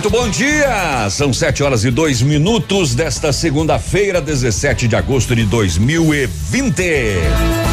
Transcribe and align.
Muito 0.00 0.16
bom 0.16 0.30
dia! 0.30 1.10
São 1.10 1.30
sete 1.30 1.62
horas 1.62 1.84
e 1.84 1.90
dois 1.90 2.22
minutos 2.22 2.94
desta 2.94 3.34
segunda-feira, 3.34 4.18
17 4.18 4.88
de 4.88 4.96
agosto 4.96 5.36
de 5.36 5.44
2020. 5.44 6.82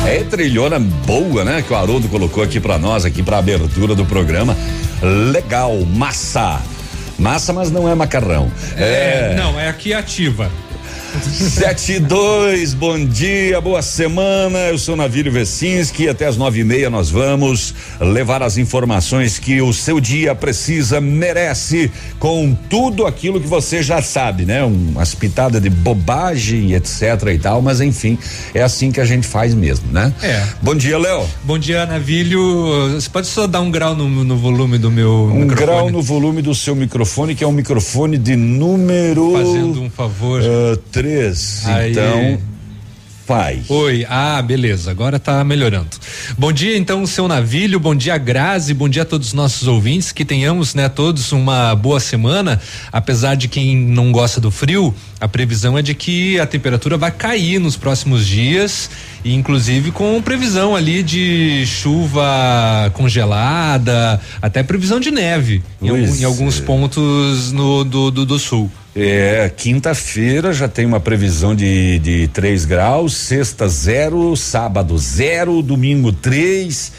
É 0.06 0.26
trilhona 0.30 0.78
boa, 0.78 1.46
né? 1.46 1.64
Que 1.66 1.72
o 1.72 1.76
Haroldo 1.78 2.10
colocou 2.10 2.44
aqui 2.44 2.60
para 2.60 2.78
nós, 2.78 3.06
aqui 3.06 3.24
para 3.24 3.38
abertura 3.38 3.96
do 3.96 4.06
programa. 4.06 4.58
Legal, 5.32 5.74
massa. 5.86 6.62
Massa, 7.18 7.54
mas 7.54 7.72
não 7.72 7.88
é 7.88 7.96
macarrão. 7.96 8.52
É, 8.76 9.32
é. 9.32 9.36
não, 9.38 9.58
é 9.58 9.70
aqui 9.70 9.94
ativa. 9.94 10.52
Sete 11.32 11.94
e 11.94 12.00
dois, 12.00 12.74
bom 12.74 13.04
dia, 13.04 13.62
boa 13.62 13.82
semana. 13.82 14.60
Eu 14.70 14.78
sou 14.78 14.96
Navírio 14.96 15.32
Vecinski. 15.32 16.10
Até 16.10 16.26
as 16.26 16.36
nove 16.36 16.60
e 16.60 16.64
meia 16.64 16.90
nós 16.90 17.10
vamos 17.10 17.74
levar 18.00 18.44
as 18.44 18.58
informações 18.58 19.40
que 19.40 19.62
o 19.62 19.72
seu 19.74 20.00
dia 20.00 20.36
precisa, 20.36 21.00
merece, 21.00 21.90
com 22.20 22.56
tudo 22.70 23.06
aquilo 23.06 23.40
que 23.40 23.48
você 23.48 23.82
já 23.82 24.02
sabe, 24.02 24.46
né? 24.46 24.64
Umas 24.64 25.16
pitadas 25.16 25.62
de 25.62 25.70
bobagem, 25.70 26.74
etc 26.74 27.02
e 27.34 27.40
tal, 27.40 27.62
mas 27.62 27.80
enfim, 27.80 28.18
é 28.54 28.62
assim 28.62 28.92
que 28.92 29.00
a 29.00 29.06
gente 29.06 29.26
faz 29.26 29.54
mesmo, 29.54 29.92
né? 29.92 30.14
É. 30.22 30.44
Bom 30.62 30.76
dia, 30.76 30.98
Léo. 30.98 31.26
Bom 31.44 31.58
dia, 31.58 31.86
Navírio. 31.86 32.92
Você 32.94 33.10
pode 33.10 33.28
só 33.28 33.48
dar 33.48 33.62
um 33.62 33.72
grau 33.72 33.96
no, 33.96 34.08
no 34.10 34.38
volume 34.38 34.78
do 34.78 34.92
meu 34.92 35.12
um 35.26 35.40
microfone? 35.40 35.56
grau 35.56 35.90
no 35.90 36.02
volume 36.02 36.42
do 36.42 36.54
seu 36.54 36.76
microfone, 36.76 37.34
que 37.34 37.44
é 37.44 37.48
um 37.48 37.54
microfone 37.54 38.18
de 38.18 38.36
número. 38.36 39.32
Fazendo 39.32 39.82
um 39.82 39.90
favor. 39.90 40.42
Uh, 40.42 40.78
três. 40.98 41.62
Aí. 41.68 41.92
Então, 41.92 42.40
Pai. 43.28 43.62
Oi, 43.68 44.06
ah, 44.10 44.42
beleza, 44.42 44.90
agora 44.90 45.20
tá 45.20 45.44
melhorando. 45.44 45.90
Bom 46.38 46.52
dia, 46.52 46.78
então, 46.78 47.06
seu 47.06 47.28
Navilho, 47.28 47.78
bom 47.78 47.94
dia, 47.94 48.18
Grazi, 48.18 48.74
bom 48.74 48.88
dia 48.88 49.02
a 49.02 49.06
todos 49.06 49.28
os 49.28 49.34
nossos 49.34 49.68
ouvintes, 49.68 50.14
que 50.14 50.24
tenhamos, 50.24 50.74
né, 50.74 50.88
todos 50.88 51.34
uma 51.34 51.76
boa 51.76 52.00
semana, 52.00 52.60
apesar 52.90 53.36
de 53.36 53.50
quem 53.50 53.76
não 53.76 54.14
gosta 54.14 54.40
do 54.40 54.50
frio, 54.50 54.96
a 55.20 55.28
previsão 55.28 55.78
é 55.78 55.82
de 55.82 55.94
que 55.94 56.40
a 56.40 56.46
temperatura 56.48 56.98
vai 56.98 57.12
cair 57.12 57.60
nos 57.60 57.76
próximos 57.76 58.26
dias, 58.26 58.90
e 59.26 59.34
inclusive 59.34 59.92
com 59.92 60.22
previsão 60.22 60.74
ali 60.74 61.04
de 61.04 61.66
chuva 61.68 62.90
congelada, 62.94 64.22
até 64.42 64.64
previsão 64.64 65.02
de 65.02 65.12
neve 65.12 65.62
em, 65.82 65.90
em, 65.90 66.24
alguns 66.24 66.60
é. 66.60 66.64
pontos 66.64 67.52
no, 67.52 67.84
do, 67.84 68.10
do, 68.10 68.26
do 68.26 68.40
sul. 68.40 68.72
É, 69.00 69.52
quinta-feira 69.56 70.52
já 70.52 70.68
tem 70.68 70.84
uma 70.84 71.00
previsão 71.00 71.54
de, 71.54 72.00
de 72.00 72.28
3 72.30 72.66
graus, 72.66 73.16
sexta 73.16 73.68
zero, 73.68 74.36
sábado 74.36 74.98
zero, 74.98 75.62
domingo 75.62 76.12
3. 76.12 76.92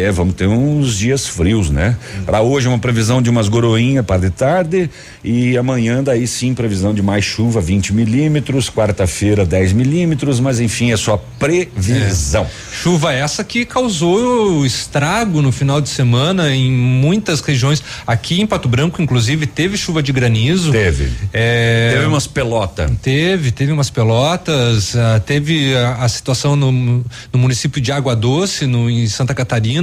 É, 0.00 0.10
vamos 0.10 0.34
ter 0.34 0.46
uns 0.46 0.96
dias 0.96 1.26
frios, 1.26 1.70
né? 1.70 1.96
Uhum. 2.16 2.24
Para 2.24 2.40
hoje 2.40 2.68
uma 2.68 2.78
previsão 2.78 3.20
de 3.20 3.28
umas 3.28 3.48
goroinhas 3.48 4.04
para 4.04 4.20
de 4.20 4.30
tarde 4.30 4.90
e 5.22 5.56
amanhã 5.56 6.02
daí 6.02 6.26
sim 6.26 6.54
previsão 6.54 6.94
de 6.94 7.02
mais 7.02 7.24
chuva, 7.24 7.60
20 7.60 7.92
milímetros, 7.92 8.70
quarta-feira 8.70 9.44
10 9.44 9.72
milímetros, 9.72 10.40
mas 10.40 10.60
enfim 10.60 10.92
é 10.92 10.96
só 10.96 11.22
previsão. 11.38 12.44
É. 12.44 12.74
Chuva 12.74 13.12
essa 13.12 13.44
que 13.44 13.64
causou 13.64 14.64
estrago 14.64 15.42
no 15.42 15.52
final 15.52 15.80
de 15.80 15.88
semana 15.88 16.54
em 16.54 16.70
muitas 16.70 17.40
regiões. 17.40 17.82
Aqui 18.06 18.40
em 18.40 18.46
Pato 18.46 18.68
Branco, 18.68 19.02
inclusive, 19.02 19.46
teve 19.46 19.76
chuva 19.76 20.02
de 20.02 20.12
granizo. 20.12 20.72
Teve. 20.72 21.08
É, 21.32 21.92
teve 21.94 22.06
umas 22.06 22.26
pelotas. 22.26 22.90
Teve, 23.02 23.50
teve 23.50 23.72
umas 23.72 23.90
pelotas. 23.90 24.94
Uh, 24.94 25.20
teve 25.24 25.74
a, 25.76 25.96
a 26.04 26.08
situação 26.08 26.56
no, 26.56 26.72
no 26.72 27.38
município 27.38 27.80
de 27.80 27.92
Água 27.92 28.14
Doce, 28.14 28.66
no, 28.66 28.88
em 28.88 29.06
Santa 29.06 29.34
Catarina 29.34 29.81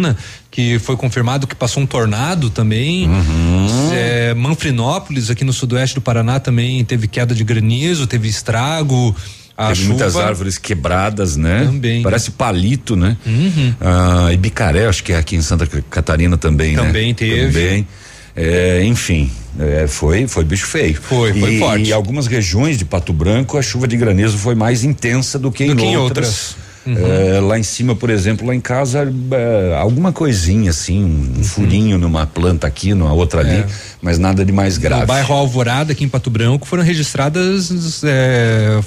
que 0.51 0.79
foi 0.79 0.95
confirmado 0.95 1.47
que 1.47 1.55
passou 1.55 1.83
um 1.83 1.85
tornado 1.85 2.49
também. 2.49 3.07
Uhum. 3.07 3.89
É, 3.93 4.33
Manfrinópolis, 4.33 5.29
aqui 5.29 5.43
no 5.43 5.53
sudoeste 5.53 5.95
do 5.95 6.01
Paraná, 6.01 6.39
também 6.39 6.83
teve 6.83 7.07
queda 7.07 7.35
de 7.35 7.43
granizo, 7.43 8.07
teve 8.07 8.27
estrago. 8.27 9.15
A 9.57 9.67
Teve 9.67 9.81
chuva, 9.81 9.89
muitas 9.89 10.15
árvores 10.15 10.57
quebradas, 10.57 11.35
né? 11.35 11.65
Também. 11.65 12.01
Parece 12.01 12.31
palito, 12.31 12.95
né? 12.95 13.17
Uhum. 13.25 13.73
Ah, 13.81 14.31
Ibicaré, 14.31 14.87
acho 14.87 15.03
que 15.03 15.11
é 15.11 15.17
aqui 15.17 15.35
em 15.35 15.41
Santa 15.41 15.67
Catarina 15.89 16.37
também, 16.37 16.75
também 16.75 16.87
né? 16.87 16.93
Também 16.93 17.13
teve. 17.13 17.47
Também. 17.47 17.87
É, 18.35 18.81
enfim, 18.85 19.29
é, 19.59 19.85
foi 19.85 20.25
foi 20.27 20.45
bicho 20.45 20.65
feio. 20.65 20.95
Foi, 20.95 21.37
foi 21.37 21.55
e, 21.55 21.59
forte. 21.59 21.89
E 21.89 21.93
algumas 21.93 22.25
regiões 22.25 22.77
de 22.77 22.85
Pato 22.85 23.11
Branco 23.11 23.57
a 23.57 23.61
chuva 23.61 23.85
de 23.85 23.97
granizo 23.97 24.37
foi 24.37 24.55
mais 24.55 24.85
intensa 24.85 25.37
do 25.37 25.51
que, 25.51 25.65
do 25.65 25.73
em, 25.73 25.75
que 25.75 25.97
outras. 25.97 26.27
em 26.27 26.31
outras. 26.31 26.55
Uhum. 26.85 26.95
É, 26.97 27.39
lá 27.39 27.59
em 27.59 27.63
cima, 27.63 27.95
por 27.95 28.09
exemplo, 28.09 28.47
lá 28.47 28.55
em 28.55 28.61
casa, 28.61 29.11
é, 29.31 29.75
alguma 29.75 30.11
coisinha 30.11 30.71
assim, 30.71 31.03
um 31.03 31.37
uhum. 31.37 31.43
furinho 31.43 31.97
numa 31.97 32.25
planta 32.25 32.65
aqui, 32.67 32.93
numa 32.93 33.13
outra 33.13 33.41
ali, 33.41 33.57
é. 33.57 33.67
mas 34.01 34.17
nada 34.17 34.45
de 34.45 34.51
mais 34.51 34.77
grave. 34.77 35.01
No 35.01 35.07
bairro 35.07 35.35
Alvorada, 35.35 35.91
aqui 35.91 36.03
em 36.03 36.09
Pato 36.09 36.29
Branco, 36.29 36.65
foram 36.65 36.83
registradas 36.83 38.01
é, 38.03 38.79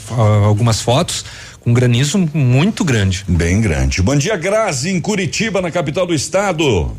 algumas 0.47 0.81
fotos 0.81 1.25
com 1.61 1.73
granizo 1.73 2.19
muito 2.35 2.85
grande. 2.85 3.25
Bem 3.29 3.61
grande. 3.61 4.03
Bom 4.03 4.17
dia, 4.17 4.37
Grazi, 4.37 4.91
em 4.91 5.01
Curitiba, 5.01 5.61
na 5.61 5.71
capital 5.71 6.07
do 6.07 6.15
estado. 6.15 6.91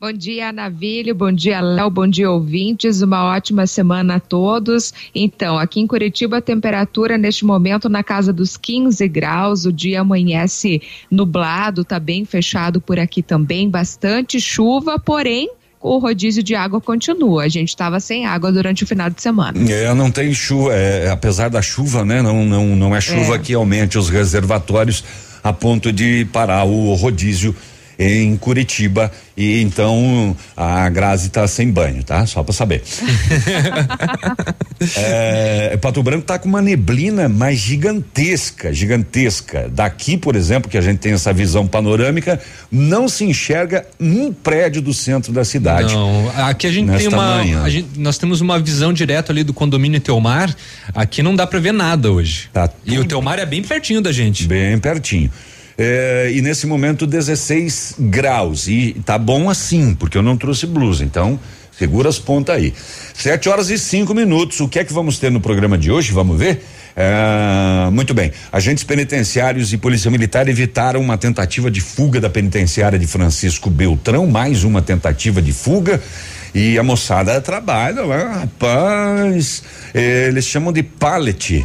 Bom 0.00 0.14
dia, 0.14 0.50
Navilho. 0.50 1.14
Bom 1.14 1.30
dia, 1.30 1.60
Léo. 1.60 1.90
Bom 1.90 2.06
dia, 2.06 2.30
ouvintes. 2.30 3.02
Uma 3.02 3.22
ótima 3.22 3.66
semana 3.66 4.14
a 4.14 4.20
todos. 4.20 4.94
Então, 5.14 5.58
aqui 5.58 5.78
em 5.78 5.86
Curitiba, 5.86 6.38
a 6.38 6.40
temperatura 6.40 7.18
neste 7.18 7.44
momento 7.44 7.86
na 7.86 8.02
casa 8.02 8.32
dos 8.32 8.56
15 8.56 9.06
graus. 9.08 9.66
O 9.66 9.72
dia 9.72 10.00
amanhece 10.00 10.80
nublado, 11.10 11.84
tá 11.84 12.00
bem 12.00 12.24
fechado 12.24 12.80
por 12.80 12.98
aqui 12.98 13.22
também. 13.22 13.68
Bastante 13.68 14.40
chuva, 14.40 14.98
porém 14.98 15.50
o 15.78 15.98
rodízio 15.98 16.42
de 16.42 16.54
água 16.54 16.80
continua. 16.80 17.42
A 17.42 17.48
gente 17.48 17.68
estava 17.68 18.00
sem 18.00 18.24
água 18.24 18.50
durante 18.50 18.84
o 18.84 18.86
final 18.86 19.10
de 19.10 19.20
semana. 19.20 19.70
É, 19.70 19.92
não 19.92 20.10
tem 20.10 20.32
chuva, 20.32 20.72
é, 20.72 21.10
apesar 21.10 21.50
da 21.50 21.60
chuva, 21.60 22.06
né? 22.06 22.22
Não, 22.22 22.42
não, 22.46 22.74
não 22.74 22.96
é 22.96 23.02
chuva 23.02 23.34
é. 23.34 23.38
que 23.38 23.52
aumente 23.52 23.98
os 23.98 24.08
reservatórios 24.08 25.04
a 25.44 25.52
ponto 25.52 25.92
de 25.92 26.26
parar 26.32 26.64
o 26.64 26.94
rodízio 26.94 27.54
em 28.00 28.34
Curitiba 28.34 29.12
e 29.36 29.60
então 29.60 30.34
a 30.56 30.88
Grazi 30.88 31.26
está 31.26 31.46
sem 31.46 31.70
banho, 31.70 32.02
tá? 32.02 32.24
Só 32.24 32.42
para 32.42 32.54
saber. 32.54 32.82
é, 34.96 35.76
Pato 35.76 36.02
Branco 36.02 36.24
tá 36.24 36.38
com 36.38 36.48
uma 36.48 36.62
neblina 36.62 37.28
mais 37.28 37.58
gigantesca, 37.58 38.72
gigantesca. 38.72 39.68
Daqui, 39.70 40.16
por 40.16 40.34
exemplo, 40.34 40.70
que 40.70 40.78
a 40.78 40.80
gente 40.80 40.98
tem 40.98 41.12
essa 41.12 41.30
visão 41.30 41.66
panorâmica, 41.66 42.40
não 42.72 43.06
se 43.06 43.24
enxerga 43.24 43.84
um 44.00 44.32
prédio 44.32 44.80
do 44.80 44.94
centro 44.94 45.30
da 45.30 45.44
cidade. 45.44 45.94
Não, 45.94 46.30
aqui 46.46 46.66
a 46.66 46.72
gente 46.72 46.90
tem 46.96 47.08
uma, 47.08 47.68
gente, 47.68 47.98
nós 47.98 48.16
temos 48.16 48.40
uma 48.40 48.58
visão 48.58 48.94
direta 48.94 49.30
ali 49.30 49.44
do 49.44 49.52
condomínio 49.52 50.00
Teomar. 50.00 50.54
Aqui 50.94 51.22
não 51.22 51.36
dá 51.36 51.46
para 51.46 51.60
ver 51.60 51.72
nada 51.72 52.10
hoje. 52.10 52.48
Tá 52.50 52.70
e 52.86 52.98
o 52.98 53.04
Teomar 53.04 53.38
é 53.38 53.44
bem 53.44 53.62
pertinho 53.62 54.00
da 54.00 54.10
gente. 54.10 54.46
Bem 54.46 54.78
pertinho. 54.78 55.30
É, 55.82 56.30
e 56.34 56.42
nesse 56.42 56.66
momento 56.66 57.06
16 57.06 57.94
graus. 57.98 58.68
E 58.68 59.00
tá 59.02 59.16
bom 59.16 59.48
assim, 59.48 59.94
porque 59.94 60.18
eu 60.18 60.22
não 60.22 60.36
trouxe 60.36 60.66
blusa. 60.66 61.02
Então, 61.02 61.40
segura 61.72 62.10
as 62.10 62.18
pontas 62.18 62.54
aí. 62.54 62.74
Sete 63.14 63.48
horas 63.48 63.70
e 63.70 63.78
cinco 63.78 64.12
minutos. 64.12 64.60
O 64.60 64.68
que 64.68 64.78
é 64.78 64.84
que 64.84 64.92
vamos 64.92 65.18
ter 65.18 65.30
no 65.30 65.40
programa 65.40 65.78
de 65.78 65.90
hoje? 65.90 66.12
Vamos 66.12 66.38
ver? 66.38 66.62
É, 66.94 67.88
muito 67.90 68.12
bem. 68.12 68.30
Agentes 68.52 68.84
penitenciários 68.84 69.72
e 69.72 69.78
polícia 69.78 70.10
militar 70.10 70.50
evitaram 70.50 71.00
uma 71.00 71.16
tentativa 71.16 71.70
de 71.70 71.80
fuga 71.80 72.20
da 72.20 72.28
penitenciária 72.28 72.98
de 72.98 73.06
Francisco 73.06 73.70
Beltrão, 73.70 74.26
mais 74.26 74.64
uma 74.64 74.82
tentativa 74.82 75.40
de 75.40 75.54
fuga. 75.54 75.98
E 76.54 76.78
a 76.78 76.82
moçada 76.82 77.40
trabalha 77.40 78.02
lá, 78.02 78.40
rapaz. 78.40 79.62
Eles 79.94 80.44
chamam 80.44 80.74
de 80.74 80.82
pallet 80.82 81.64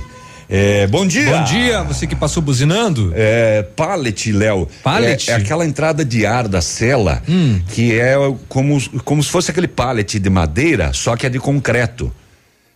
é, 0.49 0.87
bom 0.87 1.05
dia. 1.05 1.37
Bom 1.37 1.43
dia, 1.43 1.83
você 1.83 2.05
que 2.05 2.15
passou 2.15 2.41
buzinando. 2.41 3.11
É, 3.15 3.63
pallet, 3.75 4.31
Léo. 4.31 4.67
Pallet? 4.83 5.29
É, 5.29 5.33
é, 5.33 5.35
aquela 5.37 5.65
entrada 5.65 6.05
de 6.05 6.25
ar 6.25 6.47
da 6.47 6.61
cela 6.61 7.21
hum. 7.27 7.59
que 7.69 7.99
é 7.99 8.15
como, 8.47 8.79
como 9.03 9.23
se 9.23 9.29
fosse 9.29 9.51
aquele 9.51 9.67
pallet 9.67 10.19
de 10.19 10.29
madeira, 10.29 10.93
só 10.93 11.15
que 11.15 11.25
é 11.25 11.29
de 11.29 11.39
concreto. 11.39 12.13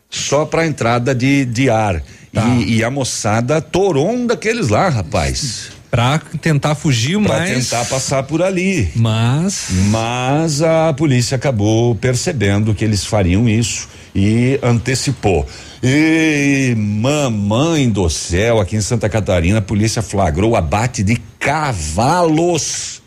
Só 0.09 0.45
para 0.45 0.65
entrada 0.65 1.13
de, 1.13 1.45
de 1.45 1.69
ar. 1.69 2.01
Tá. 2.33 2.43
E, 2.45 2.77
e, 2.77 2.83
a 2.83 2.89
moçada 2.89 3.61
torou 3.61 4.11
um 4.11 4.25
daqueles 4.25 4.69
lá, 4.69 4.89
rapaz. 4.89 5.71
Pra 5.91 6.19
tentar 6.39 6.75
fugir, 6.75 7.19
pra 7.19 7.39
mas. 7.39 7.49
Pra 7.49 7.59
tentar 7.59 7.85
passar 7.85 8.23
por 8.23 8.41
ali. 8.43 8.89
Mas. 8.95 9.67
Mas 9.89 10.61
a 10.61 10.93
polícia 10.93 11.35
acabou 11.35 11.95
percebendo 11.95 12.75
que 12.75 12.85
eles 12.85 13.03
fariam 13.03 13.49
isso 13.49 13.87
e 14.13 14.59
antecipou. 14.61 15.47
E 15.81 16.75
mamãe 16.77 17.89
do 17.89 18.07
céu, 18.09 18.59
aqui 18.59 18.75
em 18.75 18.81
Santa 18.81 19.09
Catarina, 19.09 19.59
a 19.59 19.61
polícia 19.61 20.01
flagrou 20.01 20.55
abate 20.55 21.03
de 21.03 21.15
cavalos. 21.39 23.01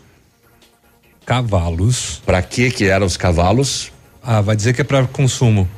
Cavalos. 1.25 2.21
Para 2.25 2.41
que 2.41 2.69
que 2.69 2.85
eram 2.85 3.05
os 3.05 3.15
cavalos? 3.15 3.91
Ah, 4.21 4.41
vai 4.41 4.55
dizer 4.55 4.73
que 4.73 4.81
é 4.81 4.83
para 4.83 5.05
consumo. 5.05 5.69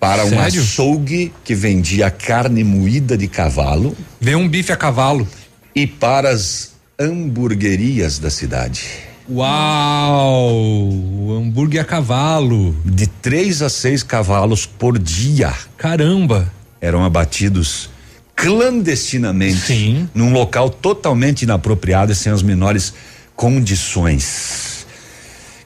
Para 0.00 0.24
Sério? 0.24 0.38
um 0.38 0.42
açougue 0.42 1.32
que 1.44 1.54
vendia 1.54 2.10
carne 2.10 2.64
moída 2.64 3.16
de 3.16 3.28
cavalo. 3.28 3.96
Vem 4.20 4.34
um 4.34 4.48
bife 4.48 4.72
a 4.72 4.76
cavalo. 4.76 5.28
E 5.74 5.86
para 5.86 6.30
as 6.30 6.72
hamburguerias 6.98 8.18
da 8.18 8.30
cidade. 8.30 8.86
Uau! 9.30 10.90
Hambúrguer 11.38 11.80
a 11.80 11.84
cavalo. 11.84 12.76
De 12.84 13.06
três 13.06 13.62
a 13.62 13.68
seis 13.68 14.02
cavalos 14.02 14.66
por 14.66 14.98
dia. 14.98 15.54
Caramba! 15.76 16.52
Eram 16.80 17.04
abatidos 17.04 17.88
clandestinamente 18.34 19.60
Sim. 19.60 20.08
num 20.14 20.32
local 20.32 20.68
totalmente 20.68 21.42
inapropriado 21.42 22.12
e 22.12 22.14
sem 22.14 22.32
as 22.32 22.42
menores 22.42 22.92
condições. 23.36 24.86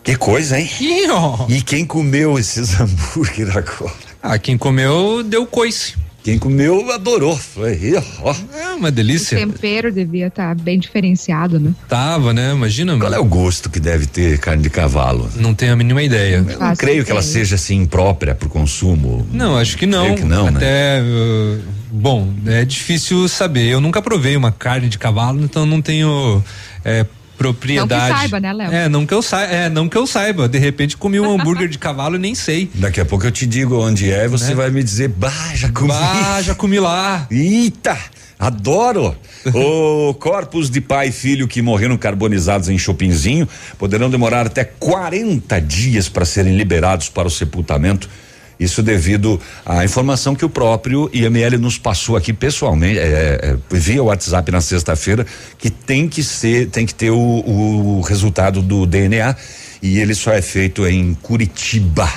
Que 0.05 0.15
coisa, 0.15 0.61
hein? 0.61 0.71
Ih. 0.81 1.07
E 1.49 1.63
quem 1.63 1.85
comeu 1.85 2.39
esses 2.39 2.79
hambúrguer 2.79 3.57
agora? 3.57 3.93
Ah, 4.23 4.39
quem 4.39 4.57
comeu 4.57 5.23
deu 5.23 5.47
coice. 5.47 5.95
Quem 6.27 6.41
comeu 6.41 6.91
adorou. 6.91 7.37
Foi, 7.37 7.79
ó. 8.21 8.35
É 8.53 8.75
uma 8.75 8.89
O 8.89 8.91
delícia. 8.91 9.39
tempero 9.39 9.93
devia 9.93 10.27
estar 10.27 10.57
bem 10.57 10.77
diferenciado, 10.77 11.61
né? 11.61 11.73
Tava, 11.89 12.33
né? 12.33 12.51
Imagina. 12.53 12.99
Qual 12.99 13.15
é 13.15 13.19
o 13.21 13.25
gosto 13.25 13.71
que 13.71 13.79
deve 13.79 14.07
ter 14.09 14.37
carne 14.41 14.61
de 14.61 14.69
cavalo? 14.69 15.31
Não 15.37 15.55
tenho 15.55 15.73
a 15.73 15.77
mínima 15.77 16.03
ideia. 16.03 16.45
Eu 16.49 16.59
não 16.59 16.75
creio 16.75 17.05
que 17.05 17.13
ela 17.13 17.21
ideia. 17.21 17.33
seja 17.33 17.55
assim 17.55 17.77
imprópria 17.77 18.35
para 18.35 18.49
o 18.49 18.51
consumo. 18.51 19.25
Não, 19.33 19.57
acho 19.57 19.79
que 19.79 19.87
não. 19.87 20.03
Creio 20.03 20.17
que 20.19 20.25
não, 20.25 20.51
né? 20.51 20.57
Até, 20.57 21.01
uh, 21.01 21.63
bom, 21.93 22.35
é 22.47 22.65
difícil 22.65 23.29
saber. 23.29 23.69
Eu 23.69 23.81
nunca 23.81 24.03
provei 24.03 24.37
uma 24.37 24.51
carne 24.51 24.89
de 24.89 24.99
cavalo, 24.99 25.45
então 25.45 25.65
não 25.65 25.81
tenho 25.81 26.43
é, 26.85 27.07
propriedade. 27.37 28.01
Não 28.03 28.15
que 28.15 28.21
saiba, 28.21 28.41
né, 28.41 28.53
Léo? 28.53 28.73
É, 28.73 28.89
não 28.89 29.07
que 29.07 29.15
eu 29.15 29.23
saiba. 29.23 29.53
É, 29.53 29.69
não 29.69 29.89
que 29.89 29.97
eu 29.97 30.07
saiba. 30.07 30.49
De 30.49 30.59
repente 30.59 30.97
comi 30.97 31.21
um 31.21 31.31
hambúrguer 31.33 31.69
de 31.69 31.79
cavalo 31.79 32.17
e 32.17 32.19
nem 32.19 32.35
sei. 32.35 32.71
Daqui 32.75 33.01
a 33.01 33.05
pouco 33.05 33.27
eu 33.27 33.31
te 33.31 33.47
digo 33.47 33.79
onde 33.81 34.11
é 34.11 34.25
e 34.25 34.29
você 34.29 34.49
Né? 34.51 34.55
vai 34.55 34.71
me 34.71 34.83
dizer, 34.83 35.09
bah, 35.09 35.31
já 35.55 35.69
comi. 35.71 35.93
Ah, 35.93 36.41
já 36.43 36.55
comi 36.55 36.79
lá. 36.81 37.27
Eita, 37.31 37.97
adoro! 38.39 39.17
o 39.55 40.15
corpos 40.15 40.69
de 40.71 40.81
pai 40.81 41.09
e 41.09 41.13
filho 41.13 41.47
que 41.47 41.63
morreram 41.63 41.97
carbonizados 41.97 42.69
em 42.69 42.77
Chopinzinho 42.79 43.49
poderão 43.79 44.11
demorar 44.11 44.47
até 44.47 44.65
40 44.65 45.61
dias 45.61 46.09
para 46.09 46.25
serem 46.25 46.57
liberados 46.57 47.09
para 47.09 47.29
o 47.29 47.31
sepultamento. 47.31 48.09
Isso 48.59 48.83
devido 48.83 49.41
à 49.65 49.85
informação 49.85 50.35
que 50.35 50.45
o 50.45 50.49
próprio 50.49 51.11
IML 51.13 51.59
nos 51.59 51.79
passou 51.79 52.17
aqui 52.17 52.33
pessoalmente, 52.33 52.99
é, 52.99 53.03
é, 53.03 53.57
via 53.71 54.03
WhatsApp 54.03 54.51
na 54.51 54.61
sexta-feira, 54.61 55.27
que 55.59 55.69
tem 55.69 56.09
que 56.09 56.23
ser, 56.23 56.69
tem 56.71 56.87
que 56.87 56.95
ter 56.95 57.11
o, 57.11 57.19
o 57.19 58.01
resultado 58.01 58.63
do 58.63 58.87
DNA 58.87 59.37
e 59.83 59.99
ele 59.99 60.15
só 60.15 60.33
é 60.33 60.41
feito 60.41 60.87
em 60.87 61.15
Curitiba 61.15 62.09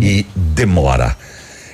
e 0.00 0.26
demora. 0.34 1.14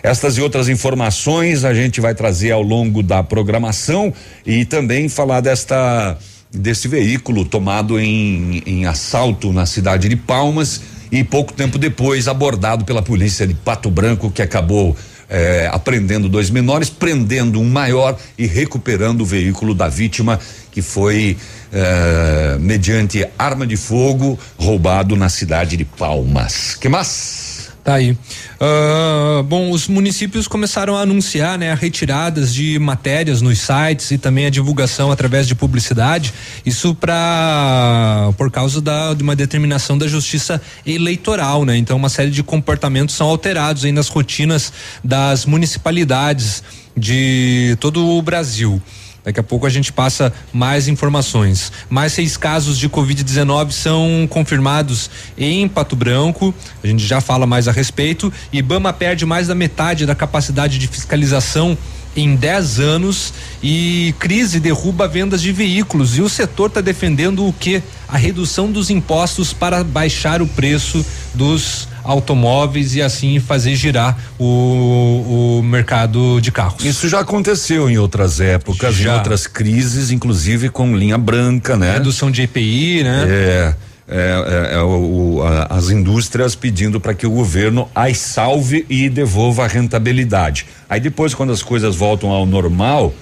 Estas 0.02 0.36
e 0.36 0.40
outras 0.40 0.68
informações 0.68 1.64
a 1.64 1.74
gente 1.74 2.00
vai 2.00 2.14
trazer 2.14 2.52
ao 2.52 2.62
longo 2.62 3.02
da 3.02 3.22
programação 3.22 4.12
e 4.46 4.64
também 4.64 5.08
falar 5.08 5.40
desta 5.40 6.16
desse 6.50 6.88
veículo 6.88 7.44
tomado 7.44 8.00
em, 8.00 8.62
em 8.64 8.86
assalto 8.86 9.52
na 9.52 9.66
cidade 9.66 10.08
de 10.08 10.16
Palmas 10.16 10.80
e 11.10 11.24
pouco 11.24 11.52
tempo 11.52 11.78
depois 11.78 12.28
abordado 12.28 12.84
pela 12.84 13.02
polícia 13.02 13.46
de 13.46 13.54
Pato 13.54 13.90
Branco 13.90 14.30
que 14.30 14.42
acabou 14.42 14.96
eh, 15.28 15.68
apreendendo 15.72 16.28
dois 16.28 16.50
menores, 16.50 16.88
prendendo 16.88 17.60
um 17.60 17.68
maior 17.68 18.18
e 18.36 18.46
recuperando 18.46 19.22
o 19.22 19.26
veículo 19.26 19.74
da 19.74 19.88
vítima 19.88 20.38
que 20.70 20.82
foi 20.82 21.36
eh, 21.72 22.56
mediante 22.60 23.26
arma 23.38 23.66
de 23.66 23.76
fogo 23.76 24.38
roubado 24.56 25.16
na 25.16 25.28
cidade 25.28 25.76
de 25.76 25.84
Palmas. 25.84 26.76
Que 26.76 26.88
mais? 26.88 27.47
Tá 27.84 27.94
aí. 27.94 28.16
Ah, 28.60 29.42
bom, 29.46 29.70
os 29.70 29.88
municípios 29.88 30.46
começaram 30.46 30.96
a 30.96 31.00
anunciar, 31.00 31.58
né, 31.58 31.72
retiradas 31.74 32.52
de 32.52 32.78
matérias 32.78 33.40
nos 33.40 33.60
sites 33.60 34.10
e 34.10 34.18
também 34.18 34.46
a 34.46 34.50
divulgação 34.50 35.10
através 35.10 35.46
de 35.46 35.54
publicidade. 35.54 36.34
Isso 36.66 36.94
para 36.94 38.30
por 38.36 38.50
causa 38.50 38.80
da, 38.80 39.14
de 39.14 39.22
uma 39.22 39.34
determinação 39.34 39.96
da 39.96 40.06
Justiça 40.06 40.60
Eleitoral, 40.84 41.64
né? 41.64 41.76
Então, 41.76 41.96
uma 41.96 42.08
série 42.08 42.30
de 42.30 42.42
comportamentos 42.42 43.14
são 43.14 43.26
alterados 43.28 43.84
aí 43.84 43.92
nas 43.92 44.08
rotinas 44.08 44.72
das 45.02 45.46
municipalidades 45.46 46.62
de 46.96 47.76
todo 47.80 48.04
o 48.06 48.20
Brasil. 48.20 48.82
Daqui 49.28 49.40
a 49.40 49.42
pouco 49.42 49.66
a 49.66 49.68
gente 49.68 49.92
passa 49.92 50.32
mais 50.54 50.88
informações. 50.88 51.70
Mais 51.90 52.14
seis 52.14 52.38
casos 52.38 52.78
de 52.78 52.88
Covid-19 52.88 53.72
são 53.72 54.26
confirmados 54.30 55.10
em 55.36 55.68
Pato 55.68 55.94
Branco. 55.94 56.54
A 56.82 56.86
gente 56.86 57.06
já 57.06 57.20
fala 57.20 57.46
mais 57.46 57.68
a 57.68 57.70
respeito. 57.70 58.32
Ibama 58.50 58.90
perde 58.90 59.26
mais 59.26 59.48
da 59.48 59.54
metade 59.54 60.06
da 60.06 60.14
capacidade 60.14 60.78
de 60.78 60.86
fiscalização 60.86 61.76
em 62.16 62.34
10 62.34 62.80
anos 62.80 63.34
e 63.62 64.14
crise 64.18 64.58
derruba 64.58 65.06
vendas 65.06 65.42
de 65.42 65.52
veículos. 65.52 66.16
E 66.16 66.22
o 66.22 66.28
setor 66.30 66.68
está 66.68 66.80
defendendo 66.80 67.46
o 67.46 67.52
que? 67.52 67.82
A 68.08 68.16
redução 68.16 68.72
dos 68.72 68.88
impostos 68.88 69.52
para 69.52 69.84
baixar 69.84 70.40
o 70.40 70.46
preço 70.46 71.04
dos 71.34 71.86
automóveis 72.08 72.94
e 72.96 73.02
assim 73.02 73.38
fazer 73.38 73.76
girar 73.76 74.16
o, 74.38 75.58
o 75.58 75.62
mercado 75.62 76.40
de 76.40 76.50
carros. 76.50 76.82
Isso 76.84 77.06
já 77.08 77.20
aconteceu 77.20 77.88
em 77.90 77.98
outras 77.98 78.40
épocas, 78.40 78.94
Já. 78.94 79.12
em 79.12 79.16
outras 79.18 79.46
crises, 79.46 80.10
inclusive 80.10 80.70
com 80.70 80.96
linha 80.96 81.18
branca, 81.18 81.76
né? 81.76 81.92
Redução 81.92 82.30
de 82.30 82.42
EPI, 82.42 83.02
né? 83.02 83.26
É, 83.28 83.74
é, 84.08 84.70
é, 84.72 84.74
é 84.76 84.80
o- 84.82 85.42
a- 85.42 85.76
as 85.76 85.90
indústrias 85.90 86.54
pedindo 86.54 86.98
para 86.98 87.12
que 87.12 87.26
o 87.26 87.30
governo 87.30 87.86
as 87.94 88.16
salve 88.18 88.86
e 88.88 89.10
devolva 89.10 89.64
a 89.64 89.68
rentabilidade. 89.68 90.64
Aí 90.88 90.98
depois, 91.00 91.34
quando 91.34 91.52
as 91.52 91.62
coisas 91.62 91.94
voltam 91.94 92.30
ao 92.30 92.46
normal, 92.46 93.12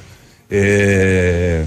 é, 0.49 1.65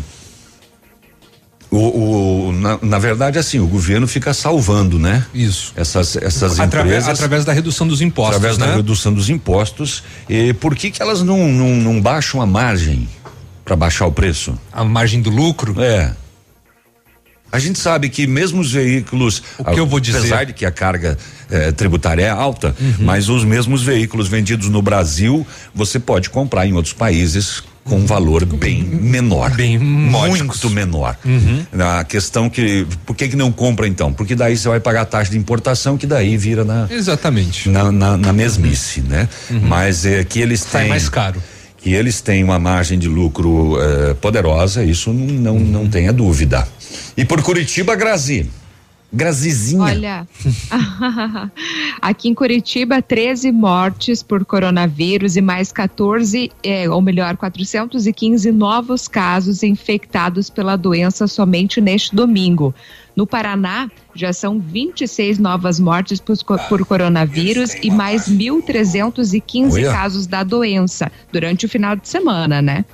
o, 1.71 2.47
o- 2.47 2.51
na, 2.53 2.79
na 2.81 2.99
verdade, 2.99 3.37
assim, 3.37 3.59
o 3.59 3.67
governo 3.67 4.07
fica 4.07 4.33
salvando, 4.33 4.97
né? 4.97 5.25
Isso. 5.33 5.71
Essas, 5.75 6.15
essas 6.17 6.59
Atrave- 6.59 6.87
empresas. 6.89 7.09
através 7.09 7.45
da 7.45 7.53
redução 7.53 7.87
dos 7.87 8.01
impostos, 8.01 8.37
através 8.37 8.57
né? 8.57 8.67
da 8.67 8.75
redução 8.75 9.13
dos 9.13 9.29
impostos. 9.29 10.03
E 10.27 10.53
por 10.53 10.75
que 10.75 10.89
que 10.91 11.01
elas 11.01 11.21
não, 11.21 11.47
não, 11.47 11.75
não 11.75 12.01
baixam 12.01 12.41
a 12.41 12.45
margem 12.45 13.07
para 13.63 13.75
baixar 13.75 14.07
o 14.07 14.11
preço? 14.11 14.57
A 14.73 14.83
margem 14.83 15.21
do 15.21 15.29
lucro. 15.29 15.79
É. 15.81 16.13
A 17.51 17.57
gente 17.57 17.79
sabe 17.79 18.09
que 18.09 18.27
mesmo 18.27 18.61
os 18.61 18.71
veículos, 18.71 19.41
O 19.57 19.63
que 19.63 19.79
eu 19.79 19.85
vou 19.87 19.99
dizer? 19.99 20.17
Uhum. 20.19 20.23
apesar 20.25 20.43
de 20.45 20.53
que 20.53 20.65
a 20.67 20.71
carga 20.71 21.17
eh, 21.49 21.71
tributária 21.71 22.21
é 22.23 22.29
alta, 22.29 22.75
mas 22.99 23.27
os 23.27 23.43
mesmos 23.43 23.81
veículos 23.81 24.27
vendidos 24.27 24.69
no 24.69 24.83
Brasil, 24.83 25.45
você 25.73 25.99
pode 25.99 26.29
comprar 26.29 26.67
em 26.67 26.73
outros 26.73 26.93
países 26.93 27.63
com 27.89 27.97
um 27.97 28.05
valor 28.05 28.45
bem 28.45 28.83
menor, 28.83 29.51
Bem 29.55 29.77
módicos. 29.79 30.63
muito 30.63 30.69
menor. 30.69 31.17
Uhum. 31.25 31.65
A 31.99 32.03
questão 32.03 32.49
que, 32.49 32.85
por 33.05 33.15
que 33.15 33.27
que 33.29 33.35
não 33.35 33.51
compra 33.51 33.87
então? 33.87 34.13
Porque 34.13 34.35
daí 34.35 34.55
você 34.55 34.69
vai 34.69 34.79
pagar 34.79 35.01
a 35.01 35.05
taxa 35.05 35.31
de 35.31 35.37
importação 35.37 35.97
que 35.97 36.05
daí 36.05 36.37
vira 36.37 36.63
na 36.63 36.87
Exatamente. 36.89 37.67
na, 37.69 37.91
na, 37.91 38.15
na 38.17 38.31
mesmice, 38.33 39.01
né? 39.01 39.27
Mas 39.67 40.05
é 40.05 40.23
que 40.23 40.39
eles 40.39 40.61
Sai 40.61 40.81
têm 40.81 40.89
mais 40.89 41.09
caro. 41.09 41.41
que 41.77 41.91
eles 41.93 42.21
têm 42.21 42.43
uma 42.43 42.59
margem 42.59 42.99
de 42.99 43.07
lucro 43.07 43.77
eh, 43.81 44.13
poderosa, 44.15 44.83
isso 44.83 45.11
não, 45.11 45.55
não, 45.55 45.59
não 45.59 45.87
tenha 45.89 46.13
dúvida. 46.13 46.67
E 47.17 47.25
por 47.25 47.41
Curitiba, 47.41 47.95
Grazi. 47.95 48.49
Grazizinha. 49.11 49.83
Olha, 49.83 50.27
aqui 51.99 52.29
em 52.29 52.33
Curitiba, 52.33 53.01
13 53.01 53.51
mortes 53.51 54.21
por 54.21 54.45
coronavírus 54.45 55.35
e 55.35 55.41
mais 55.41 55.71
14, 55.71 56.51
é, 56.63 56.87
ou 56.87 57.01
melhor, 57.01 57.35
415 57.35 58.51
novos 58.51 59.07
casos 59.07 59.63
infectados 59.63 60.49
pela 60.49 60.75
doença 60.75 61.27
somente 61.27 61.81
neste 61.81 62.15
domingo. 62.15 62.73
No 63.15 63.25
Paraná, 63.25 63.89
já 64.13 64.31
são 64.31 64.59
26 64.59 65.39
novas 65.39 65.79
mortes 65.79 66.19
por, 66.19 66.37
por 66.69 66.85
coronavírus 66.85 67.73
e 67.81 67.89
mais 67.89 68.29
1.315 68.29 69.73
Olha. 69.73 69.91
casos 69.91 70.27
da 70.27 70.43
doença 70.43 71.11
durante 71.31 71.65
o 71.65 71.69
final 71.69 71.95
de 71.95 72.07
semana, 72.07 72.61
né? 72.61 72.85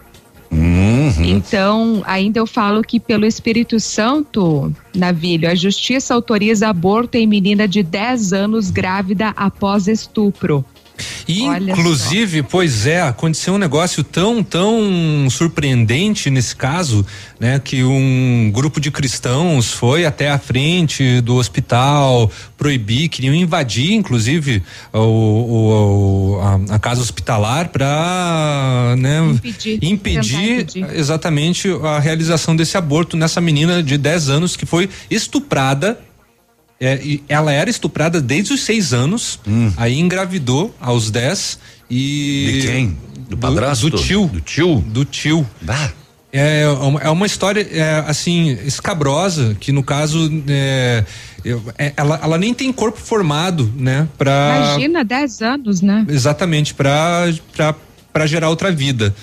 Uhum. 0.56 1.26
Então, 1.26 2.02
ainda 2.06 2.40
eu 2.40 2.48
falo 2.48 2.82
que 2.82 3.00
pelo 3.00 3.26
Espírito 3.26 3.80
Santo, 3.80 4.74
Navilho, 4.96 5.50
a 5.50 5.56
justiça 5.56 6.14
autoriza 6.14 6.70
aborto 6.70 7.18
em 7.18 7.28
menina 7.28 7.68
de 7.68 7.84
10 7.84 8.32
anos 8.32 8.72
grávida 8.72 9.34
após 9.36 9.88
estupro. 9.88 10.64
E, 11.28 11.44
inclusive, 11.72 12.44
pois 12.44 12.86
é, 12.86 13.02
aconteceu 13.02 13.54
um 13.56 13.58
negócio 13.58 14.04
tão, 14.04 14.44
tão 14.44 15.28
surpreendente 15.30 16.30
nesse 16.30 16.56
caso, 16.56 17.06
né? 17.40 17.60
Que 17.64 17.84
um 17.84 18.50
grupo 18.54 18.80
de 18.80 18.90
cristãos 18.92 19.72
foi 19.74 20.06
até 20.06 20.30
a 20.30 20.38
frente 20.40 21.20
do 21.22 21.36
hospital 21.36 22.32
proibir, 22.58 23.10
queriam 23.10 23.34
invadir, 23.36 23.94
inclusive, 23.94 24.64
o, 24.94 25.00
o- 25.00 26.40
a, 26.70 26.76
a 26.76 26.80
casa 26.80 27.02
hospitalar 27.02 27.70
para 27.70 28.96
né, 28.98 29.20
Impedir, 29.22 29.80
impedir 29.82 30.52
impedir. 30.62 30.86
exatamente 30.96 31.68
a 31.84 32.00
realização 32.00 32.56
desse 32.56 32.78
aborto 32.78 33.18
nessa 33.18 33.42
menina 33.42 33.82
de 33.84 33.98
10 33.98 34.30
anos 34.30 34.56
que 34.56 34.66
foi 34.66 34.90
estuprada 35.10 36.00
é, 36.80 37.00
e 37.02 37.24
ela 37.30 37.52
era 37.54 37.70
estuprada 37.70 38.22
desde 38.22 38.54
os 38.54 38.62
seis 38.62 38.94
anos, 38.94 39.40
aí 39.78 40.00
engravidou 40.00 40.76
aos 40.80 41.10
10 41.10 41.60
e. 41.90 42.60
De 42.62 42.68
quem? 42.68 42.98
Do 43.30 43.38
padrasto? 43.38 43.90
Do 43.90 43.98
tio. 43.98 44.28
Do 44.28 44.42
tio? 44.42 44.84
Do 44.88 45.06
tio. 45.06 45.48
Ah, 45.68 45.90
É, 46.32 46.64
é 47.02 47.10
uma 47.10 47.26
história 47.26 47.66
é, 47.72 48.04
assim 48.08 48.50
escabrosa 48.66 49.56
que 49.58 49.72
no 49.72 49.82
caso 49.82 50.30
é, 50.50 51.06
é, 51.78 51.94
ela, 51.96 52.20
ela 52.22 52.38
nem 52.38 52.54
tem 52.54 52.74
corpo 52.74 53.00
formado, 53.00 53.72
né? 53.78 54.08
Pra, 54.18 54.74
Imagina 54.74 55.04
10 55.06 55.42
anos, 55.42 55.82
né? 55.82 56.06
Exatamente 56.10 56.74
para 56.74 57.30
para 58.12 58.26
gerar 58.28 58.50
outra 58.50 58.72
vida. 58.72 59.14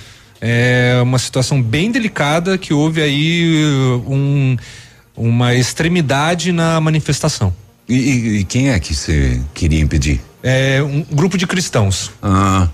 É 0.40 1.00
uma 1.02 1.18
situação 1.18 1.62
bem 1.62 1.90
delicada 1.90 2.58
que 2.58 2.74
houve 2.74 3.00
aí 3.00 3.64
um, 4.06 4.56
uma 5.16 5.54
extremidade 5.54 6.52
na 6.52 6.80
manifestação. 6.80 7.54
E, 7.88 7.94
e, 7.94 8.38
e 8.38 8.44
quem 8.44 8.70
é 8.70 8.78
que 8.78 8.94
você 8.94 9.40
queria 9.52 9.80
impedir? 9.80 10.20
É 10.42 10.82
um 10.82 11.04
grupo 11.10 11.36
de 11.36 11.46
cristãos. 11.46 12.10
Ah. 12.22 12.68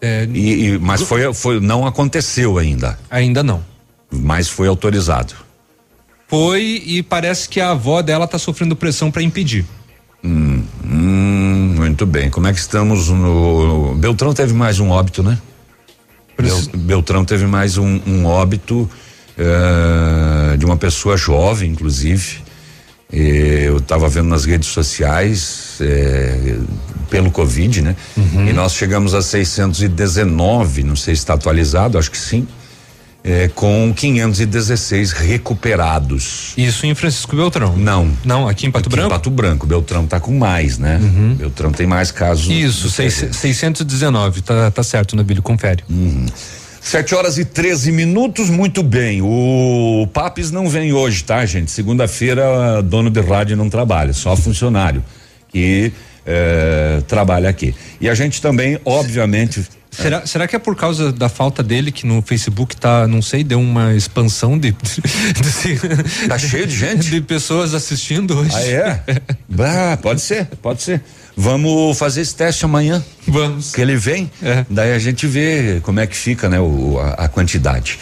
É, 0.00 0.24
e, 0.34 0.78
mas 0.78 1.02
foi, 1.02 1.32
foi, 1.32 1.60
não 1.60 1.86
aconteceu 1.86 2.58
ainda. 2.58 2.98
Ainda 3.08 3.42
não. 3.42 3.62
Mas 4.10 4.48
foi 4.48 4.66
autorizado. 4.66 5.34
Foi 6.26 6.82
e 6.84 7.02
parece 7.02 7.48
que 7.48 7.60
a 7.60 7.70
avó 7.70 8.02
dela 8.02 8.24
está 8.24 8.38
sofrendo 8.38 8.74
pressão 8.74 9.10
para 9.10 9.22
impedir. 9.22 9.64
Hum, 10.24 10.62
hum, 10.84 11.74
muito 11.76 12.04
bem. 12.04 12.30
Como 12.30 12.46
é 12.46 12.52
que 12.52 12.58
estamos 12.58 13.08
no. 13.08 13.94
Beltrão 13.96 14.32
teve 14.32 14.52
mais 14.52 14.80
um 14.80 14.90
óbito, 14.90 15.22
né? 15.22 15.38
Bel, 16.40 16.60
Beltrão 16.74 17.24
teve 17.24 17.46
mais 17.46 17.76
um, 17.76 18.00
um 18.06 18.24
óbito 18.24 18.90
uh, 19.38 20.56
de 20.56 20.64
uma 20.64 20.76
pessoa 20.76 21.16
jovem, 21.16 21.70
inclusive. 21.70 22.42
Eu 23.12 23.76
estava 23.76 24.08
vendo 24.08 24.28
nas 24.28 24.46
redes 24.46 24.68
sociais 24.68 25.76
é, 25.82 26.56
pelo 27.10 27.30
Covid, 27.30 27.82
né? 27.82 27.94
Uhum. 28.16 28.48
E 28.48 28.54
nós 28.54 28.72
chegamos 28.72 29.12
a 29.12 29.20
619, 29.20 30.82
não 30.82 30.96
sei 30.96 31.14
se 31.14 31.20
está 31.20 31.34
atualizado, 31.34 31.98
acho 31.98 32.10
que 32.10 32.16
sim. 32.16 32.48
É, 33.22 33.48
com 33.48 33.92
516 33.94 35.12
recuperados. 35.12 36.54
Isso 36.56 36.86
em 36.86 36.94
Francisco 36.94 37.36
Beltrão? 37.36 37.76
Não. 37.76 38.10
Não, 38.24 38.48
aqui 38.48 38.66
em 38.66 38.70
Pato 38.70 38.88
aqui 38.88 38.96
Branco? 38.96 39.08
Em 39.08 39.10
Pato 39.10 39.30
Branco. 39.30 39.66
Beltrão 39.66 40.04
está 40.04 40.18
com 40.18 40.36
mais, 40.36 40.78
né? 40.78 40.98
Uhum. 41.00 41.34
Beltrão 41.34 41.70
tem 41.70 41.86
mais 41.86 42.10
casos. 42.10 42.48
Isso, 42.50 42.90
seis, 42.90 43.28
619, 43.30 44.40
tá, 44.40 44.70
tá 44.70 44.82
certo, 44.82 45.14
Nabilho, 45.14 45.42
confere. 45.42 45.84
Uhum. 45.88 46.26
Sete 46.82 47.14
horas 47.14 47.38
e 47.38 47.44
13 47.44 47.92
minutos, 47.92 48.50
muito 48.50 48.82
bem. 48.82 49.22
O 49.22 50.06
Papes 50.12 50.50
não 50.50 50.68
vem 50.68 50.92
hoje, 50.92 51.22
tá, 51.22 51.46
gente? 51.46 51.70
Segunda-feira, 51.70 52.82
dono 52.82 53.08
de 53.08 53.20
rádio 53.20 53.56
não 53.56 53.70
trabalha, 53.70 54.12
só 54.12 54.34
funcionário 54.36 55.02
que 55.48 55.92
é, 56.26 57.00
trabalha 57.06 57.48
aqui. 57.48 57.72
E 58.00 58.08
a 58.08 58.14
gente 58.14 58.42
também, 58.42 58.80
obviamente. 58.84 59.64
Será, 59.92 60.18
é. 60.18 60.26
será 60.26 60.48
que 60.48 60.56
é 60.56 60.58
por 60.58 60.74
causa 60.74 61.12
da 61.12 61.28
falta 61.28 61.62
dele 61.62 61.92
que 61.92 62.06
no 62.06 62.22
Facebook 62.22 62.74
tá, 62.74 63.06
não 63.06 63.20
sei, 63.20 63.44
deu 63.44 63.60
uma 63.60 63.94
expansão 63.94 64.58
de. 64.58 64.72
de, 64.72 65.74
de 65.76 66.28
tá 66.28 66.38
cheio 66.38 66.66
de 66.66 66.74
gente? 66.74 67.10
De 67.10 67.20
pessoas 67.20 67.74
assistindo 67.74 68.38
hoje. 68.38 68.56
Ah, 68.56 68.62
é? 68.62 69.96
pode 69.96 70.22
ser, 70.22 70.46
pode 70.62 70.82
ser. 70.82 71.02
Vamos 71.36 71.98
fazer 71.98 72.22
esse 72.22 72.34
teste 72.34 72.64
amanhã. 72.64 73.04
Vamos. 73.28 73.72
Que 73.72 73.80
ele 73.80 73.96
vem. 73.96 74.30
É. 74.42 74.64
Daí 74.68 74.92
a 74.92 74.98
gente 74.98 75.26
vê 75.26 75.80
como 75.82 76.00
é 76.00 76.06
que 76.06 76.16
fica, 76.16 76.48
né, 76.48 76.58
o, 76.58 76.98
a, 76.98 77.24
a 77.24 77.28
quantidade. 77.28 77.98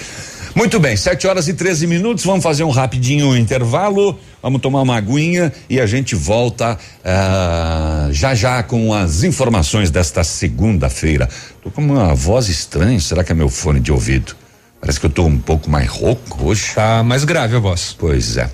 Muito 0.55 0.81
bem, 0.81 0.97
7 0.97 1.27
horas 1.27 1.49
e 1.49 1.55
13 1.55 1.87
minutos. 1.87 2.25
Vamos 2.25 2.43
fazer 2.43 2.65
um 2.65 2.71
rapidinho 2.71 3.37
intervalo. 3.37 4.19
Vamos 4.43 4.61
tomar 4.61 4.83
uma 4.83 4.97
aguinha 4.97 5.53
e 5.69 5.81
a 5.81 5.87
gente 5.87 6.15
volta 6.15 6.79
uh, 7.01 8.13
já 8.13 8.35
já 8.35 8.63
com 8.63 8.93
as 8.95 9.23
informações 9.23 9.91
desta 9.91 10.25
segunda-feira. 10.25 11.29
Tô 11.63 11.71
com 11.71 11.83
uma 11.83 12.15
voz 12.15 12.49
estranha. 12.49 12.99
Será 13.01 13.23
que 13.23 13.33
é 13.33 13.35
meu 13.35 13.49
fone 13.49 13.81
de 13.81 13.93
ouvido? 13.93 14.35
Parece 14.81 14.99
que 14.99 15.07
eu 15.07 15.11
tô 15.11 15.25
um 15.25 15.39
pouco 15.39 15.69
mais 15.71 15.89
rouco 15.89 16.45
hoje. 16.45 16.75
Tá 16.75 17.03
mais 17.03 17.25
grave 17.25 17.57
a 17.57 17.59
voz. 17.59 17.95
Pois 17.99 18.39
é. 18.39 18.51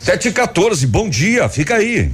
7 0.00 0.28
e 0.28 0.32
14, 0.32 0.86
bom 0.86 1.08
dia, 1.08 1.48
fica 1.48 1.76
aí. 1.76 2.10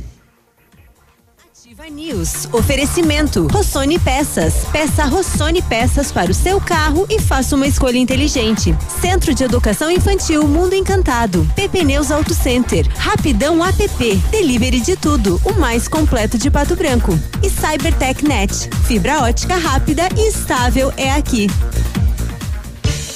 News. 1.91 2.49
Oferecimento. 2.53 3.47
Rossoni 3.49 3.99
Peças. 3.99 4.65
Peça 4.73 5.05
Rossoni 5.05 5.63
Peças 5.63 6.11
para 6.11 6.31
o 6.31 6.35
seu 6.35 6.61
carro 6.61 7.07
e 7.09 7.21
faça 7.21 7.55
uma 7.55 7.67
escolha 7.67 7.99
inteligente. 7.99 8.75
Centro 9.01 9.35
de 9.35 9.45
Educação 9.45 9.91
Infantil 9.91 10.47
Mundo 10.47 10.75
Encantado. 10.75 11.47
PP 11.55 11.85
Neus 11.85 12.11
Auto 12.11 12.35
Center. 12.35 12.87
Rapidão 12.97 13.65
app. 13.65 14.17
Delivery 14.31 14.81
de 14.81 14.97
tudo. 14.97 15.41
O 15.45 15.53
mais 15.55 15.89
completo 15.89 16.39
de 16.39 16.51
Pato 16.51 16.75
Branco. 16.75 17.19
E 17.43 17.51
Cybertech 17.51 18.25
Net. 18.25 18.71
Fibra 18.87 19.23
ótica 19.23 19.57
rápida 19.57 20.09
e 20.17 20.29
estável 20.29 20.93
é 20.97 21.11
aqui. 21.13 21.49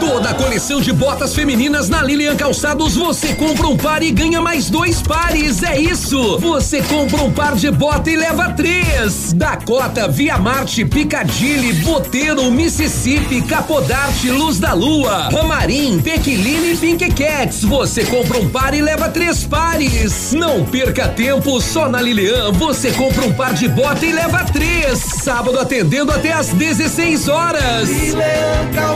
Toda 0.00 0.30
a 0.30 0.34
coleção 0.34 0.80
de 0.80 0.92
botas 0.92 1.34
femininas 1.34 1.88
na 1.88 2.02
Lilian 2.02 2.36
Calçados 2.36 2.96
você 2.96 3.34
compra 3.34 3.66
um 3.66 3.76
par 3.76 4.02
e 4.02 4.10
ganha 4.10 4.40
mais 4.40 4.70
dois 4.70 5.02
pares. 5.02 5.62
É 5.62 5.78
isso! 5.78 6.38
Você 6.38 6.82
compra 6.82 7.22
um 7.22 7.30
par 7.30 7.54
de 7.54 7.70
bota 7.70 8.10
e 8.10 8.16
leva 8.16 8.50
três. 8.50 9.32
Dakota, 9.32 10.08
Via 10.08 10.38
Marte, 10.38 10.84
Piccadilly, 10.84 11.72
Boteiro, 11.84 12.50
Mississippi, 12.50 13.42
Capodarte, 13.42 14.30
Luz 14.30 14.58
da 14.58 14.72
Lua, 14.72 15.28
Ramarim, 15.30 16.00
Pequiline 16.00 16.72
e 16.72 16.76
Pink 16.76 17.12
Cats. 17.12 17.62
Você 17.64 18.04
compra 18.04 18.38
um 18.38 18.48
par 18.48 18.74
e 18.74 18.80
leva 18.80 19.08
três 19.08 19.44
pares. 19.44 20.32
Não 20.32 20.64
perca 20.64 21.08
tempo, 21.08 21.60
só 21.60 21.88
na 21.88 22.00
Lilian 22.00 22.52
você 22.52 22.90
compra 22.92 23.24
um 23.24 23.32
par 23.32 23.54
de 23.54 23.68
bota 23.68 24.04
e 24.04 24.12
leva 24.12 24.44
três. 24.44 24.98
Sábado 25.22 25.58
atendendo 25.58 26.10
até 26.10 26.32
às 26.32 26.48
16 26.48 27.28
horas. 27.28 27.88
Lilian 27.88 28.72
Calçados. 28.74 28.95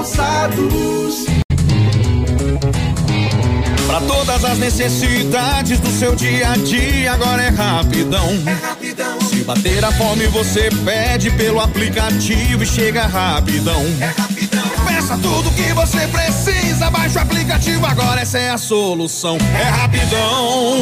Para 3.86 4.00
todas 4.00 4.44
as 4.46 4.58
necessidades 4.58 5.78
do 5.78 5.90
seu 5.90 6.16
dia 6.16 6.52
a 6.52 6.56
dia, 6.56 7.12
agora 7.12 7.42
é 7.42 7.50
rapidão. 7.50 8.26
É 8.46 8.66
rapidão. 8.66 9.20
Se 9.20 9.44
bater 9.44 9.84
a 9.84 9.92
fome, 9.92 10.26
você 10.28 10.70
pede 10.86 11.30
pelo 11.32 11.60
aplicativo 11.60 12.62
e 12.62 12.66
chega 12.66 13.06
rapidão. 13.06 13.82
É 14.00 14.06
rapidão. 14.06 14.70
Peça 14.86 15.18
tudo 15.18 15.50
que 15.50 15.70
você 15.74 16.08
precisa, 16.08 16.90
baixa 16.90 17.18
o 17.18 17.22
aplicativo, 17.22 17.84
agora 17.84 18.22
essa 18.22 18.38
é 18.38 18.50
a 18.50 18.58
solução. 18.58 19.36
É 19.54 19.64
rapidão. 19.64 20.78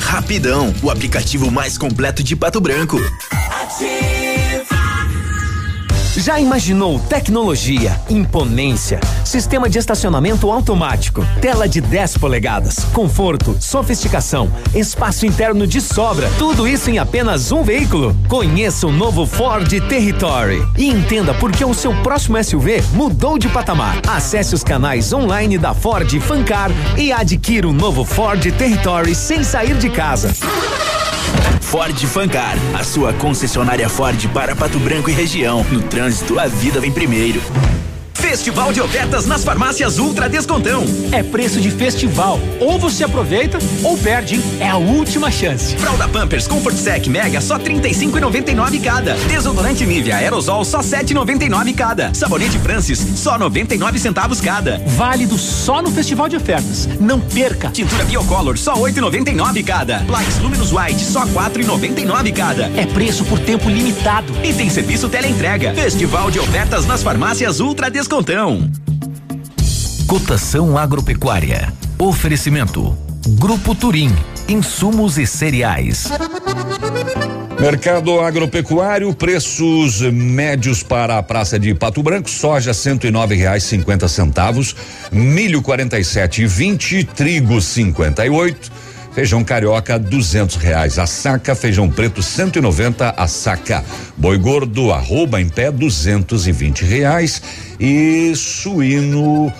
Rapidão, 0.00 0.74
o 0.82 0.90
aplicativo 0.90 1.50
mais 1.50 1.76
completo 1.76 2.22
de 2.22 2.34
Pato 2.34 2.62
Branco. 2.62 2.98
Ativa. 3.30 4.19
Já 6.16 6.40
imaginou 6.40 6.98
tecnologia, 6.98 7.98
imponência, 8.10 8.98
sistema 9.24 9.70
de 9.70 9.78
estacionamento 9.78 10.50
automático, 10.50 11.24
tela 11.40 11.68
de 11.68 11.80
10 11.80 12.18
polegadas, 12.18 12.80
conforto, 12.92 13.56
sofisticação, 13.60 14.52
espaço 14.74 15.24
interno 15.24 15.68
de 15.68 15.80
sobra, 15.80 16.28
tudo 16.36 16.66
isso 16.66 16.90
em 16.90 16.98
apenas 16.98 17.52
um 17.52 17.62
veículo? 17.62 18.16
Conheça 18.28 18.88
o 18.88 18.92
novo 18.92 19.24
Ford 19.24 19.68
Territory 19.88 20.66
e 20.76 20.88
entenda 20.88 21.32
por 21.32 21.52
que 21.52 21.64
o 21.64 21.72
seu 21.72 21.94
próximo 22.02 22.42
SUV 22.42 22.82
mudou 22.92 23.38
de 23.38 23.48
patamar. 23.48 24.00
Acesse 24.08 24.52
os 24.52 24.64
canais 24.64 25.12
online 25.12 25.58
da 25.58 25.74
Ford 25.74 26.10
Fancar 26.20 26.70
e 26.98 27.12
adquira 27.12 27.68
o 27.68 27.72
novo 27.72 28.04
Ford 28.04 28.42
Territory 28.42 29.14
sem 29.14 29.44
sair 29.44 29.78
de 29.78 29.88
casa. 29.88 30.32
Ford 31.70 31.96
Fancar, 32.04 32.56
a 32.74 32.82
sua 32.82 33.12
concessionária 33.12 33.88
Ford 33.88 34.28
para 34.34 34.56
Pato 34.56 34.76
Branco 34.80 35.08
e 35.08 35.12
região. 35.12 35.64
No 35.70 35.80
trânsito, 35.80 36.36
a 36.36 36.48
vida 36.48 36.80
vem 36.80 36.90
primeiro. 36.90 37.40
Festival 38.30 38.72
de 38.72 38.80
ofertas 38.80 39.26
nas 39.26 39.42
farmácias 39.42 39.98
Ultra 39.98 40.28
Descontão. 40.28 40.84
É 41.10 41.20
preço 41.20 41.60
de 41.60 41.68
festival. 41.68 42.38
Ou 42.60 42.78
você 42.78 43.02
aproveita 43.02 43.58
ou 43.82 43.98
perde, 43.98 44.36
hein? 44.36 44.42
É 44.60 44.68
a 44.68 44.76
última 44.76 45.32
chance. 45.32 45.74
Fralda 45.74 46.06
Pampers 46.06 46.46
Comfort 46.46 46.76
Sec 46.76 47.08
Mega 47.08 47.40
só 47.40 47.58
35,99 47.58 48.80
cada. 48.84 49.14
Desodorante 49.26 49.84
Nivea 49.84 50.18
Aerosol 50.18 50.64
só 50.64 50.78
7,99 50.78 51.74
cada. 51.74 52.14
Sabonete 52.14 52.56
Francis 52.60 53.00
só 53.16 53.36
99 53.36 53.98
centavos 53.98 54.40
cada. 54.40 54.80
Válido 54.86 55.36
só 55.36 55.82
no 55.82 55.90
Festival 55.90 56.28
de 56.28 56.36
Ofertas. 56.36 56.88
Não 57.00 57.18
perca. 57.18 57.70
Tintura 57.70 58.04
Biocolor 58.04 58.56
só 58.56 58.74
8,99 58.74 59.64
cada. 59.64 60.04
Likes 60.08 60.38
Luminous 60.38 60.72
White 60.72 61.02
só 61.02 61.26
4,99 61.26 62.32
cada. 62.32 62.70
É 62.76 62.86
preço 62.86 63.24
por 63.24 63.40
tempo 63.40 63.68
limitado. 63.68 64.32
E 64.44 64.54
tem 64.54 64.70
serviço 64.70 65.08
teleentrega. 65.08 65.74
Festival 65.74 66.30
de 66.30 66.38
ofertas 66.38 66.86
nas 66.86 67.02
farmácias 67.02 67.58
Ultra 67.58 67.90
Descontão 67.90 68.19
Cotação 70.06 70.76
agropecuária. 70.76 71.72
Oferecimento. 71.98 72.94
Grupo 73.38 73.74
Turim. 73.74 74.14
Insumos 74.46 75.16
e 75.16 75.26
cereais. 75.26 76.06
Mercado 77.58 78.20
agropecuário, 78.20 79.14
preços 79.14 80.02
médios 80.02 80.82
para 80.82 81.16
a 81.16 81.22
praça 81.22 81.58
de 81.58 81.74
Pato 81.74 82.02
Branco, 82.02 82.28
soja 82.28 82.74
cento 82.74 83.06
e 83.06 83.10
nove 83.10 83.36
reais 83.36 83.62
cinquenta 83.62 84.06
centavos, 84.06 84.76
milho 85.10 85.62
quarenta 85.62 85.98
e 85.98 86.04
sete 86.04 86.42
e 86.42 86.46
vinte, 86.46 87.02
trigo 87.04 87.58
cinquenta 87.62 88.26
e 88.26 88.28
oito, 88.28 88.70
feijão 89.14 89.42
carioca 89.42 89.98
duzentos 89.98 90.56
reais 90.56 90.98
a 90.98 91.06
saca, 91.06 91.54
feijão 91.54 91.88
preto 91.88 92.22
cento 92.22 92.58
e 92.58 92.62
noventa 92.62 93.14
a 93.16 93.26
saca, 93.26 93.82
boi 94.14 94.36
gordo 94.36 94.92
arroba 94.92 95.40
em 95.40 95.48
pé 95.48 95.70
duzentos 95.70 96.46
e 96.46 96.52
vinte 96.52 96.84
reais 96.84 97.69
e 97.80 98.32
suíno 98.36 99.46
uh, 99.46 99.52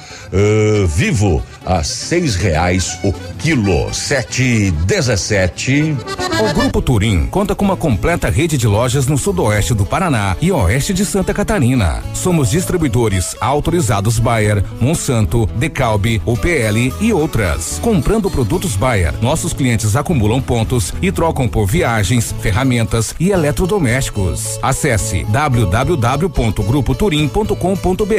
vivo 0.87 1.43
a 1.65 1.83
seis 1.83 2.37
reais 2.37 2.99
o 3.03 3.13
quilo. 3.39 3.93
Sete 3.93 4.71
dezessete. 4.71 5.97
O 6.41 6.55
Grupo 6.55 6.81
Turim 6.81 7.27
conta 7.27 7.55
com 7.55 7.63
uma 7.65 7.77
completa 7.77 8.31
rede 8.31 8.57
de 8.57 8.67
lojas 8.67 9.07
no 9.07 9.19
sudoeste 9.19 9.75
do 9.75 9.85
Paraná 9.85 10.35
e 10.41 10.51
oeste 10.51 10.95
de 10.95 11.05
Santa 11.05 11.35
Catarina. 11.35 12.03
Somos 12.15 12.51
distribuidores 12.51 13.37
autorizados 13.41 14.19
Bayer, 14.19 14.65
Monsanto, 14.81 15.47
Decalbe, 15.57 16.23
UPL 16.25 16.95
e 17.01 17.13
outras. 17.13 17.79
Comprando 17.83 18.31
produtos 18.31 18.77
Bayer, 18.77 19.13
nossos 19.21 19.53
clientes 19.53 19.97
acumulam 19.97 20.41
pontos 20.41 20.95
e 21.03 21.13
trocam 21.13 21.49
por 21.49 21.67
viagens, 21.67 22.35
ferramentas 22.41 23.15
e 23.21 23.31
eletrodomésticos. 23.31 24.59
Acesse 24.63 25.25
www.grupoturim.com.br 25.25 28.10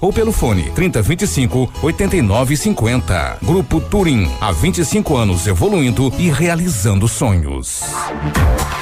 ou 0.00 0.12
pelo 0.12 0.32
fone 0.32 0.70
3025 0.74 1.72
8950. 1.82 3.38
Grupo 3.42 3.80
Turim, 3.80 4.30
há 4.40 4.52
25 4.52 5.16
anos 5.16 5.46
evoluindo 5.46 6.12
e 6.18 6.30
realizando 6.30 7.08
sonhos. 7.08 7.82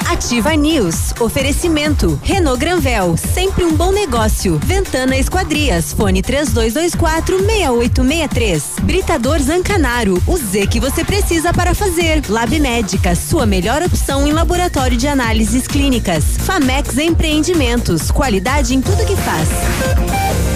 Ativa 0.09 0.55
News. 0.55 1.13
Oferecimento. 1.19 2.19
Renault 2.23 2.59
Granvel. 2.59 3.15
Sempre 3.15 3.63
um 3.63 3.75
bom 3.75 3.91
negócio. 3.91 4.59
Ventana 4.63 5.15
Esquadrias. 5.15 5.93
Fone 5.93 6.21
3224 6.21 7.37
6863. 7.37 8.63
Britador 8.81 9.39
Zancanaro. 9.39 10.21
O 10.25 10.35
Z 10.35 10.67
que 10.67 10.79
você 10.79 11.05
precisa 11.05 11.53
para 11.53 11.73
fazer. 11.75 12.23
Lab 12.27 12.59
Médica. 12.59 13.15
Sua 13.15 13.45
melhor 13.45 13.83
opção 13.83 14.27
em 14.27 14.31
laboratório 14.31 14.97
de 14.97 15.07
análises 15.07 15.67
clínicas. 15.67 16.23
Famex 16.39 16.97
Empreendimentos. 16.97 18.11
Qualidade 18.11 18.75
em 18.75 18.81
tudo 18.81 19.05
que 19.05 19.15
faz. 19.15 20.48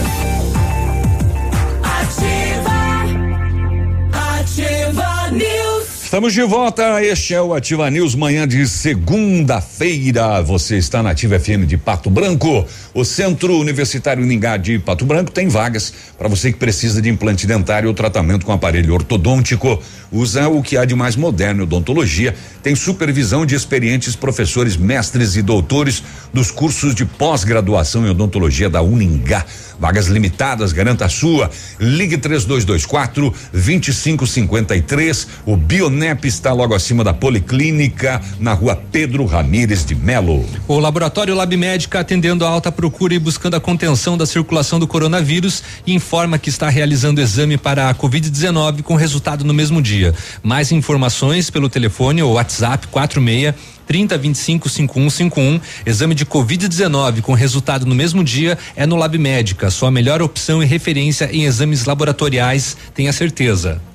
Estamos 6.13 6.31
de 6.31 6.43
volta. 6.43 7.03
Este 7.03 7.33
é 7.33 7.41
o 7.41 7.55
Ativa 7.55 7.89
News, 7.89 8.13
manhã 8.13 8.47
de 8.47 8.67
segunda-feira. 8.67 10.43
Você 10.43 10.77
está 10.77 11.01
na 11.01 11.09
Ativa 11.09 11.39
FM 11.39 11.65
de 11.65 11.75
Pato 11.75 12.07
Branco. 12.07 12.67
O 12.93 13.03
Centro 13.03 13.57
Universitário 13.57 14.23
Ningá 14.23 14.55
de 14.55 14.77
Pato 14.77 15.05
Branco 15.05 15.31
tem 15.31 15.47
vagas 15.47 15.91
para 16.15 16.27
você 16.27 16.51
que 16.53 16.59
precisa 16.59 17.01
de 17.01 17.09
implante 17.09 17.47
dentário 17.47 17.89
ou 17.89 17.95
tratamento 17.95 18.45
com 18.45 18.51
aparelho 18.51 18.93
ortodôntico. 18.93 19.81
Usa 20.11 20.47
o 20.47 20.61
que 20.61 20.77
há 20.77 20.85
de 20.85 20.93
mais 20.93 21.15
moderno 21.15 21.61
em 21.61 21.63
odontologia. 21.63 22.35
Tem 22.61 22.75
supervisão 22.75 23.43
de 23.43 23.55
experientes 23.55 24.15
professores, 24.15 24.77
mestres 24.77 25.35
e 25.35 25.41
doutores 25.41 26.03
dos 26.31 26.51
cursos 26.51 26.93
de 26.93 27.05
pós-graduação 27.05 28.05
em 28.05 28.11
odontologia 28.11 28.69
da 28.69 28.83
Uningá. 28.83 29.43
Vagas 29.79 30.05
limitadas, 30.05 30.71
garanta 30.71 31.05
a 31.05 31.09
sua. 31.09 31.49
Ligue 31.79 32.17
3224 32.17 33.33
2553. 33.51 35.27
O 35.47 35.57
Bionep 36.03 36.27
está 36.27 36.51
logo 36.51 36.75
acima 36.75 37.01
da 37.01 37.13
Policlínica, 37.13 38.21
na 38.37 38.51
rua 38.51 38.75
Pedro 38.75 39.25
Ramires 39.25 39.85
de 39.85 39.95
Melo. 39.95 40.45
O 40.67 40.77
laboratório 40.77 41.33
Lab 41.33 41.55
Médica 41.55 42.01
atendendo 42.01 42.45
a 42.45 42.49
alta 42.49 42.69
procura 42.69 43.13
e 43.13 43.19
buscando 43.19 43.55
a 43.55 43.59
contenção 43.61 44.17
da 44.17 44.25
circulação 44.25 44.79
do 44.79 44.85
coronavírus 44.85 45.63
informa 45.87 46.37
que 46.37 46.49
está 46.49 46.67
realizando 46.67 47.21
exame 47.21 47.57
para 47.57 47.89
a 47.89 47.95
Covid-19 47.95 48.81
com 48.81 48.95
resultado 48.95 49.45
no 49.45 49.53
mesmo 49.53 49.81
dia. 49.81 50.13
Mais 50.43 50.73
informações 50.73 51.49
pelo 51.49 51.69
telefone 51.69 52.21
ou 52.21 52.33
WhatsApp 52.33 52.85
46 52.87 53.55
30 53.87 54.17
25 54.17 54.67
5151. 54.67 55.61
Exame 55.85 56.15
de 56.15 56.25
Covid-19 56.25 57.21
com 57.21 57.33
resultado 57.33 57.85
no 57.85 57.95
mesmo 57.95 58.25
dia 58.25 58.57
é 58.75 58.85
no 58.85 58.97
Lab 58.97 59.17
Médica. 59.17 59.71
Sua 59.71 59.89
melhor 59.89 60.21
opção 60.21 60.61
e 60.61 60.65
referência 60.65 61.29
em 61.31 61.45
exames 61.45 61.85
laboratoriais, 61.85 62.75
tenha 62.93 63.13
certeza. 63.13 63.92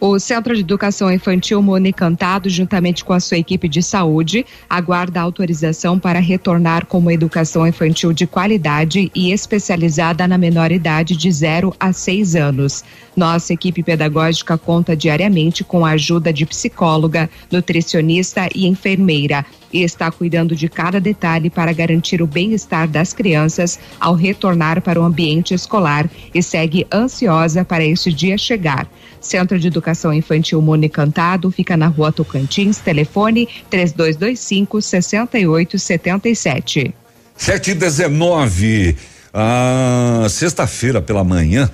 O 0.00 0.16
Centro 0.20 0.54
de 0.54 0.60
Educação 0.60 1.10
Infantil 1.10 1.60
Monicantado, 1.60 2.48
juntamente 2.48 3.04
com 3.04 3.12
a 3.12 3.18
sua 3.18 3.36
equipe 3.36 3.68
de 3.68 3.82
saúde, 3.82 4.46
aguarda 4.70 5.20
autorização 5.20 5.98
para 5.98 6.20
retornar 6.20 6.86
com 6.86 6.98
uma 6.98 7.12
educação 7.12 7.66
infantil 7.66 8.12
de 8.12 8.24
qualidade 8.24 9.10
e 9.12 9.32
especializada 9.32 10.28
na 10.28 10.38
menor 10.38 10.70
idade 10.70 11.16
de 11.16 11.32
0 11.32 11.74
a 11.80 11.92
6 11.92 12.36
anos. 12.36 12.84
Nossa 13.18 13.52
equipe 13.52 13.82
pedagógica 13.82 14.56
conta 14.56 14.96
diariamente 14.96 15.64
com 15.64 15.84
a 15.84 15.90
ajuda 15.90 16.32
de 16.32 16.46
psicóloga, 16.46 17.28
nutricionista 17.50 18.48
e 18.54 18.68
enfermeira 18.68 19.44
e 19.72 19.82
está 19.82 20.08
cuidando 20.08 20.54
de 20.54 20.68
cada 20.68 21.00
detalhe 21.00 21.50
para 21.50 21.72
garantir 21.72 22.22
o 22.22 22.28
bem-estar 22.28 22.86
das 22.86 23.12
crianças 23.12 23.76
ao 23.98 24.14
retornar 24.14 24.80
para 24.80 25.00
o 25.00 25.04
ambiente 25.04 25.52
escolar 25.52 26.08
e 26.32 26.40
segue 26.40 26.86
ansiosa 26.94 27.64
para 27.64 27.84
este 27.84 28.12
dia 28.12 28.38
chegar. 28.38 28.86
Centro 29.20 29.58
de 29.58 29.66
Educação 29.66 30.14
Infantil 30.14 30.62
Monicantado 30.62 31.50
fica 31.50 31.76
na 31.76 31.88
rua 31.88 32.12
Tocantins, 32.12 32.78
telefone 32.78 33.48
3225 33.68 34.80
6877. 34.80 36.94
719. 37.36 38.96
Ah, 39.34 40.24
Sexta-feira 40.30 41.02
pela 41.02 41.24
manhã, 41.24 41.68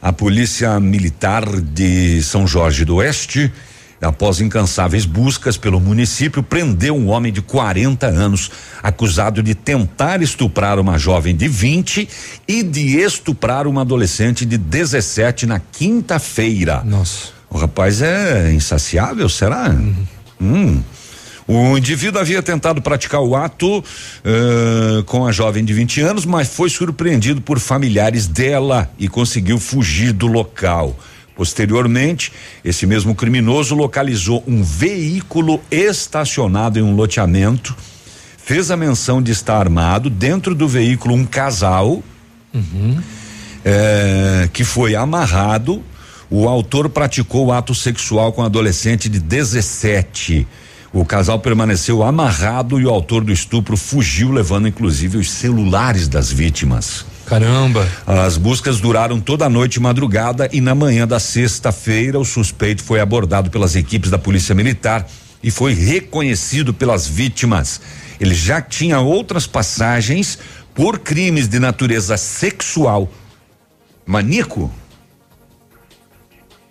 a 0.00 0.12
Polícia 0.12 0.78
Militar 0.80 1.44
de 1.60 2.22
São 2.22 2.46
Jorge 2.46 2.84
do 2.84 2.96
Oeste 2.96 3.52
após 4.00 4.40
incansáveis 4.40 5.04
buscas 5.04 5.56
pelo 5.56 5.78
município, 5.78 6.42
prendeu 6.42 6.96
um 6.96 7.08
homem 7.08 7.32
de 7.32 7.42
40 7.42 8.06
anos 8.06 8.50
acusado 8.82 9.42
de 9.42 9.54
tentar 9.54 10.22
estuprar 10.22 10.78
uma 10.78 10.98
jovem 10.98 11.36
de 11.36 11.46
20 11.46 12.08
e 12.48 12.62
de 12.62 12.98
estuprar 12.98 13.66
uma 13.66 13.82
adolescente 13.82 14.46
de 14.46 14.56
17 14.56 15.46
na 15.46 15.60
quinta-feira. 15.60 16.82
Nossa. 16.84 17.28
O 17.50 17.58
rapaz 17.58 18.00
é 18.00 18.52
insaciável, 18.52 19.28
será? 19.28 19.68
Uhum. 19.68 20.06
Hum. 20.40 20.82
O 21.52 21.76
indivíduo 21.76 22.20
havia 22.20 22.40
tentado 22.40 22.80
praticar 22.80 23.20
o 23.20 23.34
ato 23.34 23.78
uh, 23.80 25.02
com 25.02 25.26
a 25.26 25.32
jovem 25.32 25.64
de 25.64 25.74
20 25.74 26.00
anos, 26.00 26.24
mas 26.24 26.46
foi 26.46 26.70
surpreendido 26.70 27.40
por 27.40 27.58
familiares 27.58 28.28
dela 28.28 28.88
e 28.96 29.08
conseguiu 29.08 29.58
fugir 29.58 30.12
do 30.12 30.28
local. 30.28 30.96
Posteriormente, 31.34 32.32
esse 32.64 32.86
mesmo 32.86 33.16
criminoso 33.16 33.74
localizou 33.74 34.44
um 34.46 34.62
veículo 34.62 35.60
estacionado 35.72 36.78
em 36.78 36.82
um 36.82 36.94
loteamento, 36.94 37.76
fez 38.38 38.70
a 38.70 38.76
menção 38.76 39.20
de 39.20 39.32
estar 39.32 39.56
armado, 39.56 40.08
dentro 40.08 40.54
do 40.54 40.68
veículo 40.68 41.16
um 41.16 41.26
casal 41.26 42.00
uhum. 42.54 43.02
que 44.52 44.62
foi 44.62 44.94
amarrado. 44.94 45.82
O 46.30 46.48
autor 46.48 46.88
praticou 46.88 47.46
o 47.46 47.52
ato 47.52 47.74
sexual 47.74 48.32
com 48.32 48.40
um 48.40 48.44
adolescente 48.44 49.08
de 49.08 49.18
17. 49.18 50.46
O 50.92 51.04
casal 51.04 51.38
permaneceu 51.38 52.02
amarrado 52.02 52.80
e 52.80 52.84
o 52.84 52.90
autor 52.90 53.22
do 53.22 53.32
estupro 53.32 53.76
fugiu, 53.76 54.32
levando 54.32 54.66
inclusive 54.66 55.18
os 55.18 55.30
celulares 55.30 56.08
das 56.08 56.32
vítimas. 56.32 57.04
Caramba. 57.26 57.88
As 58.04 58.36
buscas 58.36 58.80
duraram 58.80 59.20
toda 59.20 59.46
a 59.46 59.48
noite 59.48 59.76
e 59.76 59.80
madrugada 59.80 60.48
e 60.52 60.60
na 60.60 60.74
manhã 60.74 61.06
da 61.06 61.20
sexta-feira 61.20 62.18
o 62.18 62.24
suspeito 62.24 62.82
foi 62.82 63.00
abordado 63.00 63.50
pelas 63.50 63.76
equipes 63.76 64.10
da 64.10 64.18
Polícia 64.18 64.52
Militar 64.52 65.06
e 65.40 65.48
foi 65.48 65.72
reconhecido 65.72 66.74
pelas 66.74 67.06
vítimas. 67.06 67.80
Ele 68.18 68.34
já 68.34 68.60
tinha 68.60 68.98
outras 68.98 69.46
passagens 69.46 70.40
por 70.74 70.98
crimes 70.98 71.46
de 71.46 71.60
natureza 71.60 72.16
sexual. 72.16 73.08
Maníaco? 74.04 74.72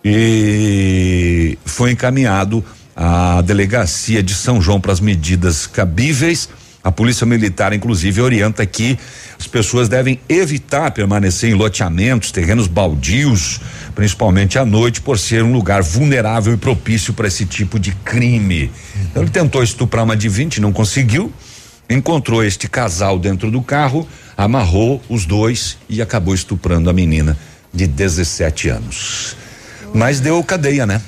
E 0.04 1.58
foi 1.64 1.92
encaminhado 1.92 2.64
à 3.02 3.42
delegacia 3.42 4.22
de 4.22 4.34
São 4.34 4.62
João 4.62 4.82
para 4.82 4.92
as 4.92 5.00
medidas 5.00 5.66
cabíveis 5.66 6.50
a 6.82 6.92
Polícia 6.92 7.26
Militar, 7.26 7.74
inclusive, 7.74 8.22
orienta 8.22 8.66
que 8.66 8.98
as 9.38 9.46
pessoas 9.46 9.90
devem 9.90 10.20
evitar 10.30 10.92
permanecer 10.92 11.50
em 11.50 11.54
loteamentos, 11.54 12.32
terrenos 12.32 12.68
baldios, 12.68 13.60
principalmente 13.94 14.58
à 14.58 14.66
noite, 14.66 15.02
por 15.02 15.20
ser 15.20 15.44
um 15.44 15.52
lugar 15.52 15.84
vulnerável 15.84 16.54
e 16.54 16.58
propício 16.58 17.14
para 17.14 17.28
esse 17.28 17.46
tipo 17.46 17.78
de 17.78 17.92
crime. 17.92 18.72
Então, 19.04 19.22
ele 19.22 19.32
tentou 19.32 19.62
estuprar 19.62 20.06
uma 20.06 20.16
de 20.16 20.30
20, 20.30 20.62
não 20.62 20.72
conseguiu. 20.72 21.32
Encontrou 21.90 22.44
este 22.44 22.70
casal 22.70 23.20
dentro 23.20 23.52
do 23.52 23.62
carro, 23.62 24.08
amarrou 24.38 25.02
os 25.10 25.26
dois 25.26 25.78
e 25.90 26.02
acabou 26.02 26.34
estuprando 26.34 26.90
a 26.90 26.94
menina 26.94 27.38
de 27.74 27.88
17 27.88 28.70
anos. 28.70 29.36
Mas 29.94 30.20
deu 30.20 30.42
cadeia, 30.44 30.86
né? 30.86 31.02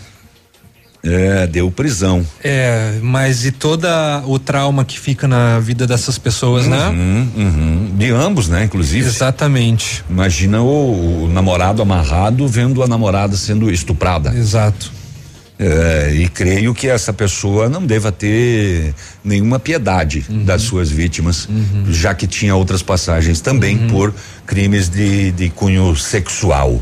É, 1.03 1.47
deu 1.47 1.71
prisão. 1.71 2.25
É, 2.43 2.99
mas 3.01 3.43
e 3.45 3.51
toda 3.51 4.23
o 4.27 4.37
trauma 4.37 4.85
que 4.85 4.99
fica 4.99 5.27
na 5.27 5.59
vida 5.59 5.87
dessas 5.87 6.17
pessoas, 6.17 6.67
né? 6.67 6.89
Uhum, 6.89 7.29
uhum. 7.35 7.91
De 7.97 8.11
ambos, 8.11 8.47
né? 8.47 8.65
Inclusive. 8.65 9.07
Exatamente. 9.07 10.03
Imagina 10.09 10.61
o, 10.61 11.23
o 11.23 11.27
namorado 11.27 11.81
amarrado 11.81 12.47
vendo 12.47 12.83
a 12.83 12.87
namorada 12.87 13.35
sendo 13.35 13.71
estuprada. 13.71 14.31
Exato. 14.35 14.91
É, 15.63 16.11
e 16.15 16.27
creio 16.27 16.73
que 16.73 16.87
essa 16.87 17.13
pessoa 17.13 17.69
não 17.69 17.85
deva 17.85 18.11
ter 18.11 18.95
nenhuma 19.23 19.59
piedade 19.59 20.25
uhum. 20.27 20.43
das 20.43 20.63
suas 20.63 20.89
vítimas, 20.89 21.47
uhum. 21.47 21.85
já 21.87 22.15
que 22.15 22.25
tinha 22.25 22.55
outras 22.55 22.81
passagens 22.81 23.41
também 23.41 23.77
uhum. 23.77 23.87
por 23.87 24.13
crimes 24.47 24.89
de, 24.89 25.31
de 25.31 25.51
cunho 25.51 25.95
sexual. 25.95 26.81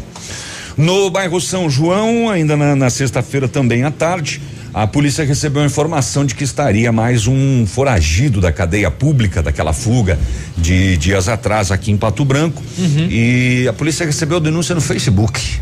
No 0.79 1.09
bairro 1.09 1.41
São 1.41 1.69
João, 1.69 2.29
ainda 2.29 2.55
na, 2.55 2.73
na 2.73 2.89
sexta-feira 2.89 3.49
também 3.49 3.83
à 3.83 3.91
tarde, 3.91 4.41
a 4.73 4.87
polícia 4.87 5.25
recebeu 5.25 5.61
a 5.61 5.65
informação 5.65 6.23
de 6.23 6.33
que 6.33 6.45
estaria 6.45 6.89
mais 6.89 7.27
um 7.27 7.67
foragido 7.67 8.39
da 8.39 8.49
cadeia 8.49 8.89
pública 8.89 9.43
daquela 9.43 9.73
fuga 9.73 10.17
de 10.57 10.95
dias 10.95 11.27
atrás 11.27 11.69
aqui 11.69 11.91
em 11.91 11.97
Pato 11.97 12.23
Branco. 12.23 12.63
Uhum. 12.77 13.07
E 13.11 13.67
a 13.67 13.73
polícia 13.73 14.05
recebeu 14.05 14.39
denúncia 14.39 14.73
no 14.73 14.79
Facebook. 14.79 15.59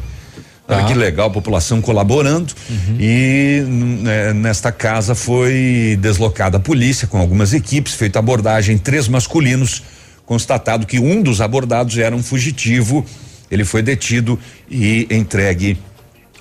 Olha 0.68 0.84
que 0.86 0.94
legal, 0.94 1.32
população 1.32 1.82
colaborando. 1.82 2.54
Uhum. 2.70 2.98
E 3.00 3.64
né, 3.68 4.34
nesta 4.34 4.72
casa 4.72 5.16
foi 5.16 5.98
deslocada 6.00 6.58
a 6.58 6.60
polícia 6.60 7.08
com 7.08 7.18
algumas 7.18 7.54
equipes, 7.54 7.96
feita 7.96 8.20
abordagem, 8.20 8.78
três 8.78 9.08
masculinos, 9.08 9.82
constatado 10.28 10.86
que 10.86 11.00
um 11.00 11.24
dos 11.24 11.42
abordados 11.42 11.98
era 11.98 12.16
um 12.16 12.22
fugitivo. 12.22 13.04
Ele 13.50 13.64
foi 13.64 13.82
detido 13.82 14.40
e 14.70 15.08
entregue 15.10 15.78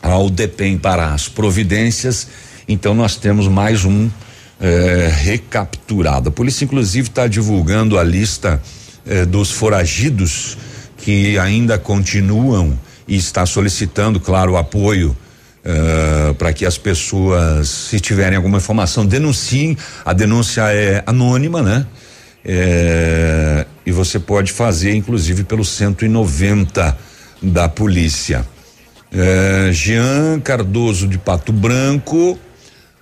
ao 0.02 0.28
DEPEN 0.30 0.78
para 0.78 1.12
as 1.12 1.28
providências. 1.28 2.28
Então 2.68 2.94
nós 2.94 3.16
temos 3.16 3.48
mais 3.48 3.84
um 3.84 4.10
eh, 4.60 5.12
recapturado. 5.22 6.28
A 6.28 6.32
polícia, 6.32 6.64
inclusive, 6.64 7.08
está 7.08 7.26
divulgando 7.26 7.98
a 7.98 8.02
lista 8.02 8.62
eh, 9.06 9.24
dos 9.24 9.50
foragidos 9.50 10.56
que 10.98 11.38
ainda 11.38 11.78
continuam 11.78 12.78
e 13.06 13.16
está 13.16 13.46
solicitando, 13.46 14.18
claro, 14.18 14.56
apoio 14.56 15.16
uh, 15.66 16.34
para 16.34 16.52
que 16.52 16.64
as 16.64 16.78
pessoas, 16.78 17.68
se 17.68 18.00
tiverem 18.00 18.36
alguma 18.36 18.58
informação, 18.58 19.06
denunciem. 19.06 19.76
A 20.04 20.12
denúncia 20.12 20.62
é 20.72 21.02
anônima, 21.06 21.62
né? 21.62 21.86
É, 22.48 23.66
e 23.85 23.90
você 23.90 24.20
pode 24.20 24.52
fazer, 24.52 24.94
inclusive, 24.94 25.42
pelo 25.42 25.64
190 25.64 26.96
da 27.42 27.68
polícia. 27.68 28.46
É, 29.12 29.70
Jean 29.72 30.38
Cardoso 30.40 31.09
de 31.09 31.18
Pato 31.18 31.52
Branco, 31.52 32.38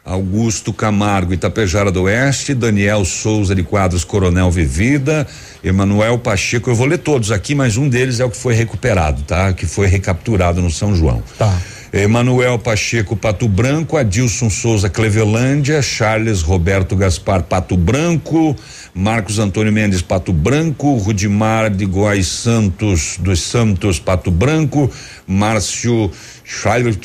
Augusto 0.03 0.73
Camargo, 0.73 1.35
Itapejara 1.35 1.91
do 1.91 2.03
Oeste, 2.03 2.55
Daniel 2.55 3.05
Souza 3.05 3.55
de 3.55 3.63
Quadros, 3.63 4.05
Coronel 4.05 4.51
Vivida, 4.51 5.27
Emanuel 5.63 6.19
Pacheco, 6.19 6.71
eu 6.71 6.75
vou 6.75 6.87
ler 6.87 6.99
todos 6.99 7.31
aqui, 7.31 7.55
mas 7.55 7.77
um 7.77 7.89
deles 7.89 8.21
é 8.21 8.25
o 8.25 8.31
que 8.31 8.37
foi 8.37 8.55
recuperado, 8.55 9.23
tá? 9.23 9.53
Que 9.53 9.67
foi 9.67 9.87
recapturado 9.87 10.63
no 10.63 10.71
São 10.71 10.95
João. 10.95 11.23
Tá. 11.39 11.59
Emanuel 11.91 12.59
Pacheco 12.59 13.15
Pato 13.15 13.49
Branco, 13.49 13.97
Adilson 13.97 14.51
Souza 14.51 14.91
Clevelândia, 14.91 15.81
Charles 15.81 16.43
Roberto 16.43 16.97
Gaspar 16.97 17.45
Pato 17.45 17.77
Branco, 17.77 18.57
Marcos 18.95 19.41
Antônio 19.41 19.73
Mendes 19.73 20.03
Pato 20.03 20.33
Branco, 20.33 20.97
Rudimar 20.99 21.69
de 21.69 21.85
Góis 21.85 22.29
Santos 22.29 23.17
dos 23.19 23.41
Santos 23.41 23.99
Pato 23.99 24.31
Branco, 24.31 24.89
Márcio 25.27 26.11
Charles 26.45 26.97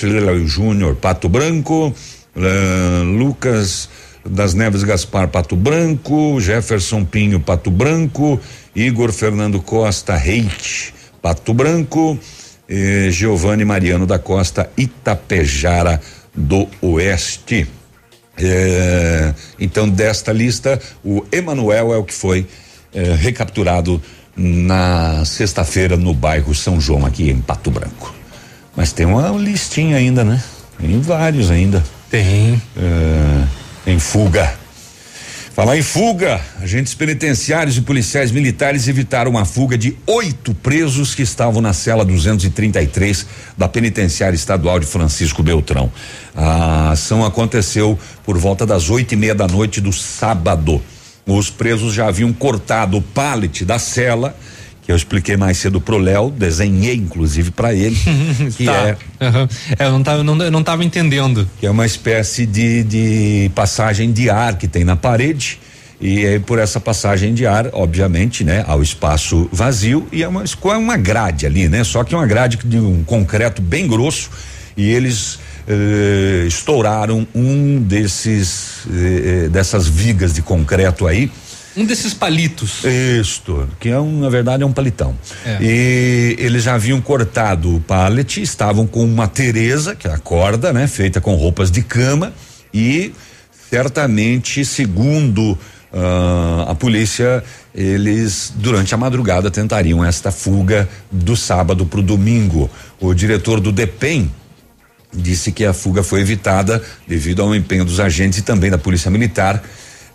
Júnior 0.46 0.96
Pato 0.96 1.28
Branco, 1.28 1.88
uh, 1.88 3.04
Lucas 3.18 3.90
das 4.24 4.54
Neves 4.54 4.84
Gaspar 4.84 5.30
Pato 5.30 5.56
Branco, 5.56 6.40
Jefferson 6.40 7.04
Pinho 7.04 7.40
Pato 7.40 7.72
Branco, 7.72 8.40
Igor 8.76 9.12
Fernando 9.12 9.60
Costa 9.60 10.16
Reite 10.16 10.94
Pato 11.20 11.54
Branco, 11.54 12.20
eh, 12.68 13.10
Giovanni 13.12 13.66
Mariano 13.66 14.06
da 14.06 14.20
Costa 14.20 14.70
Itapejara 14.78 16.00
do 16.34 16.68
Oeste. 16.82 17.79
Eh, 18.40 19.34
então, 19.60 19.88
desta 19.90 20.32
lista, 20.32 20.80
o 21.04 21.26
Emanuel 21.32 21.94
é 21.94 21.98
o 21.98 22.04
que 22.04 22.14
foi 22.14 22.48
eh, 22.94 23.16
recapturado 23.16 24.02
na 24.36 25.24
sexta-feira 25.26 25.98
no 25.98 26.14
bairro 26.14 26.56
São 26.56 26.80
João, 26.80 27.06
aqui 27.06 27.30
em 27.30 27.42
Pato 27.42 27.70
Branco. 27.70 28.14
Mas 28.76 28.94
tem 28.94 29.06
uma 29.06 29.30
listinha 29.32 29.98
ainda, 29.98 30.24
né? 30.24 30.42
Tem 30.80 31.02
vários 31.02 31.52
ainda. 31.52 31.84
Tem. 32.10 32.62
É, 32.78 33.92
em 33.92 34.00
fuga. 34.00 34.59
Falar 35.60 35.78
em 35.78 35.84
fuga, 35.84 36.40
agentes 36.62 36.94
penitenciários 36.94 37.76
e 37.76 37.82
policiais 37.82 38.32
militares 38.32 38.88
evitaram 38.88 39.32
uma 39.32 39.44
fuga 39.44 39.78
de 39.78 39.94
oito 40.08 40.56
presos 40.56 41.14
que 41.14 41.22
estavam 41.22 41.62
na 41.62 41.74
cela 41.74 42.06
233 42.06 43.26
da 43.58 43.68
penitenciária 43.68 44.38
estadual 44.38 44.80
de 44.80 44.86
Francisco 44.86 45.44
Beltrão. 45.44 45.92
A 46.34 46.92
ação 46.92 47.26
aconteceu 47.26 48.00
por 48.24 48.38
volta 48.38 48.66
das 48.66 48.90
oito 48.90 49.12
e 49.12 49.18
meia 49.18 49.36
da 49.36 49.50
noite 49.50 49.82
do 49.82 49.92
sábado. 49.92 50.82
Os 51.28 51.50
presos 51.50 51.94
já 51.94 52.08
haviam 52.08 52.32
cortado 52.32 52.96
o 52.96 53.02
pallet 53.02 53.66
da 53.66 53.78
cela 53.78 54.38
que 54.90 54.92
eu 54.92 54.98
expliquei 54.98 55.38
mais 55.38 55.60
cedo 55.60 55.80
pro 55.80 56.00
Léo, 56.00 56.32
desenhei 56.32 56.96
inclusive 56.96 57.52
para 57.52 57.72
ele, 57.72 57.96
que 58.58 58.66
tá. 58.66 58.74
é, 58.74 58.98
uhum. 59.22 59.48
é 59.78 59.86
eu 59.86 59.92
não 59.92 60.02
tava 60.02 60.24
não, 60.24 60.42
eu 60.42 60.50
não 60.50 60.64
tava 60.64 60.84
entendendo. 60.84 61.48
Que 61.60 61.68
é 61.68 61.70
uma 61.70 61.86
espécie 61.86 62.44
de, 62.44 62.84
de 62.86 63.52
passagem 63.54 64.12
de 64.12 64.32
ar 64.32 64.58
que 64.58 64.68
tem 64.68 64.84
na 64.84 64.96
parede 64.96 65.60
e 66.02 66.26
aí 66.26 66.40
por 66.40 66.58
essa 66.58 66.80
passagem 66.80 67.36
de 67.36 67.46
ar, 67.46 67.70
obviamente, 67.72 68.44
né, 68.44 68.66
ao 68.68 68.82
espaço 68.82 69.48
vazio 69.52 70.08
e 70.12 70.24
é 70.24 70.28
uma 70.28 70.44
é 70.44 70.78
uma 70.78 70.98
grade 70.98 71.46
ali, 71.46 71.70
né? 71.70 71.84
Só 71.84 72.04
que 72.04 72.16
é 72.16 72.18
uma 72.18 72.26
grade 72.26 72.58
de 72.58 72.80
um 72.80 73.04
concreto 73.04 73.62
bem 73.62 73.88
grosso 73.88 74.32
e 74.76 74.90
eles 74.90 75.38
eh, 75.68 76.46
estouraram 76.48 77.28
um 77.36 77.80
desses 77.80 78.88
eh, 78.90 79.44
eh 79.46 79.50
dessas 79.50 79.88
vigas 79.88 80.34
de 80.34 80.42
concreto 80.42 81.06
aí 81.06 81.30
um 81.80 81.86
desses 81.86 82.14
palitos. 82.14 82.84
Isto, 82.84 83.68
que 83.80 83.88
é 83.88 83.98
um, 83.98 84.20
na 84.20 84.30
verdade 84.30 84.64
é 84.64 84.66
um 84.66 84.74
palitão. 84.74 85.16
É. 85.46 85.58
E 85.62 86.36
eles 86.38 86.64
já 86.64 86.76
haviam 86.76 87.00
cortado 87.00 87.76
o 87.76 87.80
pallet, 87.80 88.42
estavam 88.42 88.86
com 88.86 89.04
uma 89.04 89.28
Teresa, 89.28 89.96
que 89.96 90.08
é 90.08 90.12
a 90.12 90.18
corda, 90.18 90.74
né, 90.74 90.88
feita 90.88 91.22
com 91.22 91.36
roupas 91.36 91.72
de 91.72 91.82
cama 91.82 92.34
e 92.74 93.14
certamente, 93.70 94.66
segundo 94.66 95.58
uh, 95.94 96.68
a 96.68 96.76
polícia, 96.76 97.42
eles 97.74 98.52
durante 98.56 98.94
a 98.94 98.98
madrugada 98.98 99.50
tentariam 99.50 100.04
esta 100.04 100.32
fuga 100.32 100.90
do 101.10 101.38
sábado 101.38 101.86
para 101.86 102.00
o 102.00 102.04
domingo. 102.04 102.70
O 103.00 103.14
diretor 103.14 103.62
do 103.62 103.72
DEPEN 103.72 104.30
disse 105.14 105.52
que 105.52 105.64
a 105.64 105.74
fuga 105.74 106.04
foi 106.04 106.20
evitada 106.20 106.84
devido 107.08 107.42
ao 107.42 107.56
empenho 107.56 107.86
dos 107.86 108.02
agentes 108.02 108.40
e 108.40 108.42
também 108.42 108.70
da 108.70 108.78
polícia 108.78 109.10
militar 109.10 109.64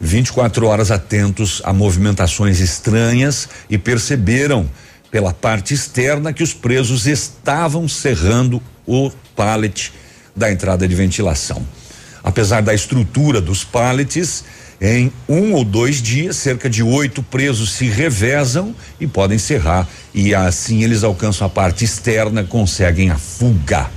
24 0.01 0.67
horas 0.67 0.91
atentos 0.91 1.63
a 1.65 1.73
movimentações 1.73 2.61
estranhas 2.61 3.49
e 3.69 3.79
perceberam 3.79 4.69
pela 5.11 5.33
parte 5.33 5.73
externa 5.73 6.33
que 6.33 6.43
os 6.43 6.53
presos 6.53 7.07
estavam 7.07 7.89
cerrando 7.89 8.61
o 8.87 9.11
pallet 9.37 9.93
da 10.35 10.51
entrada 10.51 10.87
de 10.89 10.95
ventilação. 10.95 11.65
Apesar 12.23 12.63
da 12.63 12.75
estrutura 12.75 13.41
dos 13.41 13.63
pallets, 13.63 14.45
em 14.81 15.13
um 15.29 15.53
ou 15.53 15.65
dois 15.65 16.03
dias, 16.03 16.37
cerca 16.37 16.69
de 16.69 16.83
oito 16.83 17.23
presos 17.23 17.73
se 17.73 17.87
revezam 17.87 18.75
e 18.99 19.07
podem 19.07 19.39
cerrar. 19.39 19.89
E 20.13 20.35
assim 20.35 20.83
eles 20.83 21.05
alcançam 21.05 21.47
a 21.47 21.51
parte 21.51 21.85
externa, 21.85 22.43
conseguem 22.43 23.11
a 23.11 23.17
fuga. 23.17 23.91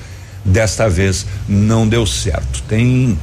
Desta 0.46 0.90
vez 0.90 1.26
não 1.48 1.88
deu 1.88 2.06
certo. 2.06 2.62
Tem, 2.68 3.18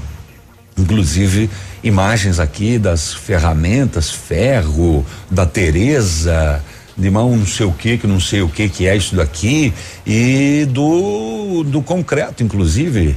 inclusive, 0.77 1.49
imagens 1.83 2.41
aqui 2.41 2.79
das 2.79 3.13
ferramentas, 3.15 4.11
ferro, 4.11 5.05
da 5.31 5.47
Tereza, 5.47 6.63
de 6.97 7.11
mão 7.11 7.37
não 7.37 7.47
sei 7.47 7.67
o 7.67 7.73
que, 7.73 7.99
que 7.99 8.07
não 8.07 8.21
sei 8.21 8.43
o 8.43 8.49
que 8.49 8.69
que 8.69 8.87
é 8.87 8.97
isso 8.97 9.17
daqui, 9.17 9.73
e 10.07 10.67
do, 10.71 11.65
do 11.65 11.83
concreto, 11.83 12.43
inclusive. 12.43 13.17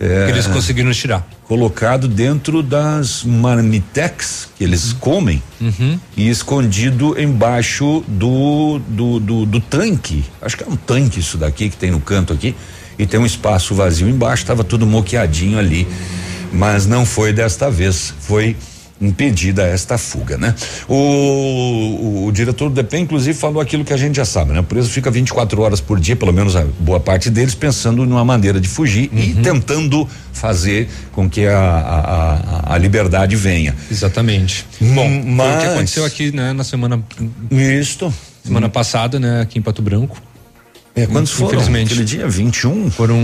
É, 0.00 0.28
eles 0.28 0.46
conseguiram 0.46 0.92
tirar. 0.92 1.26
Colocado 1.48 2.06
dentro 2.06 2.62
das 2.62 3.24
marmitex 3.24 4.48
que 4.56 4.62
eles 4.62 4.92
uhum. 4.92 4.98
comem 4.98 5.42
uhum. 5.60 5.98
e 6.16 6.28
escondido 6.28 7.20
embaixo 7.20 8.04
do, 8.06 8.78
do, 8.86 9.18
do, 9.18 9.46
do 9.46 9.60
tanque. 9.60 10.24
Acho 10.40 10.56
que 10.56 10.62
é 10.62 10.68
um 10.68 10.76
tanque 10.76 11.18
isso 11.18 11.36
daqui 11.36 11.68
que 11.68 11.76
tem 11.76 11.90
no 11.90 11.98
canto 11.98 12.32
aqui. 12.32 12.54
E 12.96 13.06
tem 13.06 13.18
um 13.18 13.26
espaço 13.26 13.74
vazio 13.74 14.08
embaixo, 14.08 14.42
estava 14.42 14.62
tudo 14.62 14.86
moqueadinho 14.86 15.58
ali 15.58 15.86
mas 16.52 16.86
não 16.86 17.04
foi 17.04 17.32
desta 17.32 17.70
vez, 17.70 18.14
foi 18.20 18.56
impedida 19.00 19.62
esta 19.62 19.96
fuga, 19.96 20.36
né? 20.36 20.54
O, 20.88 20.94
o, 20.94 22.26
o, 22.26 22.32
diretor 22.32 22.68
do 22.68 22.74
DP, 22.74 22.98
inclusive, 22.98 23.38
falou 23.38 23.62
aquilo 23.62 23.84
que 23.84 23.92
a 23.92 23.96
gente 23.96 24.16
já 24.16 24.24
sabe, 24.24 24.52
né? 24.52 24.60
O 24.60 24.64
preso 24.64 24.90
fica 24.90 25.10
24 25.10 25.60
horas 25.62 25.80
por 25.80 26.00
dia, 26.00 26.16
pelo 26.16 26.32
menos 26.32 26.56
a 26.56 26.64
boa 26.80 26.98
parte 26.98 27.30
deles, 27.30 27.54
pensando 27.54 28.04
numa 28.04 28.24
maneira 28.24 28.60
de 28.60 28.68
fugir 28.68 29.08
uhum. 29.12 29.18
e 29.18 29.34
tentando 29.34 30.08
fazer 30.32 30.88
com 31.12 31.30
que 31.30 31.46
a, 31.46 31.58
a, 31.58 32.74
a 32.74 32.78
liberdade 32.78 33.36
venha. 33.36 33.74
Exatamente. 33.90 34.66
Bom, 34.80 35.08
mas 35.24 35.56
o 35.56 35.60
que 35.60 35.66
aconteceu 35.66 36.04
aqui, 36.04 36.32
né, 36.34 36.52
na 36.52 36.64
semana. 36.64 37.02
Isto. 37.50 38.12
Semana 38.44 38.66
hum. 38.66 38.70
passada, 38.70 39.20
né, 39.20 39.42
aqui 39.42 39.58
em 39.58 39.62
Pato 39.62 39.82
Branco. 39.82 40.20
É, 41.02 41.06
quantos 41.06 41.32
foram? 41.32 41.52
Infelizmente. 41.60 41.92
Aquele 41.92 42.04
dia? 42.04 42.28
21? 42.28 42.90
Foram 42.90 43.16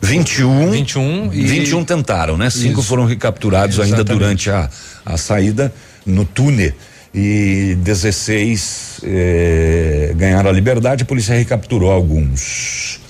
21. 0.00 0.70
21 0.70 1.30
e 1.32 1.46
21 1.46 1.84
tentaram, 1.84 2.36
né? 2.36 2.48
Cinco 2.50 2.80
Isso. 2.80 2.88
foram 2.88 3.04
recapturados 3.04 3.76
Exatamente. 3.76 3.98
ainda 3.98 4.04
durante 4.04 4.50
a, 4.50 4.70
a 5.04 5.16
saída 5.16 5.72
no 6.06 6.24
túnel 6.24 6.72
e 7.14 7.76
16 7.78 9.00
eh, 9.04 10.12
ganharam 10.16 10.50
a 10.50 10.52
liberdade, 10.52 11.04
a 11.04 11.06
polícia 11.06 11.34
recapturou 11.34 11.92
alguns. 11.92 13.00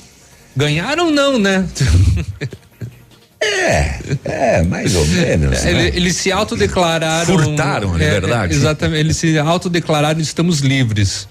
Ganharam 0.55 1.11
não, 1.11 1.39
né? 1.39 1.67
É, 3.47 4.01
é, 4.25 4.63
mais 4.63 4.95
ou 4.95 5.07
menos. 5.07 5.65
É, 5.65 5.73
né? 5.73 5.89
Eles 5.89 6.17
se 6.17 6.33
autodeclararam. 6.33 7.27
Furtaram, 7.27 7.95
é, 7.97 7.99
verdade. 7.99 8.55
Exatamente, 8.55 9.01
eles 9.01 9.17
se 9.19 9.39
autodeclararam 9.39 10.19
estamos 10.19 10.61
livres. 10.61 11.29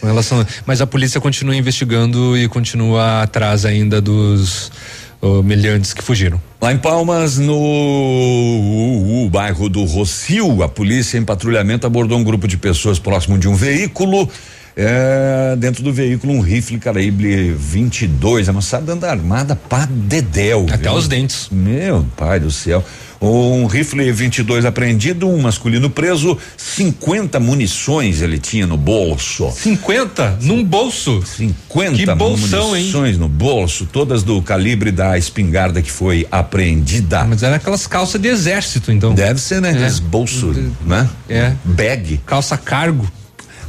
Com 0.00 0.06
relação, 0.06 0.44
mas 0.64 0.80
a 0.80 0.86
polícia 0.86 1.20
continua 1.20 1.54
investigando 1.54 2.36
e 2.36 2.48
continua 2.48 3.22
atrás 3.22 3.64
ainda 3.64 4.00
dos 4.00 4.72
humilhantes 5.20 5.92
que 5.92 6.02
fugiram. 6.02 6.40
Lá 6.60 6.72
em 6.72 6.78
Palmas, 6.78 7.38
no 7.38 7.54
o, 7.54 9.26
o, 9.26 9.30
bairro 9.30 9.68
do 9.68 9.84
Rocio, 9.84 10.62
a 10.62 10.68
polícia 10.68 11.18
em 11.18 11.24
patrulhamento 11.24 11.86
abordou 11.86 12.18
um 12.18 12.24
grupo 12.24 12.48
de 12.48 12.56
pessoas 12.56 12.98
próximo 12.98 13.38
de 13.38 13.48
um 13.48 13.54
veículo. 13.54 14.28
É, 14.76 15.56
dentro 15.58 15.82
do 15.82 15.92
veículo 15.92 16.32
um 16.32 16.40
rifle 16.40 16.78
calibre 16.78 17.52
22, 17.52 18.48
a 18.48 18.52
moçada 18.52 18.92
anda 18.92 19.10
armada 19.10 19.54
pra 19.54 19.86
dedéu. 19.86 20.64
Até 20.72 20.88
viu? 20.88 20.94
os 20.94 21.08
dentes. 21.08 21.48
Meu 21.50 22.06
pai 22.16 22.40
do 22.40 22.50
céu. 22.50 22.82
Um 23.20 23.66
rifle 23.66 24.10
22 24.10 24.64
apreendido, 24.64 25.28
um 25.28 25.42
masculino 25.42 25.90
preso, 25.90 26.38
50 26.56 27.38
munições 27.38 28.22
ele 28.22 28.38
tinha 28.38 28.66
no 28.66 28.78
bolso. 28.78 29.50
50? 29.50 30.38
Num 30.40 30.64
bolso? 30.64 31.22
50 31.22 31.96
que 31.96 32.06
bolsão, 32.14 32.68
munições 32.68 33.14
hein? 33.14 33.20
no 33.20 33.28
bolso, 33.28 33.84
todas 33.84 34.22
do 34.22 34.40
calibre 34.40 34.90
da 34.90 35.18
espingarda 35.18 35.82
que 35.82 35.90
foi 35.90 36.26
apreendida. 36.30 37.24
Mas 37.24 37.42
era 37.42 37.56
aquelas 37.56 37.86
calças 37.86 38.18
de 38.18 38.28
exército, 38.28 38.90
então. 38.90 39.12
Deve 39.12 39.38
ser, 39.38 39.60
né? 39.60 39.70
É. 39.86 40.00
Bolsos, 40.00 40.56
né? 40.86 41.06
É. 41.28 41.52
Bag. 41.62 42.22
Calça 42.24 42.56
cargo. 42.56 43.06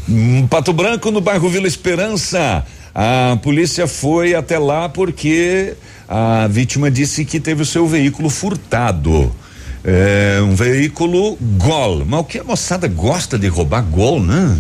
Hum, 0.07 0.47
Pato 0.47 0.71
Branco, 0.71 1.11
no 1.11 1.19
bairro 1.19 1.49
Vila 1.49 1.67
Esperança. 1.67 2.65
A 2.95 3.37
polícia 3.41 3.87
foi 3.87 4.33
até 4.33 4.57
lá 4.59 4.89
porque 4.89 5.73
a 6.13 6.45
vítima 6.45 6.91
disse 6.91 7.24
que 7.24 7.39
teve 7.39 7.62
o 7.62 7.65
seu 7.65 7.88
veículo 7.88 8.30
furtado. 8.30 9.34
É, 9.82 10.39
um 10.43 10.54
veículo 10.54 11.38
Gol. 11.58 12.04
Mas 12.06 12.19
o 12.19 12.24
que 12.26 12.38
a 12.38 12.43
moçada 12.43 12.86
gosta 12.86 13.39
de 13.39 13.47
roubar 13.47 13.82
Gol, 13.82 14.21
né? 14.21 14.60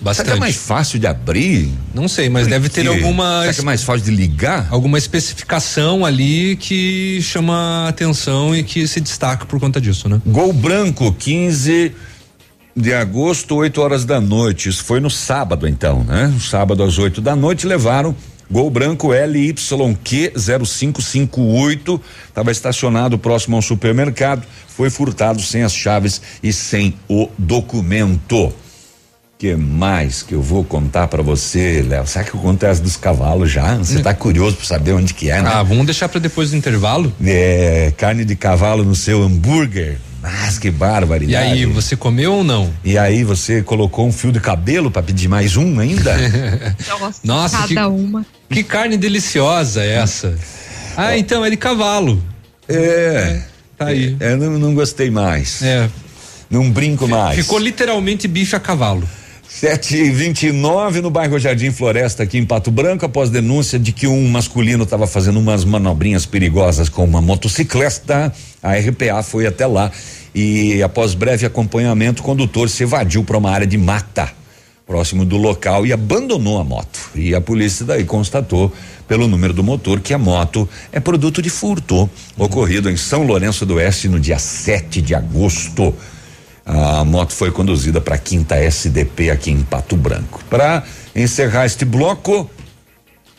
Bastante. 0.00 0.26
Será 0.26 0.30
que 0.30 0.36
é 0.38 0.40
mais 0.40 0.56
fácil 0.56 0.98
de 0.98 1.06
abrir? 1.06 1.70
Não 1.94 2.08
sei, 2.08 2.30
mas 2.30 2.44
Por 2.44 2.50
deve 2.50 2.68
ter 2.70 2.86
alguma. 2.86 3.42
Será 3.42 3.52
que 3.52 3.60
é 3.60 3.64
mais 3.64 3.82
fácil 3.82 4.06
de 4.06 4.10
ligar? 4.10 4.68
Alguma 4.70 4.96
especificação 4.96 6.02
ali 6.04 6.56
que 6.56 7.20
chama 7.20 7.86
atenção 7.88 8.56
e 8.56 8.62
que 8.62 8.88
se 8.88 8.98
destaca 8.98 9.44
por 9.44 9.60
conta 9.60 9.78
disso, 9.78 10.08
né? 10.08 10.20
Gol 10.24 10.52
branco, 10.54 11.12
15 11.12 11.92
de 12.74 12.94
agosto, 12.94 13.54
8 13.54 13.82
horas 13.82 14.06
da 14.06 14.18
noite. 14.18 14.70
Isso 14.70 14.82
foi 14.82 15.00
no 15.00 15.10
sábado, 15.10 15.68
então, 15.68 16.04
né? 16.04 16.32
sábado 16.40 16.82
às 16.82 16.96
8 16.96 17.20
da 17.20 17.36
noite 17.36 17.66
levaram 17.66 18.16
Gol 18.50 18.70
branco 18.70 19.12
LYQ 19.12 20.32
0558 20.36 22.00
estava 22.28 22.52
estacionado 22.52 23.18
próximo 23.18 23.56
ao 23.56 23.62
supermercado, 23.62 24.46
foi 24.68 24.88
furtado 24.88 25.42
sem 25.42 25.62
as 25.62 25.74
chaves 25.74 26.22
e 26.42 26.52
sem 26.52 26.94
o 27.08 27.28
documento. 27.36 28.52
Que 29.38 29.54
mais 29.54 30.22
que 30.22 30.34
eu 30.34 30.40
vou 30.40 30.64
contar 30.64 31.08
para 31.08 31.22
você, 31.22 31.84
Léo? 31.86 32.06
Será 32.06 32.24
que 32.24 32.34
eu 32.34 32.40
conto 32.40 32.64
as 32.64 32.80
dos 32.80 32.96
cavalos 32.96 33.50
já? 33.50 33.76
Você 33.76 34.00
tá 34.00 34.14
curioso 34.14 34.56
para 34.56 34.64
saber 34.64 34.92
onde 34.92 35.12
que 35.12 35.30
é, 35.30 35.42
né? 35.42 35.50
Ah, 35.52 35.62
vamos 35.62 35.84
deixar 35.84 36.08
para 36.08 36.18
depois 36.18 36.52
do 36.52 36.56
intervalo? 36.56 37.12
É, 37.22 37.92
carne 37.98 38.24
de 38.24 38.34
cavalo 38.34 38.82
no 38.82 38.94
seu 38.94 39.22
hambúrguer. 39.22 39.98
Mas 40.22 40.58
que 40.58 40.70
barbaridade. 40.70 41.32
E 41.32 41.36
aí, 41.36 41.66
você 41.66 41.96
comeu 41.96 42.34
ou 42.34 42.44
não? 42.44 42.72
E 42.84 42.98
aí, 42.98 43.22
você 43.22 43.62
colocou 43.62 44.06
um 44.06 44.12
fio 44.12 44.32
de 44.32 44.40
cabelo 44.40 44.90
para 44.90 45.02
pedir 45.02 45.28
mais 45.28 45.56
um 45.56 45.78
ainda? 45.78 46.16
Nossa, 46.88 47.20
Nossa 47.22 47.58
cada 47.58 47.68
que, 47.68 47.80
uma. 47.80 48.26
Que 48.48 48.62
carne 48.62 48.96
deliciosa 48.96 49.82
é 49.82 49.96
essa. 49.96 50.36
Ah, 50.96 51.16
então 51.16 51.44
é 51.44 51.50
de 51.50 51.56
cavalo. 51.56 52.22
É. 52.68 52.74
é 52.76 53.42
tá 53.76 53.86
aí. 53.86 54.16
É, 54.18 54.34
não, 54.34 54.58
não 54.58 54.74
gostei 54.74 55.10
mais. 55.10 55.62
É. 55.62 55.88
Não 56.50 56.70
brinco 56.70 57.06
mais. 57.06 57.36
Ficou 57.36 57.58
literalmente 57.58 58.26
bife 58.26 58.56
a 58.56 58.60
cavalo. 58.60 59.06
Sete 59.58 59.96
e 59.96 60.10
vinte 60.10 60.48
e 60.48 60.52
nove 60.52 61.00
no 61.00 61.08
bairro 61.08 61.38
Jardim 61.38 61.70
Floresta 61.70 62.22
aqui 62.22 62.36
em 62.36 62.44
Pato 62.44 62.70
Branco 62.70 63.06
após 63.06 63.30
denúncia 63.30 63.78
de 63.78 63.90
que 63.90 64.06
um 64.06 64.28
masculino 64.28 64.84
estava 64.84 65.06
fazendo 65.06 65.40
umas 65.40 65.64
manobrinhas 65.64 66.26
perigosas 66.26 66.90
com 66.90 67.02
uma 67.02 67.22
motocicleta 67.22 68.30
a 68.62 68.74
RPA 68.74 69.22
foi 69.22 69.46
até 69.46 69.66
lá. 69.66 69.90
E 70.34 70.82
após 70.82 71.14
breve 71.14 71.46
acompanhamento 71.46 72.20
o 72.20 72.24
condutor 72.26 72.68
se 72.68 72.82
evadiu 72.82 73.24
para 73.24 73.38
uma 73.38 73.50
área 73.50 73.66
de 73.66 73.78
mata 73.78 74.30
próximo 74.86 75.24
do 75.24 75.38
local 75.38 75.86
e 75.86 75.92
abandonou 75.92 76.60
a 76.60 76.64
moto. 76.64 77.12
E 77.14 77.34
a 77.34 77.40
polícia 77.40 77.86
daí 77.86 78.04
constatou 78.04 78.70
pelo 79.08 79.26
número 79.26 79.54
do 79.54 79.64
motor 79.64 80.00
que 80.00 80.12
a 80.12 80.18
moto 80.18 80.68
é 80.92 81.00
produto 81.00 81.40
de 81.40 81.48
furto 81.48 82.10
ocorrido 82.36 82.90
em 82.90 82.96
São 82.98 83.22
Lourenço 83.22 83.64
do 83.64 83.76
Oeste 83.76 84.06
no 84.06 84.20
dia 84.20 84.38
7 84.38 85.00
de 85.00 85.14
agosto 85.14 85.94
a 86.66 87.04
moto 87.04 87.32
foi 87.32 87.52
conduzida 87.52 88.00
para 88.00 88.16
a 88.16 88.18
quinta 88.18 88.56
SDP 88.56 89.30
aqui 89.30 89.52
em 89.52 89.62
Pato 89.62 89.96
Branco. 89.96 90.42
Para 90.50 90.82
encerrar 91.14 91.64
este 91.64 91.84
bloco, 91.84 92.50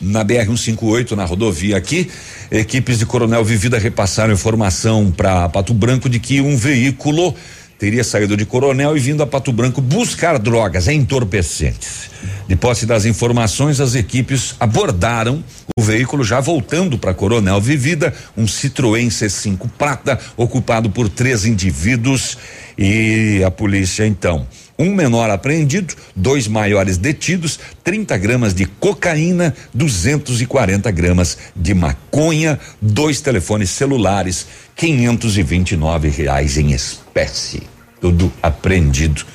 na 0.00 0.24
BR 0.24 0.46
158, 0.46 1.14
na 1.14 1.26
rodovia 1.26 1.76
aqui, 1.76 2.10
equipes 2.50 2.98
de 2.98 3.04
Coronel 3.04 3.44
Vivida 3.44 3.78
repassaram 3.78 4.32
informação 4.32 5.10
para 5.10 5.46
Pato 5.50 5.74
Branco 5.74 6.08
de 6.08 6.18
que 6.18 6.40
um 6.40 6.56
veículo 6.56 7.34
teria 7.78 8.02
saído 8.02 8.36
de 8.36 8.44
Coronel 8.44 8.96
e 8.96 9.00
vindo 9.00 9.22
a 9.22 9.26
Pato 9.26 9.52
Branco 9.52 9.80
buscar 9.80 10.38
drogas 10.38 10.88
entorpecentes. 10.88 12.10
De 12.48 12.56
posse 12.56 12.84
das 12.84 13.04
informações, 13.04 13.80
as 13.80 13.94
equipes 13.94 14.56
abordaram 14.58 15.44
o 15.78 15.82
veículo 15.82 16.24
já 16.24 16.40
voltando 16.40 16.98
para 16.98 17.14
Coronel 17.14 17.60
Vivida, 17.60 18.12
um 18.36 18.46
Citroën 18.46 19.08
C5 19.08 19.68
prata, 19.78 20.18
ocupado 20.36 20.90
por 20.90 21.08
três 21.08 21.44
indivíduos 21.44 22.36
e 22.76 23.42
a 23.44 23.50
polícia 23.50 24.06
então 24.06 24.46
um 24.78 24.94
menor 24.94 25.28
apreendido, 25.28 25.94
dois 26.14 26.46
maiores 26.46 26.96
detidos, 26.96 27.58
30 27.82 28.16
gramas 28.16 28.54
de 28.54 28.64
cocaína, 28.64 29.54
240 29.74 30.90
gramas 30.92 31.36
de 31.56 31.74
maconha, 31.74 32.60
dois 32.80 33.20
telefones 33.20 33.70
celulares, 33.70 34.46
529 34.76 36.08
reais 36.08 36.56
em 36.56 36.72
espécie. 36.72 37.62
Tudo 38.00 38.32
apreendido 38.40 39.26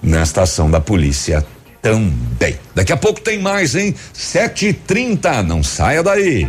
na 0.00 0.22
estação 0.22 0.70
da 0.70 0.80
polícia 0.80 1.44
também. 1.82 2.56
Daqui 2.74 2.92
a 2.92 2.96
pouco 2.96 3.20
tem 3.20 3.40
mais, 3.40 3.74
hein? 3.74 3.94
Sete 4.12 4.68
e 4.68 4.72
trinta, 4.72 5.42
não 5.42 5.62
saia 5.62 6.02
daí. 6.02 6.48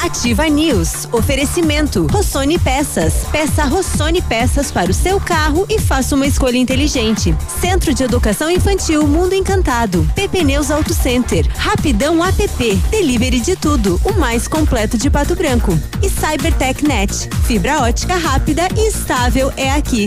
Ativa 0.00 0.48
News. 0.48 1.08
Oferecimento. 1.12 2.06
Rossoni 2.10 2.58
Peças. 2.58 3.26
Peça 3.30 3.64
Rossoni 3.64 4.22
Peças 4.22 4.70
para 4.70 4.90
o 4.90 4.94
seu 4.94 5.20
carro 5.20 5.66
e 5.68 5.78
faça 5.78 6.14
uma 6.14 6.26
escolha 6.26 6.56
inteligente. 6.56 7.34
Centro 7.60 7.94
de 7.94 8.02
Educação 8.02 8.50
Infantil 8.50 9.06
Mundo 9.06 9.34
Encantado. 9.34 10.08
PP 10.14 10.44
Neus 10.44 10.70
Auto 10.70 10.94
Center. 10.94 11.46
Rapidão 11.56 12.24
app. 12.24 12.76
Delivery 12.90 13.40
de 13.40 13.56
tudo. 13.56 14.00
O 14.04 14.12
mais 14.12 14.46
completo 14.48 14.96
de 14.96 15.10
Pato 15.10 15.34
Branco. 15.34 15.78
E 16.02 16.08
Cybertech 16.08 16.84
Net. 16.86 17.28
Fibra 17.46 17.82
ótica 17.82 18.16
rápida 18.16 18.68
e 18.76 18.88
estável 18.88 19.52
é 19.56 19.70
aqui. 19.72 20.06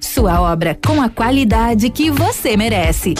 Sua 0.00 0.40
obra 0.40 0.78
com 0.84 1.00
a 1.00 1.08
qualidade 1.08 1.90
que 1.90 2.10
você 2.10 2.56
merece. 2.56 3.14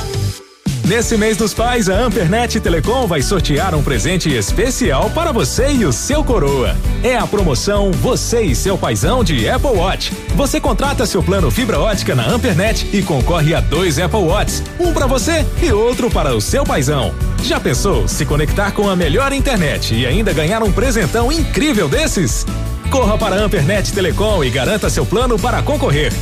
Nesse 0.87 1.17
mês 1.17 1.37
dos 1.37 1.53
pais, 1.53 1.89
a 1.89 1.99
Ampernet 1.99 2.61
Telecom 2.61 3.09
vai 3.09 3.21
sortear 3.21 3.75
um 3.75 3.83
presente 3.83 4.33
especial 4.33 5.11
para 5.11 5.33
você 5.33 5.73
e 5.73 5.85
o 5.85 5.93
seu 5.93 6.23
coroa. 6.23 6.77
É 7.03 7.17
a 7.17 7.27
promoção 7.27 7.91
Você 7.91 8.43
e 8.43 8.55
seu 8.55 8.79
paizão 8.79 9.25
de 9.25 9.49
Apple 9.49 9.71
Watch. 9.71 10.13
Você 10.37 10.61
contrata 10.61 11.05
seu 11.05 11.25
plano 11.25 11.51
fibra 11.51 11.81
ótica 11.81 12.15
na 12.15 12.25
Ampernet 12.29 12.89
e 12.97 13.03
concorre 13.03 13.53
a 13.53 13.61
dois 13.61 13.99
Apple 13.99 14.21
Watches, 14.21 14.63
um 14.79 14.93
para 14.93 15.09
você 15.09 15.45
e 15.61 15.73
outro 15.73 16.09
para 16.09 16.37
o 16.37 16.41
seu 16.41 16.63
paizão. 16.65 17.13
Já 17.43 17.59
pensou 17.59 18.07
se 18.07 18.25
conectar 18.25 18.71
com 18.71 18.89
a 18.89 18.95
melhor 18.95 19.33
internet 19.33 19.93
e 19.93 20.07
ainda 20.07 20.33
ganhar 20.33 20.63
um 20.63 20.71
presentão 20.71 21.33
incrível 21.33 21.89
desses? 21.89 22.47
Corra 22.93 23.19
para 23.19 23.35
a 23.35 23.39
Ampernet 23.41 23.93
Telecom 23.93 24.45
e 24.45 24.51
garanta 24.51 24.89
seu 24.89 25.05
plano 25.05 25.37
para 25.37 25.61
concorrer. 25.63 26.13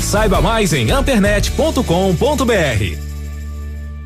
Saiba 0.00 0.40
mais 0.40 0.72
em 0.72 0.90
ampernet.com.br. 0.90 3.09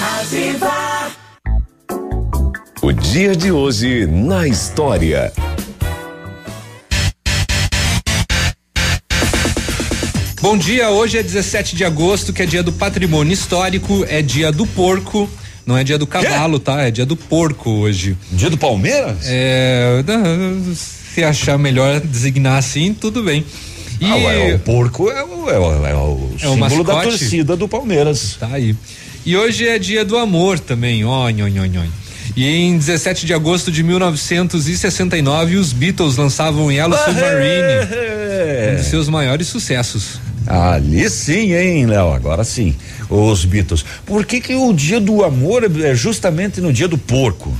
Ativa. 0.00 1.10
O 2.80 2.92
dia 2.92 3.34
de 3.34 3.50
hoje 3.50 4.06
na 4.06 4.46
história. 4.46 5.32
Bom 10.40 10.56
dia, 10.56 10.90
hoje 10.90 11.18
é 11.18 11.22
17 11.22 11.74
de 11.74 11.84
agosto, 11.84 12.32
que 12.32 12.44
é 12.44 12.46
dia 12.46 12.62
do 12.62 12.72
patrimônio 12.72 13.32
histórico, 13.32 14.04
é 14.08 14.22
dia 14.22 14.52
do 14.52 14.64
porco. 14.68 15.28
Não 15.66 15.76
é 15.76 15.82
dia 15.82 15.98
do 15.98 16.06
cavalo, 16.06 16.60
tá? 16.60 16.82
É 16.82 16.92
dia 16.92 17.04
do 17.04 17.16
porco 17.16 17.68
hoje. 17.68 18.16
Dia 18.30 18.50
do 18.50 18.56
Palmeiras? 18.56 19.16
É. 19.24 20.04
Se 20.76 21.24
achar 21.24 21.58
melhor 21.58 21.98
designar 21.98 22.58
assim, 22.58 22.94
tudo 22.94 23.24
bem. 23.24 23.44
E 24.00 24.04
ah, 24.06 24.14
ué, 24.14 24.54
o 24.54 24.58
porco 24.60 25.10
é 25.10 25.24
o, 25.24 25.50
é 25.50 25.58
o, 25.58 25.86
é 25.86 25.94
o 25.94 26.30
é 26.36 26.38
símbolo 26.38 26.84
da 26.84 27.02
torcida 27.02 27.56
do 27.56 27.66
Palmeiras. 27.66 28.36
Tá 28.38 28.50
aí. 28.52 28.76
E 29.24 29.36
hoje 29.36 29.66
é 29.68 29.78
dia 29.78 30.04
do 30.04 30.16
amor 30.16 30.58
também, 30.58 31.04
oi, 31.04 31.42
oi, 31.42 31.58
oi, 31.60 31.78
oi. 31.78 31.90
E 32.36 32.46
em 32.46 32.78
17 32.78 33.26
de 33.26 33.34
agosto 33.34 33.70
de 33.70 33.82
1969, 33.82 35.56
os 35.56 35.72
Beatles 35.72 36.16
lançavam 36.16 36.70
Yellow 36.70 36.98
Submarine, 36.98 38.72
um 38.72 38.76
dos 38.76 38.86
seus 38.86 39.08
maiores 39.08 39.48
sucessos. 39.48 40.20
Ali 40.46 41.10
sim, 41.10 41.52
hein, 41.52 41.86
Léo? 41.86 42.12
Agora 42.12 42.44
sim. 42.44 42.74
Os 43.10 43.44
Beatles. 43.44 43.84
Por 44.06 44.24
que, 44.24 44.40
que 44.40 44.54
o 44.54 44.72
dia 44.72 45.00
do 45.00 45.24
amor 45.24 45.64
é 45.84 45.94
justamente 45.94 46.60
no 46.60 46.72
dia 46.72 46.88
do 46.88 46.96
porco? 46.96 47.54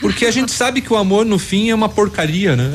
Porque 0.00 0.24
a 0.24 0.30
gente 0.30 0.52
sabe 0.52 0.80
que 0.80 0.90
o 0.90 0.96
amor 0.96 1.26
no 1.26 1.38
fim 1.38 1.68
é 1.68 1.74
uma 1.74 1.88
porcaria, 1.88 2.56
né? 2.56 2.72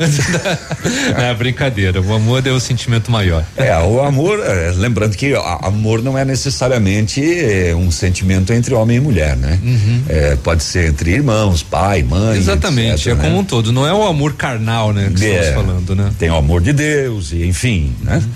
é 1.18 1.34
brincadeira. 1.34 2.00
O 2.00 2.14
amor 2.14 2.46
é 2.46 2.50
o 2.52 2.60
sentimento 2.60 3.10
maior. 3.10 3.44
É, 3.56 3.76
o 3.78 4.00
amor, 4.00 4.38
é, 4.38 4.72
lembrando 4.76 5.16
que 5.16 5.34
amor 5.34 6.00
não 6.00 6.16
é 6.16 6.24
necessariamente 6.24 7.20
é, 7.20 7.74
um 7.74 7.90
sentimento 7.90 8.52
entre 8.52 8.72
homem 8.74 8.98
e 8.98 9.00
mulher, 9.00 9.36
né? 9.36 9.58
Uhum. 9.62 10.02
É, 10.08 10.36
pode 10.36 10.62
ser 10.62 10.90
entre 10.90 11.10
irmãos, 11.10 11.62
pai, 11.62 12.04
mãe. 12.04 12.38
Exatamente, 12.38 13.08
etc, 13.08 13.12
é 13.12 13.14
né? 13.14 13.22
como 13.24 13.38
um 13.40 13.44
todo. 13.44 13.72
Não 13.72 13.84
é 13.86 13.92
o 13.92 14.04
amor 14.04 14.34
carnal, 14.34 14.92
né? 14.92 15.10
Que 15.14 15.24
é, 15.24 15.40
estamos 15.40 15.66
falando, 15.66 15.96
né? 15.96 16.12
Tem 16.20 16.30
o 16.30 16.36
amor 16.36 16.60
de 16.60 16.72
Deus, 16.72 17.32
e 17.32 17.44
enfim, 17.44 17.96
né? 18.00 18.16
Uhum. 18.16 18.30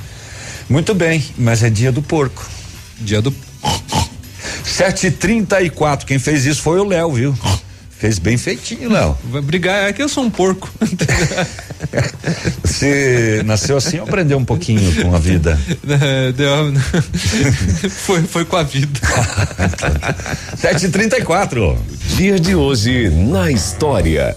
Muito 0.69 0.93
bem, 0.93 1.25
mas 1.39 1.63
é 1.63 1.71
dia 1.71 1.93
do 1.93 2.03
porco. 2.03 2.45
Dia 3.01 3.23
do. 3.23 3.33
Sete 4.65 5.13
trinta 5.13 5.63
e 5.63 5.71
quatro, 5.71 6.05
quem 6.05 6.19
fez 6.19 6.45
isso 6.45 6.61
foi 6.61 6.81
o 6.81 6.85
Léo, 6.85 7.13
viu? 7.13 7.39
Fez 7.99 8.19
bem 8.19 8.37
feitinho, 8.37 8.91
Léo. 8.91 9.17
Vai 9.31 9.41
brigar, 9.41 9.89
é 9.89 9.93
que 9.93 10.03
eu 10.03 10.09
sou 10.09 10.25
um 10.25 10.31
porco. 10.31 10.71
Você 12.63 13.43
nasceu 13.45 13.77
assim 13.77 13.99
ou 13.99 14.05
aprendeu 14.05 14.39
um 14.39 14.45
pouquinho 14.45 14.95
com 15.03 15.15
a 15.15 15.19
vida? 15.19 15.59
Deu, 16.37 16.75
foi, 17.91 18.23
foi 18.23 18.45
com 18.45 18.57
a 18.57 18.63
vida. 18.63 19.01
Sete 20.57 20.89
trinta 20.89 21.19
e 21.19 21.23
quatro. 21.23 21.79
Dia 22.17 22.39
de 22.39 22.55
hoje 22.55 23.09
na 23.11 23.51
história. 23.51 24.37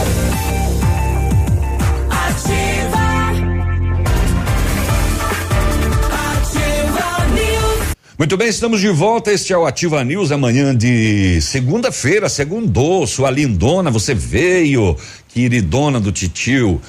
Muito 8.21 8.37
bem, 8.37 8.49
estamos 8.49 8.79
de 8.79 8.89
volta. 8.89 9.33
Este 9.33 9.51
é 9.51 9.57
o 9.57 9.65
Ativa 9.65 10.03
News, 10.03 10.31
amanhã 10.31 10.77
de 10.77 11.41
segunda-feira, 11.41 12.29
segundou, 12.29 13.07
sua 13.07 13.31
lindona, 13.31 13.89
você 13.89 14.13
veio, 14.13 14.95
queridona 15.29 15.99
do 15.99 16.11
titio. 16.11 16.79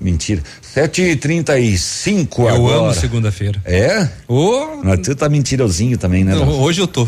Mentira. 0.00 0.42
Sete 0.62 1.02
e 1.02 1.16
trinta 1.16 1.58
e 1.58 1.76
cinco 1.76 2.44
eu 2.44 2.48
agora. 2.48 2.76
Eu 2.76 2.84
amo 2.86 2.94
segunda-feira. 2.94 3.60
É? 3.66 4.08
Oh. 4.26 4.80
Mas 4.82 5.00
tu 5.00 5.14
tá 5.14 5.28
mentirosinho 5.28 5.98
também, 5.98 6.24
né? 6.24 6.34
Não, 6.34 6.48
hoje 6.48 6.80
eu 6.80 6.86
tô. 6.86 7.06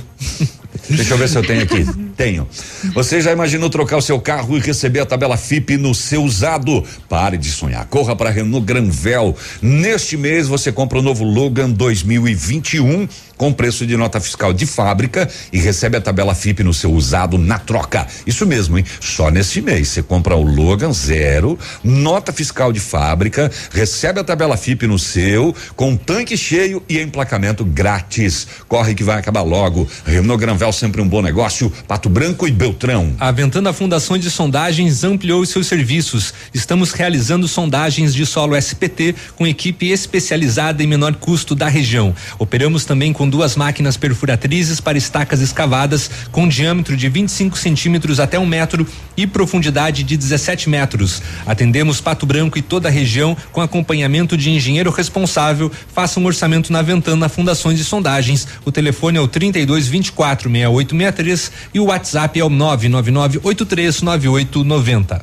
Deixa 0.91 1.15
eu 1.15 1.17
ver 1.17 1.31
se 1.31 1.39
eu 1.39 1.43
tenho 1.43 1.63
aqui. 1.63 1.87
Tenho. 2.23 2.47
Você 2.95 3.21
já 3.21 3.33
imaginou 3.33 3.69
trocar 3.69 3.97
o 3.97 4.01
seu 4.01 4.21
carro 4.21 4.57
e 4.57 4.61
receber 4.61 5.01
a 5.01 5.07
tabela 5.07 5.37
FIP 5.37 5.77
no 5.77 5.93
seu 5.93 6.23
usado? 6.23 6.85
Pare 7.09 7.37
de 7.37 7.51
sonhar. 7.51 7.85
Corra 7.87 8.15
para 8.15 8.31
Renault 8.31 8.65
Granvel. 8.65 9.37
Neste 9.61 10.17
mês 10.17 10.47
você 10.47 10.71
compra 10.71 11.01
o 11.01 11.03
novo 11.03 11.25
Logan 11.25 11.71
2021 11.71 13.09
com 13.43 13.53
preço 13.53 13.85
de 13.85 13.97
nota 13.97 14.21
fiscal 14.21 14.53
de 14.53 14.65
fábrica 14.65 15.29
e 15.53 15.59
recebe 15.59 15.97
a 15.97 16.01
tabela 16.01 16.33
FIP 16.33 16.63
no 16.63 16.73
seu 16.73 16.93
usado 16.93 17.37
na 17.37 17.59
troca. 17.59 18.07
Isso 18.25 18.47
mesmo, 18.47 18.79
hein? 18.79 18.85
Só 19.01 19.33
neste 19.33 19.61
mês 19.61 19.89
você 19.89 20.01
compra 20.01 20.37
o 20.37 20.45
Logan 20.45 20.93
zero, 20.93 21.59
nota 21.83 22.33
fiscal 22.33 22.73
de 22.73 22.79
fábrica, 22.79 23.51
recebe 23.73 24.21
a 24.21 24.25
tabela 24.25 24.57
FIP 24.57 24.87
no 24.87 24.97
seu, 24.97 25.53
com 25.75 25.97
tanque 25.97 26.37
cheio 26.37 26.85
e 26.89 27.01
emplacamento 27.01 27.65
grátis. 27.65 28.47
Corre 28.69 28.95
que 28.95 29.03
vai 29.03 29.19
acabar 29.19 29.43
logo. 29.43 29.89
Renault 30.07 30.41
Granvel 30.41 30.73
sempre 30.73 31.01
um 31.01 31.09
bom 31.09 31.21
negócio. 31.21 31.69
Pato 31.89 32.09
Branco 32.13 32.47
e 32.47 32.51
Beltrão. 32.51 33.15
A 33.19 33.33
Ventana 33.33 33.73
Fundações 33.73 34.21
de 34.21 34.31
Sondagens 34.31 35.03
ampliou 35.03 35.47
seus 35.47 35.67
serviços. 35.67 36.35
Estamos 36.53 36.93
realizando 36.93 37.49
sondagens 37.49 38.13
de 38.13 38.27
solo 38.27 38.55
SPT 38.55 39.15
com 39.35 39.47
equipe 39.47 39.89
especializada 39.89 40.83
em 40.83 40.87
menor 40.87 41.15
custo 41.15 41.55
da 41.55 41.69
região. 41.69 42.15
Operamos 42.39 42.85
também 42.85 43.15
com 43.15 43.27
duas 43.27 43.57
máquinas 43.57 43.97
perfuratrizes 43.97 44.79
para 44.79 44.99
estacas 44.99 45.41
escavadas 45.41 46.11
com 46.31 46.47
diâmetro 46.47 46.99
de 46.99 47.09
25 47.09 47.57
centímetros 47.57 48.21
até 48.21 48.39
um 48.39 48.45
metro 48.45 48.87
e 49.17 49.27
profundidade 49.27 50.03
de 50.03 50.15
17 50.15 50.69
metros. 50.69 51.23
Atendemos 51.47 51.99
Pato 51.99 52.27
Branco 52.27 52.59
e 52.59 52.63
toda 52.63 52.89
a 52.89 52.93
região 52.93 53.35
com 53.53 53.63
acompanhamento 53.63 54.37
de 54.37 54.51
engenheiro 54.51 54.91
responsável. 54.91 55.73
Faça 55.95 56.21
um 56.21 56.27
orçamento 56.27 56.71
na 56.71 56.83
Ventana 56.83 57.31
Fundações 57.31 57.79
de 57.79 57.85
Sondagens. 57.85 58.47
O 58.67 58.71
telefone 58.73 59.17
é 59.17 59.21
o 59.21 59.27
32 59.27 59.89
24 59.89 60.51
6863 60.51 61.53
e 61.73 61.81
o 61.81 61.91
WhatsApp 61.93 62.41
é 62.41 62.45
o 62.45 62.49
999 62.49 63.41
839890. 63.43 65.21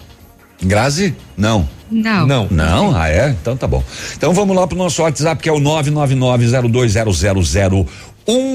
Grazi? 0.61 1.15
Não. 1.37 1.67
Não. 1.89 2.27
Não. 2.27 2.47
Não? 2.51 2.95
Ah, 2.95 3.09
é? 3.09 3.35
Então 3.41 3.57
tá 3.57 3.67
bom. 3.67 3.83
Então 4.15 4.31
vamos 4.33 4.55
lá 4.55 4.67
pro 4.67 4.77
nosso 4.77 5.01
WhatsApp 5.01 5.41
que 5.41 5.49
é 5.49 5.51
o 5.51 5.59
999020001. 5.59 7.87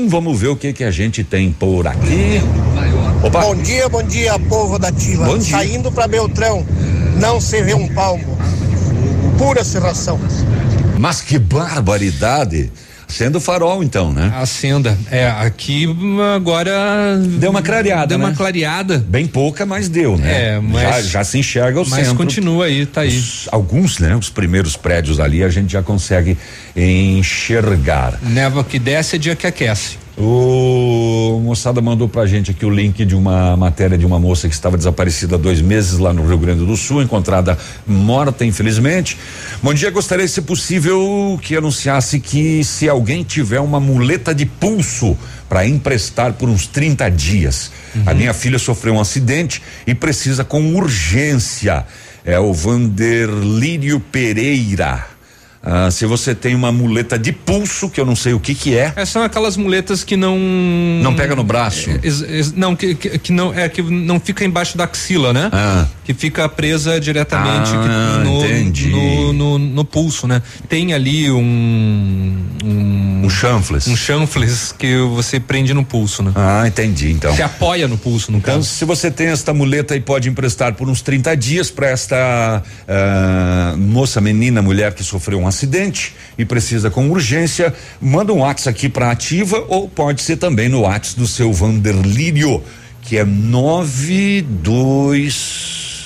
Vamos 0.09 0.41
ver 0.41 0.49
o 0.49 0.57
que 0.57 0.73
que 0.73 0.85
a 0.85 0.91
gente 0.91 1.25
tem 1.25 1.51
por 1.51 1.89
aqui. 1.89 2.41
Opa. 3.23 3.41
Bom 3.41 3.57
dia, 3.57 3.89
bom 3.89 4.03
dia, 4.03 4.39
povo 4.39 4.79
da. 4.79 4.93
Bom 4.93 5.39
dia. 5.39 5.57
Saindo 5.57 5.91
pra 5.91 6.07
Beltrão, 6.07 6.65
não 7.19 7.41
se 7.41 7.62
vê 7.62 7.73
um 7.75 7.89
palmo. 7.89 8.39
Pura 9.37 9.65
serração. 9.65 10.21
Mas 10.99 11.21
que 11.21 11.39
barbaridade. 11.39 12.71
Sendo 13.15 13.41
farol, 13.41 13.85
então, 13.85 14.12
né? 14.12 14.33
Acenda. 14.35 14.99
É, 15.09 15.29
aqui 15.29 15.87
hum, 15.87 16.21
agora. 16.21 17.17
Deu 17.39 17.49
uma 17.49 17.62
clareada. 17.62 18.09
Deu 18.09 18.19
né? 18.19 18.25
uma 18.25 18.35
clareada. 18.35 18.99
Bem 18.99 19.25
pouca, 19.25 19.65
mas 19.65 19.89
deu, 19.89 20.17
né? 20.17 20.57
É, 20.57 20.61
mas- 20.61 20.83
Já, 20.83 21.03
já 21.03 21.25
se 21.25 21.39
enxerga 21.39 21.81
o 21.81 21.89
Mas 21.89 22.01
centro. 22.01 22.17
continua 22.17 22.65
aí, 22.67 22.85
tá 22.85 23.03
aí. 23.03 23.17
Os- 23.17 23.49
alguns, 23.53 24.01
né? 24.01 24.17
Os 24.17 24.31
primeiros 24.31 24.77
prédios 24.77 25.21
ali 25.21 25.45
a 25.45 25.49
gente 25.49 25.73
já 25.73 25.81
consegue 25.81 26.37
enxergar. 26.75 28.19
Neva 28.21 28.65
que 28.65 28.81
desce 28.81 29.15
é 29.15 29.19
dia 29.19 29.37
que 29.37 29.47
aquece. 29.47 30.04
O 30.17 31.41
moçada 31.43 31.81
mandou 31.81 32.09
pra 32.09 32.25
gente 32.25 32.53
aqui 32.53 32.65
o 32.65 32.71
link 32.71 33.05
de 33.05 33.17
uma 33.17 33.57
matéria 33.57 33.99
de 33.99 34.07
uma 34.07 34.19
moça 34.19 34.49
que 34.49 34.55
estava 34.55 34.77
desaparecida 34.77 35.35
há 35.35 35.39
dois 35.39 35.61
meses 35.61 35.99
lá 35.99 36.12
no 36.12 36.27
Rio 36.27 36.39
Grande 36.39 36.65
do 36.65 36.77
Sul, 36.77 37.03
encontrada 37.03 37.59
morta, 37.87 38.45
infelizmente. 38.45 39.19
Bom 39.62 39.75
dia, 39.75 39.91
gostaria, 39.91 40.27
se 40.29 40.43
possível, 40.43 41.39
que 41.43 41.57
anunciasse 41.57 42.21
que 42.21 42.62
se 42.62 42.89
alguém 42.89 43.25
tiver 43.25 43.61
uma 43.61 43.81
muleta 43.81 44.33
de 44.33 44.47
pulso 44.47 45.17
para 45.49 45.67
emprestar 45.67 46.33
por 46.35 46.49
uns 46.49 46.67
30 46.67 47.11
dias. 47.11 47.73
A 48.07 48.15
minha 48.15 48.33
filha 48.33 48.59
sofreu 48.59 48.95
um 48.95 49.01
acidente 49.01 49.62
e 49.87 49.95
precisa 49.95 50.45
com 50.45 50.75
urgência. 50.75 51.85
É 52.25 52.39
o 52.39 52.53
Vanderlírio 52.53 54.01
Pereira. 54.01 55.14
Ah, 55.67 55.91
se 55.91 56.05
você 56.05 56.35
tem 56.35 56.55
uma 56.55 56.71
muleta 56.71 57.19
de 57.19 57.33
pulso, 57.33 57.89
que 57.89 57.99
eu 57.99 58.05
não 58.05 58.15
sei 58.15 58.35
o 58.35 58.39
que 58.41 58.55
que 58.55 58.77
é. 58.77 58.93
É, 58.97 59.05
são 59.07 59.23
aquelas 59.23 59.57
muletas 59.57 60.05
que 60.05 60.15
não. 60.17 60.39
Não 61.03 61.15
pega 61.15 61.35
no 61.35 61.43
braço. 61.43 61.89
É, 61.91 62.01
ex- 62.03 62.53
não, 62.53 62.77
que, 62.77 62.95
que, 62.95 63.19
que 63.19 63.33
não 63.33 63.53
é 63.55 63.67
que 63.69 63.81
não 63.83 64.21
fica 64.21 64.45
embaixo 64.45 64.77
da 64.77 64.85
axila, 64.85 65.33
né? 65.33 65.49
Ah. 65.53 65.87
Que 66.05 66.12
fica 66.12 66.47
presa 66.51 67.01
diretamente 67.01 67.71
Ah, 67.75 68.21
que- 68.23 68.85
no, 68.85 69.33
no, 69.33 69.33
no, 69.33 69.59
no 69.59 69.85
pulso, 69.87 70.27
né? 70.27 70.43
Tem 70.69 70.93
ali 70.93 71.31
um. 71.31 72.45
Um, 72.62 73.23
um 73.25 73.31
chanfles. 73.31 73.87
Um 73.87 73.97
chanfles 73.97 74.75
que 74.79 74.99
você 75.15 75.41
prende 75.41 75.73
no 75.73 75.85
pulso, 75.85 76.23
né? 76.23 76.33
Ah, 76.35 76.65
entendi, 76.67 77.11
então. 77.11 77.35
Se 77.35 77.43
apoia 77.43 77.89
no 77.89 77.97
pulso, 77.97 78.31
no 78.31 78.39
Então, 78.39 78.57
caso. 78.57 78.69
se 78.69 78.85
você 78.85 79.11
tem 79.11 79.29
esta 79.29 79.53
muleta 79.55 79.97
e 79.97 80.01
pode 80.01 80.29
emprestar 80.29 80.75
por 80.75 80.89
uns 80.89 81.01
30 81.01 81.35
dias 81.37 81.71
para 81.71 81.89
esta 81.89 82.62
ah, 82.87 83.75
moça, 83.79 84.21
menina, 84.21 84.61
mulher 84.62 84.93
que 84.95 85.03
sofreu 85.03 85.39
um 85.41 85.47
acidente 85.55 86.15
e 86.37 86.45
precisa 86.45 86.91
com 86.91 87.09
urgência, 87.11 87.73
manda 88.01 88.33
um 88.33 88.41
WhatsApp 88.41 88.77
aqui 88.77 88.89
para 88.89 89.11
ativa 89.11 89.65
ou 89.69 89.89
pode 89.89 90.23
ser 90.23 90.37
também 90.37 90.69
no 90.69 90.81
WhatsApp 90.81 91.21
do 91.21 91.27
seu 91.27 91.53
Vanderlírio, 91.53 92.63
que 93.01 93.17
é 93.17 93.25
92 93.25 96.05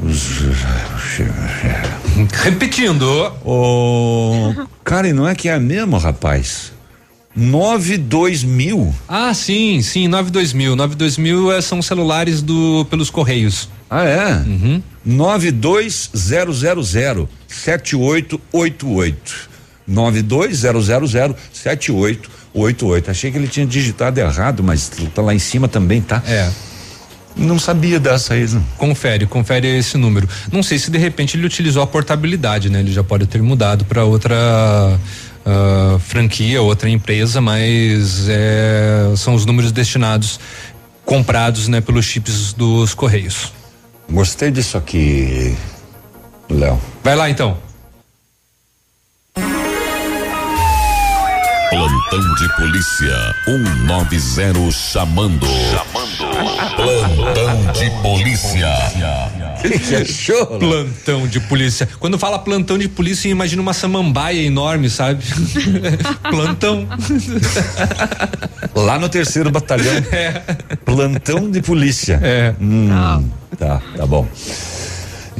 Repetindo. 2.42 3.32
Ô, 3.44 4.54
cara, 4.82 5.08
e 5.08 5.12
não 5.12 5.28
é 5.28 5.34
que 5.34 5.48
é 5.48 5.54
a 5.54 5.60
mesma, 5.60 5.98
rapaz? 5.98 6.72
92 7.36 8.42
mil. 8.42 8.94
Ah, 9.06 9.34
sim, 9.34 9.82
sim, 9.82 10.08
92000. 10.08 10.74
92000 10.74 11.52
é, 11.52 11.60
são 11.60 11.82
celulares 11.82 12.42
do 12.42 12.86
pelos 12.90 13.10
correios. 13.10 13.68
Ah, 13.90 14.04
é? 14.04 14.34
Uhum. 14.46 14.80
92000 15.04 17.28
7888. 17.48 19.50
92000 19.86 21.34
7888. 21.52 23.10
Achei 23.10 23.32
que 23.32 23.38
ele 23.38 23.48
tinha 23.48 23.66
digitado 23.66 24.20
errado, 24.20 24.62
mas 24.62 24.88
tá 25.14 25.20
lá 25.20 25.34
em 25.34 25.40
cima 25.40 25.66
também, 25.66 26.00
tá? 26.00 26.22
É. 26.26 26.48
Não 27.36 27.58
sabia 27.58 27.98
dessa 27.98 28.34
aí, 28.34 28.46
não. 28.48 28.62
Confere, 28.76 29.26
confere 29.26 29.66
esse 29.78 29.96
número. 29.96 30.28
Não 30.52 30.62
sei 30.62 30.78
se 30.78 30.90
de 30.90 30.98
repente 30.98 31.36
ele 31.36 31.46
utilizou 31.46 31.82
a 31.82 31.86
portabilidade, 31.86 32.70
né? 32.70 32.80
Ele 32.80 32.92
já 32.92 33.02
pode 33.02 33.26
ter 33.26 33.42
mudado 33.42 33.84
para 33.84 34.04
outra 34.04 34.36
ah, 35.44 35.98
franquia, 35.98 36.60
outra 36.60 36.88
empresa, 36.88 37.40
mas 37.40 38.28
é, 38.28 39.12
são 39.16 39.34
os 39.34 39.46
números 39.46 39.72
destinados, 39.72 40.38
comprados, 41.04 41.66
né, 41.66 41.80
pelos 41.80 42.04
chips 42.04 42.52
dos 42.52 42.94
correios. 42.94 43.52
Gostei 44.10 44.50
disso 44.50 44.76
aqui, 44.76 45.56
Léo. 46.48 46.80
Vai 47.02 47.14
lá 47.14 47.30
então. 47.30 47.56
Plantão 51.70 52.34
de 52.34 52.56
polícia 52.56 53.36
190 53.44 54.70
chamando. 54.72 55.46
Plantão 56.74 57.72
de 57.72 57.90
polícia. 58.02 58.68
que 59.86 59.94
achou? 59.94 60.46
Plantão 60.58 61.28
de 61.28 61.38
polícia. 61.38 61.88
Quando 62.00 62.18
fala 62.18 62.40
plantão 62.40 62.76
de 62.76 62.88
polícia, 62.88 63.28
imagina 63.28 63.62
uma 63.62 63.72
samambaia 63.72 64.42
enorme, 64.42 64.90
sabe? 64.90 65.22
plantão. 66.28 66.88
Lá 68.74 68.98
no 68.98 69.08
terceiro 69.08 69.50
batalhão. 69.50 69.94
Plantão 70.84 71.48
de 71.48 71.62
polícia. 71.62 72.18
É. 72.20 72.52
Hum, 72.60 73.30
tá, 73.56 73.80
tá 73.96 74.06
bom. 74.06 74.26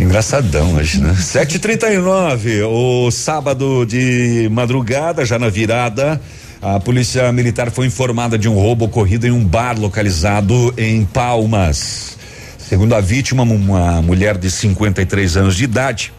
Engraçadão 0.00 0.76
hoje, 0.76 0.98
né? 0.98 1.12
7h39, 1.20 2.64
o 2.66 3.10
sábado 3.10 3.84
de 3.84 4.48
madrugada, 4.50 5.26
já 5.26 5.38
na 5.38 5.50
virada, 5.50 6.18
a 6.62 6.80
polícia 6.80 7.30
militar 7.32 7.70
foi 7.70 7.86
informada 7.86 8.38
de 8.38 8.48
um 8.48 8.54
roubo 8.54 8.86
ocorrido 8.86 9.26
em 9.26 9.30
um 9.30 9.44
bar 9.44 9.78
localizado 9.78 10.72
em 10.78 11.04
Palmas. 11.04 12.16
Segundo 12.58 12.94
a 12.94 13.00
vítima, 13.00 13.42
uma 13.42 14.00
mulher 14.00 14.38
de 14.38 14.50
53 14.50 15.36
anos 15.36 15.54
de 15.54 15.64
idade, 15.64 16.12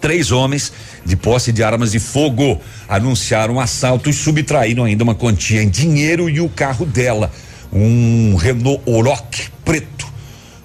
três 0.00 0.32
homens 0.32 0.72
de 1.04 1.14
posse 1.16 1.52
de 1.52 1.62
armas 1.62 1.92
de 1.92 2.00
fogo 2.00 2.60
anunciaram 2.88 3.54
um 3.54 3.60
assalto 3.60 4.10
e 4.10 4.12
subtraíram 4.12 4.84
ainda 4.84 5.04
uma 5.04 5.14
quantia 5.14 5.62
em 5.62 5.68
dinheiro 5.68 6.28
e 6.28 6.40
o 6.40 6.48
carro 6.48 6.84
dela, 6.84 7.30
um 7.72 8.34
Renault 8.34 8.82
Oroch 8.86 9.50
preto 9.64 9.97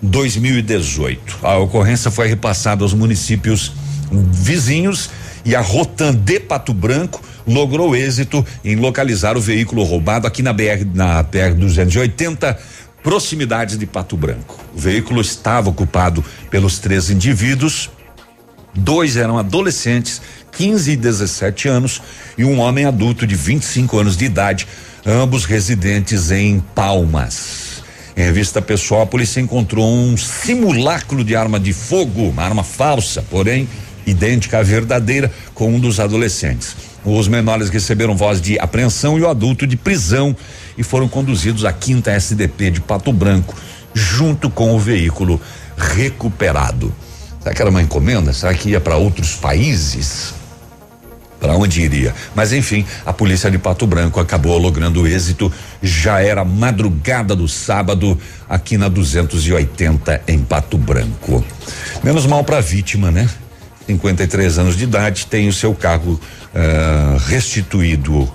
2018. 0.03 1.39
A 1.41 1.57
ocorrência 1.57 2.11
foi 2.11 2.27
repassada 2.27 2.83
aos 2.83 2.93
municípios 2.93 3.71
vizinhos 4.11 5.09
e 5.43 5.55
a 5.55 5.61
Rotan 5.61 6.13
de 6.13 6.39
Pato 6.39 6.73
Branco 6.73 7.21
logrou 7.47 7.95
êxito 7.95 8.45
em 8.63 8.75
localizar 8.75 9.35
o 9.35 9.41
veículo 9.41 9.83
roubado 9.83 10.27
aqui 10.27 10.43
na 10.43 10.53
BR 10.53 10.85
na 10.93 11.23
BR 11.23 11.55
280 11.57 12.57
proximidades 13.01 13.77
de 13.77 13.85
Pato 13.85 14.15
Branco. 14.15 14.59
O 14.75 14.79
veículo 14.79 15.19
estava 15.19 15.69
ocupado 15.69 16.23
pelos 16.51 16.79
três 16.79 17.09
indivíduos 17.09 17.89
Dois 18.75 19.17
eram 19.17 19.37
adolescentes, 19.37 20.21
15 20.53 20.91
e 20.91 20.95
17 20.95 21.67
anos, 21.67 22.01
e 22.37 22.43
um 22.43 22.59
homem 22.59 22.85
adulto 22.85 23.27
de 23.27 23.35
25 23.35 23.99
anos 23.99 24.17
de 24.17 24.25
idade, 24.25 24.67
ambos 25.05 25.45
residentes 25.45 26.31
em 26.31 26.59
Palmas. 26.73 27.72
Em 28.15 28.21
revista 28.21 28.61
pessoal, 28.61 29.01
a 29.01 29.05
polícia 29.07 29.41
encontrou 29.41 29.91
um 29.91 30.15
simulacro 30.15 31.23
de 31.23 31.35
arma 31.35 31.59
de 31.59 31.73
fogo, 31.73 32.29
uma 32.29 32.43
arma 32.43 32.63
falsa, 32.63 33.25
porém 33.29 33.67
idêntica 34.05 34.59
à 34.59 34.63
verdadeira, 34.63 35.31
com 35.53 35.73
um 35.73 35.79
dos 35.79 35.99
adolescentes. 35.99 36.75
Os 37.03 37.27
menores 37.27 37.69
receberam 37.69 38.15
voz 38.15 38.39
de 38.39 38.59
apreensão 38.59 39.17
e 39.17 39.21
o 39.21 39.29
adulto 39.29 39.65
de 39.65 39.75
prisão 39.75 40.35
e 40.77 40.83
foram 40.83 41.07
conduzidos 41.07 41.65
à 41.65 41.73
quinta 41.73 42.11
SDP 42.11 42.69
de 42.69 42.81
Pato 42.81 43.11
Branco, 43.11 43.55
junto 43.93 44.49
com 44.49 44.75
o 44.75 44.79
veículo 44.79 45.41
recuperado. 45.75 46.93
Será 47.41 47.55
que 47.55 47.61
era 47.61 47.71
uma 47.71 47.81
encomenda? 47.81 48.31
Será 48.31 48.53
que 48.53 48.69
ia 48.69 48.79
para 48.79 48.95
outros 48.95 49.35
países? 49.35 50.33
Para 51.43 51.57
onde 51.57 51.81
iria. 51.81 52.15
Mas 52.33 52.53
enfim, 52.53 52.85
a 53.05 53.11
polícia 53.11 53.51
de 53.51 53.57
Pato 53.57 53.85
Branco 53.85 54.17
acabou 54.17 54.57
logrando 54.57 55.05
êxito. 55.05 55.51
Já 55.81 56.21
era 56.21 56.45
madrugada 56.45 57.35
do 57.35 57.49
sábado 57.49 58.17
aqui 58.47 58.77
na 58.77 58.87
280 58.87 60.21
em 60.25 60.39
Pato 60.39 60.77
Branco. 60.77 61.43
Menos 62.01 62.25
mal 62.25 62.45
para 62.45 62.59
a 62.59 62.61
vítima, 62.61 63.11
né? 63.11 63.29
53 63.85 64.57
anos 64.57 64.77
de 64.77 64.85
idade, 64.85 65.27
tem 65.27 65.49
o 65.49 65.53
seu 65.53 65.75
carro 65.75 66.13
uh, 66.13 67.17
restituído. 67.27 68.31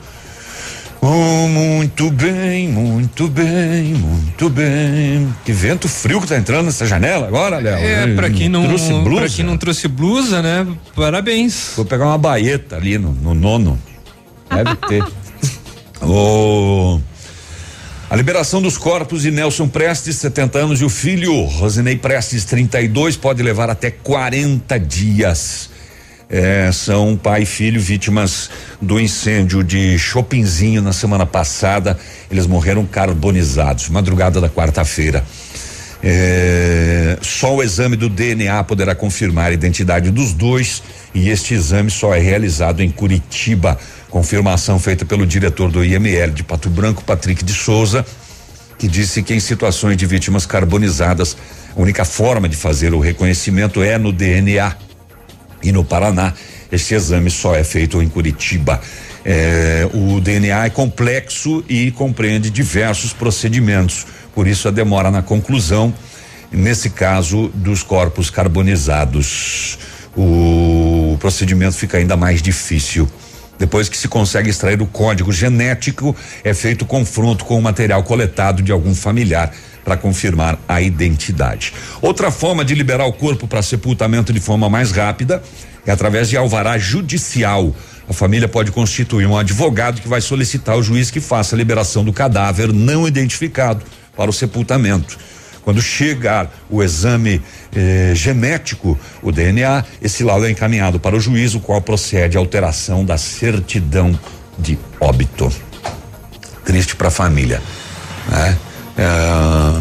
Oh, 1.01 1.47
muito 1.49 2.11
bem, 2.11 2.69
muito 2.69 3.29
bem, 3.29 3.95
muito 3.95 4.51
bem. 4.51 5.33
Que 5.45 5.53
vento 5.53 5.89
frio 5.89 6.21
que 6.21 6.27
tá 6.27 6.37
entrando 6.37 6.67
nessa 6.67 6.87
janela 6.87 7.29
agora, 7.29 7.59
Léo. 7.59 7.79
É, 7.79 8.15
pra 8.15 8.29
quem 8.29 8.49
não, 8.49 8.67
trouxe 8.67 8.93
blusa. 8.93 9.21
Pra 9.21 9.29
quem 9.29 9.45
não 9.45 9.57
trouxe 9.57 9.89
blusa, 9.89 10.43
né? 10.43 10.67
Parabéns. 10.97 11.73
Vou 11.77 11.85
pegar 11.85 12.07
uma 12.07 12.19
baeta 12.19 12.77
ali 12.77 12.99
no, 12.99 13.13
no 13.13 13.33
nono. 13.33 13.79
Deve 14.51 14.75
ter. 14.89 15.05
oh, 16.03 16.99
a 18.11 18.17
liberação 18.17 18.61
dos 18.61 18.77
corpos 18.77 19.23
de 19.23 19.31
Nelson 19.31 19.69
Prestes, 19.69 20.17
70 20.17 20.59
anos, 20.59 20.81
e 20.81 20.85
o 20.85 20.89
filho 20.89 21.45
Rosinei 21.45 21.97
Prestes, 21.97 22.45
32, 22.47 23.17
pode 23.17 23.43
levar 23.43 23.71
até 23.71 23.91
40 23.91 24.81
dias. 24.81 25.71
É, 26.31 26.71
são 26.73 27.17
pai 27.17 27.43
e 27.43 27.47
filho 27.47 27.81
vítimas 27.81 28.51
do 28.83 29.01
incêndio 29.01 29.65
de 29.65 29.99
Chopinzinho 29.99 30.83
na 30.83 30.93
semana 30.93 31.25
passada. 31.25 31.99
Eles 32.31 32.47
morreram 32.47 32.85
carbonizados, 32.85 33.89
madrugada 33.89 34.39
da 34.41 34.49
quarta-feira. 34.49 35.25
É, 36.03 37.19
só 37.23 37.57
o 37.57 37.63
exame 37.63 37.97
do 37.97 38.09
DNA 38.09 38.63
poderá 38.65 38.95
confirmar 38.95 39.47
a 39.47 39.53
identidade 39.53 40.11
dos 40.11 40.33
dois 40.33 40.83
e 41.15 41.29
este 41.29 41.55
exame 41.55 41.91
só 41.91 42.15
é 42.15 42.21
realizado 42.21 42.83
em 42.83 42.91
Curitiba. 42.91 43.79
Confirmação 44.11 44.79
feita 44.79 45.05
pelo 45.05 45.27
diretor 45.27 45.71
do 45.71 45.83
IML 45.83 46.31
de 46.33 46.45
Pato 46.45 46.69
Branco, 46.69 47.03
Patrick 47.05 47.43
de 47.43 47.53
Souza, 47.53 48.05
que 48.79 48.87
disse 48.87 49.23
que 49.23 49.35
em 49.35 49.41
situações 49.41 49.97
de 49.97 50.05
vítimas 50.07 50.45
carbonizadas, 50.45 51.37
a 51.75 51.81
única 51.81 52.05
forma 52.05 52.49
de 52.49 52.57
fazer 52.57 52.93
o 52.93 53.01
reconhecimento 53.01 53.83
é 53.83 53.97
no 53.99 54.13
DNA. 54.13 54.88
E 55.63 55.73
no 55.73 55.85
Paraná, 55.85 56.33
este 56.71 56.95
exame 56.95 57.31
só 57.31 57.55
é 57.55 57.65
feito 57.65 58.01
em 58.03 58.09
Curitiba. 58.09 58.81
É, 59.25 59.89
o 59.93 60.21
DNA 60.21 60.67
é 60.67 60.71
complexo 60.71 61.65
e 61.69 61.91
compreende 61.91 62.51
diversos 62.51 63.13
procedimentos, 63.13 64.07
por 64.35 64.47
isso 64.47 64.69
a 64.69 64.71
demora 64.71 65.11
na 65.11 65.23
conclusão, 65.23 65.93
nesse 66.51 66.91
caso, 66.91 67.49
dos 67.55 67.83
corpos 67.83 68.31
carbonizados. 68.31 69.79
O 70.17 71.17
procedimento 71.21 71.77
fica 71.77 71.99
ainda 71.99 72.17
mais 72.17 72.41
difícil. 72.41 73.09
Depois 73.59 73.89
que 73.89 73.99
se 73.99 74.07
consegue 74.07 74.49
extrair 74.49 74.81
o 74.81 74.87
código 74.87 75.33
genético, 75.33 76.15
é 76.45 76.55
feito 76.55 76.87
confronto 76.87 77.45
com 77.45 77.59
o 77.59 77.63
material 77.63 78.05
coletado 78.05 78.63
de 78.63 78.71
algum 78.71 78.95
familiar 78.95 79.53
para 79.89 79.97
confirmar 79.97 80.59
a 80.69 80.83
identidade. 80.83 81.73
Outra 82.03 82.31
forma 82.31 82.63
de 82.63 82.75
liberar 82.75 83.07
o 83.07 83.13
corpo 83.13 83.49
para 83.49 83.63
sepultamento 83.63 84.35
de 84.35 84.39
forma 84.39 84.69
mais 84.69 84.91
rápida 84.93 85.43
é 85.87 85.91
através 85.91 86.29
de 86.29 86.37
alvará 86.37 86.77
judicial. 86.77 87.75
A 88.07 88.13
família 88.13 88.47
pode 88.47 88.71
constituir 88.71 89.27
um 89.27 89.35
advogado 89.35 90.03
que 90.03 90.09
vai 90.09 90.21
solicitar 90.21 90.75
ao 90.75 90.83
juiz 90.83 91.11
que 91.11 91.23
faça 91.23 91.57
a 91.57 91.59
liberação 91.59 92.05
do 92.05 92.13
cadáver 92.13 92.71
não 92.71 93.09
identificado 93.09 93.83
para 94.15 94.29
o 94.29 94.33
sepultamento. 94.33 95.19
Quando 95.63 95.81
chegar 95.81 96.53
o 96.69 96.83
exame 96.83 97.41
eh, 97.75 98.13
genético, 98.15 98.99
o 99.23 99.33
DNA, 99.33 99.85
esse 100.03 100.23
laudo 100.23 100.45
é 100.45 100.51
encaminhado 100.51 101.01
para 101.01 101.17
o 101.17 101.21
juiz, 101.21 101.55
o 101.55 101.61
qual 101.61 101.81
procede 101.81 102.37
à 102.37 102.41
alteração 102.41 103.07
da 103.07 103.17
certidão 103.17 104.19
de 104.59 104.79
óbito. 105.01 105.51
Triste 106.63 106.95
para 106.95 107.09
a 107.09 107.11
família, 107.11 107.63
né? 108.29 108.59
É, 108.99 109.81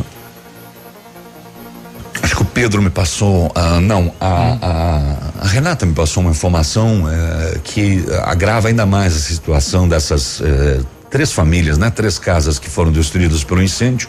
acho 2.22 2.36
que 2.36 2.42
o 2.44 2.46
Pedro 2.46 2.84
me 2.84 2.92
passou, 2.92 3.52
ah, 3.56 3.82
não, 3.82 4.14
a, 4.20 4.58
a, 4.62 5.42
a, 5.42 5.48
Renata 5.48 5.88
me 5.88 5.94
passou 5.94 6.22
uma 6.22 6.30
informação 6.30 7.10
é, 7.10 7.58
que 7.64 8.06
agrava 8.26 8.68
ainda 8.68 8.86
mais 8.86 9.16
a 9.16 9.20
situação 9.20 9.90
dessas 9.90 10.40
é, 10.42 10.82
três 11.10 11.32
famílias, 11.32 11.80
né? 11.80 11.90
Três 11.90 12.20
casas 12.20 12.60
que 12.60 12.70
foram 12.70 12.92
destruídas 12.92 13.44
pelo 13.44 13.64
incêndio, 13.64 14.08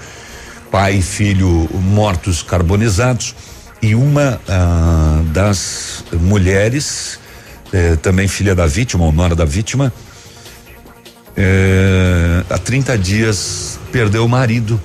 pai 0.70 0.96
e 0.96 1.02
filho 1.02 1.66
mortos 1.72 2.42
carbonizados 2.42 3.34
e 3.80 3.94
uma 3.94 4.38
ah, 4.46 5.22
das 5.32 6.04
mulheres, 6.12 7.18
também 8.00 8.26
filha 8.26 8.54
da 8.54 8.66
vítima, 8.66 9.04
ou 9.04 9.12
nora 9.12 9.36
da 9.36 9.44
vítima, 9.44 9.92
há 12.48 12.56
30 12.56 12.96
dias 12.96 13.78
perdeu 13.92 14.24
o 14.24 14.28
marido 14.28 14.80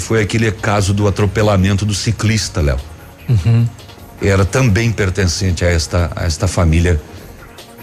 que 0.00 0.06
foi 0.06 0.22
aquele 0.22 0.50
caso 0.50 0.94
do 0.94 1.06
atropelamento 1.06 1.84
do 1.84 1.94
ciclista, 1.94 2.62
Léo. 2.62 2.78
Uhum. 3.28 3.68
Era 4.22 4.46
também 4.46 4.90
pertencente 4.90 5.62
a 5.62 5.68
esta, 5.68 6.10
a 6.16 6.24
esta 6.24 6.48
família. 6.48 7.00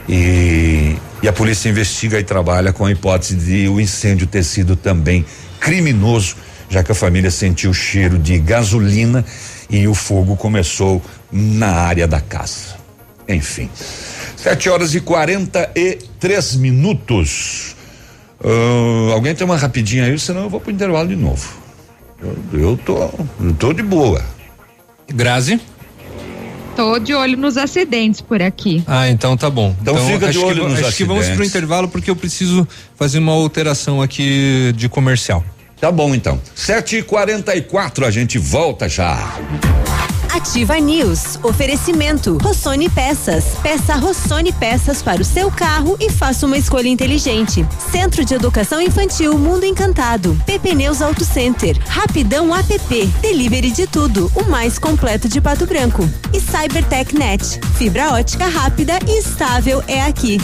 E, 0.09 0.95
e 1.21 1.27
a 1.27 1.33
polícia 1.33 1.69
investiga 1.69 2.19
e 2.19 2.23
trabalha 2.23 2.73
com 2.73 2.85
a 2.85 2.91
hipótese 2.91 3.35
de 3.35 3.69
o 3.69 3.79
incêndio 3.79 4.25
ter 4.25 4.43
sido 4.43 4.75
também 4.75 5.23
criminoso, 5.59 6.35
já 6.69 6.83
que 6.83 6.91
a 6.91 6.95
família 6.95 7.29
sentiu 7.29 7.69
o 7.69 7.73
cheiro 7.73 8.17
de 8.17 8.39
gasolina 8.39 9.23
e 9.69 9.87
o 9.87 9.93
fogo 9.93 10.35
começou 10.35 11.01
na 11.31 11.71
área 11.71 12.07
da 12.07 12.19
casa. 12.19 12.77
Enfim. 13.27 13.69
Sete 14.35 14.69
horas 14.69 14.95
e 14.95 15.01
quarenta 15.01 15.69
e 15.75 15.99
três 16.19 16.55
minutos. 16.55 17.75
Uh, 18.39 19.11
alguém 19.11 19.35
tem 19.35 19.45
uma 19.45 19.57
rapidinha 19.57 20.05
aí, 20.05 20.17
senão 20.17 20.43
eu 20.43 20.49
vou 20.49 20.59
pro 20.59 20.71
intervalo 20.71 21.07
de 21.07 21.15
novo. 21.15 21.66
Eu, 22.21 22.37
eu 22.53 22.77
tô, 22.77 22.97
eu 23.39 23.53
tô 23.57 23.73
de 23.73 23.83
boa. 23.83 24.23
Grazi? 25.07 25.59
Tô 26.75 26.99
de 26.99 27.13
olho 27.13 27.37
nos 27.37 27.57
acidentes 27.57 28.21
por 28.21 28.41
aqui. 28.41 28.83
Ah, 28.85 29.09
então 29.09 29.35
tá 29.35 29.49
bom. 29.49 29.75
Então, 29.81 29.95
então 29.95 30.07
fica 30.07 30.31
de 30.31 30.37
olho 30.37 30.61
que, 30.61 30.69
nos 30.69 30.73
acho 30.73 30.73
acidentes. 30.73 30.87
Acho 30.87 30.97
que 30.97 31.03
vamos 31.05 31.27
pro 31.29 31.43
intervalo 31.43 31.87
porque 31.87 32.09
eu 32.09 32.15
preciso 32.15 32.67
fazer 32.95 33.19
uma 33.19 33.31
alteração 33.31 34.01
aqui 34.01 34.71
de 34.75 34.87
comercial. 34.87 35.43
Tá 35.79 35.91
bom 35.91 36.13
então. 36.13 36.41
Sete 36.55 36.97
e 36.97 37.03
quarenta 37.03 37.55
e 37.55 37.61
quatro, 37.61 38.05
a 38.05 38.11
gente 38.11 38.37
volta 38.37 38.89
já. 38.89 39.35
Ativa 40.37 40.79
News. 40.79 41.39
Oferecimento. 41.41 42.37
Rossoni 42.37 42.87
Peças. 42.91 43.55
Peça 43.63 43.95
Rossoni 43.95 44.53
Peças 44.53 45.01
para 45.01 45.19
o 45.19 45.25
seu 45.25 45.49
carro 45.49 45.97
e 45.99 46.11
faça 46.11 46.45
uma 46.45 46.55
escolha 46.55 46.87
inteligente. 46.87 47.65
Centro 47.91 48.23
de 48.23 48.35
Educação 48.35 48.79
Infantil 48.79 49.35
Mundo 49.35 49.65
Encantado. 49.65 50.39
PP 50.45 50.75
Neus 50.75 51.01
Auto 51.01 51.25
Center. 51.25 51.75
Rapidão 51.87 52.55
app. 52.55 53.07
Delivery 53.19 53.71
de 53.71 53.87
tudo. 53.87 54.31
O 54.35 54.43
mais 54.43 54.77
completo 54.77 55.27
de 55.27 55.41
Pato 55.41 55.65
Branco. 55.65 56.07
E 56.31 56.39
Cybertech 56.39 57.15
Net. 57.15 57.59
Fibra 57.75 58.13
ótica 58.13 58.45
rápida 58.45 58.99
e 59.07 59.17
estável 59.17 59.83
é 59.87 60.03
aqui. 60.03 60.37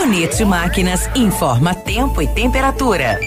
Bonito 0.00 0.46
Máquinas 0.46 1.10
informa 1.14 1.74
tempo 1.74 2.22
e 2.22 2.26
temperatura. 2.26 3.20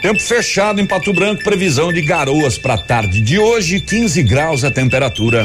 Tempo 0.00 0.20
fechado 0.20 0.80
em 0.80 0.86
Pato 0.86 1.12
Branco, 1.12 1.42
previsão 1.42 1.92
de 1.92 2.00
garoas 2.02 2.56
para 2.56 2.78
tarde 2.78 3.20
de 3.20 3.36
hoje, 3.36 3.80
15 3.80 4.22
graus 4.22 4.62
a 4.62 4.70
temperatura. 4.70 5.44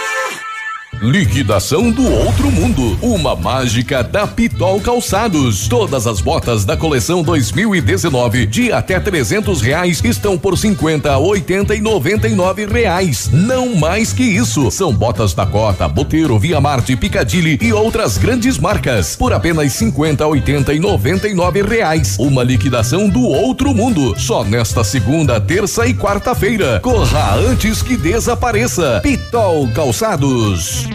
Liquidação 1.01 1.89
do 1.89 2.05
outro 2.05 2.51
mundo. 2.51 2.95
Uma 3.01 3.35
mágica 3.35 4.03
da 4.03 4.27
Pitol 4.27 4.79
Calçados. 4.79 5.67
Todas 5.67 6.05
as 6.05 6.21
botas 6.21 6.63
da 6.63 6.77
coleção 6.77 7.23
2019 7.23 8.45
de 8.45 8.71
até 8.71 8.99
300 8.99 9.63
reais 9.63 9.99
estão 10.03 10.37
por 10.37 10.55
50, 10.55 11.17
80 11.17 11.73
e 11.73 11.81
99 11.81 12.67
reais. 12.67 13.31
Não 13.33 13.75
mais 13.75 14.13
que 14.13 14.21
isso. 14.21 14.69
São 14.69 14.93
botas 14.93 15.33
da 15.33 15.43
Cota, 15.43 15.87
Boteiro, 15.87 16.37
Via 16.37 16.61
Marte, 16.61 16.95
Picadilly 16.95 17.57
e 17.59 17.73
outras 17.73 18.19
grandes 18.19 18.59
marcas 18.59 19.15
por 19.15 19.33
apenas 19.33 19.73
50, 19.73 20.27
80 20.27 20.71
e 20.71 20.79
99 20.79 21.63
reais. 21.63 22.15
Uma 22.19 22.43
liquidação 22.43 23.09
do 23.09 23.23
outro 23.23 23.73
mundo. 23.73 24.13
Só 24.19 24.43
nesta 24.43 24.83
segunda, 24.83 25.41
terça 25.41 25.87
e 25.87 25.95
quarta-feira. 25.95 26.79
Corra 26.79 27.37
antes 27.37 27.81
que 27.81 27.97
desapareça. 27.97 28.99
Pitol 29.01 29.67
Calçados. 29.69 30.90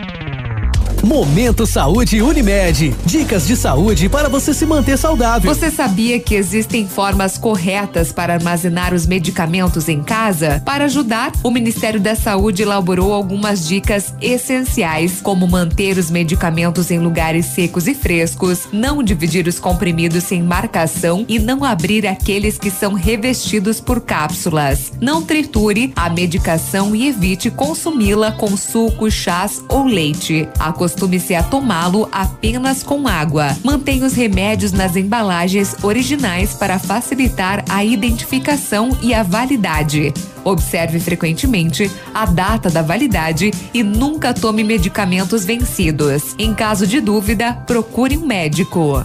Momento 1.06 1.68
Saúde 1.68 2.20
Unimed. 2.20 2.92
Dicas 3.04 3.46
de 3.46 3.56
saúde 3.56 4.08
para 4.08 4.28
você 4.28 4.52
se 4.52 4.66
manter 4.66 4.98
saudável. 4.98 5.54
Você 5.54 5.70
sabia 5.70 6.18
que 6.18 6.34
existem 6.34 6.88
formas 6.88 7.38
corretas 7.38 8.10
para 8.10 8.34
armazenar 8.34 8.92
os 8.92 9.06
medicamentos 9.06 9.88
em 9.88 10.02
casa? 10.02 10.60
Para 10.64 10.86
ajudar, 10.86 11.30
o 11.44 11.50
Ministério 11.52 12.00
da 12.00 12.16
Saúde 12.16 12.62
elaborou 12.62 13.14
algumas 13.14 13.68
dicas 13.68 14.12
essenciais, 14.20 15.20
como 15.20 15.46
manter 15.46 15.96
os 15.96 16.10
medicamentos 16.10 16.90
em 16.90 16.98
lugares 16.98 17.46
secos 17.46 17.86
e 17.86 17.94
frescos, 17.94 18.66
não 18.72 19.00
dividir 19.00 19.46
os 19.46 19.60
comprimidos 19.60 20.24
sem 20.24 20.42
marcação 20.42 21.24
e 21.28 21.38
não 21.38 21.62
abrir 21.62 22.04
aqueles 22.04 22.58
que 22.58 22.68
são 22.68 22.94
revestidos 22.94 23.80
por 23.80 24.00
cápsulas. 24.00 24.92
Não 25.00 25.22
triture 25.22 25.92
a 25.94 26.10
medicação 26.10 26.96
e 26.96 27.06
evite 27.06 27.48
consumi-la 27.48 28.32
com 28.32 28.56
suco, 28.56 29.08
chás 29.08 29.62
ou 29.68 29.84
leite. 29.84 30.48
Acostume-se 30.96 31.34
a 31.34 31.42
tomá-lo 31.42 32.08
apenas 32.10 32.82
com 32.82 33.06
água. 33.06 33.54
Mantenha 33.62 34.06
os 34.06 34.14
remédios 34.14 34.72
nas 34.72 34.96
embalagens 34.96 35.76
originais 35.84 36.54
para 36.54 36.78
facilitar 36.78 37.62
a 37.68 37.84
identificação 37.84 38.96
e 39.02 39.12
a 39.12 39.22
validade. 39.22 40.14
Observe 40.42 40.98
frequentemente 40.98 41.90
a 42.14 42.24
data 42.24 42.70
da 42.70 42.80
validade 42.80 43.50
e 43.74 43.82
nunca 43.82 44.32
tome 44.32 44.64
medicamentos 44.64 45.44
vencidos. 45.44 46.34
Em 46.38 46.54
caso 46.54 46.86
de 46.86 46.98
dúvida, 46.98 47.52
procure 47.52 48.16
um 48.16 48.24
médico. 48.24 49.04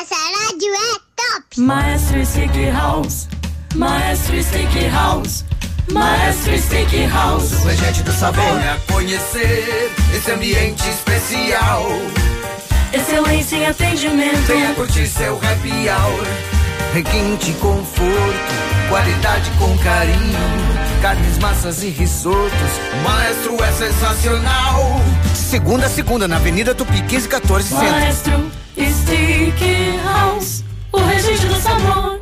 Essa 0.00 0.14
rádio 0.14 0.72
é 0.72 0.98
top! 1.16 1.60
Maestro 1.60 2.24
Stick 2.24 2.70
House, 2.72 3.28
Maestro 3.74 4.42
Stick 4.42 4.90
House, 4.90 5.44
Maestro 5.92 6.58
Stick 6.58 7.10
House. 7.12 7.52
O 7.52 7.66
regente 7.66 8.02
do 8.02 8.10
sabor. 8.10 8.42
Venha 8.42 8.80
conhecer 8.90 9.92
esse 10.16 10.32
ambiente 10.32 10.88
especial. 10.88 11.86
Excelência 12.90 13.56
em 13.56 13.66
atendimento. 13.66 14.46
Venha 14.46 14.74
curtir 14.74 15.06
seu 15.06 15.36
happy 15.36 15.90
hour. 15.90 16.26
Requinte 16.94 17.52
conforto, 17.60 18.88
qualidade 18.88 19.50
com 19.58 19.76
carinho. 19.76 21.02
Carnes, 21.02 21.36
massas 21.36 21.82
e 21.82 21.90
risotos. 21.90 22.70
O 22.94 23.04
maestro 23.04 23.62
é 23.62 23.72
sensacional. 23.72 25.00
Segunda 25.34 25.84
a 25.84 25.90
segunda, 25.90 26.26
na 26.26 26.36
Avenida 26.36 26.74
Tupi 26.74 27.02
1514 27.02 27.68
Centro. 27.68 27.90
Maestro 27.90 28.61
Stick 28.74 30.00
House, 30.04 30.64
o 30.92 30.98
regente 30.98 31.46
do 31.46 31.60
sabor. 31.60 32.20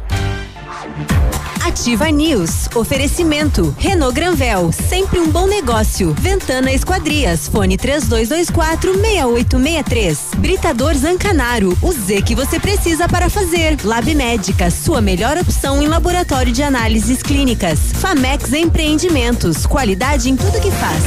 Ativa 1.65 2.11
News. 2.11 2.69
Oferecimento. 2.75 3.75
Renault 3.79 4.13
Granvel. 4.13 4.73
Sempre 4.73 5.21
um 5.21 5.31
bom 5.31 5.47
negócio. 5.47 6.13
Ventana 6.19 6.73
Esquadrias. 6.73 7.49
Fone 7.49 7.77
3224 7.77 8.93
6863. 8.95 10.19
Britador 10.39 10.95
Zancanaro. 10.95 11.77
O 11.81 11.93
Z 11.93 12.23
que 12.23 12.35
você 12.35 12.59
precisa 12.59 13.09
para 13.09 13.31
fazer. 13.31 13.79
Lab 13.85 14.13
Médica. 14.15 14.71
Sua 14.71 15.01
melhor 15.01 15.39
opção 15.39 15.81
em 15.81 15.87
laboratório 15.87 16.53
de 16.53 16.63
análises 16.63 17.23
clínicas. 17.23 17.79
Famex 17.95 18.53
Empreendimentos. 18.53 19.65
Qualidade 19.65 20.29
em 20.29 20.37
tudo 20.37 20.61
que 20.61 20.71
faz. 20.73 21.05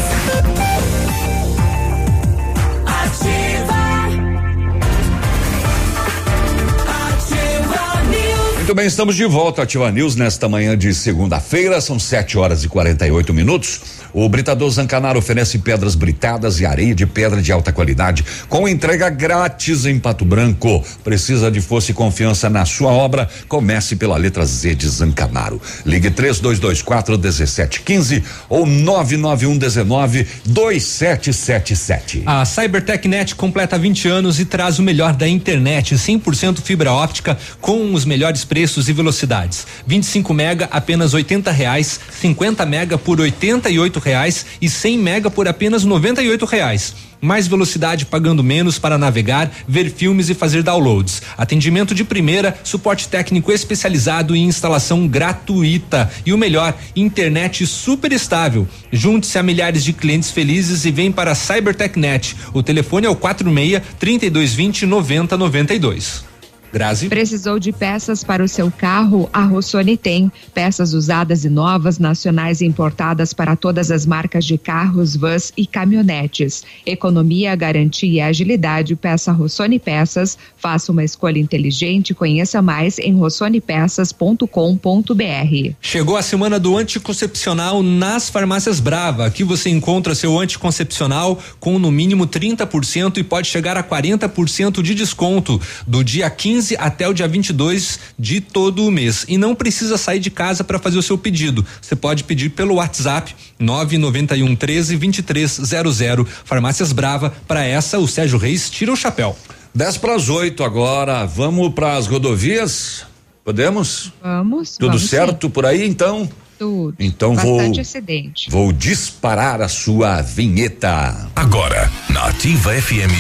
Muito 8.64 8.76
bem, 8.76 8.88
estamos 8.88 9.18
de 9.18 9.26
volta 9.26 9.62
à 9.62 9.64
Ativa 9.66 9.92
News 9.92 10.16
nesta 10.16 10.48
manhã 10.48 10.78
de 10.78 10.94
segunda-feira, 10.94 11.82
são 11.82 12.00
7 12.00 12.38
horas 12.38 12.64
e 12.64 12.70
48 12.70 13.34
minutos. 13.34 13.82
O 14.14 14.30
Britador 14.30 14.70
Zancanaro 14.70 15.18
oferece 15.18 15.58
pedras 15.58 15.96
britadas 15.96 16.60
e 16.60 16.66
areia 16.68 16.94
de 16.94 17.06
pedra 17.08 17.42
de 17.42 17.52
alta 17.52 17.74
qualidade, 17.74 18.24
com 18.48 18.68
entrega 18.68 19.10
grátis 19.10 19.86
em 19.86 19.98
Pato 19.98 20.24
Branco. 20.24 20.86
Precisa 21.04 21.50
de 21.50 21.60
força 21.60 21.90
e 21.90 21.94
confiança 21.96 22.48
na 22.48 22.64
sua 22.64 22.92
obra? 22.92 23.28
Comece 23.48 23.96
pela 23.96 24.16
letra 24.16 24.46
Z 24.46 24.76
de 24.76 24.88
Zancanaro. 24.88 25.60
Ligue 25.84 26.12
3224 26.12 27.18
1715 27.18 28.24
ou 28.48 28.68
991 28.68 29.58
19 29.58 30.28
2777. 30.46 32.22
A 32.28 32.46
CyberTechNet 32.46 33.34
completa 33.34 33.80
20 33.80 34.08
anos 34.08 34.40
e 34.40 34.46
traz 34.46 34.78
o 34.78 34.84
melhor 34.84 35.14
da 35.14 35.28
internet, 35.28 35.96
100% 35.96 36.62
fibra 36.62 36.92
óptica 36.92 37.36
com 37.60 37.94
os 37.94 38.06
melhores 38.06 38.46
preços 38.46 38.88
e 38.88 38.94
velocidades. 38.94 39.66
25 39.88 40.34
mega 40.36 40.70
apenas 40.72 41.16
80 41.16 41.50
reais, 41.50 42.00
50 42.22 42.64
mega 42.68 42.96
por 42.96 43.20
88 43.20 44.03
reais 44.04 44.46
e 44.62 44.70
100 44.70 45.00
mega 45.00 45.32
por 45.32 45.48
apenas 45.48 45.84
98 45.84 46.46
reais. 46.46 46.94
Mais 47.20 47.48
velocidade 47.48 48.06
pagando 48.06 48.44
menos 48.44 48.78
para 48.78 48.98
navegar, 48.98 49.50
ver 49.66 49.90
filmes 49.90 50.30
e 50.30 50.34
fazer 50.34 50.62
downloads. 50.62 51.22
Atendimento 51.38 51.96
de 51.96 52.04
primeira, 52.04 52.60
suporte 52.66 53.08
técnico 53.08 53.52
especializado 53.52 54.36
e 54.36 54.40
instalação 54.40 55.08
gratuita. 55.08 56.12
E 56.26 56.34
o 56.34 56.38
melhor, 56.38 56.78
internet 56.96 57.66
super 57.66 58.12
estável. 58.12 58.68
Junte-se 58.92 59.40
a 59.40 59.44
milhares 59.44 59.86
de 59.86 59.94
clientes 59.94 60.32
felizes 60.32 60.84
e 60.84 60.92
vem 60.92 61.12
para 61.12 61.32
a 61.32 61.36
CyberTechNet. 61.36 62.36
O 62.54 62.62
telefone 62.62 63.08
é 63.08 63.10
o 63.10 63.16
46 63.16 63.82
3220 63.98 64.86
9092. 64.86 66.33
Grazi. 66.74 67.08
Precisou 67.08 67.60
de 67.60 67.72
peças 67.72 68.24
para 68.24 68.44
o 68.44 68.48
seu 68.48 68.72
carro? 68.72 69.30
A 69.32 69.44
Rossoni 69.44 69.96
tem. 69.96 70.32
Peças 70.56 70.96
usadas 70.96 71.46
e 71.46 71.50
novas, 71.50 72.00
nacionais 72.00 72.62
e 72.62 72.66
importadas 72.66 73.32
para 73.32 73.56
todas 73.56 73.92
as 73.92 74.08
marcas 74.08 74.44
de 74.44 74.58
carros, 74.58 75.16
vans 75.16 75.54
e 75.56 75.68
caminhonetes. 75.68 76.64
Economia, 76.84 77.56
garantia 77.56 78.10
e 78.10 78.20
agilidade. 78.20 78.96
Peça 78.96 79.32
Rossoni 79.32 79.78
Peças. 79.78 80.36
Faça 80.58 80.92
uma 80.92 81.04
escolha 81.04 81.38
inteligente. 81.38 82.16
Conheça 82.16 82.60
mais 82.60 82.98
em 82.98 83.16
rossonepeças.com.br. 83.16 85.74
Chegou 85.80 86.18
a 86.18 86.24
semana 86.24 86.60
do 86.60 86.76
anticoncepcional 86.76 87.84
nas 87.84 88.30
farmácias 88.30 88.80
Brava. 88.80 89.28
Aqui 89.28 89.44
você 89.44 89.70
encontra 89.70 90.16
seu 90.16 90.40
anticoncepcional 90.40 91.40
com 91.60 91.78
no 91.78 91.92
mínimo 91.92 92.26
30% 92.26 93.18
e 93.18 93.24
pode 93.24 93.48
chegar 93.48 93.78
a 93.78 93.84
40% 93.84 94.82
de 94.82 94.96
desconto 94.96 95.62
do 95.86 96.04
dia 96.04 96.28
15 96.32 96.63
até 96.78 97.08
o 97.08 97.14
dia 97.14 97.28
22 97.28 98.00
de 98.18 98.42
todo 98.42 98.86
o 98.86 98.92
mês. 98.92 99.26
E 99.28 99.38
não 99.38 99.56
precisa 99.56 99.98
sair 99.98 100.20
de 100.20 100.30
casa 100.30 100.64
para 100.64 100.80
fazer 100.80 100.98
o 100.98 101.04
seu 101.04 101.18
pedido. 101.18 101.66
Você 101.82 101.96
pode 101.96 102.24
pedir 102.24 102.50
pelo 102.50 102.76
WhatsApp 102.76 103.36
991 103.60 104.56
13 104.56 104.98
2300. 104.98 106.28
Farmácias 106.46 106.92
Brava. 106.92 107.34
Para 107.48 107.64
essa, 107.66 108.00
o 108.00 108.08
Sérgio 108.08 108.38
Reis 108.38 108.70
tira 108.70 108.92
o 108.92 108.96
chapéu. 108.96 109.36
10 109.76 109.98
para 109.98 110.16
as 110.16 110.30
8 110.30 110.64
agora. 110.64 111.26
Vamos 111.26 111.74
para 111.74 111.98
as 111.98 112.08
rodovias? 112.08 113.06
Podemos? 113.44 114.12
Vamos. 114.22 114.78
Tudo 114.78 114.94
vamos 114.94 115.10
certo 115.10 115.50
por 115.50 115.66
aí 115.66 115.86
então? 115.86 116.30
Tudo. 116.58 116.96
Então 117.00 117.34
Bastante 117.36 117.74
vou 117.76 117.82
acidente. 117.82 118.50
vou 118.50 118.72
disparar 118.72 119.62
a 119.62 119.68
sua 119.68 120.22
vinheta. 120.22 121.30
Agora, 121.36 121.92
na 122.10 122.28
Ativa 122.28 122.72
FM, 122.74 123.12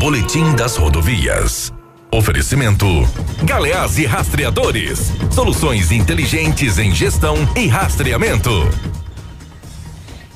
Boletim 0.00 0.56
das 0.56 0.76
Rodovias. 0.76 1.73
Oferecimento: 2.14 2.86
Galeás 3.42 3.98
e 3.98 4.06
Rastreadores. 4.06 5.10
Soluções 5.32 5.90
inteligentes 5.90 6.78
em 6.78 6.94
gestão 6.94 7.34
e 7.56 7.66
rastreamento. 7.66 8.50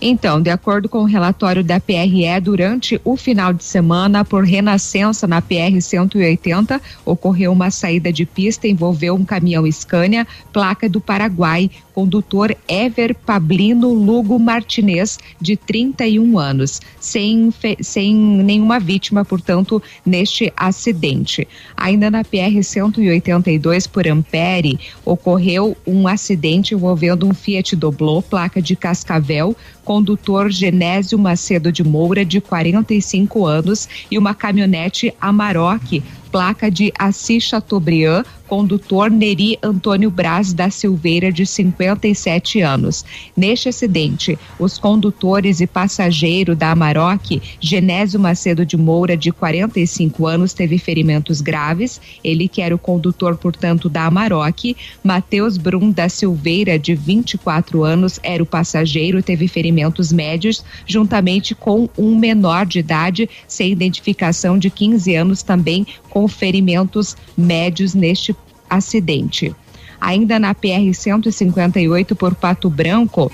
Então, 0.00 0.40
de 0.40 0.50
acordo 0.50 0.88
com 0.88 0.98
o 0.98 1.04
relatório 1.04 1.62
da 1.62 1.78
PRE, 1.78 2.40
durante 2.42 3.00
o 3.04 3.16
final 3.16 3.52
de 3.52 3.62
semana, 3.62 4.24
por 4.24 4.44
renascença 4.44 5.26
na 5.28 5.40
PR 5.40 5.80
180, 5.80 6.80
ocorreu 7.04 7.52
uma 7.52 7.70
saída 7.70 8.12
de 8.12 8.26
pista 8.26 8.66
envolveu 8.66 9.14
um 9.14 9.24
caminhão 9.24 9.70
Scania, 9.70 10.26
placa 10.52 10.88
do 10.88 11.00
Paraguai, 11.00 11.70
condutor 11.98 12.56
Ever 12.68 13.12
Pablino 13.12 13.92
Lugo 13.92 14.38
Martinez, 14.38 15.18
de 15.40 15.56
31 15.56 16.38
anos, 16.38 16.80
sem, 17.00 17.52
sem 17.80 18.14
nenhuma 18.14 18.78
vítima, 18.78 19.24
portanto, 19.24 19.82
neste 20.06 20.52
acidente. 20.56 21.48
Ainda 21.76 22.08
na 22.08 22.22
PR 22.22 22.62
182 22.62 23.88
por 23.88 24.06
Ampere, 24.06 24.78
ocorreu 25.04 25.76
um 25.84 26.06
acidente 26.06 26.72
envolvendo 26.72 27.26
um 27.26 27.34
Fiat 27.34 27.74
Doblô, 27.74 28.22
placa 28.22 28.62
de 28.62 28.76
Cascavel, 28.76 29.56
condutor 29.84 30.52
Genésio 30.52 31.18
Macedo 31.18 31.72
de 31.72 31.82
Moura, 31.82 32.24
de 32.24 32.40
45 32.40 33.44
anos, 33.44 33.88
e 34.08 34.16
uma 34.16 34.36
caminhonete 34.36 35.12
Amarok, 35.20 36.00
placa 36.30 36.70
de 36.70 36.92
Assis 36.96 37.42
Chateaubriand, 37.42 38.22
condutor 38.48 39.10
Neri 39.10 39.58
Antônio 39.62 40.10
Braz 40.10 40.52
da 40.52 40.70
Silveira, 40.70 41.30
de 41.30 41.44
57 41.44 42.60
anos. 42.62 43.04
Neste 43.36 43.68
acidente, 43.68 44.38
os 44.58 44.78
condutores 44.78 45.60
e 45.60 45.66
passageiro 45.66 46.56
da 46.56 46.72
Amarok, 46.72 47.40
Genésio 47.60 48.18
Macedo 48.18 48.64
de 48.64 48.76
Moura, 48.76 49.16
de 49.16 49.30
45 49.30 50.26
anos, 50.26 50.52
teve 50.54 50.78
ferimentos 50.78 51.40
graves. 51.40 52.00
Ele, 52.24 52.48
que 52.48 52.62
era 52.62 52.74
o 52.74 52.78
condutor, 52.78 53.36
portanto, 53.36 53.88
da 53.88 54.06
Amarok. 54.06 54.74
Matheus 55.04 55.58
Brum 55.58 55.90
da 55.90 56.08
Silveira, 56.08 56.78
de 56.78 56.94
24 56.94 57.84
anos, 57.84 58.18
era 58.22 58.42
o 58.42 58.46
passageiro, 58.46 59.22
teve 59.22 59.46
ferimentos 59.46 60.10
médios, 60.10 60.64
juntamente 60.86 61.54
com 61.54 61.88
um 61.98 62.16
menor 62.16 62.64
de 62.64 62.78
idade, 62.78 63.28
sem 63.46 63.70
identificação, 63.70 64.58
de 64.58 64.70
15 64.70 65.14
anos, 65.14 65.42
também 65.42 65.86
com 66.08 66.26
ferimentos 66.26 67.16
médios 67.36 67.94
neste 67.94 68.32
acidente. 68.68 69.54
Ainda 70.00 70.38
na 70.38 70.54
PR 70.54 70.92
158 70.94 72.14
por 72.14 72.34
Pato 72.34 72.70
Branco, 72.70 73.30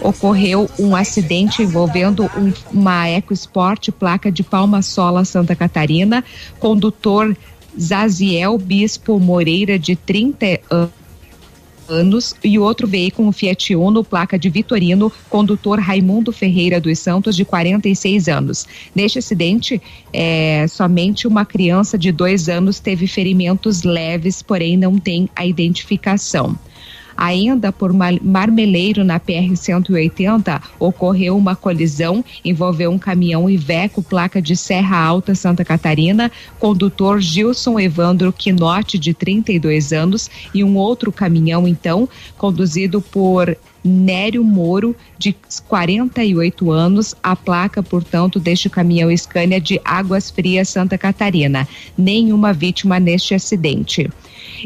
ocorreu 0.00 0.68
um 0.78 0.96
acidente 0.96 1.62
envolvendo 1.62 2.24
um, 2.36 2.52
uma 2.72 3.08
EcoSport 3.08 3.90
placa 3.92 4.32
de 4.32 4.42
Palma 4.42 4.82
Sola, 4.82 5.24
Santa 5.24 5.54
Catarina. 5.54 6.24
Condutor 6.58 7.36
Zaziel 7.78 8.58
Bispo 8.58 9.18
Moreira, 9.18 9.78
de 9.78 9.96
30 9.96 10.60
anos 10.70 11.01
anos 11.88 12.34
e 12.42 12.58
outro 12.58 12.86
veículo, 12.86 13.28
um 13.28 13.32
Fiat 13.32 13.74
Uno, 13.74 14.04
placa 14.04 14.38
de 14.38 14.48
Vitorino, 14.48 15.12
condutor 15.28 15.78
Raimundo 15.78 16.32
Ferreira 16.32 16.80
dos 16.80 16.98
Santos, 16.98 17.36
de 17.36 17.44
46 17.44 18.28
anos. 18.28 18.66
Neste 18.94 19.18
acidente, 19.18 19.80
é, 20.12 20.66
somente 20.68 21.26
uma 21.26 21.44
criança 21.44 21.98
de 21.98 22.12
dois 22.12 22.48
anos 22.48 22.80
teve 22.80 23.06
ferimentos 23.06 23.82
leves, 23.82 24.42
porém 24.42 24.76
não 24.76 24.98
tem 24.98 25.28
a 25.34 25.44
identificação. 25.44 26.56
Ainda 27.16 27.72
por 27.72 27.92
Marmeleiro, 27.92 29.04
na 29.04 29.18
PR-180, 29.20 30.60
ocorreu 30.78 31.36
uma 31.36 31.54
colisão, 31.54 32.24
envolveu 32.44 32.90
um 32.90 32.98
caminhão 32.98 33.48
Iveco, 33.48 34.02
placa 34.02 34.40
de 34.40 34.56
Serra 34.56 34.98
Alta, 34.98 35.34
Santa 35.34 35.64
Catarina, 35.64 36.30
condutor 36.58 37.20
Gilson 37.20 37.78
Evandro 37.78 38.32
Quinote, 38.32 38.98
de 38.98 39.14
32 39.14 39.92
anos, 39.92 40.30
e 40.54 40.64
um 40.64 40.76
outro 40.76 41.12
caminhão, 41.12 41.66
então, 41.66 42.08
conduzido 42.36 43.00
por 43.00 43.56
Nério 43.84 44.44
Moro, 44.44 44.94
de 45.18 45.34
48 45.68 46.70
anos, 46.70 47.14
a 47.22 47.34
placa, 47.34 47.82
portanto, 47.82 48.38
deste 48.38 48.70
caminhão 48.70 49.14
Scania 49.16 49.60
de 49.60 49.80
Águas 49.84 50.30
Frias, 50.30 50.68
Santa 50.68 50.96
Catarina. 50.96 51.66
Nenhuma 51.96 52.52
vítima 52.52 53.00
neste 53.00 53.34
acidente 53.34 54.08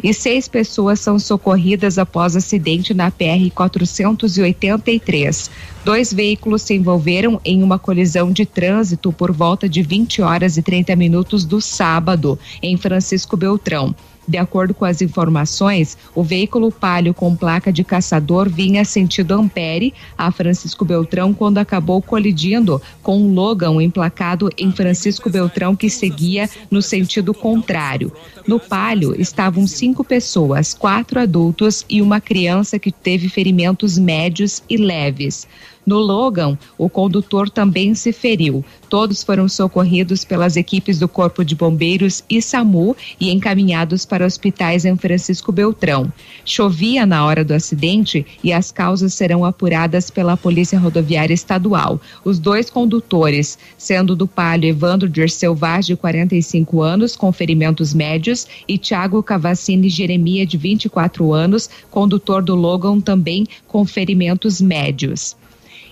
e 0.03 0.13
seis 0.13 0.49
pessoas 0.49 1.01
são 1.01 1.19
socorridas 1.19 1.99
após 1.99 2.37
acidente 2.37 2.95
na 2.95 3.11
PR 3.11 3.51
483. 3.55 5.51
Dois 5.85 6.13
veículos 6.13 6.63
se 6.63 6.75
envolveram 6.75 7.41
em 7.45 7.63
uma 7.63 7.79
colisão 7.79 8.33
de 8.33 8.45
trânsito 8.45 9.13
por 9.13 9.33
volta 9.33 9.69
de 9.69 9.83
20 9.83 10.23
horas 10.23 10.57
e 10.57 10.63
30 10.63 10.97
minutos 10.97 11.45
do 11.45 11.61
sábado, 11.61 12.39
em 12.63 12.77
Francisco 12.77 13.37
Beltrão. 13.37 13.95
De 14.27 14.39
acordo 14.39 14.75
com 14.75 14.85
as 14.85 15.01
informações, 15.01 15.97
o 16.15 16.23
veículo 16.23 16.73
Palio 16.73 17.15
com 17.15 17.37
placa 17.37 17.73
de 17.73 17.85
caçador 17.85 18.49
vinha 18.49 18.85
sentido 18.85 19.35
Ampere 19.35 19.95
a 20.19 20.33
Francisco 20.33 20.85
Beltrão 20.85 21.33
quando 21.33 21.59
acabou 21.59 22.03
colidindo 22.03 22.83
com 23.03 23.19
um 23.19 23.33
Logan 23.33 23.81
emplacado 23.83 24.51
em 24.59 24.73
Francisco 24.73 25.31
Beltrão 25.31 25.77
que 25.77 25.89
seguia 25.89 26.49
no 26.71 26.83
sentido 26.83 27.33
contrário. 27.33 28.13
No 28.47 28.59
Palio 28.59 29.21
estavam 29.21 29.67
cinco 29.67 30.03
pessoas, 30.03 30.75
quatro 30.75 31.21
adultos 31.21 31.85
e 31.89 32.03
uma 32.03 32.21
criança 32.21 32.79
que 32.79 32.91
teve 32.91 33.29
ferimentos 33.29 33.99
médios 33.99 34.63
e 34.69 34.77
leves. 34.77 35.47
No 35.87 36.01
Logan, 36.01 36.59
o 36.77 36.89
condutor 36.89 37.49
também 37.49 37.95
se 37.95 38.13
feriu. 38.13 38.65
Todos 38.89 39.23
foram 39.23 39.49
socorridos 39.49 40.25
pelas 40.25 40.57
equipes 40.57 40.99
do 40.99 41.07
Corpo 41.07 41.45
de 41.45 41.55
Bombeiros 41.55 42.25
e 42.29 42.43
SAMU 42.43 42.97
e 43.21 43.31
encaminhados 43.31 44.05
para 44.05 44.27
hospitais 44.27 44.85
em 44.85 44.97
Francisco 44.97 45.53
Beltrão. 45.53 46.13
Chovia 46.45 47.07
na 47.07 47.25
hora 47.25 47.45
do 47.45 47.55
acidente 47.55 48.27
e 48.43 48.53
as 48.53 48.73
causas 48.73 49.15
serão 49.15 49.45
apuradas 49.45 50.11
pela 50.11 50.37
Polícia 50.37 50.77
Rodoviária 50.77 51.33
Estadual. 51.33 52.01
Os 52.25 52.41
dois 52.41 52.69
condutores, 52.69 53.57
sendo 53.79 54.17
do 54.17 54.27
Palio 54.27 54.71
Evandro 54.71 55.09
Dirceu 55.09 55.55
Vaz, 55.55 55.87
de 55.87 55.95
45 55.95 56.83
anos, 56.83 57.15
com 57.15 57.31
ferimentos 57.31 57.95
médios, 57.95 58.49
e 58.67 58.77
Tiago 58.77 59.23
Cavassini 59.23 59.89
Jeremia, 59.89 60.45
de 60.45 60.57
24 60.57 61.33
anos, 61.33 61.71
condutor 61.93 62.43
do 62.43 62.57
Logan, 62.57 63.01
também 63.01 63.47
com 63.69 63.85
ferimentos 63.85 64.61
médios 64.61 65.37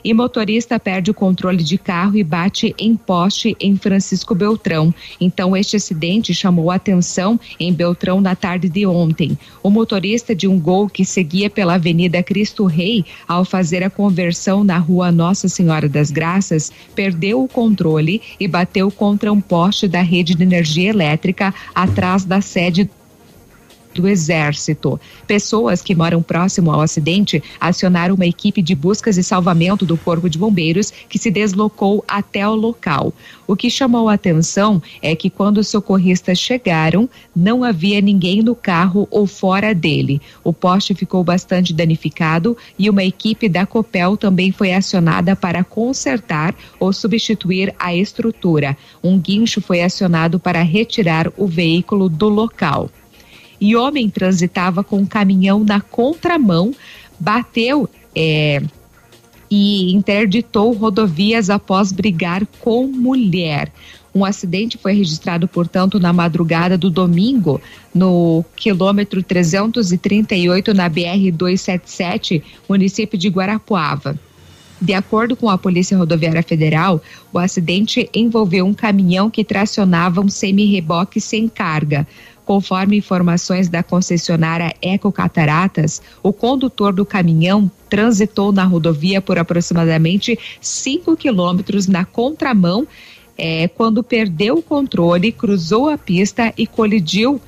e 0.05 0.12
motorista 0.12 0.78
perde 0.78 1.11
o 1.11 1.14
controle 1.14 1.64
de 1.64 1.78
carro 1.78 2.16
e 2.16 2.22
bate 2.22 2.74
em 2.78 2.94
poste 2.94 3.57
em 3.59 3.74
Francisco 3.76 4.34
Beltrão. 4.34 4.94
Então, 5.20 5.57
este 5.57 5.76
acidente 5.76 6.34
chamou 6.34 6.70
atenção 6.70 7.40
em 7.59 7.72
Beltrão 7.72 8.20
na 8.20 8.36
tarde 8.36 8.68
de 8.68 8.86
ontem. 8.86 9.38
O 9.62 9.70
motorista 9.70 10.34
de 10.34 10.46
um 10.46 10.61
gol 10.61 10.88
que 10.88 11.05
seguia 11.05 11.48
pela 11.48 11.74
Avenida 11.74 12.22
Cristo 12.22 12.66
Rei, 12.66 13.05
ao 13.26 13.44
fazer 13.44 13.82
a 13.82 13.90
conversão 13.90 14.62
na 14.62 14.76
rua 14.78 15.11
Nossa 15.11 15.48
Senhora 15.48 15.88
das 15.88 16.11
Graças, 16.11 16.70
perdeu 16.94 17.42
o 17.42 17.48
controle 17.48 18.20
e 18.38 18.46
bateu 18.46 18.90
contra 18.90 19.32
um 19.32 19.40
poste 19.40 19.88
da 19.88 20.02
rede 20.02 20.34
de 20.34 20.42
energia 20.42 20.90
elétrica 20.90 21.55
atrás 21.74 22.24
da 22.24 22.40
sede 22.40 22.90
do 23.95 24.09
Exército. 24.09 25.01
Pessoas 25.26 25.80
que 25.80 25.95
moram 25.95 26.22
próximo 26.22 26.70
ao 26.70 26.80
acidente 26.80 27.42
acionaram 27.61 28.14
uma 28.14 28.26
equipe 28.26 28.61
de 28.61 28.74
buscas 28.74 29.16
e 29.16 29.22
salvamento 29.22 29.86
do 29.86 29.97
Corpo 29.97 30.28
de 30.28 30.38
Bombeiros 30.38 30.92
que 31.09 31.18
se 31.18 31.30
deslocou 31.30 32.05
até 32.07 32.47
o 32.47 32.55
local. 32.55 33.12
O 33.47 33.55
que 33.55 33.70
chamou 33.70 34.09
a 34.09 34.14
atenção 34.14 34.82
é 35.03 35.14
que 35.14 35.30
quando 35.30 35.59
os 35.59 35.68
socorristas 35.68 36.38
chegaram, 36.38 37.09
não 37.34 37.62
havia 37.62 38.01
ninguém 38.01 38.42
no 38.42 38.55
carro 38.55 39.07
ou 39.11 39.26
fora 39.26 39.74
dele. 39.74 40.20
O 40.42 40.53
poste 40.53 40.95
ficou 40.95 41.22
bastante 41.22 41.72
danificado 41.72 42.57
e 42.78 42.88
uma 42.88 43.05
equipe 43.05 43.49
da 43.49 43.66
Copel 43.66 44.16
também 44.16 44.51
foi 44.51 44.72
acionada 44.72 45.36
para 45.36 45.62
consertar 45.62 46.55
ou 46.80 46.92
substituir 46.92 47.74
a 47.78 47.95
estrutura. 47.95 48.76
Um 49.03 49.18
guincho 49.18 49.61
foi 49.61 49.82
acionado 49.82 50.38
para 50.38 50.62
retirar 50.62 51.30
o 51.36 51.47
veículo 51.47 52.09
do 52.09 52.28
local 52.28 52.90
e 53.64 53.74
homem 53.74 54.10
transitava 54.10 54.84
com 54.84 54.98
um 54.98 55.06
caminhão 55.06 55.64
na 55.64 55.80
contramão, 55.80 56.74
bateu 57.18 57.88
é, 58.14 58.62
e 59.50 59.90
interditou 59.94 60.70
rodovias 60.74 61.48
após 61.48 61.90
brigar 61.90 62.46
com 62.60 62.86
mulher. 62.86 63.72
Um 64.14 64.22
acidente 64.22 64.76
foi 64.76 64.92
registrado, 64.92 65.48
portanto, 65.48 65.98
na 65.98 66.12
madrugada 66.12 66.76
do 66.76 66.90
domingo, 66.90 67.58
no 67.94 68.44
quilômetro 68.54 69.22
338, 69.22 70.74
na 70.74 70.90
BR-277, 70.90 72.42
município 72.68 73.18
de 73.18 73.30
Guarapuava. 73.30 74.20
De 74.78 74.92
acordo 74.92 75.34
com 75.34 75.48
a 75.48 75.56
Polícia 75.56 75.96
Rodoviária 75.96 76.42
Federal, 76.42 77.02
o 77.32 77.38
acidente 77.38 78.10
envolveu 78.12 78.66
um 78.66 78.74
caminhão 78.74 79.30
que 79.30 79.42
tracionava 79.42 80.20
um 80.20 80.28
semi-reboque 80.28 81.18
sem 81.22 81.48
carga. 81.48 82.06
Conforme 82.45 82.99
informações 82.99 83.68
da 83.68 83.82
concessionária 83.82 84.74
Eco 84.82 85.11
Cataratas, 85.11 86.03
o 86.22 86.32
condutor 86.32 86.92
do 86.92 87.07
caminhão 87.07 87.70
transitou 87.88 88.53
na 88.53 88.64
rodovia 88.64 89.20
por 89.20 89.38
aproximadamente 89.38 90.38
5 90.61 91.16
quilômetros 91.16 91.86
na 91.86 92.05
contramão 92.05 92.86
é, 93.36 93.68
quando 93.68 94.03
perdeu 94.03 94.59
o 94.59 94.62
controle, 94.62 95.32
cruzou 95.32 95.88
a 95.88 95.99
pista 95.99 96.53
e 96.57 96.66
colidiu, 96.66 97.40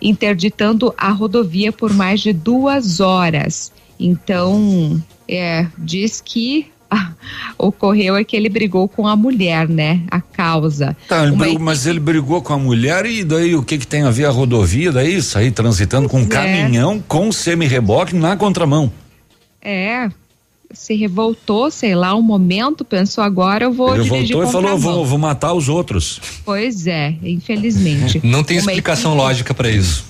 interditando 0.00 0.94
a 0.96 1.10
rodovia 1.10 1.72
por 1.72 1.92
mais 1.92 2.20
de 2.20 2.32
duas 2.32 3.00
horas. 3.00 3.72
Então, 3.98 5.02
é, 5.26 5.66
diz 5.78 6.20
que 6.20 6.70
ocorreu 7.58 8.16
é 8.16 8.24
que 8.24 8.36
ele 8.36 8.48
brigou 8.48 8.88
com 8.88 9.06
a 9.06 9.16
mulher, 9.16 9.68
né? 9.68 10.02
A 10.10 10.20
causa. 10.20 10.96
Tá, 11.08 11.24
ele 11.24 11.36
brigou- 11.36 11.60
mas 11.60 11.86
ele 11.86 12.00
brigou 12.00 12.42
com 12.42 12.52
a 12.52 12.58
mulher 12.58 13.06
e 13.06 13.24
daí 13.24 13.54
o 13.54 13.62
que 13.62 13.78
que 13.78 13.86
tem 13.86 14.02
a 14.02 14.10
ver 14.10 14.26
a 14.26 14.30
rodovia 14.30 14.92
daí? 14.92 15.20
Sair 15.22 15.50
transitando 15.50 16.08
com 16.08 16.20
um 16.20 16.24
é. 16.24 16.26
caminhão 16.26 17.02
com 17.06 17.30
semi-reboque 17.32 18.14
na 18.14 18.36
contramão. 18.36 18.92
É, 19.60 20.08
se 20.72 20.94
revoltou, 20.94 21.70
sei 21.70 21.94
lá, 21.94 22.14
um 22.14 22.22
momento, 22.22 22.84
pensou 22.84 23.24
agora 23.24 23.64
eu 23.64 23.72
vou 23.72 23.94
ele 23.94 24.04
dirigir 24.04 24.36
voltou 24.36 24.48
e 24.48 24.52
falou, 24.52 24.78
vou, 24.78 25.04
vou 25.04 25.18
matar 25.18 25.52
os 25.52 25.68
outros. 25.68 26.20
Pois 26.44 26.86
é, 26.86 27.14
infelizmente. 27.22 28.20
Não 28.24 28.44
tem 28.44 28.58
Uma 28.58 28.70
explicação 28.70 29.14
lógica 29.14 29.54
para 29.54 29.70
isso. 29.70 30.04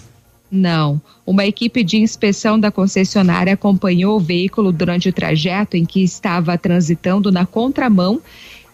Não. 0.50 1.00
Uma 1.28 1.44
equipe 1.44 1.84
de 1.84 1.98
inspeção 1.98 2.58
da 2.58 2.70
concessionária 2.70 3.52
acompanhou 3.52 4.16
o 4.16 4.18
veículo 4.18 4.72
durante 4.72 5.10
o 5.10 5.12
trajeto 5.12 5.76
em 5.76 5.84
que 5.84 6.02
estava 6.02 6.56
transitando 6.56 7.30
na 7.30 7.44
contramão. 7.44 8.18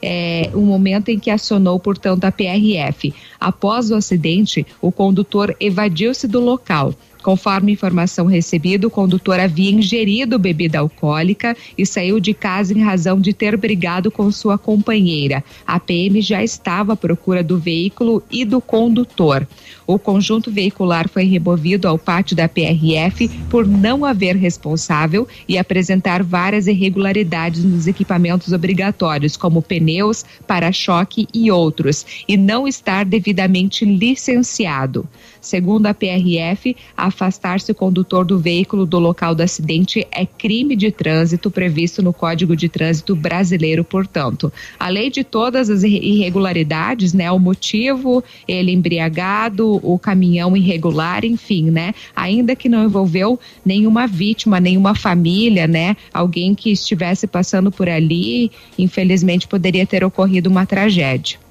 É, 0.00 0.48
o 0.54 0.60
momento 0.60 1.08
em 1.08 1.18
que 1.18 1.32
acionou, 1.32 1.80
portanto, 1.80 2.24
a 2.24 2.30
PRF. 2.30 3.12
Após 3.40 3.90
o 3.90 3.96
acidente, 3.96 4.64
o 4.80 4.92
condutor 4.92 5.56
evadiu-se 5.58 6.28
do 6.28 6.38
local. 6.38 6.94
Conforme 7.24 7.72
informação 7.72 8.26
recebida, 8.26 8.86
o 8.86 8.90
condutor 8.90 9.40
havia 9.40 9.70
ingerido 9.70 10.38
bebida 10.38 10.80
alcoólica 10.80 11.56
e 11.76 11.86
saiu 11.86 12.20
de 12.20 12.34
casa 12.34 12.74
em 12.74 12.82
razão 12.82 13.18
de 13.18 13.32
ter 13.32 13.56
brigado 13.56 14.10
com 14.10 14.30
sua 14.30 14.58
companheira. 14.58 15.42
A 15.66 15.80
PM 15.80 16.20
já 16.20 16.44
estava 16.44 16.92
à 16.92 16.96
procura 16.96 17.42
do 17.42 17.58
veículo 17.58 18.22
e 18.30 18.44
do 18.44 18.60
condutor. 18.60 19.48
O 19.86 19.98
conjunto 19.98 20.50
veicular 20.50 21.08
foi 21.08 21.24
removido 21.24 21.88
ao 21.88 21.98
pátio 21.98 22.36
da 22.36 22.46
PRF 22.46 23.26
por 23.48 23.66
não 23.66 24.04
haver 24.04 24.36
responsável 24.36 25.26
e 25.48 25.56
apresentar 25.56 26.22
várias 26.22 26.66
irregularidades 26.66 27.64
nos 27.64 27.86
equipamentos 27.86 28.52
obrigatórios, 28.52 29.34
como 29.34 29.62
pneus, 29.62 30.26
para-choque 30.46 31.26
e 31.32 31.50
outros, 31.50 32.04
e 32.28 32.36
não 32.36 32.68
estar 32.68 33.06
devidamente 33.06 33.86
licenciado. 33.86 35.08
Segundo 35.44 35.84
a 35.84 35.92
PRF, 35.92 36.74
afastar-se 36.96 37.70
o 37.70 37.74
condutor 37.74 38.24
do 38.24 38.38
veículo 38.38 38.86
do 38.86 38.98
local 38.98 39.34
do 39.34 39.42
acidente 39.42 40.06
é 40.10 40.24
crime 40.24 40.74
de 40.74 40.90
trânsito 40.90 41.50
previsto 41.50 42.02
no 42.02 42.14
Código 42.14 42.56
de 42.56 42.66
Trânsito 42.66 43.14
Brasileiro, 43.14 43.84
portanto. 43.84 44.50
Além 44.80 45.10
de 45.10 45.22
todas 45.22 45.68
as 45.68 45.82
irre- 45.82 46.00
irregularidades, 46.02 47.12
né, 47.12 47.30
o 47.30 47.38
motivo, 47.38 48.24
ele 48.48 48.72
embriagado, 48.72 49.78
o 49.82 49.98
caminhão 49.98 50.56
irregular, 50.56 51.26
enfim, 51.26 51.70
né, 51.70 51.92
ainda 52.16 52.56
que 52.56 52.66
não 52.66 52.82
envolveu 52.82 53.38
nenhuma 53.62 54.06
vítima, 54.06 54.58
nenhuma 54.58 54.94
família, 54.94 55.66
né, 55.66 55.94
alguém 56.12 56.54
que 56.54 56.70
estivesse 56.70 57.26
passando 57.26 57.70
por 57.70 57.86
ali, 57.86 58.50
infelizmente 58.78 59.46
poderia 59.46 59.86
ter 59.86 60.02
ocorrido 60.02 60.48
uma 60.48 60.64
tragédia. 60.64 61.43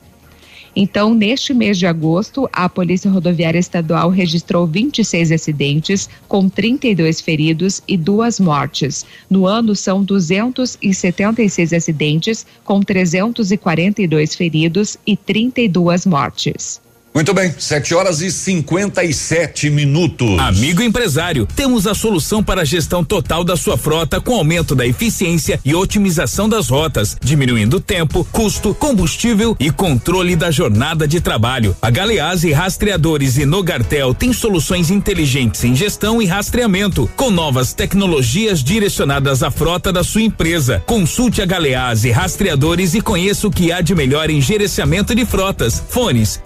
Então, 0.75 1.13
neste 1.13 1.53
mês 1.53 1.77
de 1.77 1.85
agosto, 1.85 2.49
a 2.51 2.67
Polícia 2.67 3.09
Rodoviária 3.09 3.59
Estadual 3.59 4.09
registrou 4.09 4.65
26 4.65 5.31
acidentes, 5.31 6.09
com 6.27 6.49
32 6.49 7.21
feridos 7.21 7.81
e 7.87 7.95
duas 7.95 8.39
mortes. 8.39 9.05
No 9.29 9.45
ano, 9.45 9.75
são 9.75 10.03
276 10.03 11.73
acidentes, 11.73 12.45
com 12.63 12.81
342 12.81 14.35
feridos 14.35 14.97
e 15.05 15.15
32 15.15 16.05
mortes. 16.07 16.82
Muito 17.13 17.31
bem, 17.31 17.53
7 17.55 17.93
horas 17.93 18.21
e 18.21 18.31
57 18.31 19.69
minutos. 19.69 20.39
Amigo 20.39 20.81
empresário, 20.81 21.47
temos 21.55 21.85
a 21.85 21.93
solução 21.93 22.43
para 22.43 22.61
a 22.61 22.65
gestão 22.65 23.03
total 23.03 23.43
da 23.43 23.55
sua 23.55 23.77
frota 23.77 24.19
com 24.19 24.33
aumento 24.33 24.73
da 24.73 24.87
eficiência 24.87 25.59
e 25.63 25.75
otimização 25.75 26.49
das 26.49 26.69
rotas, 26.69 27.15
diminuindo 27.21 27.79
tempo, 27.79 28.27
custo, 28.31 28.73
combustível 28.73 29.55
e 29.59 29.69
controle 29.69 30.35
da 30.35 30.49
jornada 30.49 31.07
de 31.07 31.21
trabalho. 31.21 31.77
A 31.79 31.91
Galeazzi 31.91 32.51
Rastreadores 32.51 33.37
e 33.37 33.45
Nogartel 33.45 34.15
tem 34.15 34.33
soluções 34.33 34.89
inteligentes 34.89 35.63
em 35.63 35.75
gestão 35.75 36.19
e 36.19 36.25
rastreamento, 36.25 37.07
com 37.15 37.29
novas 37.29 37.73
tecnologias 37.73 38.63
direcionadas 38.63 39.43
à 39.43 39.51
frota 39.51 39.93
da 39.93 40.03
sua 40.03 40.23
empresa. 40.23 40.81
Consulte 40.87 41.43
a 41.43 41.45
Galeazzi 41.45 42.09
Rastreadores 42.09 42.95
e 42.95 43.01
conheça 43.01 43.47
o 43.47 43.51
que 43.51 43.71
há 43.71 43.81
de 43.81 43.93
melhor 43.93 44.31
em 44.31 44.41
gerenciamento 44.41 45.13
de 45.13 45.27
frotas. 45.27 45.83
Fones 45.89 46.41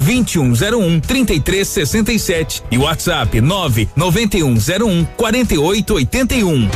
2101 0.58 1.00
3367 1.02 2.64
e 2.72 2.78
WhatsApp 2.80 3.40
99101 3.40 5.06
4881. 5.16 6.70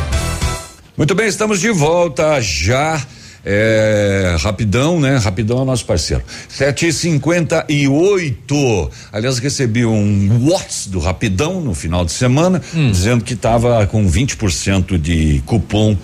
Muito 0.96 1.16
bem, 1.16 1.28
estamos 1.28 1.60
de 1.60 1.72
volta 1.72 2.40
já. 2.40 3.02
É, 3.44 4.36
rapidão, 4.40 5.00
né? 5.00 5.18
Rapidão 5.18 5.64
é 5.64 5.66
nosso 5.66 5.84
parceiro. 5.84 6.24
7 6.48 6.90
e 6.90 6.94
58 6.94 8.92
Aliás, 9.12 9.40
recebi 9.40 9.84
um 9.84 10.48
WhatsApp 10.48 10.90
do 10.92 11.00
Rapidão 11.00 11.60
no 11.60 11.74
final 11.74 12.06
de 12.06 12.12
semana, 12.12 12.62
dizendo 12.92 13.24
que 13.24 13.34
estava 13.34 13.88
com 13.88 14.08
20% 14.08 15.00
de 15.00 15.42
cupom 15.48 15.98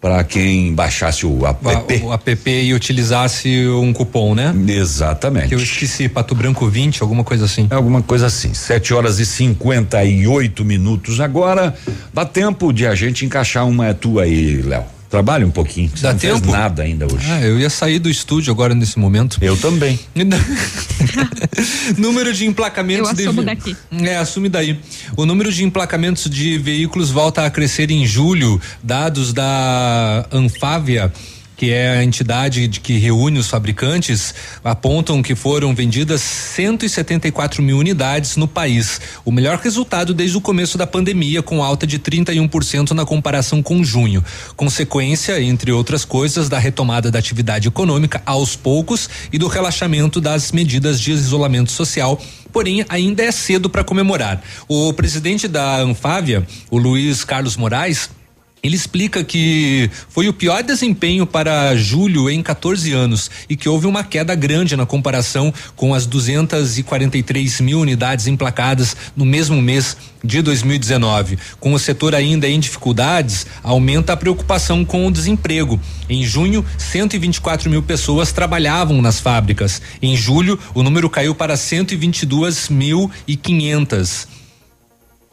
para 0.00 0.22
quem 0.22 0.72
baixasse 0.74 1.26
o 1.26 1.46
app. 1.46 1.66
O 2.02 2.12
app 2.12 2.50
e 2.50 2.72
utilizasse 2.72 3.66
um 3.68 3.92
cupom, 3.92 4.34
né? 4.34 4.54
Exatamente. 4.68 5.48
Que 5.48 5.54
eu 5.54 5.58
esqueci, 5.58 6.08
Pato 6.08 6.34
Branco 6.34 6.68
20, 6.68 7.02
alguma 7.02 7.24
coisa 7.24 7.44
assim. 7.44 7.66
É 7.70 7.74
alguma 7.74 8.02
coisa 8.02 8.26
assim. 8.26 8.54
7 8.54 8.94
horas 8.94 9.18
e 9.18 9.26
58 9.26 10.64
minutos 10.64 11.20
agora. 11.20 11.74
Dá 12.12 12.24
tempo 12.24 12.72
de 12.72 12.86
a 12.86 12.94
gente 12.94 13.24
encaixar 13.24 13.66
uma 13.66 13.92
tua 13.92 14.22
aí, 14.22 14.62
Léo. 14.62 14.97
Trabalha 15.10 15.46
um 15.46 15.50
pouquinho. 15.50 15.90
Você 15.94 16.02
Dá 16.02 16.12
não 16.12 16.18
fez 16.20 16.34
tempo? 16.34 16.52
nada 16.52 16.82
ainda 16.82 17.06
hoje. 17.06 17.24
Ah, 17.30 17.40
eu 17.40 17.58
ia 17.58 17.70
sair 17.70 17.98
do 17.98 18.10
estúdio 18.10 18.52
agora 18.52 18.74
nesse 18.74 18.98
momento. 18.98 19.38
Eu 19.40 19.56
também. 19.56 19.98
número 21.96 22.32
de 22.32 22.46
emplacamentos 22.46 23.08
Eu 23.10 23.14
de 23.16 23.22
assumo 23.22 23.40
ve- 23.40 23.46
daqui. 23.46 23.76
É, 24.02 24.16
assume 24.16 24.48
daí. 24.48 24.78
O 25.16 25.24
número 25.24 25.50
de 25.52 25.64
emplacamentos 25.64 26.28
de 26.30 26.58
veículos 26.58 27.10
volta 27.10 27.44
a 27.44 27.50
crescer 27.50 27.90
em 27.90 28.06
julho. 28.06 28.60
Dados 28.82 29.32
da 29.32 30.26
Anfávia 30.30 31.12
que 31.58 31.72
é 31.72 31.98
a 31.98 32.04
entidade 32.04 32.68
de 32.68 32.78
que 32.78 32.98
reúne 32.98 33.36
os 33.40 33.48
fabricantes, 33.48 34.32
apontam 34.62 35.20
que 35.20 35.34
foram 35.34 35.74
vendidas 35.74 36.20
174 36.20 37.60
mil 37.60 37.76
unidades 37.76 38.36
no 38.36 38.46
país. 38.46 39.00
O 39.24 39.32
melhor 39.32 39.58
resultado 39.58 40.14
desde 40.14 40.36
o 40.36 40.40
começo 40.40 40.78
da 40.78 40.86
pandemia, 40.86 41.42
com 41.42 41.60
alta 41.60 41.84
de 41.84 41.98
31% 41.98 42.92
na 42.92 43.04
comparação 43.04 43.60
com 43.60 43.82
junho. 43.82 44.24
Consequência, 44.54 45.42
entre 45.42 45.72
outras 45.72 46.04
coisas, 46.04 46.48
da 46.48 46.60
retomada 46.60 47.10
da 47.10 47.18
atividade 47.18 47.66
econômica 47.66 48.22
aos 48.24 48.54
poucos 48.54 49.10
e 49.32 49.36
do 49.36 49.48
relaxamento 49.48 50.20
das 50.20 50.52
medidas 50.52 51.00
de 51.00 51.10
isolamento 51.10 51.72
social. 51.72 52.20
Porém, 52.52 52.86
ainda 52.88 53.24
é 53.24 53.32
cedo 53.32 53.68
para 53.68 53.82
comemorar. 53.82 54.40
O 54.68 54.92
presidente 54.92 55.48
da 55.48 55.78
Anfávia, 55.80 56.46
o 56.70 56.78
Luiz 56.78 57.24
Carlos 57.24 57.56
Moraes, 57.56 58.10
ele 58.62 58.76
explica 58.76 59.24
que 59.24 59.90
foi 60.08 60.28
o 60.28 60.32
pior 60.32 60.62
desempenho 60.62 61.26
para 61.26 61.74
julho 61.76 62.30
em 62.30 62.42
14 62.42 62.92
anos 62.92 63.30
e 63.48 63.56
que 63.56 63.68
houve 63.68 63.86
uma 63.86 64.04
queda 64.04 64.34
grande 64.34 64.76
na 64.76 64.86
comparação 64.86 65.52
com 65.76 65.94
as 65.94 66.06
243 66.06 67.60
mil 67.60 67.80
unidades 67.80 68.26
emplacadas 68.26 68.96
no 69.16 69.24
mesmo 69.24 69.62
mês 69.62 69.96
de 70.22 70.42
2019. 70.42 71.38
Com 71.60 71.72
o 71.72 71.78
setor 71.78 72.14
ainda 72.14 72.46
em 72.48 72.58
dificuldades, 72.58 73.46
aumenta 73.62 74.12
a 74.12 74.16
preocupação 74.16 74.84
com 74.84 75.06
o 75.06 75.12
desemprego. 75.12 75.80
Em 76.08 76.24
junho, 76.24 76.64
124 76.76 77.70
mil 77.70 77.82
pessoas 77.82 78.32
trabalhavam 78.32 79.00
nas 79.00 79.20
fábricas. 79.20 79.80
Em 80.02 80.16
julho, 80.16 80.58
o 80.74 80.82
número 80.82 81.08
caiu 81.08 81.32
para 81.34 81.54
122.500. 81.54 84.37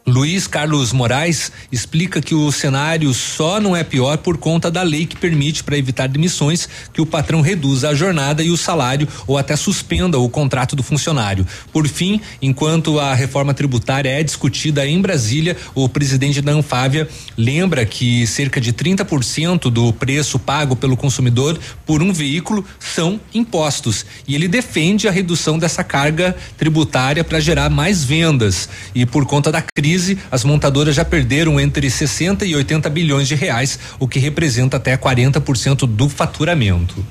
Luiz 0.08 0.45
Carlos 0.45 0.93
Moraes 0.93 1.51
explica 1.72 2.22
que 2.22 2.36
o 2.36 2.51
cenário 2.51 3.12
só 3.12 3.60
não 3.60 3.76
é 3.76 3.84
pior 3.84 4.20
por 4.20 4.38
conta 4.38 4.70
da 4.70 4.84
lei 4.84 5.08
que 5.08 5.16
permite, 5.16 5.64
para 5.64 5.80
evitar 5.80 6.08
demissões, 6.08 6.70
que 6.93 7.01
o 7.01 7.08
patrão 7.08 7.41
reduza 7.41 7.89
a 7.89 7.95
jornada 7.95 8.43
e 8.43 8.51
o 8.51 8.58
salário 8.58 9.08
ou 9.26 9.36
até 9.36 9.56
suspenda 9.56 10.20
o 10.20 10.30
contrato 10.30 10.76
do 10.76 10.84
funcionário. 10.84 11.45
Por 11.74 11.88
fim, 11.88 12.22
enquanto 12.39 12.99
a 12.99 13.16
reforma 13.16 13.51
tributária 13.51 14.10
é 14.10 14.22
discutida 14.22 14.86
em 14.86 15.01
Brasília, 15.01 15.58
o 15.74 15.89
presidente 15.89 16.39
da 16.39 16.51
Anfávia 16.51 17.10
lembra 17.36 17.84
que 17.84 18.28
cerca 18.28 18.62
de 18.62 18.72
30% 18.72 19.72
do 19.72 19.91
preço 19.91 20.38
pago 20.38 20.76
pelo 20.76 20.95
consumidor 20.95 21.60
por 21.84 22.03
um 22.03 22.14
veículo 22.14 22.64
são 22.80 23.20
impostos. 23.34 24.06
E 24.28 24.36
ele 24.36 24.47
defende 24.47 25.08
a 25.08 25.12
redução 25.12 25.58
dessa 25.58 25.84
carga 25.84 26.38
tributária 26.56 27.24
para 27.24 27.39
gerar 27.39 27.72
mais 27.72 28.03
vendas. 28.03 28.70
E 28.93 29.03
por 29.03 29.26
conta 29.26 29.51
da 29.51 29.64
crise, 29.76 29.94
as 30.31 30.43
montadoras 30.43 30.95
já 30.95 31.05
perderam 31.05 31.59
entre 31.59 31.89
60 31.89 32.45
e 32.45 32.55
80 32.55 32.89
bilhões 32.89 33.27
de 33.27 33.35
reais, 33.35 33.79
o 33.99 34.07
que 34.07 34.19
representa 34.19 34.77
até 34.77 34.95
40% 34.97 35.87
do 35.87 36.09
faturamento. 36.09 37.05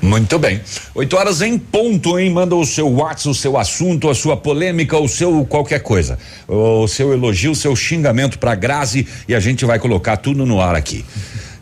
Muito 0.00 0.38
bem. 0.38 0.60
8 0.94 1.16
horas 1.16 1.42
em 1.42 1.58
ponto, 1.58 2.18
hein? 2.18 2.30
Manda 2.30 2.54
o 2.54 2.64
seu 2.64 2.90
WhatsApp, 2.90 3.28
o 3.30 3.34
seu 3.34 3.56
assunto, 3.56 4.10
a 4.10 4.14
sua 4.14 4.36
polêmica, 4.36 4.98
o 4.98 5.08
seu 5.08 5.44
qualquer 5.44 5.80
coisa. 5.80 6.18
O 6.46 6.86
seu 6.86 7.12
elogio, 7.12 7.52
o 7.52 7.56
seu 7.56 7.74
xingamento 7.74 8.38
pra 8.38 8.54
Grazi 8.54 9.06
e 9.26 9.34
a 9.34 9.40
gente 9.40 9.64
vai 9.64 9.78
colocar 9.78 10.16
tudo 10.18 10.44
no 10.44 10.60
ar 10.60 10.74
aqui. 10.74 11.04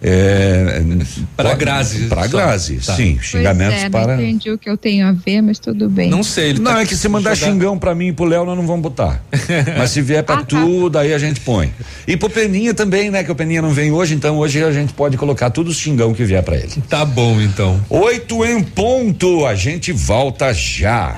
É, 0.04 0.82
Pra 1.36 1.54
Grazi 1.54 2.06
Para. 2.06 2.26
Grazi, 2.26 2.76
Tá. 2.84 2.94
sim. 2.96 3.14
Pois 3.14 3.26
Xingamentos 3.26 3.82
é, 3.84 3.88
para. 3.88 4.16
Não 4.16 4.22
entendi 4.24 4.50
o 4.50 4.58
que 4.58 4.68
eu 4.68 4.76
tenho 4.76 5.06
a 5.06 5.12
ver, 5.12 5.40
mas 5.42 5.58
tudo 5.60 5.88
bem. 5.88 6.10
Não 6.10 6.22
sei, 6.24 6.50
ele 6.50 6.58
Não, 6.60 6.72
tá 6.72 6.82
é 6.82 6.86
que 6.86 6.96
se 6.96 7.08
mandar 7.08 7.34
jogar- 7.36 7.52
xingão 7.52 7.78
pra 7.78 7.94
mim 7.94 8.08
e 8.08 8.12
pro 8.12 8.24
Léo, 8.24 8.44
nós 8.44 8.56
não 8.56 8.66
vamos 8.66 8.82
botar. 8.82 9.22
Mas 9.78 9.90
se 9.90 10.02
vier 10.02 10.20
Ah, 10.20 10.22
pra 10.24 10.36
tá. 10.38 10.42
tu, 10.44 10.88
daí 10.90 11.14
a 11.14 11.18
gente 11.18 11.40
põe. 11.40 11.72
E 12.06 12.16
pro 12.16 12.28
Peninha 12.28 12.74
também, 12.74 13.10
né? 13.10 13.22
Que 13.22 13.30
o 13.30 13.34
Peninha 13.34 13.62
não 13.62 13.70
vem 13.70 13.92
hoje, 13.92 14.14
então 14.14 14.38
hoje 14.38 14.62
a 14.62 14.72
gente 14.72 14.92
pode 14.92 15.16
colocar 15.16 15.50
tudo 15.50 15.68
os 15.70 15.76
xingão 15.76 16.12
que 16.12 16.24
vier 16.24 16.42
pra 16.42 16.56
ele. 16.56 16.72
Tá 16.88 17.04
bom, 17.04 17.40
então. 17.40 17.80
Oito 17.88 18.44
em 18.44 18.62
ponto, 18.62 19.46
a 19.46 19.54
gente 19.54 19.92
volta 19.92 20.52
já. 20.52 21.16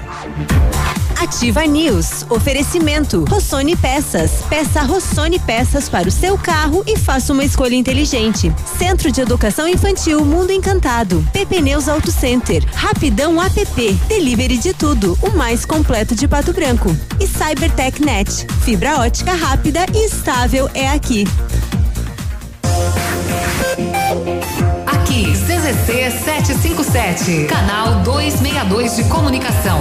Ativa 1.25 1.65
News. 1.65 2.27
Oferecimento. 2.29 3.25
Rossoni 3.25 3.75
Peças. 3.75 4.43
Peça 4.47 4.83
Rossoni 4.83 5.39
Peças 5.39 5.89
para 5.89 6.07
o 6.07 6.11
seu 6.13 6.37
carro 6.37 6.85
e 6.87 6.99
faça 6.99 7.33
uma 7.33 7.43
escolha 7.43 7.75
inteligente. 7.75 8.53
Centro 8.77 9.11
de 9.11 9.23
Educação 9.23 9.67
Infantil 9.67 10.23
Mundo 10.23 10.53
Encantado. 10.53 11.27
PP 11.33 11.63
Neus 11.63 11.89
Auto 11.89 12.13
Center. 12.13 12.63
Rapidão 12.75 13.41
app. 13.41 13.93
Delivery 14.07 14.59
de 14.59 14.75
tudo. 14.75 15.19
O 15.23 15.31
mais 15.31 15.65
completo 15.65 16.15
de 16.15 16.29
Pato 16.29 16.53
Branco. 16.53 16.95
E 17.19 17.27
Cybertech 17.27 18.05
Net. 18.05 18.47
Fibra 18.63 18.99
ótica 18.99 19.33
rápida 19.33 19.87
e 19.95 20.05
estável 20.05 20.69
é 20.75 20.91
aqui. 20.91 21.25
Aqui, 24.87 25.33
CZC 25.33 26.11
757, 26.23 27.47
canal 27.47 28.03
262 28.03 28.97
de 28.97 29.05
comunicação. 29.05 29.81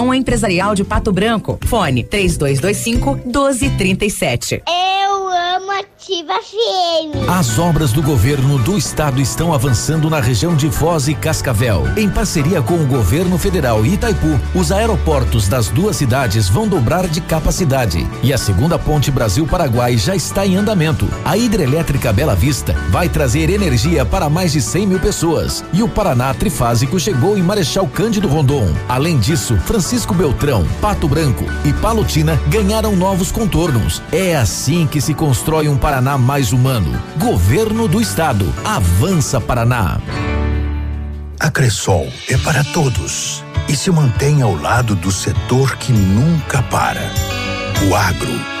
Empresarial 0.13 0.73
de 0.73 0.83
Pato 0.83 1.11
Branco. 1.11 1.59
Fone 1.65 2.03
3225 2.03 3.21
1237. 3.25 4.63
Eu 4.67 5.27
amo 5.29 5.71
Ativa 6.01 6.33
FM. 6.33 7.29
As 7.29 7.59
obras 7.59 7.93
do 7.93 8.01
governo 8.01 8.57
do 8.57 8.75
estado 8.75 9.21
estão 9.21 9.53
avançando 9.53 10.09
na 10.09 10.19
região 10.19 10.55
de 10.55 10.67
Foz 10.71 11.07
e 11.07 11.13
Cascavel. 11.13 11.83
Em 11.95 12.09
parceria 12.09 12.59
com 12.59 12.73
o 12.73 12.87
governo 12.87 13.37
federal 13.37 13.85
e 13.85 13.93
Itaipu, 13.93 14.39
os 14.55 14.71
aeroportos 14.71 15.47
das 15.47 15.67
duas 15.67 15.95
cidades 15.95 16.49
vão 16.49 16.67
dobrar 16.67 17.07
de 17.07 17.21
capacidade. 17.21 18.07
E 18.23 18.33
a 18.33 18.37
segunda 18.39 18.79
ponte 18.79 19.11
Brasil-Paraguai 19.11 19.95
já 19.95 20.15
está 20.15 20.43
em 20.43 20.55
andamento. 20.55 21.07
A 21.23 21.37
hidrelétrica 21.37 22.11
Bela 22.11 22.35
Vista 22.35 22.73
vai 22.89 23.07
trazer 23.07 23.51
energia 23.51 24.03
para 24.03 24.27
mais 24.27 24.53
de 24.53 24.61
100 24.61 24.87
mil 24.87 24.99
pessoas. 24.99 25.63
E 25.71 25.83
o 25.83 25.87
Paraná 25.87 26.33
Trifásico 26.33 26.99
chegou 26.99 27.37
em 27.37 27.43
Marechal 27.43 27.87
Cândido 27.87 28.27
Rondon. 28.27 28.73
Além 28.89 29.19
disso, 29.19 29.55
Francisco 29.65 30.15
Beltrão, 30.15 30.65
Pato 30.81 31.07
Branco 31.07 31.45
e 31.63 31.71
Palotina 31.73 32.41
ganharam 32.47 32.95
novos 32.95 33.31
contornos. 33.31 34.01
É 34.11 34.35
assim 34.35 34.87
que 34.87 34.99
se 34.99 35.13
constrói 35.13 35.69
um 35.69 35.77
Paraná 35.77 35.90
mais 36.17 36.53
humano. 36.53 37.01
Governo 37.17 37.87
do 37.87 37.99
Estado. 37.99 38.45
Avança 38.63 39.41
Paraná. 39.41 39.99
A 41.39 41.51
Cressol 41.51 42.07
é 42.29 42.37
para 42.37 42.63
todos 42.63 43.43
e 43.67 43.75
se 43.75 43.91
mantém 43.91 44.41
ao 44.41 44.55
lado 44.55 44.95
do 44.95 45.11
setor 45.11 45.75
que 45.75 45.91
nunca 45.91 46.61
para. 46.63 47.01
O 47.89 47.95
agro. 47.95 48.60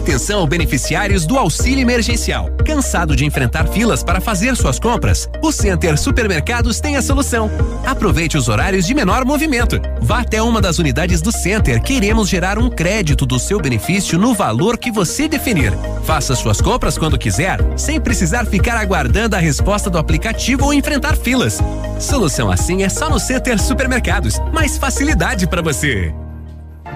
Atenção, 0.00 0.46
beneficiários 0.46 1.26
do 1.26 1.36
auxílio 1.36 1.82
emergencial. 1.82 2.48
Cansado 2.64 3.14
de 3.14 3.26
enfrentar 3.26 3.66
filas 3.68 4.02
para 4.02 4.18
fazer 4.18 4.56
suas 4.56 4.78
compras? 4.78 5.28
O 5.42 5.52
Center 5.52 5.98
Supermercados 5.98 6.80
tem 6.80 6.96
a 6.96 7.02
solução. 7.02 7.50
Aproveite 7.84 8.38
os 8.38 8.48
horários 8.48 8.86
de 8.86 8.94
menor 8.94 9.26
movimento. 9.26 9.78
Vá 10.00 10.20
até 10.20 10.42
uma 10.42 10.58
das 10.58 10.78
unidades 10.78 11.20
do 11.20 11.30
Center. 11.30 11.82
Queremos 11.82 12.30
gerar 12.30 12.58
um 12.58 12.70
crédito 12.70 13.26
do 13.26 13.38
seu 13.38 13.60
benefício 13.60 14.18
no 14.18 14.32
valor 14.32 14.78
que 14.78 14.90
você 14.90 15.28
definir. 15.28 15.74
Faça 16.02 16.34
suas 16.34 16.62
compras 16.62 16.96
quando 16.96 17.18
quiser, 17.18 17.58
sem 17.76 18.00
precisar 18.00 18.46
ficar 18.46 18.78
aguardando 18.78 19.36
a 19.36 19.38
resposta 19.38 19.90
do 19.90 19.98
aplicativo 19.98 20.64
ou 20.64 20.72
enfrentar 20.72 21.14
filas. 21.14 21.60
Solução 21.98 22.50
assim 22.50 22.84
é 22.84 22.88
só 22.88 23.10
no 23.10 23.20
Center 23.20 23.60
Supermercados. 23.60 24.40
Mais 24.50 24.78
facilidade 24.78 25.46
para 25.46 25.60
você. 25.60 26.10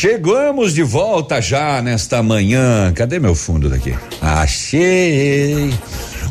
Chegamos 0.00 0.72
de 0.72 0.82
volta 0.82 1.42
já 1.42 1.82
nesta 1.82 2.22
manhã. 2.22 2.90
Cadê 2.94 3.18
meu 3.18 3.34
fundo 3.34 3.68
daqui? 3.68 3.94
Achei. 4.18 5.74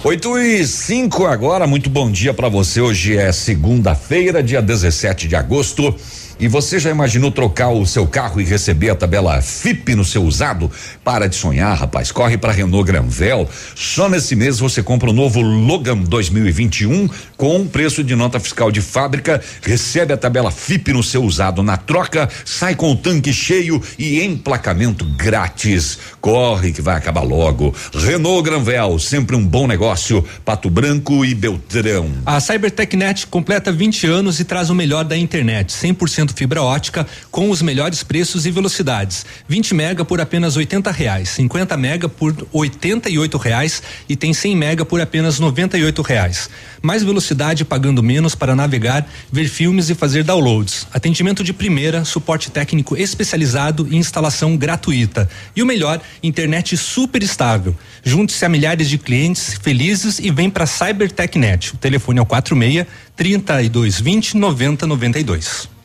8 0.04 0.40
e 0.40 0.66
5 0.66 1.28
agora, 1.28 1.68
muito 1.68 1.88
bom 1.88 2.10
dia 2.10 2.34
para 2.34 2.50
você. 2.50 2.82
Hoje 2.82 3.16
é 3.16 3.32
segunda-feira, 3.32 4.42
dia 4.42 4.60
17 4.60 5.28
de 5.28 5.36
agosto 5.36 5.96
E 6.40 6.48
você 6.48 6.80
já 6.80 6.90
imaginou 6.90 7.32
trocar 7.32 7.68
o 7.68 7.86
seu 7.86 8.08
carro 8.08 8.40
e 8.40 8.46
receber 8.46 8.90
a 8.90 8.96
tabela 8.96 9.42
FIP 9.42 9.94
no 9.94 10.06
seu 10.06 10.24
usado? 10.24 10.72
Para 11.04 11.28
de 11.28 11.36
sonhar, 11.36 11.78
rapaz. 11.78 12.14
Corre 12.14 12.38
para 12.38 12.54
Renault 12.54 12.88
Granvel. 12.88 13.50
Só 13.76 14.08
nesse 14.08 14.38
mês 14.38 14.58
você 14.58 14.82
compra 14.82 15.10
o 15.10 15.14
novo 15.14 15.42
Logan 15.42 15.98
2021 15.98 17.10
com 17.36 17.68
preço 17.68 18.06
de 18.06 18.16
nota 18.16 18.40
fiscal 18.40 18.72
de 18.72 18.80
fábrica, 18.80 19.42
recebe 19.62 20.14
a 20.14 20.18
tabela 20.18 20.50
FIP 20.50 20.94
no 20.94 21.04
seu 21.04 21.24
usado 21.24 21.62
na 21.62 21.76
troca, 21.76 22.30
sai 22.46 22.74
com 22.74 22.92
o 22.92 22.96
tanque 22.96 23.34
cheio 23.34 23.82
e 23.98 24.22
emplacamento 24.24 25.04
grátis. 25.04 25.98
Corre 26.22 26.72
que 26.72 26.82
vai 26.82 26.96
acabar 26.96 27.22
logo. 27.22 27.76
Renault 27.94 28.44
Granvel, 28.44 28.98
sempre 28.98 29.36
um 29.36 29.46
bom 29.46 29.68
negócio. 29.68 30.24
Pato 30.46 30.70
Branco 30.70 31.26
e 31.26 31.36
Beltrão. 31.36 32.10
A 32.26 32.40
CyberTechNet 32.40 33.28
completa 33.28 33.74
20 33.74 34.08
anos 34.08 34.40
e 34.40 34.46
traz 34.46 34.70
o 34.70 34.76
melhor 34.76 35.04
da 35.04 35.18
internet, 35.18 35.74
100% 35.74 36.29
fibra 36.34 36.62
ótica 36.62 37.06
com 37.32 37.50
os 37.50 37.62
melhores 37.62 38.04
preços 38.04 38.46
e 38.46 38.52
velocidades. 38.52 39.26
20 39.48 39.74
mega 39.74 40.06
por 40.06 40.20
apenas 40.22 40.56
80 40.56 40.92
reais, 40.92 41.30
50 41.30 41.78
mega 41.78 42.10
por 42.10 42.36
88 42.52 43.38
reais 43.38 43.82
e 44.08 44.16
tem 44.16 44.34
100 44.34 44.56
mega 44.56 44.86
por 44.86 45.02
apenas 45.02 45.40
98 45.40 46.02
reais. 46.02 46.50
Mais 46.82 47.04
velocidade 47.04 47.66
pagando 47.66 48.02
menos 48.02 48.36
para 48.36 48.56
navegar, 48.56 49.08
ver 49.32 49.48
filmes 49.48 49.90
e 49.90 49.96
fazer 49.96 50.24
downloads. 50.24 50.88
Atendimento 50.94 51.44
de 51.44 51.54
primeira, 51.54 52.06
suporte 52.06 52.50
técnico 52.50 52.96
especializado 52.96 53.88
e 53.90 53.98
instalação 53.98 54.56
gratuita. 54.56 55.30
E 55.56 55.62
o 55.62 55.66
melhor, 55.66 56.02
internet 56.24 56.78
super 56.78 57.22
estável. 57.22 57.76
Junte-se 58.04 58.44
a 58.46 58.50
milhares 58.50 58.90
de 58.90 58.98
clientes 58.98 59.60
felizes 59.62 60.20
e 60.20 60.32
vem 60.32 60.50
para 60.50 60.66
CyberTechNet. 60.66 61.74
O 61.74 61.78
telefone 61.78 62.20
é 62.20 62.22
o 62.22 62.26
46 62.26 62.86
3220 63.16 64.38
9092. 64.38 65.79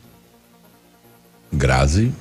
Grazi. 1.55 2.11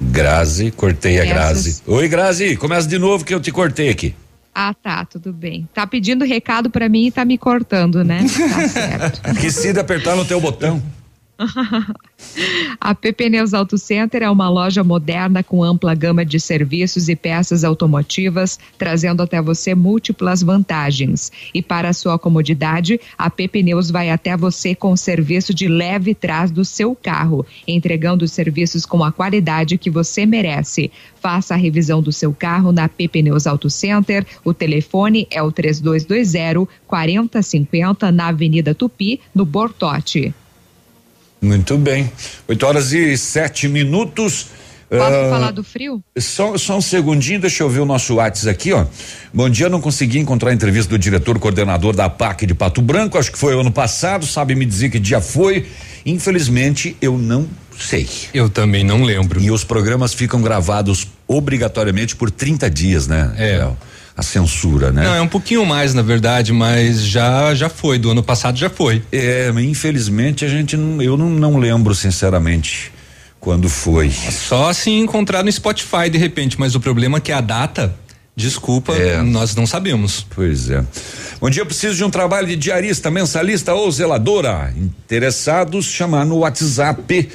Grazi, 0.00 0.70
cortei 0.72 1.20
a 1.20 1.24
Grazi. 1.24 1.80
Oi, 1.86 2.08
Grazi, 2.08 2.56
começa 2.56 2.88
de 2.88 2.98
novo 2.98 3.24
que 3.24 3.32
eu 3.32 3.40
te 3.40 3.52
cortei 3.52 3.88
aqui. 3.88 4.14
Ah, 4.54 4.74
tá, 4.74 5.04
tudo 5.04 5.32
bem. 5.32 5.68
Tá 5.72 5.86
pedindo 5.86 6.24
recado 6.24 6.68
para 6.70 6.88
mim 6.88 7.06
e 7.06 7.10
tá 7.10 7.24
me 7.24 7.38
cortando, 7.38 8.04
né? 8.04 8.20
Tá 8.22 8.68
certo. 8.68 9.30
Esqueci 9.30 9.72
de 9.72 9.80
apertar 9.80 10.16
no 10.16 10.24
teu 10.24 10.40
botão. 10.40 10.82
A 12.80 12.94
PP 12.94 13.28
Neus 13.28 13.54
Auto 13.54 13.76
Center 13.76 14.22
é 14.22 14.30
uma 14.30 14.48
loja 14.48 14.84
moderna 14.84 15.42
com 15.42 15.64
ampla 15.64 15.94
gama 15.94 16.24
de 16.24 16.38
serviços 16.38 17.08
e 17.08 17.16
peças 17.16 17.64
automotivas, 17.64 18.58
trazendo 18.78 19.22
até 19.22 19.42
você 19.42 19.74
múltiplas 19.74 20.42
vantagens. 20.42 21.32
E 21.52 21.60
para 21.60 21.92
sua 21.92 22.18
comodidade, 22.18 23.00
a 23.18 23.28
PP 23.28 23.62
Neus 23.62 23.90
vai 23.90 24.10
até 24.10 24.36
você 24.36 24.74
com 24.74 24.92
o 24.92 24.96
serviço 24.96 25.52
de 25.52 25.66
leve 25.66 26.14
trás 26.14 26.50
do 26.50 26.64
seu 26.64 26.94
carro, 26.94 27.44
entregando 27.66 28.24
os 28.24 28.32
serviços 28.32 28.86
com 28.86 29.02
a 29.02 29.10
qualidade 29.10 29.78
que 29.78 29.90
você 29.90 30.24
merece. 30.24 30.90
Faça 31.20 31.54
a 31.54 31.56
revisão 31.56 32.02
do 32.02 32.12
seu 32.12 32.32
carro 32.32 32.70
na 32.70 32.88
PP 32.88 33.22
Neus 33.22 33.46
Auto 33.46 33.68
Center. 33.70 34.26
O 34.44 34.54
telefone 34.54 35.26
é 35.30 35.42
o 35.42 35.50
3220 35.50 36.68
4050 36.86 38.12
na 38.12 38.28
Avenida 38.28 38.74
Tupi, 38.74 39.20
no 39.34 39.44
Bortote. 39.44 40.34
Muito 41.44 41.76
bem. 41.76 42.10
8 42.48 42.66
horas 42.66 42.92
e 42.92 43.16
sete 43.16 43.68
minutos. 43.68 44.46
Posso 44.88 45.02
Ah, 45.02 45.30
falar 45.30 45.50
do 45.50 45.64
frio? 45.64 46.02
Só, 46.16 46.56
só 46.56 46.76
um 46.76 46.80
segundinho, 46.80 47.40
deixa 47.40 47.62
eu 47.62 47.68
ver 47.70 47.80
o 47.80 47.84
nosso 47.86 48.14
WhatsApp 48.14 48.50
aqui, 48.50 48.72
ó. 48.72 48.86
Bom 49.32 49.48
dia, 49.48 49.68
não 49.68 49.80
consegui 49.80 50.18
encontrar 50.18 50.50
a 50.50 50.54
entrevista 50.54 50.90
do 50.90 50.98
diretor 50.98 51.38
coordenador 51.38 51.94
da 51.96 52.08
PAC 52.08 52.46
de 52.46 52.54
Pato 52.54 52.80
Branco, 52.80 53.18
acho 53.18 53.32
que 53.32 53.38
foi 53.38 53.58
ano 53.58 53.72
passado, 53.72 54.24
sabe 54.26 54.54
me 54.54 54.64
dizer 54.64 54.90
que 54.90 54.98
dia 55.00 55.20
foi? 55.20 55.66
Infelizmente, 56.06 56.96
eu 57.00 57.18
não 57.18 57.48
sei. 57.78 58.08
Eu 58.32 58.48
também 58.48 58.84
não 58.84 59.02
lembro. 59.02 59.40
E 59.40 59.50
os 59.50 59.64
programas 59.64 60.14
ficam 60.14 60.40
gravados 60.40 61.08
obrigatoriamente 61.26 62.14
por 62.14 62.30
30 62.30 62.70
dias, 62.70 63.06
né? 63.08 63.34
É. 63.36 63.68
A 64.16 64.22
censura, 64.22 64.92
né? 64.92 65.02
Não, 65.02 65.12
é 65.14 65.20
um 65.20 65.26
pouquinho 65.26 65.66
mais, 65.66 65.92
na 65.92 66.00
verdade, 66.02 66.52
mas 66.52 67.04
já 67.04 67.52
já 67.54 67.68
foi. 67.68 67.98
Do 67.98 68.12
ano 68.12 68.22
passado 68.22 68.56
já 68.56 68.70
foi. 68.70 69.02
É, 69.10 69.50
infelizmente 69.60 70.44
a 70.44 70.48
gente 70.48 70.76
não, 70.76 71.02
eu 71.02 71.16
não, 71.16 71.28
não 71.30 71.56
lembro, 71.58 71.92
sinceramente, 71.96 72.92
quando 73.40 73.68
foi. 73.68 74.08
Só 74.10 74.72
se 74.72 74.90
encontrar 74.90 75.42
no 75.42 75.50
Spotify 75.50 76.08
de 76.08 76.16
repente, 76.18 76.60
mas 76.60 76.76
o 76.76 76.80
problema 76.80 77.18
é 77.18 77.20
que 77.20 77.32
a 77.32 77.40
data, 77.40 77.92
desculpa, 78.36 78.94
É. 78.94 79.20
nós 79.20 79.56
não 79.56 79.66
sabemos. 79.66 80.24
Pois 80.32 80.70
é. 80.70 80.84
Bom 81.40 81.50
dia, 81.50 81.62
eu 81.62 81.66
preciso 81.66 81.96
de 81.96 82.04
um 82.04 82.10
trabalho 82.10 82.46
de 82.46 82.54
diarista, 82.54 83.10
mensalista 83.10 83.74
ou 83.74 83.90
zeladora. 83.90 84.72
Interessados, 84.76 85.86
chamar 85.86 86.24
no 86.24 86.36
WhatsApp 86.38 87.28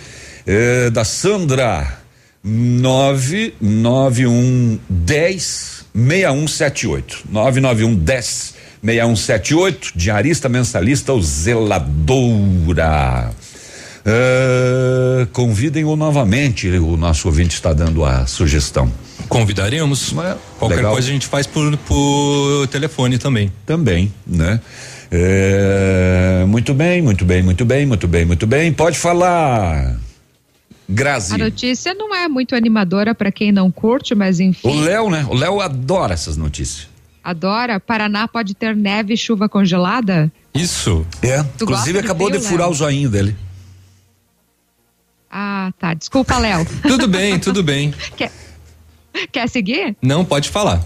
eh, 0.47 0.89
da 0.91 1.03
Sandra 1.03 1.99
991 2.41 4.79
10 4.89 5.78
6178. 5.93 7.25
991 7.29 7.95
10 7.95 8.55
6178. 8.81 9.91
Diarista, 9.95 10.49
mensalista 10.49 11.13
ou 11.13 11.21
zeladora. 11.21 13.31
Eh, 14.05 15.27
convidem-o 15.33 15.95
novamente, 15.95 16.67
o 16.67 16.97
nosso 16.97 17.27
ouvinte 17.27 17.53
está 17.53 17.73
dando 17.73 18.03
a 18.03 18.25
sugestão. 18.25 18.91
Convidaremos. 19.27 20.13
Qualquer 20.57 20.77
legal. 20.77 20.93
coisa 20.93 21.09
a 21.09 21.11
gente 21.11 21.27
faz 21.27 21.45
por, 21.45 21.77
por 21.77 22.67
telefone 22.67 23.17
também. 23.17 23.51
Também, 23.65 24.11
né? 24.25 24.59
É, 25.11 26.45
muito 26.47 26.73
bem, 26.73 27.01
muito 27.01 27.25
bem, 27.25 27.43
muito 27.43 27.65
bem, 27.65 27.85
muito 27.85 28.07
bem, 28.07 28.25
muito 28.25 28.47
bem. 28.47 28.71
Pode 28.71 28.97
falar, 28.97 29.97
Grazi. 30.91 31.35
A 31.35 31.37
notícia 31.37 31.93
não 31.93 32.15
é 32.15 32.27
muito 32.27 32.55
animadora 32.55 33.13
para 33.13 33.31
quem 33.31 33.51
não 33.51 33.69
curte, 33.71 34.15
mas 34.15 34.39
enfim. 34.39 34.67
O 34.67 34.81
Léo, 34.81 35.09
né? 35.11 35.23
O 35.29 35.35
Léo 35.35 35.61
adora 35.61 36.15
essas 36.15 36.35
notícias. 36.35 36.87
Adora. 37.23 37.79
Paraná 37.79 38.27
pode 38.27 38.55
ter 38.55 38.75
neve 38.75 39.13
e 39.13 39.17
chuva 39.17 39.47
congelada? 39.47 40.31
Isso. 40.51 41.05
É. 41.21 41.43
Tu 41.43 41.65
Inclusive 41.65 41.99
acabou 41.99 42.27
frio, 42.29 42.39
de 42.39 42.47
furar 42.47 42.65
Léo? 42.65 42.71
o 42.71 42.73
zoinho 42.73 43.09
dele. 43.09 43.35
Ah, 45.29 45.71
tá. 45.77 45.93
Desculpa, 45.93 46.39
Léo. 46.39 46.65
Tudo 46.81 47.07
bem, 47.07 47.37
tudo 47.39 47.61
bem. 47.61 47.93
Quer, 48.17 48.31
quer 49.31 49.47
seguir? 49.47 49.95
Não 50.01 50.25
pode 50.25 50.49
falar. 50.49 50.83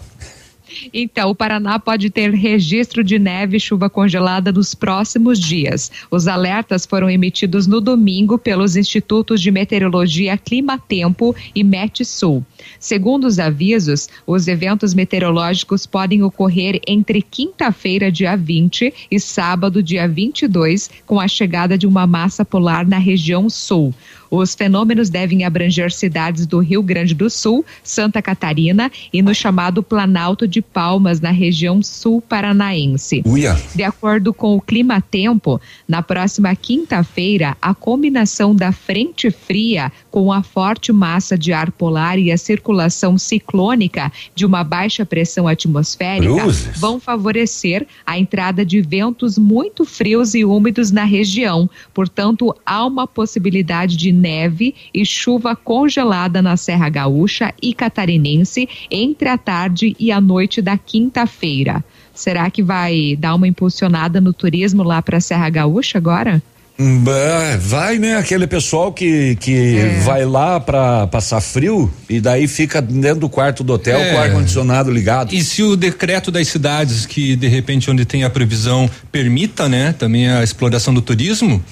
Então, 0.94 1.30
o 1.30 1.36
Paraná 1.36 1.80
pode 1.80 2.10
ter 2.10 2.32
registro 2.32 3.04
de 3.04 3.20
neve 3.20 3.58
e 3.58 3.60
chuva 3.60 3.90
congelada 3.90 4.52
nos 4.52 4.74
próximos 4.74 5.40
dias. 5.40 5.92
Os 6.10 6.28
alertas 6.28 6.86
foram 6.86 7.10
emitidos 7.10 7.68
no 7.68 7.80
domingo 7.82 8.38
pelos 8.38 8.76
Institutos 8.76 9.42
de 9.42 9.52
Meteorologia 9.52 10.38
Climatempo 10.38 11.36
e 11.54 11.64
Metsul. 11.64 12.46
Segundo 12.80 13.26
os 13.26 13.40
avisos, 13.40 14.10
os 14.26 14.48
eventos 14.48 14.94
meteorológicos 14.94 15.86
podem 15.86 16.24
ocorrer 16.24 16.80
entre 16.88 17.22
quinta-feira, 17.22 18.12
dia 18.12 18.36
20, 18.36 18.94
e 19.12 19.20
sábado, 19.20 19.84
dia 19.84 20.08
22, 20.08 20.90
com 21.06 21.20
a 21.20 21.28
chegada 21.28 21.78
de 21.78 21.88
uma 21.88 22.08
massa 22.08 22.46
polar 22.46 22.88
na 22.88 22.98
região 22.98 23.50
sul. 23.50 23.94
Os 24.36 24.56
fenômenos 24.56 25.12
devem 25.12 25.46
abranger 25.46 25.92
cidades 25.92 26.48
do 26.48 26.58
Rio 26.58 26.82
Grande 26.82 27.14
do 27.14 27.30
Sul, 27.30 27.64
Santa 27.84 28.20
Catarina 28.20 28.92
e 29.14 29.22
no 29.22 29.32
chamado 29.32 29.84
Planalto 29.84 30.48
de 30.48 30.60
Palmas, 30.60 31.22
na 31.22 31.30
região 31.30 31.84
sul 31.84 32.20
paranaense. 32.20 33.22
Uia. 33.28 33.56
De 33.76 33.84
acordo 33.84 34.34
com 34.34 34.56
o 34.56 34.62
Clima 34.62 35.00
Tempo, 35.00 35.62
na 35.88 36.02
próxima 36.02 36.56
quinta-feira, 36.56 37.56
a 37.62 37.76
combinação 37.76 38.56
da 38.56 38.72
frente 38.72 39.30
fria 39.30 39.92
com 40.10 40.34
a 40.34 40.42
forte 40.42 40.92
massa 40.92 41.38
de 41.38 41.54
ar 41.54 41.72
polar 41.72 42.18
e 42.18 42.32
a 42.32 42.38
circulação 42.38 43.20
ciclônica 43.20 44.12
de 44.34 44.48
uma 44.48 44.64
baixa 44.64 45.06
pressão 45.06 45.48
atmosférica 45.48 46.42
Cruzes. 46.42 46.80
vão 46.80 47.00
favorecer 47.00 47.86
a 48.04 48.18
entrada 48.18 48.66
de 48.66 48.82
ventos 48.82 49.38
muito 49.38 49.86
frios 49.86 50.34
e 50.34 50.44
úmidos 50.44 50.90
na 50.90 51.04
região. 51.04 51.70
Portanto, 51.94 52.56
há 52.66 52.84
uma 52.84 53.06
possibilidade 53.06 53.96
de 53.96 54.23
neve 54.24 54.74
e 54.94 55.06
chuva 55.06 55.56
congelada 55.56 56.42
na 56.42 56.56
Serra 56.56 56.88
Gaúcha 56.90 57.54
e 57.62 57.74
Catarinense 57.74 58.68
entre 58.90 59.28
a 59.28 59.38
tarde 59.38 59.96
e 60.00 60.12
a 60.12 60.22
noite 60.22 60.62
da 60.62 60.78
quinta-feira. 60.78 61.84
Será 62.16 62.50
que 62.50 62.64
vai 62.64 63.16
dar 63.20 63.36
uma 63.36 63.48
impulsionada 63.48 64.22
no 64.22 64.32
turismo 64.34 64.82
lá 64.84 65.02
para 65.02 65.18
a 65.18 65.22
Serra 65.22 65.50
Gaúcha 65.50 65.98
agora? 65.98 66.42
Bah, 66.76 67.56
Vai, 67.62 68.00
né? 68.00 68.18
Aquele 68.18 68.48
pessoal 68.48 68.92
que, 68.92 69.36
que 69.36 69.78
É. 69.78 70.00
vai 70.04 70.26
lá 70.26 70.60
pra 70.60 71.06
passar 71.06 71.40
frio 71.40 71.92
e 72.10 72.20
daí 72.20 72.48
fica 72.48 72.82
dentro 72.82 73.20
do 73.22 73.30
quarto 73.30 73.64
do 73.64 73.74
hotel 73.74 74.00
É. 74.00 74.10
com 74.10 74.16
o 74.16 74.20
ar-condicionado 74.20 74.92
ligado. 74.92 75.36
E 75.36 75.44
se 75.44 75.62
o 75.62 75.76
decreto 75.76 76.32
das 76.32 76.48
cidades 76.48 77.06
que 77.06 77.36
de 77.36 77.48
repente 77.48 77.92
onde 77.92 78.06
tem 78.06 78.24
a 78.24 78.30
previsão 78.30 78.90
permita, 79.12 79.70
né, 79.70 79.94
também 80.00 80.28
a 80.28 80.44
exploração 80.44 80.92
do 80.96 81.02
turismo, 81.02 81.64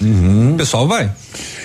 o 0.52 0.56
pessoal 0.56 0.86
vai. 0.86 1.10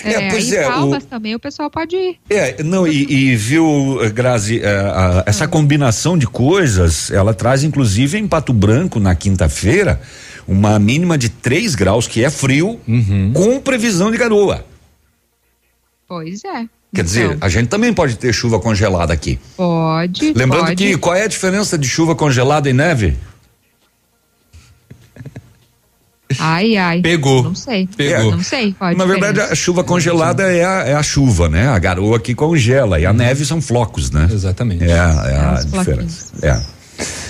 É, 0.04 0.30
pois 0.30 0.52
em 0.52 0.56
é, 0.56 0.68
o- 0.68 0.72
Palmas 0.72 1.06
também 1.06 1.36
o 1.36 1.40
pessoal 1.40 1.70
pode 1.70 1.96
ir. 1.96 2.18
É, 2.30 2.62
não, 2.64 2.88
e, 2.88 3.32
e 3.32 3.36
viu, 3.36 3.98
Grazi, 4.14 4.60
eh, 4.62 4.68
a- 4.68 5.24
essa 5.26 5.48
combinação 5.48 6.18
de 6.18 6.28
coisas, 6.28 7.10
ela 7.12 7.34
traz 7.34 7.64
inclusive 7.64 8.18
em 8.18 8.28
Pato 8.28 8.54
Branco, 8.54 9.00
na 9.00 9.16
quinta-feira, 9.16 10.00
uma 10.48 10.78
mínima 10.80 11.18
de 11.18 11.30
3 11.30 11.76
graus, 11.76 12.08
que 12.08 12.24
é 12.24 12.30
frio, 12.30 12.80
com 13.34 13.60
previsão 13.60 14.10
de 14.12 14.18
garoa. 14.18 14.66
Pois 16.08 16.44
é. 16.46 16.66
Quer 16.96 17.04
dizer, 17.04 17.38
a 17.42 17.50
gente 17.50 17.68
também 17.68 17.94
pode 17.94 18.18
ter 18.18 18.34
chuva 18.34 18.60
congelada 18.60 19.14
aqui. 19.14 19.38
Pode. 19.58 20.32
Lembrando 20.34 20.68
pode. 20.68 20.76
que 20.84 20.98
qual 20.98 21.14
é 21.16 21.24
a 21.24 21.28
diferença 21.28 21.78
de 21.78 21.88
chuva 21.88 22.16
congelada 22.16 22.70
e 22.70 22.74
neve? 22.74 23.18
Ai, 26.40 26.76
ai. 26.78 27.02
Pegou. 27.02 27.44
Não 27.44 27.56
sei. 27.56 27.88
Pegou. 27.96 28.32
Não 28.32 28.44
sei. 28.44 28.74
Qual 28.74 28.90
a 28.92 28.94
Na 28.94 29.06
verdade, 29.06 29.40
a 29.40 29.56
chuva 29.56 29.84
congelada 29.84 30.44
é 30.52 30.64
a, 30.66 30.84
é 30.88 30.94
a 30.94 31.02
chuva, 31.04 31.48
né? 31.48 31.68
A 31.70 31.80
garoa 31.80 32.20
que 32.20 32.36
congela 32.36 33.00
e 33.00 33.06
a 33.06 33.14
neve 33.14 33.46
são 33.46 33.62
flocos, 33.62 34.12
né? 34.12 34.28
Exatamente. 34.32 34.84
É, 34.84 35.00
a- 35.00 35.24
é 35.26 35.38
a 35.38 35.54
os 35.60 35.66
diferença. 35.72 36.26
É. 36.42 36.77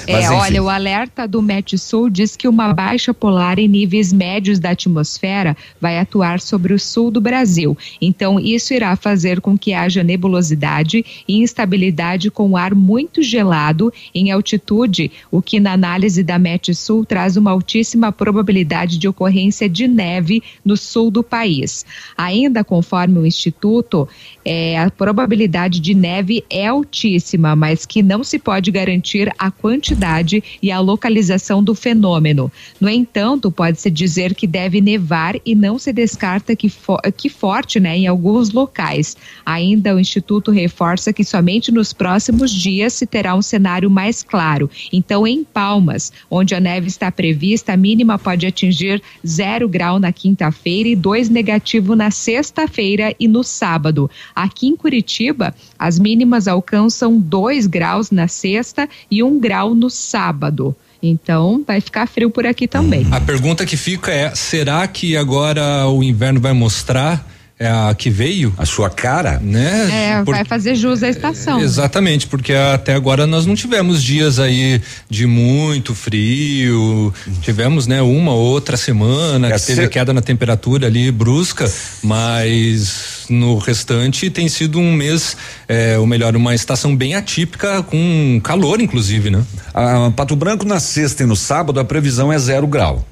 É, 0.08 0.14
Mas, 0.14 0.26
enfim. 0.26 0.36
olha, 0.36 0.64
o 0.64 0.70
alerta 0.70 1.28
do 1.28 1.42
Metsul 1.42 2.10
diz 2.10 2.38
que 2.38 2.48
uma 2.48 2.74
baixa 2.74 3.14
polar 3.14 3.60
em 3.60 3.68
níveis 3.68 4.14
médios 4.14 4.58
da 4.58 4.70
atmosfera 4.70 5.56
vai 5.82 6.00
atuar 6.00 6.40
sobre 6.40 6.74
o 6.74 6.80
sul 6.80 7.12
do 7.12 7.20
Brasil. 7.20 7.78
Então, 8.02 8.40
isso 8.40 8.74
irá 8.74 8.96
fazer 8.96 9.42
com 9.42 9.58
que 9.58 9.74
haja 9.74 10.06
nebulosidade 10.06 11.06
e 11.28 11.42
instabilidade 11.42 12.32
com 12.32 12.56
ar 12.56 12.74
muito 12.74 13.22
gelado 13.22 13.92
em 14.16 14.32
altitude, 14.32 15.12
o 15.30 15.42
que 15.42 15.60
na 15.60 15.74
análise 15.74 16.24
da 16.24 16.40
Metsul 16.40 17.04
traz 17.06 17.36
uma 17.36 17.52
altíssima 17.52 18.10
probabilidade 18.10 18.98
de 18.98 19.10
ocorrência 19.10 19.68
de 19.68 19.90
neve 19.90 20.42
no 20.64 20.78
sul 20.78 21.12
do 21.12 21.22
país. 21.22 21.86
Ainda 22.18 22.64
conforme 22.64 23.20
o 23.20 23.26
Instituto, 23.26 24.08
é, 24.49 24.80
a 24.80 24.90
probabilidade 24.90 25.82
de 25.82 25.94
neve 25.94 26.41
é 26.49 26.68
altíssima, 26.68 27.53
mas 27.53 27.86
que 27.86 28.02
não 28.02 28.24
se 28.24 28.40
pode 28.40 28.72
garantir 28.72 29.30
a 29.38 29.52
quantidade 29.52 30.41
e 30.64 30.72
a 30.72 30.80
localização 30.80 31.61
do 31.61 31.76
fenômeno. 31.76 32.49
No 32.80 32.88
entanto, 32.88 33.52
pode-se 33.52 33.91
dizer 33.91 34.34
que 34.34 34.48
deve 34.48 34.80
nevar 34.80 35.36
e 35.45 35.53
não 35.53 35.78
se 35.78 35.91
descarta 35.91 36.56
que, 36.56 36.69
fo- 36.69 36.98
que 37.18 37.28
forte 37.28 37.78
né, 37.78 37.98
em 37.98 38.07
alguns 38.07 38.52
locais. 38.52 39.18
Ainda 39.45 39.94
o 39.94 39.99
Instituto 39.99 40.49
reforça 40.49 41.11
que 41.11 41.26
somente 41.26 41.69
nos 41.69 41.91
próximos 41.91 42.49
dias 42.49 42.94
se 42.94 43.06
terá 43.06 43.36
um 43.36 43.41
cenário 43.41 43.90
mais 43.90 44.24
claro. 44.24 44.69
Então, 44.94 45.28
em 45.28 45.44
Palmas, 45.44 46.14
onde 46.32 46.56
a 46.56 46.60
neve 46.61 46.88
está 46.88 47.11
prevista, 47.11 47.74
a 47.74 47.78
mínima 47.78 48.18
pode 48.18 48.48
atingir 48.48 49.02
zero 49.28 49.68
grau 49.68 49.99
na 49.99 50.14
quinta-feira 50.14 50.88
e 50.88 50.95
dois 50.95 51.28
negativo 51.28 51.98
na 51.98 52.11
sexta-feira 52.11 53.14
e 53.19 53.28
no 53.28 53.44
sábado. 53.44 54.10
Aqui 54.38 54.68
em 54.68 54.76
Curitiba, 54.76 55.56
as 55.80 55.98
mínimas 55.98 56.48
alcançam 56.48 57.20
2 57.20 57.66
graus 57.66 58.12
na 58.12 58.28
sexta 58.28 58.88
e 59.10 59.24
1 59.24 59.28
um 59.28 59.40
grau 59.40 59.74
no 59.74 59.90
sábado. 59.90 60.76
Então, 61.02 61.64
vai 61.66 61.82
ficar 61.82 62.08
frio 62.08 62.30
por 62.30 62.46
aqui 62.46 62.68
também. 62.68 63.08
A 63.10 63.20
pergunta 63.20 63.66
que 63.66 63.76
fica 63.76 64.12
é: 64.12 64.36
será 64.36 64.88
que 64.88 65.18
agora 65.18 65.88
o 65.88 66.04
inverno 66.04 66.40
vai 66.40 66.54
mostrar 66.54 67.28
é, 67.60 67.68
a 67.68 67.94
que 67.98 68.10
veio? 68.10 68.54
A 68.58 68.66
sua 68.66 68.90
cara? 68.90 69.40
Né? 69.40 69.90
É, 70.20 70.24
Por- 70.24 70.36
vai 70.36 70.46
fazer 70.46 70.76
jus 70.76 71.02
à 71.02 71.10
estação. 71.10 71.60
Exatamente, 71.60 72.28
porque 72.28 72.54
até 72.54 72.94
agora 72.94 73.26
nós 73.26 73.46
não 73.46 73.56
tivemos 73.56 74.04
dias 74.04 74.40
aí 74.40 74.82
de 75.10 75.26
muito 75.26 75.96
frio, 75.96 77.14
tivemos, 77.42 77.88
né, 77.88 78.02
uma 78.02 78.32
ou 78.34 78.40
outra 78.46 78.78
semana 78.78 79.48
É, 79.50 79.58
que 79.60 79.66
teve 79.66 79.84
se- 79.84 79.90
queda 79.90 80.14
na 80.14 80.22
temperatura 80.22 80.88
ali 80.88 81.12
brusca, 81.12 81.68
mas 82.04 83.26
no 83.30 83.58
restante 83.58 84.30
tem 84.30 84.48
sido 84.48 84.80
um 84.80 84.94
mês, 84.94 85.36
é, 85.68 85.98
ou 85.98 86.06
melhor, 86.06 86.36
uma 86.36 86.54
estação 86.56 86.96
bem 86.96 87.16
atípica 87.16 87.82
com 87.84 88.40
calor, 88.44 88.80
inclusive, 88.82 89.30
né? 89.30 89.44
A 89.74 90.12
Pato 90.16 90.36
Branco 90.36 90.66
na 90.66 90.80
sexta 90.80 91.24
e 91.24 91.26
no 91.26 91.36
sábado 91.36 91.80
a 91.80 91.86
previsão 91.86 92.32
é 92.32 92.38
zero 92.40 92.68
grau. 92.68 93.06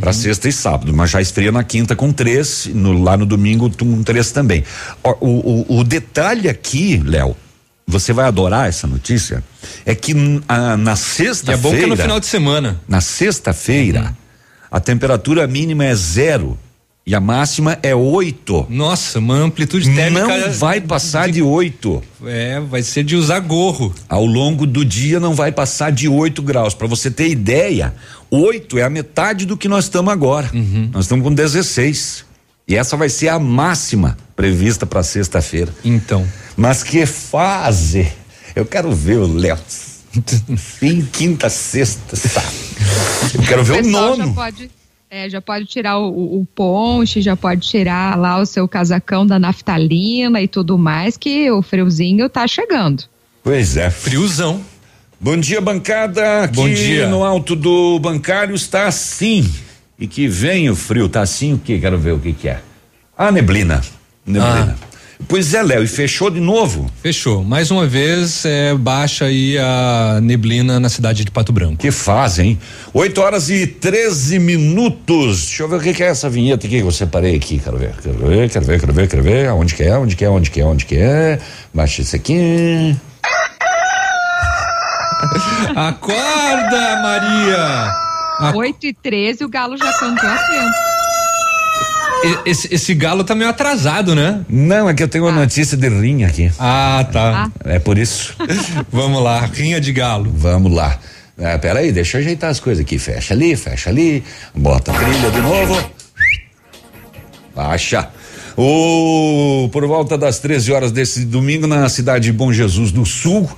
Para 0.00 0.12
sexta 0.12 0.48
e 0.48 0.52
sábado, 0.52 0.92
mas 0.94 1.10
já 1.10 1.20
esfria 1.20 1.52
na 1.52 1.62
quinta 1.64 1.94
com 1.94 2.12
três, 2.12 2.66
no- 2.72 3.02
lá 3.02 3.16
no 3.16 3.24
domingo 3.26 3.70
com 3.76 4.02
três 4.02 4.30
também. 4.32 4.64
O, 5.02 5.10
o- 5.20 5.78
o 5.80 5.84
detalhe 5.84 6.48
aqui, 6.48 6.96
Léo, 7.04 7.36
você 7.86 8.12
vai 8.12 8.24
adorar 8.26 8.68
essa 8.68 8.86
notícia, 8.86 9.42
é 9.84 9.94
que 9.94 10.12
a- 10.48 10.76
na 10.76 10.92
E 10.92 10.94
é 10.94 10.96
sexta-feira. 10.96 11.58
bom 11.58 11.70
que 11.76 11.82
é 11.84 11.86
no 11.86 11.96
final 11.96 12.18
de 12.20 12.26
semana. 12.26 12.80
Na 12.88 13.00
sexta-feira, 13.00 14.16
a 14.70 14.80
temperatura 14.80 15.46
mínima 15.46 15.84
é 15.84 15.94
zero 15.94 16.58
e 17.06 17.14
a 17.14 17.20
máxima 17.20 17.78
é 17.82 17.94
oito. 17.94 18.66
Nossa, 18.70 19.18
uma 19.18 19.34
amplitude 19.36 19.94
térmica. 19.94 20.26
Não 20.26 20.52
vai 20.52 20.80
passar 20.80 21.28
de 21.30 21.42
oito. 21.42 22.02
É, 22.24 22.58
vai 22.60 22.82
ser 22.82 23.04
de 23.04 23.14
usar 23.14 23.40
gorro. 23.40 23.94
Ao 24.08 24.24
longo 24.24 24.66
do 24.66 24.82
dia 24.84 25.20
não 25.20 25.34
vai 25.34 25.52
passar 25.52 25.92
de 25.92 26.08
8 26.08 26.40
graus. 26.40 26.72
Para 26.72 26.86
você 26.86 27.10
ter 27.10 27.28
ideia, 27.28 27.94
8 28.34 28.78
é 28.78 28.82
a 28.82 28.90
metade 28.90 29.46
do 29.46 29.56
que 29.56 29.68
nós 29.68 29.84
estamos 29.84 30.12
agora. 30.12 30.50
Uhum. 30.52 30.90
Nós 30.92 31.04
estamos 31.04 31.24
com 31.24 31.32
16. 31.32 32.24
E 32.66 32.76
essa 32.76 32.96
vai 32.96 33.08
ser 33.08 33.28
a 33.28 33.38
máxima 33.38 34.16
prevista 34.34 34.86
para 34.86 35.02
sexta-feira. 35.02 35.72
Então. 35.84 36.26
Mas 36.56 36.82
que 36.82 37.04
fase! 37.04 38.10
Eu 38.54 38.64
quero 38.64 38.92
ver 38.92 39.18
o 39.18 39.26
Léo. 39.26 39.58
Fim, 40.56 41.02
quinta, 41.12 41.48
sexta, 41.48 42.16
sábado. 42.16 42.54
Eu 43.34 43.42
quero 43.42 43.64
ver 43.64 43.72
o 43.72 43.82
pessoal 43.82 44.16
já 44.16 44.22
nono. 44.24 44.34
pode, 44.34 44.70
é, 45.10 45.28
já 45.28 45.40
pode 45.42 45.66
tirar 45.66 45.98
o, 45.98 46.08
o, 46.08 46.40
o 46.40 46.46
ponche, 46.46 47.20
já 47.20 47.36
pode 47.36 47.62
tirar 47.68 48.16
lá 48.16 48.40
o 48.40 48.46
seu 48.46 48.66
casacão 48.68 49.26
da 49.26 49.38
naftalina 49.38 50.40
e 50.40 50.48
tudo 50.48 50.78
mais, 50.78 51.16
que 51.16 51.50
o 51.50 51.62
friozinho 51.62 52.28
tá 52.28 52.46
chegando. 52.46 53.04
Pois 53.42 53.76
é. 53.76 53.90
Friozão. 53.90 54.60
Bom 55.24 55.38
dia, 55.38 55.58
bancada. 55.58 56.42
Aqui 56.42 56.54
Bom 56.54 56.68
dia. 56.68 57.08
no 57.08 57.24
alto 57.24 57.56
do 57.56 57.98
bancário 57.98 58.54
está 58.54 58.86
assim. 58.86 59.50
E 59.98 60.06
que 60.06 60.28
vem 60.28 60.68
o 60.68 60.76
frio, 60.76 61.08
tá 61.08 61.22
assim 61.22 61.54
o 61.54 61.58
que? 61.58 61.80
Quero 61.80 61.96
ver 61.96 62.12
o 62.12 62.18
que 62.18 62.34
que 62.34 62.46
é. 62.46 62.60
A 63.16 63.32
neblina. 63.32 63.80
Neblina. 64.26 64.76
Pois 65.26 65.54
é, 65.54 65.62
Léo, 65.62 65.82
e 65.82 65.86
fechou 65.86 66.28
de 66.28 66.40
novo. 66.40 66.90
Fechou. 67.02 67.42
Mais 67.42 67.70
uma 67.70 67.86
vez, 67.86 68.44
é, 68.44 68.74
baixa 68.74 69.24
aí 69.24 69.56
a 69.56 70.20
neblina 70.22 70.78
na 70.78 70.90
cidade 70.90 71.24
de 71.24 71.30
Pato 71.30 71.54
Branco. 71.54 71.78
Que 71.78 71.90
fazem, 71.90 72.50
hein? 72.50 72.58
8 72.92 73.18
horas 73.22 73.48
e 73.48 73.66
13 73.66 74.38
minutos. 74.38 75.46
Deixa 75.46 75.62
eu 75.62 75.68
ver 75.70 75.76
o 75.76 75.80
que, 75.80 75.94
que 75.94 76.02
é 76.02 76.08
essa 76.08 76.28
vinheta 76.28 76.66
aqui 76.66 76.80
que 76.80 76.86
eu 76.86 76.92
separei 76.92 77.34
aqui. 77.34 77.58
Quero 77.58 77.78
ver, 77.78 77.94
quero 78.02 78.18
ver, 78.18 78.50
quero 78.50 78.66
ver, 78.66 78.78
quero 78.78 78.92
ver, 78.92 79.08
quero 79.08 79.22
ver. 79.22 79.50
Onde 79.52 79.74
que 79.74 79.84
é, 79.84 79.96
onde 79.96 80.16
que 80.16 80.24
é, 80.26 80.28
onde 80.28 80.50
que 80.50 80.60
é, 80.60 80.64
onde 80.66 80.84
que 80.84 80.96
é. 80.96 81.38
Baixa 81.72 82.02
isso 82.02 82.14
aqui. 82.14 82.94
Acorda, 85.74 87.02
Maria! 87.02 87.92
A- 88.38 88.52
8 88.54 88.86
e 88.86 88.92
13 88.92 89.44
o 89.44 89.48
galo 89.48 89.76
já 89.76 89.92
cantou 89.92 90.28
a 90.28 90.36
tempo. 90.38 90.74
Esse, 92.46 92.74
esse 92.74 92.94
galo 92.94 93.22
tá 93.22 93.34
meio 93.34 93.50
atrasado, 93.50 94.14
né? 94.14 94.40
Não, 94.48 94.88
é 94.88 94.94
que 94.94 95.02
eu 95.02 95.08
tenho 95.08 95.24
uma 95.24 95.32
notícia 95.32 95.76
de 95.76 95.88
rinha 95.88 96.26
aqui. 96.28 96.50
Ah, 96.58 97.06
tá. 97.12 97.50
É 97.64 97.78
por 97.78 97.98
isso. 97.98 98.34
Vamos 98.90 99.22
lá, 99.22 99.40
rinha 99.44 99.78
de 99.80 99.92
galo. 99.92 100.32
Vamos 100.34 100.72
lá. 100.72 100.98
É, 101.36 101.58
peraí, 101.58 101.92
deixa 101.92 102.16
eu 102.16 102.22
ajeitar 102.22 102.48
as 102.50 102.60
coisas 102.60 102.82
aqui. 102.82 102.98
Fecha 102.98 103.34
ali, 103.34 103.54
fecha 103.56 103.90
ali. 103.90 104.24
Bota 104.54 104.92
a 104.92 104.94
trilha 104.94 105.30
de 105.30 105.40
novo. 105.40 105.90
Baixa. 107.54 108.08
O, 108.56 109.68
por 109.72 109.86
volta 109.86 110.16
das 110.16 110.38
13 110.38 110.72
horas 110.72 110.92
desse 110.92 111.24
domingo, 111.24 111.66
na 111.66 111.88
cidade 111.88 112.26
de 112.26 112.32
Bom 112.32 112.52
Jesus 112.52 112.90
do 112.92 113.04
Sul, 113.04 113.50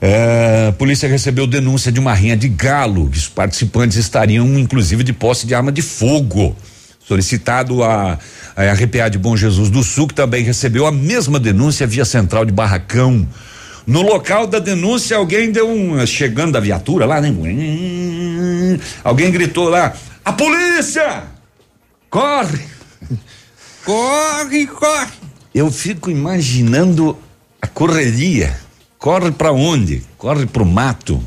é, 0.00 0.66
a 0.68 0.72
polícia 0.72 1.08
recebeu 1.08 1.46
denúncia 1.46 1.90
de 1.90 1.98
uma 1.98 2.14
rinha 2.14 2.36
de 2.36 2.48
galo. 2.48 3.08
Os 3.08 3.28
participantes 3.28 3.96
estariam, 3.96 4.46
inclusive, 4.58 5.02
de 5.02 5.12
posse 5.12 5.46
de 5.46 5.54
arma 5.54 5.72
de 5.72 5.82
fogo. 5.82 6.56
Solicitado 7.00 7.82
a, 7.82 8.18
a 8.54 8.72
RPA 8.72 9.08
de 9.08 9.18
Bom 9.18 9.36
Jesus 9.36 9.70
do 9.70 9.82
Sul, 9.82 10.06
que 10.06 10.14
também 10.14 10.44
recebeu 10.44 10.86
a 10.86 10.92
mesma 10.92 11.40
denúncia 11.40 11.86
via 11.86 12.04
central 12.04 12.44
de 12.44 12.52
Barracão. 12.52 13.26
No 13.86 14.02
local 14.02 14.46
da 14.46 14.58
denúncia, 14.58 15.16
alguém 15.16 15.50
deu 15.50 15.68
um. 15.68 16.06
Chegando 16.06 16.52
da 16.52 16.60
viatura 16.60 17.06
lá, 17.06 17.20
né? 17.20 17.34
Alguém 19.02 19.30
gritou 19.30 19.68
lá: 19.68 19.94
A 20.24 20.32
polícia! 20.32 21.24
Corre! 22.10 22.60
Corre, 23.84 24.66
corre! 24.66 25.12
Eu 25.54 25.70
fico 25.72 26.10
imaginando 26.10 27.16
a 27.60 27.66
correria. 27.66 28.67
Corre 29.08 29.30
pra 29.30 29.52
onde? 29.52 30.02
Corre 30.18 30.44
pro 30.44 30.66
mato. 30.66 31.18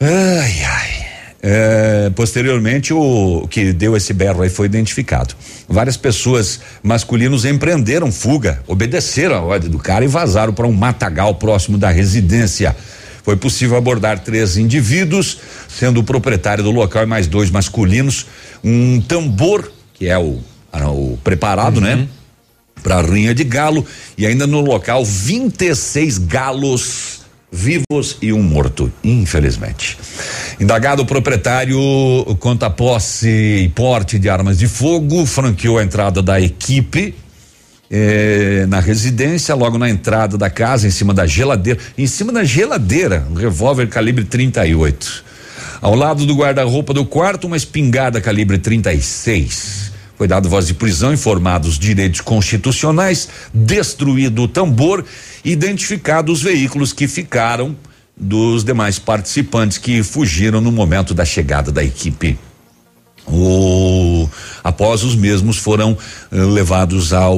Ai, 0.00 0.64
ai. 0.64 1.06
É, 1.42 2.10
posteriormente, 2.16 2.94
o 2.94 3.46
que 3.50 3.70
deu 3.70 3.94
esse 3.94 4.14
berro 4.14 4.40
aí 4.40 4.48
foi 4.48 4.64
identificado. 4.64 5.34
Várias 5.68 5.98
pessoas 5.98 6.58
masculinos 6.82 7.44
empreenderam 7.44 8.10
fuga, 8.10 8.62
obedeceram 8.66 9.34
a 9.36 9.40
ordem 9.42 9.68
do 9.68 9.76
cara 9.78 10.06
e 10.06 10.08
vazaram 10.08 10.54
para 10.54 10.66
um 10.66 10.72
matagal 10.72 11.34
próximo 11.34 11.76
da 11.76 11.90
residência. 11.90 12.74
Foi 13.22 13.36
possível 13.36 13.76
abordar 13.76 14.20
três 14.20 14.56
indivíduos, 14.56 15.38
sendo 15.68 16.00
o 16.00 16.02
proprietário 16.02 16.64
do 16.64 16.70
local 16.70 17.02
e 17.02 17.06
mais 17.06 17.26
dois 17.26 17.50
masculinos, 17.50 18.24
um 18.64 19.02
tambor, 19.02 19.70
que 19.92 20.08
é 20.08 20.16
o, 20.18 20.38
ah, 20.72 20.88
o 20.88 21.18
preparado, 21.22 21.78
né? 21.78 22.08
Para 22.82 23.00
rinha 23.02 23.34
de 23.34 23.44
galo 23.44 23.84
e 24.16 24.26
ainda 24.26 24.46
no 24.46 24.60
local 24.60 25.04
26 25.04 26.18
galos 26.18 27.22
vivos 27.52 28.16
e 28.22 28.32
um 28.32 28.42
morto, 28.42 28.90
infelizmente. 29.04 29.98
Indagado 30.58 31.02
o 31.02 31.06
proprietário 31.06 31.78
conta 32.40 32.66
a 32.66 32.70
posse 32.70 33.28
e 33.28 33.68
porte 33.68 34.18
de 34.18 34.28
armas 34.28 34.58
de 34.58 34.66
fogo, 34.66 35.26
franqueou 35.26 35.78
a 35.78 35.84
entrada 35.84 36.22
da 36.22 36.40
equipe 36.40 37.14
eh, 37.90 38.64
na 38.68 38.80
residência, 38.80 39.54
logo 39.54 39.76
na 39.76 39.90
entrada 39.90 40.38
da 40.38 40.48
casa, 40.48 40.86
em 40.86 40.90
cima 40.90 41.12
da 41.12 41.26
geladeira. 41.26 41.78
Em 41.98 42.06
cima 42.06 42.32
da 42.32 42.42
geladeira, 42.42 43.26
um 43.30 43.34
revólver 43.34 43.86
calibre 43.88 44.24
38. 44.24 45.24
Ao 45.82 45.94
lado 45.94 46.24
do 46.24 46.34
guarda-roupa 46.34 46.94
do 46.94 47.04
quarto, 47.04 47.46
uma 47.46 47.56
espingarda 47.56 48.18
calibre 48.18 48.56
36. 48.56 49.91
Foi 50.22 50.28
dado 50.28 50.48
voz 50.48 50.68
de 50.68 50.74
prisão, 50.74 51.12
informados 51.12 51.76
direitos 51.76 52.20
constitucionais, 52.20 53.28
destruído 53.52 54.44
o 54.44 54.46
tambor, 54.46 55.04
identificados 55.44 56.38
os 56.38 56.42
veículos 56.44 56.92
que 56.92 57.08
ficaram 57.08 57.74
dos 58.16 58.62
demais 58.62 59.00
participantes 59.00 59.78
que 59.78 60.00
fugiram 60.04 60.60
no 60.60 60.70
momento 60.70 61.12
da 61.12 61.24
chegada 61.24 61.72
da 61.72 61.82
equipe. 61.82 62.38
O, 63.26 64.28
após 64.62 65.02
os 65.02 65.16
mesmos 65.16 65.56
foram 65.58 65.98
eh, 66.30 66.36
levados 66.36 67.12
ao 67.12 67.36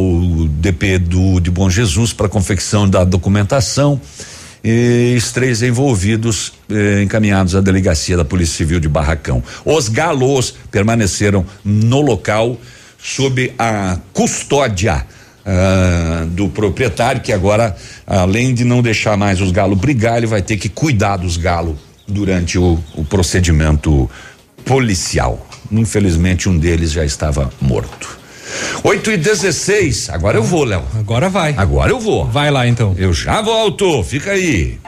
DP 0.50 0.98
do 0.98 1.40
de 1.40 1.50
Bom 1.50 1.70
Jesus 1.70 2.12
para 2.12 2.28
confecção 2.28 2.86
da 2.86 3.02
documentação 3.02 3.98
e 4.62 5.14
os 5.16 5.30
três 5.32 5.62
envolvidos 5.62 6.52
eh, 6.70 7.02
encaminhados 7.02 7.56
à 7.56 7.62
delegacia 7.62 8.14
da 8.14 8.26
Polícia 8.26 8.56
Civil 8.56 8.78
de 8.78 8.88
Barracão. 8.88 9.42
Os 9.64 9.88
galos 9.88 10.54
permaneceram 10.70 11.46
no 11.64 12.02
local 12.02 12.58
sob 13.04 13.52
a 13.58 13.98
custódia 14.14 15.04
ah, 15.44 16.24
do 16.26 16.48
proprietário, 16.48 17.20
que 17.20 17.34
agora, 17.34 17.76
além 18.06 18.54
de 18.54 18.64
não 18.64 18.80
deixar 18.80 19.14
mais 19.14 19.42
os 19.42 19.52
galos 19.52 19.78
brigar, 19.78 20.16
ele 20.16 20.26
vai 20.26 20.40
ter 20.40 20.56
que 20.56 20.70
cuidar 20.70 21.18
dos 21.18 21.36
galos 21.36 21.76
durante 22.08 22.58
o, 22.58 22.82
o 22.94 23.04
procedimento 23.04 24.10
policial. 24.64 25.46
Infelizmente, 25.70 26.48
um 26.48 26.56
deles 26.56 26.92
já 26.92 27.04
estava 27.04 27.52
morto. 27.60 28.18
8 28.82 29.10
e 29.10 29.16
16 29.18 30.10
agora 30.10 30.38
eu 30.38 30.42
vou, 30.42 30.64
Léo. 30.64 30.82
Agora 30.98 31.28
vai. 31.28 31.54
Agora 31.58 31.90
eu 31.90 32.00
vou. 32.00 32.24
Vai 32.26 32.50
lá 32.50 32.66
então. 32.66 32.94
Eu 32.96 33.12
já 33.12 33.42
volto, 33.42 34.02
fica 34.02 34.30
aí. 34.30 34.78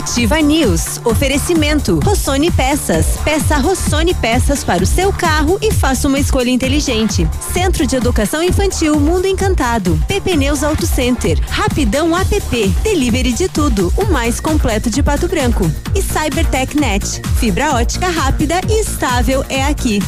Ativa 0.00 0.40
News. 0.40 0.98
Oferecimento. 1.04 2.00
Rossoni 2.02 2.50
Peças. 2.50 3.18
Peça 3.22 3.58
Rossoni 3.58 4.14
Peças 4.14 4.64
para 4.64 4.82
o 4.82 4.86
seu 4.86 5.12
carro 5.12 5.58
e 5.60 5.70
faça 5.70 6.08
uma 6.08 6.18
escolha 6.18 6.48
inteligente. 6.48 7.28
Centro 7.52 7.86
de 7.86 7.96
Educação 7.96 8.42
Infantil 8.42 8.98
Mundo 8.98 9.26
Encantado. 9.26 10.02
PP 10.08 10.36
Neus 10.36 10.64
Auto 10.64 10.86
Center. 10.86 11.38
Rapidão 11.50 12.16
app. 12.16 12.68
Delivery 12.82 13.34
de 13.34 13.46
tudo. 13.46 13.92
O 13.94 14.06
mais 14.10 14.40
completo 14.40 14.88
de 14.88 15.02
Pato 15.02 15.28
Branco. 15.28 15.70
E 15.94 16.00
Cybertech 16.00 16.78
Net. 16.78 17.20
Fibra 17.38 17.74
ótica 17.74 18.08
rápida 18.08 18.58
e 18.70 18.80
estável 18.80 19.44
é 19.50 19.64
aqui. 19.64 20.00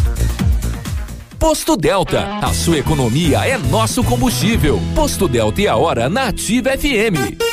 Posto 1.38 1.76
Delta, 1.76 2.38
a 2.40 2.54
sua 2.54 2.78
economia 2.78 3.46
é 3.46 3.58
nosso 3.58 4.02
combustível. 4.02 4.80
Posto 4.94 5.28
Delta 5.28 5.60
e 5.60 5.68
a 5.68 5.76
hora 5.76 6.08
na 6.08 6.28
Ativa 6.28 6.70
FM. 6.70 7.51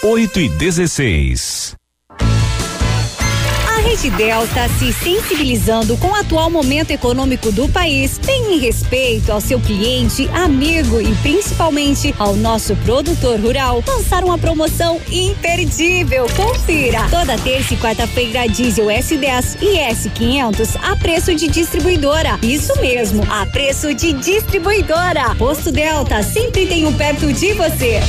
8 0.00 0.38
e 0.38 0.48
16. 0.48 1.74
A 2.20 3.80
Rede 3.80 4.10
Delta, 4.10 4.68
se 4.78 4.92
sensibilizando 4.92 5.96
com 5.96 6.08
o 6.08 6.14
atual 6.14 6.48
momento 6.48 6.92
econômico 6.92 7.50
do 7.50 7.68
país, 7.68 8.16
tem 8.16 8.54
em 8.54 8.58
respeito 8.60 9.32
ao 9.32 9.40
seu 9.40 9.58
cliente, 9.58 10.28
amigo 10.28 11.00
e 11.00 11.12
principalmente 11.16 12.14
ao 12.16 12.36
nosso 12.36 12.76
produtor 12.76 13.40
rural, 13.40 13.82
lançar 13.84 14.22
uma 14.22 14.38
promoção 14.38 15.00
imperdível. 15.10 16.26
Confira! 16.36 17.08
Toda 17.10 17.36
terça 17.36 17.74
e 17.74 17.76
quarta-feira, 17.78 18.46
diesel 18.46 18.86
S10 18.86 19.60
e 19.60 19.78
S500 19.78 20.78
a 20.80 20.94
preço 20.94 21.34
de 21.34 21.48
distribuidora. 21.48 22.38
Isso 22.40 22.80
mesmo, 22.80 23.26
a 23.28 23.44
preço 23.46 23.92
de 23.92 24.12
distribuidora. 24.12 25.34
Posto 25.34 25.72
Delta, 25.72 26.22
sempre 26.22 26.68
tem 26.68 26.86
um 26.86 26.92
perto 26.92 27.32
de 27.32 27.52
você. 27.54 28.00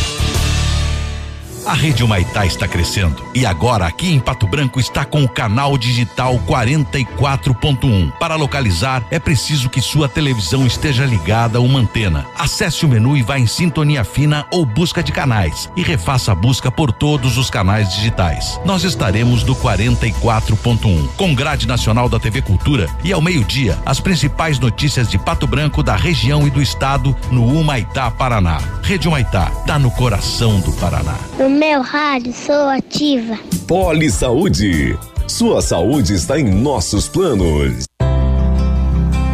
A 1.69 1.73
Rede 1.75 2.03
Humaitá 2.03 2.47
está 2.47 2.67
crescendo 2.67 3.23
e 3.31 3.45
agora 3.45 3.85
aqui 3.85 4.11
em 4.11 4.19
Pato 4.19 4.47
Branco 4.47 4.79
está 4.79 5.05
com 5.05 5.23
o 5.23 5.29
canal 5.29 5.77
digital 5.77 6.39
44.1. 6.47 8.11
Para 8.13 8.33
localizar 8.33 9.05
é 9.11 9.19
preciso 9.19 9.69
que 9.69 9.79
sua 9.79 10.09
televisão 10.09 10.65
esteja 10.65 11.05
ligada 11.05 11.59
a 11.59 11.61
uma 11.61 11.77
antena. 11.77 12.25
Acesse 12.35 12.87
o 12.87 12.89
menu 12.89 13.15
e 13.15 13.21
vá 13.21 13.37
em 13.37 13.45
sintonia 13.45 14.03
fina 14.03 14.47
ou 14.49 14.65
busca 14.65 15.03
de 15.03 15.11
canais 15.11 15.69
e 15.75 15.83
refaça 15.83 16.31
a 16.31 16.35
busca 16.35 16.71
por 16.71 16.91
todos 16.91 17.37
os 17.37 17.51
canais 17.51 17.93
digitais. 17.93 18.59
Nós 18.65 18.83
estaremos 18.83 19.43
do 19.43 19.55
44.1 19.55 21.09
com 21.15 21.35
grade 21.35 21.67
nacional 21.67 22.09
da 22.09 22.19
TV 22.19 22.41
Cultura 22.41 22.89
e 23.03 23.13
ao 23.13 23.21
meio-dia 23.21 23.77
as 23.85 23.99
principais 23.99 24.57
notícias 24.57 25.07
de 25.07 25.19
Pato 25.19 25.45
Branco, 25.45 25.83
da 25.83 25.95
região 25.95 26.47
e 26.47 26.49
do 26.49 26.63
estado 26.63 27.15
no 27.29 27.45
Humaitá, 27.45 28.09
Paraná. 28.09 28.57
Rede 28.81 29.07
Humaitá, 29.07 29.51
tá 29.67 29.77
no 29.77 29.91
coração 29.91 30.59
do 30.61 30.71
Paraná. 30.73 31.13
No 31.37 31.58
meu 31.59 31.81
rádio 31.81 32.31
sou 32.31 32.69
ativa. 32.69 33.37
Poli 33.67 34.09
Saúde. 34.09 34.97
Sua 35.27 35.61
saúde 35.61 36.13
está 36.13 36.39
em 36.39 36.45
nossos 36.45 37.09
planos. 37.09 37.83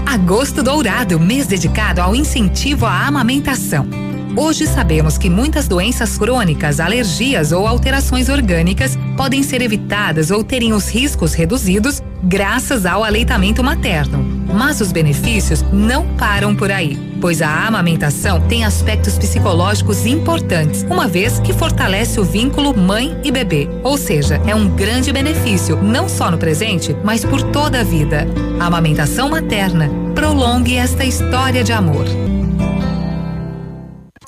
Agosto 0.08 0.64
Dourado, 0.64 1.20
mês 1.20 1.46
dedicado 1.46 2.02
ao 2.02 2.16
incentivo 2.16 2.88
à 2.88 3.06
amamentação. 3.06 3.88
Hoje 4.38 4.68
sabemos 4.68 5.18
que 5.18 5.30
muitas 5.30 5.66
doenças 5.66 6.18
crônicas, 6.18 6.82
alergias 6.82 7.54
ou 7.54 7.66
alterações 7.66 8.28
orgânicas 8.28 8.98
podem 9.16 9.42
ser 9.42 9.62
evitadas 9.62 10.30
ou 10.30 10.44
terem 10.44 10.74
os 10.74 10.90
riscos 10.90 11.34
reduzidos 11.34 12.04
graças 12.22 12.86
ao 12.86 13.02
aleitamento 13.02 13.64
materno. 13.64 14.26
Mas 14.54 14.82
os 14.82 14.92
benefícios 14.92 15.64
não 15.72 16.06
param 16.18 16.54
por 16.54 16.70
aí, 16.70 16.98
pois 17.22 17.42
a 17.42 17.66
amamentação 17.66 18.42
tem 18.42 18.66
aspectos 18.66 19.18
psicológicos 19.18 20.06
importantes, 20.06 20.84
uma 20.84 21.08
vez 21.08 21.40
que 21.40 21.54
fortalece 21.54 22.20
o 22.20 22.26
vínculo 22.26 22.78
mãe 22.78 23.18
e 23.24 23.32
bebê. 23.32 23.70
Ou 23.84 23.98
seja, 23.98 24.42
é 24.46 24.54
um 24.54 24.70
grande 24.70 25.14
benefício, 25.14 25.82
não 25.82 26.10
só 26.10 26.30
no 26.30 26.38
presente, 26.38 26.96
mas 27.06 27.24
por 27.24 27.42
toda 27.42 27.80
a 27.80 27.84
vida. 27.84 28.28
A 28.60 28.66
amamentação 28.66 29.30
materna. 29.30 29.90
Prolongue 30.14 30.76
esta 30.76 31.06
história 31.06 31.64
de 31.64 31.72
amor. 31.72 32.06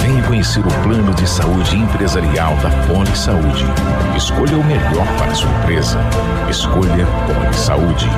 Venha 0.00 0.22
conhecer 0.22 0.60
o 0.60 0.82
plano 0.82 1.12
de 1.14 1.28
saúde 1.28 1.76
empresarial 1.76 2.56
da 2.56 2.70
Poli 2.86 3.16
Saúde. 3.16 3.64
Escolha 4.16 4.56
o 4.56 4.64
melhor 4.64 5.06
para 5.18 5.34
sua 5.34 5.50
empresa. 5.50 5.98
Escolha 6.48 7.06
Poli 7.26 7.54
Saúde. 7.54 8.08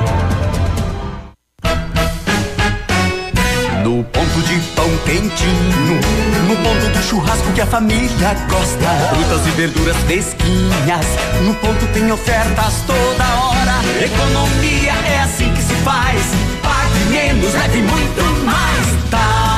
No 3.83 4.03
ponto 4.03 4.41
de 4.41 4.59
pão 4.75 4.89
quentinho, 5.05 5.99
no 6.47 6.55
ponto 6.57 6.89
do 6.91 7.03
churrasco 7.03 7.51
que 7.53 7.61
a 7.61 7.65
família 7.65 8.35
gosta. 8.49 9.15
Frutas 9.15 9.47
e 9.47 9.51
verduras 9.51 9.97
fresquinhas, 9.97 11.05
no 11.45 11.53
ponto 11.55 11.85
tem 11.93 12.11
ofertas 12.11 12.83
toda 12.85 13.23
hora. 13.23 14.03
Economia 14.03 14.93
é 15.11 15.21
assim 15.23 15.51
que 15.53 15.61
se 15.61 15.73
faz. 15.83 16.21
Pague 16.61 17.05
menos, 17.09 17.53
leve 17.53 17.81
muito 17.81 18.45
mais. 18.45 19.09
Tá 19.09 19.48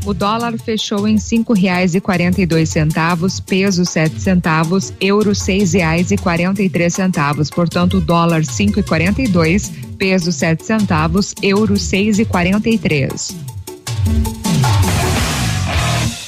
O 0.06 0.14
dólar 0.14 0.60
fechou 0.60 1.08
em 1.08 1.18
cinco 1.18 1.54
reais 1.54 1.96
e 1.96 2.02
quarenta 2.02 2.42
e 2.42 2.46
dois 2.46 2.68
centavos, 2.68 3.40
peso 3.40 3.86
sete 3.86 4.20
centavos, 4.20 4.92
euro 5.00 5.34
seis 5.34 5.72
reais 5.72 6.12
e 6.12 6.18
quarenta 6.18 6.62
e 6.62 6.70
três 6.70 6.94
centavos. 6.94 7.50
Portanto, 7.50 8.02
dólar 8.02 8.44
cinco 8.44 8.82
e 8.82 8.84
quarenta 8.84 9.22
e 9.22 9.30
dois, 9.30 9.72
peso 9.98 10.34
sete 10.34 10.66
centavos, 10.66 11.34
euro 11.42 11.78
seis 11.78 12.20
e 12.20 12.26
quarenta 12.26 12.68
e 12.70 12.78
três. 12.78 13.34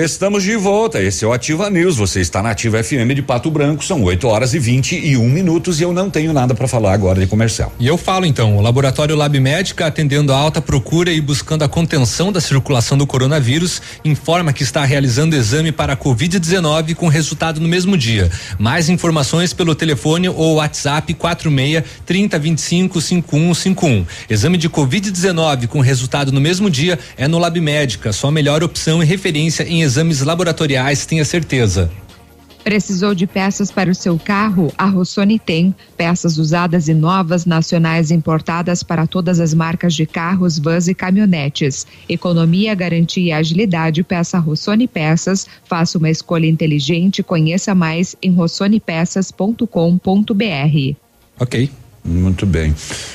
Estamos 0.00 0.44
de 0.44 0.54
volta. 0.54 1.02
Esse 1.02 1.24
é 1.24 1.26
o 1.26 1.32
Ativa 1.32 1.68
News. 1.68 1.96
Você 1.96 2.20
está 2.20 2.40
na 2.40 2.50
Ativa 2.50 2.80
FM 2.80 3.16
de 3.16 3.20
Pato 3.20 3.50
Branco. 3.50 3.84
São 3.84 4.00
8 4.04 4.28
horas 4.28 4.54
e 4.54 4.58
21 4.60 5.28
minutos 5.28 5.80
e 5.80 5.82
eu 5.82 5.92
não 5.92 6.08
tenho 6.08 6.32
nada 6.32 6.54
para 6.54 6.68
falar 6.68 6.92
agora 6.92 7.18
de 7.18 7.26
comercial. 7.26 7.72
E 7.80 7.86
eu 7.88 7.98
falo 7.98 8.24
então, 8.24 8.56
o 8.56 8.60
Laboratório 8.60 9.16
Lab 9.16 9.40
Médica, 9.40 9.88
atendendo 9.88 10.32
a 10.32 10.36
alta 10.36 10.62
procura 10.62 11.10
e 11.10 11.20
buscando 11.20 11.64
a 11.64 11.68
contenção 11.68 12.30
da 12.30 12.40
circulação 12.40 12.96
do 12.96 13.08
coronavírus, 13.08 13.82
informa 14.04 14.52
que 14.52 14.62
está 14.62 14.84
realizando 14.84 15.34
exame 15.34 15.72
para 15.72 15.94
a 15.94 15.96
Covid-19 15.96 16.94
com 16.94 17.08
resultado 17.08 17.60
no 17.60 17.66
mesmo 17.66 17.96
dia. 17.96 18.30
Mais 18.56 18.88
informações 18.88 19.52
pelo 19.52 19.74
telefone 19.74 20.28
ou 20.28 20.54
WhatsApp 20.54 21.12
46 21.12 21.82
3025 22.06 23.00
5151. 23.00 24.06
Exame 24.30 24.58
de 24.58 24.70
Covid-19 24.70 25.66
com 25.66 25.80
resultado 25.80 26.30
no 26.30 26.40
mesmo 26.40 26.70
dia 26.70 26.96
é 27.16 27.26
no 27.26 27.36
Lab 27.36 27.60
Médica, 27.60 28.12
sua 28.12 28.30
melhor 28.30 28.62
opção 28.62 29.02
e 29.02 29.04
referência 29.04 29.64
em 29.64 29.87
exames 29.88 30.20
laboratoriais, 30.20 31.06
tenha 31.06 31.24
certeza. 31.24 31.90
Precisou 32.62 33.14
de 33.14 33.26
peças 33.26 33.70
para 33.70 33.90
o 33.90 33.94
seu 33.94 34.18
carro? 34.18 34.70
A 34.76 34.84
Rossoni 34.84 35.38
tem. 35.38 35.74
Peças 35.96 36.36
usadas 36.36 36.86
e 36.86 36.92
novas, 36.92 37.46
nacionais 37.46 38.10
importadas 38.10 38.82
para 38.82 39.06
todas 39.06 39.40
as 39.40 39.54
marcas 39.54 39.94
de 39.94 40.04
carros, 40.04 40.58
vans 40.58 40.86
e 40.86 40.94
caminhonetes. 40.94 41.86
Economia, 42.06 42.74
garantia 42.74 43.24
e 43.24 43.32
agilidade. 43.32 44.02
Peça 44.02 44.38
Rossoni 44.38 44.86
Peças. 44.86 45.46
Faça 45.64 45.96
uma 45.96 46.10
escolha 46.10 46.46
inteligente. 46.46 47.22
Conheça 47.22 47.74
mais 47.74 48.14
em 48.22 48.30
rossonepeças.com.br. 48.32 50.96
Ok. 51.40 51.70
Muito 52.08 52.46
bem. 52.46 52.74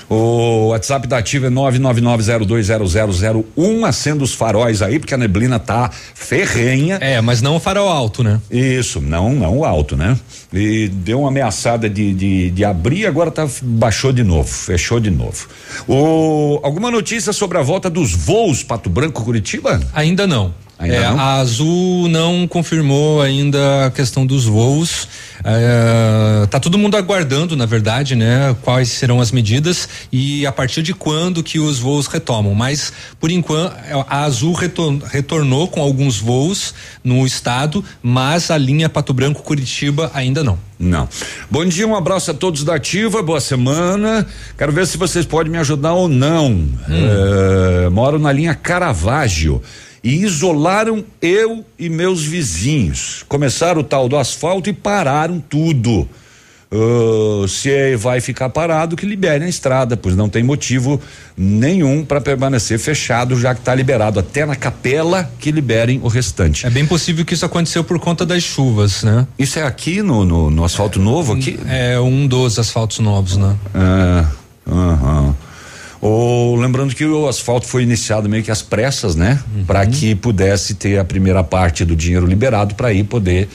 O 0.10 0.68
WhatsApp 0.68 1.08
da 1.08 1.18
Ativa 1.18 1.48
é 1.48 1.50
999020001, 1.50 3.88
acenda 3.88 4.24
os 4.24 4.34
faróis 4.34 4.82
aí, 4.82 5.00
porque 5.00 5.14
a 5.14 5.18
neblina 5.18 5.60
tá 5.60 5.90
ferrenha. 6.14 6.98
É, 7.02 7.20
mas 7.22 7.42
não 7.42 7.56
o 7.56 7.60
farol 7.60 7.90
alto, 7.90 8.24
né? 8.24 8.40
Isso, 8.52 9.02
não, 9.02 9.34
não 9.34 9.58
o 9.60 9.66
alto, 9.66 9.98
né? 9.98 10.18
E 10.54 10.88
deu 10.88 11.22
uma 11.22 11.30
ameaçada 11.30 11.90
de, 11.90 12.14
de, 12.14 12.52
de 12.52 12.64
abrir, 12.64 13.08
agora 13.08 13.32
tá, 13.32 13.50
baixou 13.64 14.14
de 14.14 14.24
novo, 14.24 14.48
fechou 14.48 15.00
de 15.00 15.10
novo. 15.10 15.48
O, 15.88 16.60
alguma 16.62 16.92
notícia 16.92 17.34
sobre 17.34 17.58
a 17.58 17.64
volta 17.64 17.90
dos 17.90 18.14
voos 18.14 18.62
Pato 18.64 18.90
Branco 18.90 19.24
Curitiba? 19.24 19.82
Ainda 19.94 20.28
não. 20.28 20.54
Ainda 20.84 20.96
é, 20.98 21.10
não? 21.10 21.20
A 21.20 21.36
Azul 21.36 22.10
não 22.10 22.46
confirmou 22.46 23.22
ainda 23.22 23.86
a 23.86 23.92
questão 23.92 24.26
dos 24.26 24.44
voos. 24.44 25.08
É, 25.42 26.46
tá 26.48 26.60
todo 26.60 26.78
mundo 26.78 26.98
aguardando, 26.98 27.56
na 27.56 27.66
verdade, 27.66 28.16
né? 28.16 28.54
Quais 28.62 28.90
serão 28.90 29.22
as 29.22 29.32
medidas 29.32 29.88
e 30.12 30.46
a 30.46 30.52
partir 30.52 30.82
de 30.82 30.94
quando 30.94 31.42
que 31.42 31.58
os 31.58 31.80
voos 31.80 32.08
retomam. 32.08 32.54
Mas, 32.54 32.92
por 33.18 33.32
enquanto, 33.32 33.74
a 34.10 34.24
Azul 34.24 34.54
retor 34.54 34.98
retornou 35.10 35.70
com 35.70 35.82
alguns 35.82 36.20
voos 36.20 36.74
no 37.02 37.26
estado, 37.26 37.84
mas 38.02 38.52
a 38.52 38.58
linha 38.58 38.90
Pato 38.90 39.14
Branco 39.14 39.42
Curitiba 39.42 40.12
ainda 40.14 40.44
não. 40.44 40.60
Não. 40.78 41.08
Bom 41.50 41.64
dia, 41.64 41.88
um 41.88 41.96
abraço 41.96 42.32
a 42.32 42.34
todos 42.34 42.66
da 42.66 42.76
Ativa, 42.76 43.24
boa 43.24 43.40
semana. 43.40 44.28
Quero 44.58 44.74
ver 44.74 44.86
se 44.86 44.98
vocês 44.98 45.26
podem 45.26 45.50
me 45.50 45.58
ajudar 45.60 45.94
ou 45.94 46.10
não. 46.10 46.68
É, 46.90 47.90
moro 47.90 48.20
na 48.20 48.34
linha 48.34 48.54
Caravaggio 48.54 49.62
e 50.04 50.24
isolaram 50.24 51.04
eu 51.22 51.64
e 51.80 51.90
meus 51.90 52.24
vizinhos. 52.24 53.24
Começaram 53.30 53.82
o 53.82 53.84
tal 53.84 54.10
do 54.10 54.18
asfalto 54.18 54.70
e 54.70 54.74
pararam 54.74 55.40
tudo. 55.40 56.08
Uh, 56.76 57.48
se 57.48 57.96
vai 57.98 58.20
ficar 58.20 58.50
parado, 58.50 58.96
que 58.96 59.06
liberem 59.06 59.46
a 59.46 59.50
estrada, 59.50 59.96
pois 59.96 60.16
não 60.16 60.28
tem 60.28 60.42
motivo 60.42 61.00
nenhum 61.38 62.04
para 62.04 62.20
permanecer 62.20 62.80
fechado, 62.80 63.40
já 63.40 63.54
que 63.54 63.62
está 63.62 63.76
liberado 63.76 64.20
até 64.20 64.44
na 64.44 64.56
capela 64.56 65.32
que 65.38 65.52
liberem 65.52 66.00
o 66.02 66.08
restante. 66.08 66.66
É 66.66 66.72
bem 66.72 66.84
possível 66.84 67.24
que 67.24 67.36
isso 67.36 67.46
aconteceu 67.46 67.84
por 67.84 68.00
conta 68.00 68.26
das 68.26 68.42
chuvas, 68.42 69.04
né? 69.04 69.28
Isso 69.38 69.60
é 69.60 69.64
aqui 69.64 70.02
no, 70.02 70.26
no, 70.26 70.50
no 70.50 70.66
asfalto 70.66 71.00
novo 71.00 71.34
aqui? 71.34 71.60
É 71.68 72.00
um 72.00 72.26
dos 72.26 72.58
asfaltos 72.58 72.98
novos, 72.98 73.38
né? 73.38 73.56
É, 73.76 74.26
aham. 74.68 75.36
Ou 76.06 76.58
lembrando 76.58 76.94
que 76.94 77.06
o 77.06 77.30
asfalto 77.30 77.66
foi 77.66 77.84
iniciado 77.84 78.28
meio 78.28 78.44
que 78.44 78.52
às 78.52 78.62
pressas, 78.62 79.16
né? 79.16 79.42
Para 79.66 79.86
que 79.86 80.14
pudesse 80.14 80.74
ter 80.76 81.00
a 81.00 81.06
primeira 81.06 81.42
parte 81.46 81.86
do 81.86 81.96
dinheiro 81.96 82.26
liberado 82.26 82.76
para 82.76 82.92
ir 82.92 83.06
poder 83.06 83.48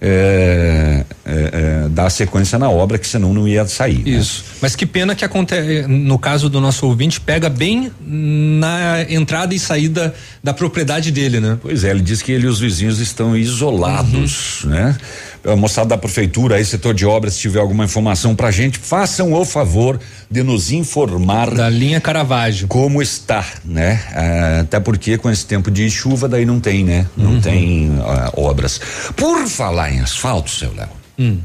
é, 0.00 1.04
é, 1.24 1.84
é, 1.84 1.88
dar 1.90 2.10
sequência 2.10 2.58
na 2.58 2.68
obra, 2.68 2.98
que 2.98 3.06
senão 3.06 3.32
não 3.32 3.46
ia 3.46 3.64
sair. 3.68 4.02
né? 4.02 4.18
Isso. 4.18 4.44
Mas 4.60 4.74
que 4.74 4.84
pena 4.84 5.14
que 5.14 5.24
acontece, 5.24 5.86
no 5.86 6.18
caso 6.18 6.50
do 6.50 6.60
nosso 6.60 6.84
ouvinte, 6.88 7.20
pega 7.20 7.48
bem 7.48 7.92
na 8.04 9.06
entrada 9.08 9.54
e 9.54 9.58
saída 9.60 10.12
da 10.42 10.52
propriedade 10.52 11.12
dele, 11.12 11.38
né? 11.38 11.56
Pois 11.62 11.84
é, 11.84 11.90
ele 11.90 12.00
diz 12.00 12.20
que 12.20 12.32
ele 12.32 12.46
e 12.46 12.48
os 12.48 12.58
vizinhos 12.58 12.98
estão 12.98 13.36
isolados, 13.36 14.64
né? 14.64 14.96
A 15.44 15.56
moçada 15.56 15.88
da 15.88 15.98
prefeitura, 15.98 16.54
aí, 16.54 16.64
setor 16.64 16.94
de 16.94 17.04
obras, 17.04 17.34
se 17.34 17.40
tiver 17.40 17.58
alguma 17.58 17.84
informação 17.84 18.32
pra 18.34 18.52
gente, 18.52 18.78
façam 18.78 19.32
o 19.32 19.44
favor 19.44 19.98
de 20.30 20.40
nos 20.42 20.70
informar. 20.70 21.50
Da 21.52 21.68
linha 21.68 22.00
Caravaggio. 22.00 22.68
Como 22.68 23.02
está, 23.02 23.44
né? 23.64 24.00
Ah, 24.14 24.60
até 24.60 24.78
porque 24.78 25.18
com 25.18 25.28
esse 25.28 25.44
tempo 25.44 25.68
de 25.68 25.90
chuva, 25.90 26.28
daí 26.28 26.46
não 26.46 26.60
tem, 26.60 26.84
né? 26.84 27.08
Não 27.16 27.32
Uhum. 27.32 27.40
tem 27.40 27.90
ah, 28.06 28.30
obras. 28.36 28.80
Por 29.16 29.44
falar 29.48 29.90
em 29.92 29.98
asfalto, 30.00 30.48
seu 30.48 30.72
Léo, 30.74 30.88
Hum. 31.18 31.38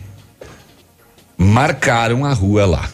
marcaram 1.38 2.24
a 2.26 2.34
rua 2.34 2.66
lá. 2.66 2.90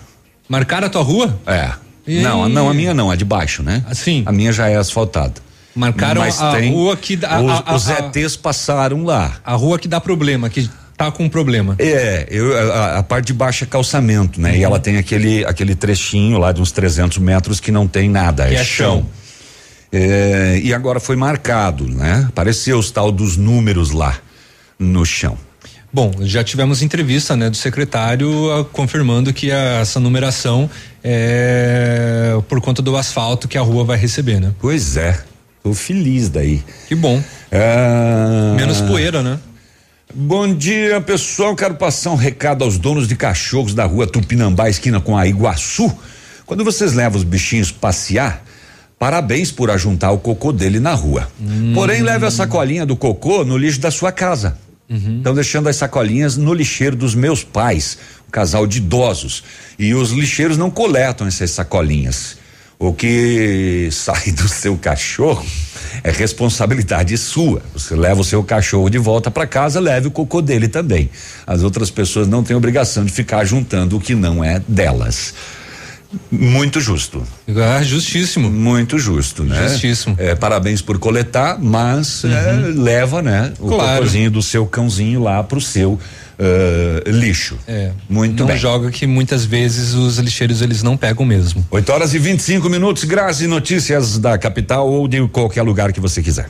Marcaram 0.48 0.88
a 0.88 0.90
tua 0.90 1.04
rua? 1.04 1.40
É. 1.46 1.72
E- 2.06 2.22
Não, 2.22 2.48
não, 2.50 2.70
a 2.70 2.74
minha 2.74 2.94
não, 2.94 3.10
a 3.10 3.16
de 3.16 3.26
baixo, 3.26 3.64
né? 3.64 3.84
Sim. 3.94 4.24
A 4.26 4.32
minha 4.32 4.52
já 4.52 4.70
é 4.70 4.76
asfaltada. 4.76 5.36
Marcaram 5.76 6.22
Mas 6.22 6.40
a 6.42 6.60
rua 6.60 6.96
que 6.96 7.16
dá- 7.16 7.42
Os, 7.42 7.52
a- 7.52 7.64
a- 7.66 7.76
os 7.76 7.90
ETs 7.90 8.36
passaram 8.36 9.04
lá. 9.04 9.38
A 9.44 9.54
rua 9.56 9.80
que 9.80 9.88
dá 9.88 10.00
problema, 10.00 10.50
que 10.50 10.70
tá 10.98 11.11
com 11.11 11.28
problema. 11.30 11.76
É, 11.80 12.28
eu, 12.30 12.56
a, 12.74 12.99
a 12.99 13.03
parte 13.03 13.28
de 13.28 13.34
baixo 13.34 13.64
é 13.64 13.68
calçamento, 13.68 14.40
né? 14.40 14.52
Uhum. 14.52 14.56
E 14.57 14.64
ela 14.64 14.80
tem 14.80 14.98
aquele 14.98 15.44
aquele 15.45 15.76
trechinho 15.76 16.38
lá 16.38 16.52
de 16.52 16.61
uns 16.61 16.72
300 16.72 17.18
metros 17.18 17.60
que 17.60 17.72
não 17.72 17.88
tem 17.88 18.10
nada, 18.10 18.48
Que 18.48 18.56
é, 18.56 18.60
é 18.60 18.64
chão. 18.64 18.98
chão. 19.02 19.10
É, 19.91 20.60
e 20.64 20.74
agora 20.74 20.99
foi 20.99 21.15
marcado, 21.15 21.88
né? 21.88 22.26
Apareceu 22.30 22.80
os 22.80 22.90
tal 22.90 23.11
dos 23.11 23.38
números 23.38 23.91
lá 23.91 24.18
no 24.80 25.06
chão. 25.06 25.38
Bom, 25.91 26.11
já 26.22 26.44
tivemos 26.44 26.82
entrevista, 26.82 27.36
né, 27.36 27.52
do 27.52 27.56
secretário 27.56 28.52
ah, 28.52 28.65
confirmando 28.65 29.32
que 29.32 29.52
a- 29.52 29.80
essa 29.82 29.99
numeração 29.99 30.68
é 31.03 32.36
por 32.49 32.60
conta 32.61 32.82
do 32.82 32.98
asfalto 32.98 33.48
que 33.48 33.57
a 33.57 33.61
rua 33.61 33.84
vai 33.84 33.98
receber, 33.98 34.40
né? 34.41 34.52
Pois 34.60 34.98
é, 34.98 35.20
tô 35.61 35.72
feliz 35.76 36.30
daí. 36.30 36.64
Que 36.88 36.95
bom. 36.95 37.22
Ah, 37.52 38.53
Menos 38.56 38.82
poeira, 38.82 39.22
né? 39.22 39.38
Bom 40.15 40.53
dia, 40.53 41.02
pessoal. 41.02 41.56
Quero 41.56 41.73
passar 41.73 42.11
um 42.11 42.15
recado 42.15 42.64
aos 42.64 42.77
donos 42.77 43.07
de 43.07 43.15
cachorros 43.15 43.73
da 43.73 43.84
rua 43.84 44.06
Tupinambá, 44.06 44.69
esquina 44.69 45.02
com 45.02 45.18
a 45.18 45.26
Iguaçu. 45.26 45.91
Quando 46.45 46.64
vocês 46.64 46.94
levam 46.94 47.18
os 47.18 47.23
bichinhos 47.23 47.72
passear, 47.72 48.45
parabéns 48.99 49.52
por 49.52 49.72
ajuntar 49.72 50.14
o 50.14 50.19
cocô 50.19 50.52
dele 50.52 50.80
na 50.80 50.94
rua. 50.94 51.27
Porém, 51.73 52.03
leve 52.03 52.27
a 52.27 52.31
sacolinha 52.31 52.85
do 52.85 52.95
cocô 52.95 53.44
no 53.44 53.57
lixo 53.57 53.80
da 53.80 53.90
sua 53.90 54.11
casa. 54.11 54.56
Estão 55.18 55.34
deixando 55.34 55.68
as 55.68 55.77
sacolinhas 55.77 56.38
no 56.38 56.53
lixeiro 56.53 56.95
dos 56.95 57.15
meus 57.15 57.44
pais, 57.44 57.98
um 58.27 58.31
casal 58.31 58.68
de 58.68 58.77
idosos. 58.77 59.44
E 59.80 59.95
os 59.95 60.11
lixeiros 60.11 60.60
não 60.60 60.69
coletam 60.69 61.26
essas 61.26 61.49
sacolinhas. 61.49 62.38
O 62.77 62.94
que 62.94 63.90
sai 63.91 64.31
do 64.31 64.48
seu 64.48 64.77
cachorro 64.77 65.44
é 66.03 66.11
responsabilidade 66.11 67.18
sua. 67.18 67.61
Você 67.74 67.95
leva 67.95 68.22
o 68.22 68.24
seu 68.24 68.44
cachorro 68.44 68.90
de 68.90 68.98
volta 68.98 69.30
para 69.30 69.45
casa, 69.45 69.80
leve 69.80 70.07
o 70.07 70.11
cocô 70.11 70.41
dele 70.41 70.68
também. 70.68 71.10
As 71.45 71.64
outras 71.64 71.90
pessoas 71.90 72.28
não 72.28 72.44
têm 72.44 72.56
obrigação 72.56 73.03
de 73.03 73.11
ficar 73.11 73.44
juntando 73.45 73.98
o 73.98 73.99
que 73.99 74.15
não 74.15 74.44
é 74.44 74.61
delas. 74.68 75.34
Muito 76.32 76.80
justo. 76.80 77.24
Ah, 77.57 77.82
justíssimo. 77.84 78.49
Muito 78.49 78.99
justo, 78.99 79.44
né? 79.44 79.68
Justíssimo. 79.68 80.15
É, 80.20 80.36
parabéns 80.36 80.80
por 80.82 80.99
coletar, 80.99 81.57
mas 81.60 82.24
é, 82.24 82.53
leva, 82.76 83.22
né? 83.22 83.52
O 83.60 83.68
Claro. 83.70 83.98
cocôzinho 84.02 84.30
do 84.30 84.41
seu 84.41 84.65
cãozinho 84.68 85.22
lá 85.24 85.44
pro 85.44 85.60
seu 85.60 85.99
ah, 86.44 87.10
lixo. 87.10 87.57
É. 87.68 87.91
Muito 88.10 88.41
não 88.41 88.48
bem. 88.48 88.57
joga 88.57 88.91
que 88.91 89.07
muitas 89.07 89.45
vezes 89.45 89.94
os 89.94 90.18
lixeiros 90.18 90.61
eles 90.61 90.84
não 90.84 90.98
pegam 90.98 91.26
mesmo. 91.26 91.65
8 91.72 91.91
horas 91.91 92.14
e 92.14 92.20
25 92.20 92.70
minutos, 92.70 93.06
Grazi, 93.06 93.48
notícias 93.48 94.18
da 94.18 94.38
capital 94.38 94.90
ou 94.90 95.07
de 95.07 95.26
qualquer 95.30 95.61
lugar 95.61 95.94
que 95.94 95.99
você 95.99 96.22
quiser. 96.22 96.49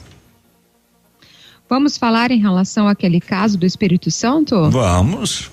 Vamos 1.70 1.98
falar 1.98 2.32
em 2.32 2.40
relação 2.40 2.88
àquele 2.88 3.22
caso 3.22 3.58
do 3.58 3.66
Espírito 3.66 4.12
Santo? 4.12 4.70
Vamos. 4.70 5.52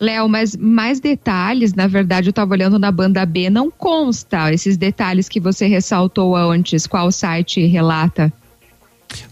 Léo, 0.00 0.28
mas 0.28 0.56
mais 0.56 0.98
detalhes, 0.98 1.74
na 1.74 1.86
verdade, 1.86 2.28
eu 2.28 2.30
estava 2.30 2.52
olhando 2.54 2.78
na 2.78 2.90
banda 2.90 3.24
B, 3.26 3.50
não 3.50 3.70
consta 3.70 4.52
esses 4.52 4.76
detalhes 4.76 5.28
que 5.28 5.38
você 5.38 5.66
ressaltou 5.66 6.34
antes. 6.34 6.86
Qual 6.86 7.12
site 7.12 7.66
relata? 7.66 8.32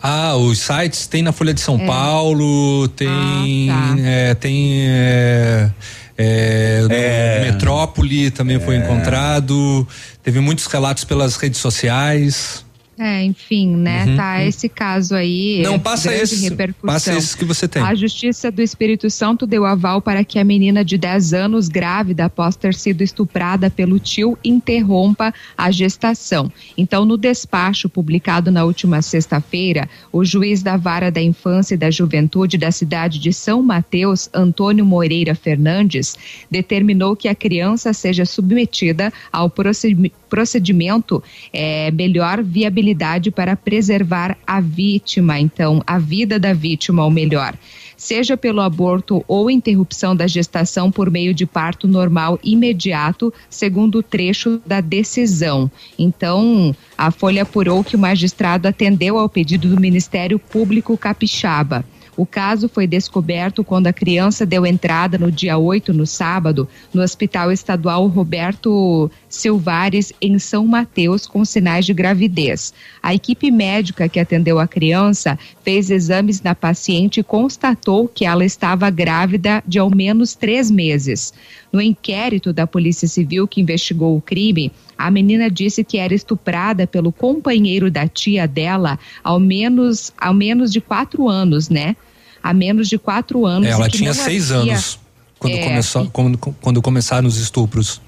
Ah, 0.02 0.36
os 0.36 0.58
sites 0.58 1.06
tem 1.06 1.22
na 1.22 1.32
Folha 1.32 1.52
de 1.54 1.60
São 1.60 1.76
É. 1.80 1.86
Paulo, 1.86 2.88
tem. 2.88 3.70
Ah, 3.70 3.94
tá. 3.94 4.00
é, 4.00 4.34
tem. 4.34 4.82
É, 4.88 5.70
é, 6.16 6.86
É. 6.90 7.50
Metrópole 7.50 8.30
também 8.30 8.58
foi 8.60 8.76
encontrado. 8.76 9.86
Teve 10.22 10.40
muitos 10.40 10.66
relatos 10.66 11.04
pelas 11.04 11.36
redes 11.36 11.60
sociais. 11.60 12.64
É, 12.98 13.22
enfim, 13.22 13.76
né? 13.76 14.06
Uhum, 14.06 14.16
tá 14.16 14.34
uhum. 14.38 14.40
esse 14.48 14.68
caso 14.68 15.14
aí. 15.14 15.62
Não, 15.62 15.74
é, 15.74 15.78
passa 15.78 16.12
esse- 16.12 16.50
passa 16.84 17.14
esse 17.14 17.36
que 17.36 17.44
você 17.44 17.68
tem. 17.68 17.80
A 17.80 17.94
Justiça 17.94 18.50
do 18.50 18.60
Espírito 18.60 19.08
Santo 19.08 19.46
deu 19.46 19.64
aval 19.64 20.02
para 20.02 20.24
que 20.24 20.36
a 20.36 20.42
menina 20.42 20.84
de 20.84 20.98
10 20.98 21.32
anos, 21.32 21.68
grávida 21.68 22.24
após 22.24 22.56
ter 22.56 22.74
sido 22.74 23.02
estuprada 23.02 23.70
pelo 23.70 24.00
tio, 24.00 24.36
interrompa 24.44 25.32
a 25.56 25.70
gestação. 25.70 26.50
Então, 26.76 27.04
no 27.04 27.16
despacho 27.16 27.88
publicado 27.88 28.50
na 28.50 28.64
última 28.64 29.00
sexta-feira, 29.00 29.88
o 30.10 30.24
juiz 30.24 30.60
da 30.60 30.76
Vara 30.76 31.08
da 31.08 31.22
Infância 31.22 31.74
e 31.74 31.78
da 31.78 31.92
Juventude 31.92 32.58
da 32.58 32.72
cidade 32.72 33.20
de 33.20 33.32
São 33.32 33.62
Mateus, 33.62 34.28
Antônio 34.34 34.84
Moreira 34.84 35.36
Fernandes, 35.36 36.16
determinou 36.50 37.14
que 37.14 37.28
a 37.28 37.34
criança 37.34 37.92
seja 37.92 38.24
submetida 38.24 39.12
ao 39.30 39.48
procedi- 39.48 40.12
procedimento 40.28 41.22
é, 41.52 41.92
melhor 41.92 42.42
viabilidade 42.42 42.87
para 43.30 43.56
preservar 43.56 44.36
a 44.46 44.60
vítima, 44.60 45.38
então, 45.38 45.82
a 45.86 45.98
vida 45.98 46.38
da 46.38 46.52
vítima, 46.52 47.04
ou 47.04 47.10
melhor. 47.10 47.54
Seja 47.96 48.36
pelo 48.36 48.60
aborto 48.60 49.24
ou 49.26 49.50
interrupção 49.50 50.14
da 50.14 50.26
gestação 50.26 50.90
por 50.90 51.10
meio 51.10 51.34
de 51.34 51.44
parto 51.44 51.88
normal 51.88 52.38
imediato, 52.44 53.32
segundo 53.50 53.98
o 53.98 54.02
trecho 54.02 54.60
da 54.64 54.80
decisão. 54.80 55.70
Então, 55.98 56.74
a 56.96 57.10
Folha 57.10 57.42
apurou 57.42 57.82
que 57.82 57.96
o 57.96 57.98
magistrado 57.98 58.68
atendeu 58.68 59.18
ao 59.18 59.28
pedido 59.28 59.68
do 59.68 59.80
Ministério 59.80 60.38
Público 60.38 60.96
Capixaba. 60.96 61.84
O 62.18 62.26
caso 62.26 62.68
foi 62.68 62.84
descoberto 62.84 63.62
quando 63.62 63.86
a 63.86 63.92
criança 63.92 64.44
deu 64.44 64.66
entrada 64.66 65.16
no 65.16 65.30
dia 65.30 65.56
8, 65.56 65.94
no 65.94 66.04
sábado, 66.04 66.68
no 66.92 67.00
Hospital 67.00 67.52
Estadual 67.52 68.08
Roberto 68.08 69.08
Silvares, 69.28 70.12
em 70.20 70.36
São 70.36 70.66
Mateus, 70.66 71.28
com 71.28 71.44
sinais 71.44 71.86
de 71.86 71.94
gravidez. 71.94 72.74
A 73.00 73.14
equipe 73.14 73.52
médica 73.52 74.08
que 74.08 74.18
atendeu 74.18 74.58
a 74.58 74.66
criança 74.66 75.38
fez 75.62 75.90
exames 75.90 76.42
na 76.42 76.56
paciente 76.56 77.20
e 77.20 77.22
constatou 77.22 78.08
que 78.08 78.24
ela 78.24 78.44
estava 78.44 78.90
grávida 78.90 79.62
de 79.64 79.78
ao 79.78 79.88
menos 79.88 80.34
três 80.34 80.72
meses. 80.72 81.32
No 81.72 81.80
inquérito 81.80 82.52
da 82.52 82.66
Polícia 82.66 83.06
Civil 83.06 83.46
que 83.46 83.60
investigou 83.60 84.16
o 84.16 84.20
crime, 84.20 84.72
a 84.96 85.08
menina 85.08 85.48
disse 85.48 85.84
que 85.84 85.98
era 85.98 86.12
estuprada 86.12 86.84
pelo 86.84 87.12
companheiro 87.12 87.88
da 87.88 88.08
tia 88.08 88.48
dela 88.48 88.98
ao 89.22 89.38
menos, 89.38 90.12
ao 90.18 90.34
menos 90.34 90.72
de 90.72 90.80
quatro 90.80 91.28
anos, 91.28 91.68
né? 91.68 91.94
Há 92.42 92.52
menos 92.54 92.88
de 92.88 92.98
quatro 92.98 93.44
anos. 93.46 93.68
É, 93.68 93.72
ela 93.72 93.86
e 93.86 93.90
tinha 93.90 94.14
seis 94.14 94.50
havia- 94.52 94.72
anos 94.72 94.98
quando, 95.38 95.54
É, 95.54 95.64
começou, 95.64 96.10
quando, 96.10 96.38
quando 96.38 96.82
começaram 96.82 97.26
os 97.28 97.36
estupros. 97.36 98.00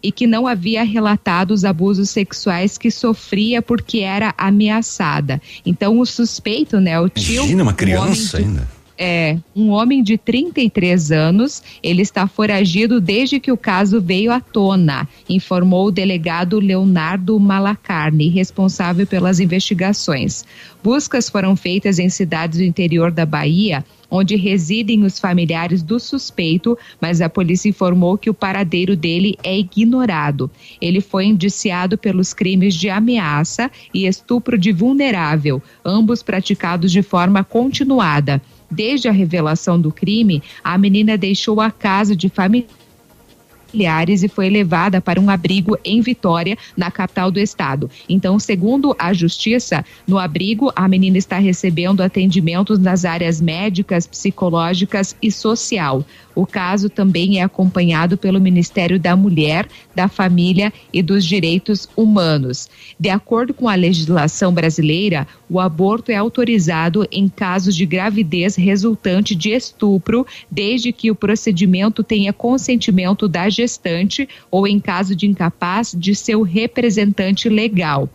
e 0.00 0.12
que 0.12 0.28
não 0.28 0.46
havia 0.46 0.84
relatado 0.84 1.50
os 1.50 1.64
abusos 1.64 2.08
sexuais 2.10 2.78
que 2.78 2.88
sofria 2.90 3.60
porque 3.60 3.98
era 3.98 4.32
ameaçada. 4.38 5.42
Então 5.66 5.98
o 5.98 6.06
suspeito, 6.06 6.78
né, 6.78 7.00
o 7.00 7.08
tio, 7.08 7.34
Imagina 7.42 7.62
uma 7.64 7.72
um 7.72 7.74
criança 7.74 8.36
homem 8.36 8.52
de- 8.52 8.58
ainda. 8.60 8.68
É, 9.00 9.38
um 9.54 9.68
homem 9.70 10.02
de 10.02 10.18
33 10.18 11.12
anos, 11.12 11.62
ele 11.80 12.02
está 12.02 12.26
foragido 12.26 13.00
desde 13.00 13.38
que 13.38 13.52
o 13.52 13.56
caso 13.56 14.00
veio 14.00 14.32
à 14.32 14.40
tona, 14.40 15.08
informou 15.28 15.86
o 15.86 15.92
delegado 15.92 16.58
Leonardo 16.58 17.38
Malacarne, 17.38 18.28
responsável 18.28 19.06
pelas 19.06 19.38
investigações. 19.38 20.44
Buscas 20.82 21.28
foram 21.28 21.54
feitas 21.54 22.00
em 22.00 22.08
cidades 22.08 22.58
do 22.58 22.64
interior 22.64 23.12
da 23.12 23.24
Bahia, 23.24 23.84
onde 24.10 24.34
residem 24.34 25.04
os 25.04 25.20
familiares 25.20 25.80
do 25.80 26.00
suspeito, 26.00 26.76
mas 27.00 27.20
a 27.20 27.28
polícia 27.28 27.68
informou 27.68 28.18
que 28.18 28.30
o 28.30 28.34
paradeiro 28.34 28.96
dele 28.96 29.38
é 29.44 29.56
ignorado. 29.56 30.50
Ele 30.80 31.00
foi 31.00 31.26
indiciado 31.26 31.96
pelos 31.96 32.34
crimes 32.34 32.74
de 32.74 32.88
ameaça 32.88 33.70
e 33.94 34.06
estupro 34.06 34.58
de 34.58 34.72
vulnerável, 34.72 35.62
ambos 35.84 36.20
praticados 36.20 36.90
de 36.90 37.02
forma 37.02 37.44
continuada. 37.44 38.42
Desde 38.70 39.08
a 39.08 39.12
revelação 39.12 39.80
do 39.80 39.90
crime, 39.90 40.42
a 40.62 40.76
menina 40.76 41.16
deixou 41.16 41.60
a 41.60 41.70
casa 41.70 42.14
de 42.14 42.28
familiares 42.28 44.22
e 44.22 44.28
foi 44.28 44.48
levada 44.48 45.00
para 45.00 45.20
um 45.20 45.30
abrigo 45.30 45.76
em 45.84 46.00
Vitória, 46.00 46.56
na 46.76 46.90
capital 46.90 47.30
do 47.30 47.38
estado. 47.38 47.90
Então, 48.08 48.38
segundo 48.38 48.94
a 48.98 49.12
justiça, 49.12 49.84
no 50.06 50.18
abrigo 50.18 50.72
a 50.74 50.88
menina 50.88 51.18
está 51.18 51.38
recebendo 51.38 52.02
atendimentos 52.02 52.78
nas 52.78 53.04
áreas 53.04 53.40
médicas, 53.40 54.06
psicológicas 54.06 55.16
e 55.22 55.30
social. 55.30 56.04
O 56.38 56.46
caso 56.46 56.88
também 56.88 57.40
é 57.40 57.42
acompanhado 57.42 58.16
pelo 58.16 58.40
Ministério 58.40 58.96
da 58.96 59.16
Mulher, 59.16 59.66
da 59.92 60.06
Família 60.06 60.72
e 60.92 61.02
dos 61.02 61.24
Direitos 61.24 61.88
Humanos. 61.96 62.70
De 62.96 63.08
acordo 63.08 63.52
com 63.52 63.68
a 63.68 63.74
legislação 63.74 64.54
brasileira, 64.54 65.26
o 65.50 65.58
aborto 65.58 66.12
é 66.12 66.14
autorizado 66.14 67.04
em 67.10 67.28
casos 67.28 67.74
de 67.74 67.84
gravidez 67.84 68.54
resultante 68.54 69.34
de 69.34 69.50
estupro, 69.50 70.24
desde 70.48 70.92
que 70.92 71.10
o 71.10 71.16
procedimento 71.16 72.04
tenha 72.04 72.32
consentimento 72.32 73.26
da 73.26 73.48
gestante 73.48 74.28
ou 74.48 74.64
em 74.64 74.78
caso 74.78 75.16
de 75.16 75.26
incapaz 75.26 75.92
de 75.92 76.14
seu 76.14 76.42
representante 76.42 77.48
legal. 77.48 78.08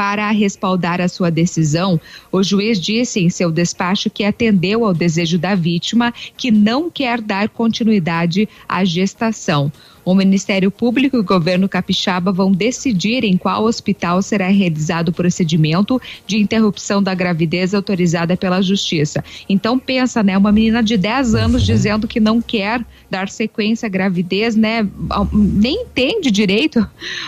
Para 0.00 0.30
respaldar 0.30 0.98
a 0.98 1.08
sua 1.08 1.30
decisão, 1.30 2.00
o 2.32 2.42
juiz 2.42 2.80
disse 2.80 3.20
em 3.20 3.28
seu 3.28 3.50
despacho 3.50 4.08
que 4.08 4.24
atendeu 4.24 4.86
ao 4.86 4.94
desejo 4.94 5.38
da 5.38 5.54
vítima, 5.54 6.10
que 6.38 6.50
não 6.50 6.90
quer 6.90 7.20
dar 7.20 7.50
continuidade 7.50 8.48
à 8.66 8.82
gestação. 8.82 9.70
O 10.02 10.14
Ministério 10.14 10.70
Público 10.70 11.16
e 11.16 11.20
o 11.20 11.24
governo 11.24 11.68
capixaba 11.68 12.32
vão 12.32 12.50
decidir 12.50 13.24
em 13.24 13.36
qual 13.36 13.64
hospital 13.64 14.22
será 14.22 14.48
realizado 14.48 15.10
o 15.10 15.12
procedimento 15.12 16.00
de 16.26 16.38
interrupção 16.38 17.02
da 17.02 17.14
gravidez 17.14 17.74
autorizada 17.74 18.38
pela 18.38 18.62
Justiça. 18.62 19.22
Então 19.50 19.78
pensa, 19.78 20.22
né, 20.22 20.38
uma 20.38 20.50
menina 20.50 20.82
de 20.82 20.96
10 20.96 21.34
anos 21.34 21.62
dizendo 21.62 22.08
que 22.08 22.18
não 22.18 22.40
quer 22.40 22.82
dar 23.10 23.28
sequência 23.28 23.86
à 23.86 23.88
gravidez, 23.88 24.54
né, 24.54 24.86
nem 25.32 25.82
entende 25.82 26.30
direito 26.30 26.86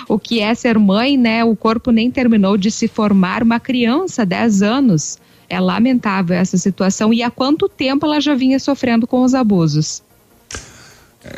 o 0.08 0.18
que 0.18 0.40
é 0.40 0.54
ser 0.54 0.78
mãe, 0.78 1.16
né? 1.16 1.44
O 1.44 1.56
corpo 1.56 1.90
nem 1.90 2.10
terminou 2.10 2.56
de 2.56 2.70
se 2.70 2.86
formar, 2.86 3.42
uma 3.42 3.58
criança, 3.58 4.24
10 4.24 4.62
anos. 4.62 5.18
É 5.48 5.60
lamentável 5.60 6.36
essa 6.36 6.56
situação 6.56 7.12
e 7.12 7.22
há 7.22 7.30
quanto 7.30 7.68
tempo 7.68 8.06
ela 8.06 8.20
já 8.20 8.34
vinha 8.34 8.58
sofrendo 8.58 9.06
com 9.06 9.22
os 9.22 9.34
abusos? 9.34 10.02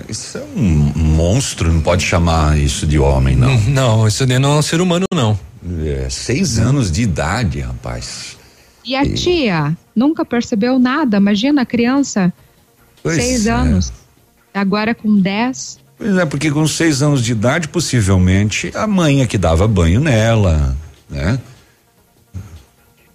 Isso 0.09 0.39
é 0.39 0.45
um 0.57 0.93
monstro, 0.95 1.73
não 1.73 1.81
pode 1.81 2.05
chamar 2.05 2.59
isso 2.59 2.87
de 2.87 2.99
homem, 2.99 3.37
não. 3.37 3.59
Não, 3.69 4.09
isso 4.09 4.27
não 4.27 4.55
é 4.55 4.59
um 4.59 4.63
ser 4.63 4.81
humano, 4.81 5.05
não. 5.13 5.39
É, 5.85 6.09
seis 6.09 6.59
anos 6.59 6.91
de 6.91 7.03
idade, 7.03 7.61
rapaz. 7.61 8.37
E 8.85 8.95
a 8.95 9.05
tia 9.15 9.77
nunca 9.97 10.25
percebeu 10.25 10.79
nada. 10.79 11.17
Imagina 11.17 11.63
a 11.63 11.67
criança, 11.67 12.33
Pois 13.03 13.17
seis 13.17 13.47
é. 13.47 13.51
anos, 13.51 13.93
agora 14.55 14.95
com 14.95 15.21
dez. 15.21 15.79
Pois 15.99 16.17
é, 16.17 16.25
porque 16.25 16.51
com 16.51 16.67
seis 16.67 17.03
anos 17.03 17.23
de 17.23 17.33
idade, 17.33 17.69
possivelmente, 17.69 18.71
a 18.75 18.87
mãe 18.87 19.21
é 19.21 19.27
que 19.27 19.37
dava 19.37 19.67
banho 19.67 20.01
nela, 20.01 20.77
né? 21.11 21.39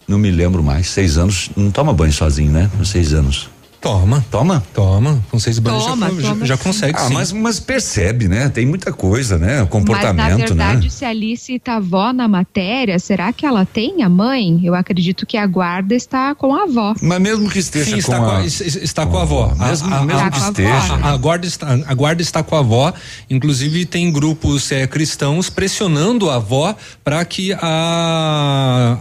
Não 0.08 0.18
me 0.18 0.32
lembro 0.32 0.64
mais. 0.64 0.90
Seis 0.90 1.18
anos, 1.18 1.50
não 1.56 1.72
toma 1.72 1.94
banho 1.94 2.12
sozinho, 2.12 2.52
né? 2.52 2.70
Com 2.76 2.84
seis 2.84 3.14
anos. 3.14 3.50
Toma. 3.82 4.26
Toma? 4.30 4.62
Toma. 4.74 5.24
Com 5.32 5.40
seis 5.40 5.58
banhos 5.58 5.84
já, 5.84 5.90
Toma, 5.92 6.10
já- 6.22 6.30
toma 6.30 6.46
já 6.46 6.58
sim. 6.58 6.64
consegue 6.64 6.98
Ah, 6.98 7.08
sim. 7.08 7.14
mas, 7.14 7.32
mas 7.32 7.60
percebe, 7.62 8.28
né? 8.28 8.50
Tem 8.50 8.66
muita 8.66 8.92
coisa, 8.92 9.38
né? 9.38 9.58
O 9.58 9.60
Mas 9.62 9.70
comportamento, 9.70 10.18
na 10.32 10.36
verdade, 10.36 10.84
né? 10.84 10.90
se 10.90 11.06
a 11.06 11.10
Alice 11.10 11.58
tá 11.60 11.78
avó 11.78 12.12
na 12.12 12.28
matéria, 12.28 13.00
será 13.00 13.32
que 13.32 13.46
ela 13.46 13.66
tem 13.66 14.04
a 14.04 14.10
mãe? 14.10 14.60
Eu 14.66 14.76
acredito 14.76 15.26
que 15.26 15.38
a 15.38 15.48
guarda 15.48 15.96
está 15.96 16.36
com 16.36 16.54
a 16.54 16.64
avó. 16.64 16.94
Mas 17.02 17.22
mesmo 17.22 17.50
que 17.50 17.60
esteja 17.60 17.86
Sim, 17.86 17.92
com 17.94 17.98
está, 18.00 18.18
a... 18.18 18.20
com 18.20 18.32
a, 18.32 18.46
es- 18.46 18.60
es- 18.62 18.76
está 18.76 19.06
com 19.06 19.18
a 19.18 19.22
avó. 19.22 19.56
Mesmo- 19.58 19.94
a, 19.94 19.98
a, 20.00 20.06
mesmo 20.06 20.32
que 20.32 20.40
esteja. 20.40 20.94
A, 20.96 21.10
a 21.12 21.18
guarda 21.18 21.46
está, 21.48 21.68
a 21.74 21.94
guarda 21.94 22.22
está 22.22 22.44
com 22.44 22.56
a 22.58 22.60
avó. 22.60 22.94
Inclusive, 23.30 23.86
tem 23.86 24.12
grupos 24.12 24.70
eh, 24.74 24.88
cristãos 24.88 25.50
pressionando 25.50 26.30
a 26.30 26.36
avó 26.36 26.76
para 27.02 27.24
que 27.24 27.54
a, 27.54 27.60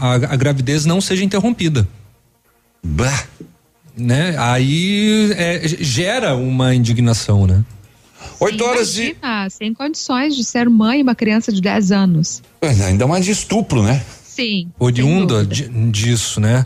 a, 0.01 0.15
a 0.15 0.37
gravidez 0.37 0.85
não 0.87 1.01
seja 1.01 1.25
interrompida. 1.25 1.87
Bah. 2.83 3.25
Né? 3.99 4.35
Aí 4.39 5.33
eh, 5.37 5.63
gera 5.81 6.37
uma 6.37 6.75
indignação, 6.75 7.47
né? 7.47 7.65
Oito 8.41 8.65
horas 8.65 8.97
e. 8.97 9.17
Imagina, 9.21 9.51
sem 9.51 9.75
condições 9.75 10.37
de 10.37 10.45
ser 10.45 10.69
mãe 10.69 11.03
uma 11.03 11.15
criança 11.15 11.51
de 11.53 11.61
10 11.61 11.91
anos. 11.91 12.43
Ainda 12.87 13.07
mais 13.07 13.25
de 13.25 13.33
estupro, 13.33 13.83
né? 13.83 14.03
Sim. 14.25 14.69
oriunda 14.79 15.45
di- 15.45 15.69
disso, 15.91 16.41
né? 16.41 16.65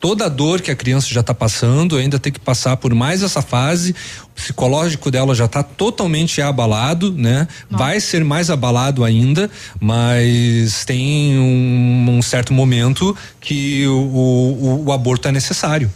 Toda 0.00 0.26
a 0.26 0.28
dor 0.28 0.60
que 0.60 0.70
a 0.70 0.76
criança 0.76 1.06
já 1.14 1.20
está 1.20 1.32
passando, 1.32 1.96
ainda 1.96 2.18
tem 2.18 2.30
que 2.32 2.40
passar 2.40 2.76
por 2.76 2.92
mais 2.92 3.22
essa 3.22 3.40
fase. 3.40 3.94
O 4.24 4.30
psicológico 4.34 5.10
dela 5.10 5.34
já 5.34 5.44
está 5.46 5.62
totalmente 5.62 6.42
abalado, 6.42 7.12
né? 7.12 7.46
Vai 7.70 8.00
ser 8.00 8.24
mais 8.24 8.50
abalado 8.50 9.04
ainda, 9.04 9.48
mas 9.80 10.84
tem 10.84 11.38
um, 11.38 12.16
um 12.18 12.20
certo 12.22 12.52
momento 12.52 13.16
que 13.40 13.86
o, 13.86 13.92
o- 13.96 14.84
o 14.86 14.92
aborto 14.92 15.28
é 15.28 15.32
necessário. 15.32 15.90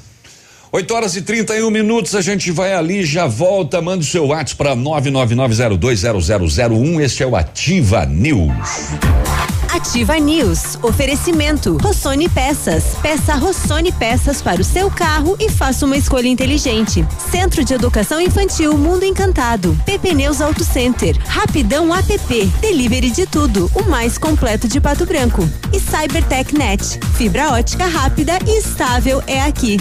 8 0.70 0.94
horas 0.94 1.16
e 1.16 1.22
31 1.22 1.70
minutos, 1.70 2.14
a 2.14 2.20
gente 2.20 2.52
vai 2.52 2.74
ali, 2.74 3.02
já 3.02 3.26
volta, 3.26 3.80
manda 3.80 4.02
o 4.02 4.06
seu 4.06 4.26
WhatsApp 4.26 4.56
para 4.56 4.76
999020001. 4.76 7.00
Este 7.00 7.22
é 7.22 7.26
o 7.26 7.34
Ativa 7.34 8.04
News. 8.04 8.90
Ativa 9.72 10.18
News. 10.18 10.76
Oferecimento. 10.82 11.78
Rossoni 11.78 12.28
Peças. 12.28 12.96
Peça 13.00 13.34
Rossoni 13.34 13.90
Peças 13.92 14.42
para 14.42 14.60
o 14.60 14.64
seu 14.64 14.90
carro 14.90 15.38
e 15.40 15.48
faça 15.48 15.86
uma 15.86 15.96
escolha 15.96 16.28
inteligente. 16.28 17.02
Centro 17.30 17.64
de 17.64 17.72
Educação 17.72 18.20
Infantil 18.20 18.76
Mundo 18.76 19.04
Encantado. 19.04 19.74
PP 19.86 20.12
Neus 20.14 20.42
Auto 20.42 20.64
Center. 20.64 21.16
Rapidão 21.26 21.94
app. 21.94 22.46
Delivery 22.60 23.10
de 23.10 23.24
tudo. 23.26 23.70
O 23.74 23.84
mais 23.88 24.18
completo 24.18 24.68
de 24.68 24.78
Pato 24.80 25.06
Branco. 25.06 25.48
E 25.72 25.80
Cybertech 25.80 26.54
Net. 26.54 27.00
Fibra 27.16 27.52
ótica 27.52 27.86
rápida 27.86 28.38
e 28.46 28.58
estável 28.58 29.22
é 29.26 29.40
aqui. 29.40 29.78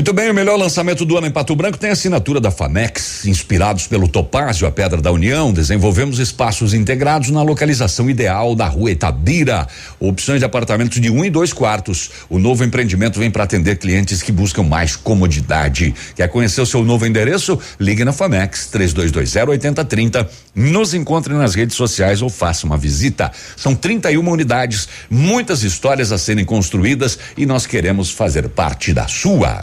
Muito 0.00 0.14
bem, 0.14 0.30
o 0.30 0.34
melhor 0.34 0.56
lançamento 0.56 1.04
do 1.04 1.18
ano 1.18 1.26
em 1.26 1.30
Pato 1.30 1.54
Branco 1.54 1.76
tem 1.76 1.90
a 1.90 1.92
assinatura 1.92 2.40
da 2.40 2.50
Famex. 2.50 3.26
Inspirados 3.26 3.86
pelo 3.86 4.08
Topázio, 4.08 4.66
a 4.66 4.70
Pedra 4.70 4.98
da 4.98 5.12
União, 5.12 5.52
desenvolvemos 5.52 6.18
espaços 6.18 6.72
integrados 6.72 7.28
na 7.28 7.42
localização 7.42 8.08
ideal 8.08 8.54
da 8.54 8.66
rua 8.66 8.92
Itabira. 8.92 9.68
Opções 10.00 10.38
de 10.38 10.46
apartamentos 10.46 10.98
de 10.98 11.10
um 11.10 11.22
e 11.22 11.28
dois 11.28 11.52
quartos. 11.52 12.10
O 12.30 12.38
novo 12.38 12.64
empreendimento 12.64 13.18
vem 13.18 13.30
para 13.30 13.44
atender 13.44 13.76
clientes 13.76 14.22
que 14.22 14.32
buscam 14.32 14.62
mais 14.62 14.96
comodidade. 14.96 15.94
Quer 16.16 16.28
conhecer 16.28 16.62
o 16.62 16.66
seu 16.66 16.82
novo 16.82 17.04
endereço? 17.04 17.58
Ligue 17.78 18.02
na 18.02 18.14
Famex 18.14 18.68
3220 18.68 19.50
8030. 19.50 20.30
Nos 20.54 20.94
encontre 20.94 21.34
nas 21.34 21.54
redes 21.54 21.76
sociais 21.76 22.22
ou 22.22 22.30
faça 22.30 22.64
uma 22.64 22.78
visita. 22.78 23.30
São 23.54 23.74
31 23.74 24.26
unidades, 24.26 24.88
muitas 25.10 25.62
histórias 25.62 26.10
a 26.10 26.16
serem 26.16 26.46
construídas 26.46 27.18
e 27.36 27.44
nós 27.44 27.66
queremos 27.66 28.10
fazer 28.10 28.48
parte 28.48 28.94
da 28.94 29.06
sua. 29.06 29.62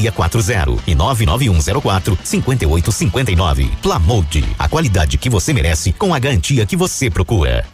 3640 0.09 0.83
e 0.87 0.95
99104 0.95 2.17
5859. 2.23 3.71
Plamold, 3.81 4.45
a 4.57 4.67
qualidade 4.67 5.17
que 5.17 5.29
você 5.29 5.53
merece 5.53 5.91
com 5.93 6.13
a 6.13 6.19
garantia 6.19 6.65
que 6.65 6.75
você 6.75 7.09
procura. 7.09 7.65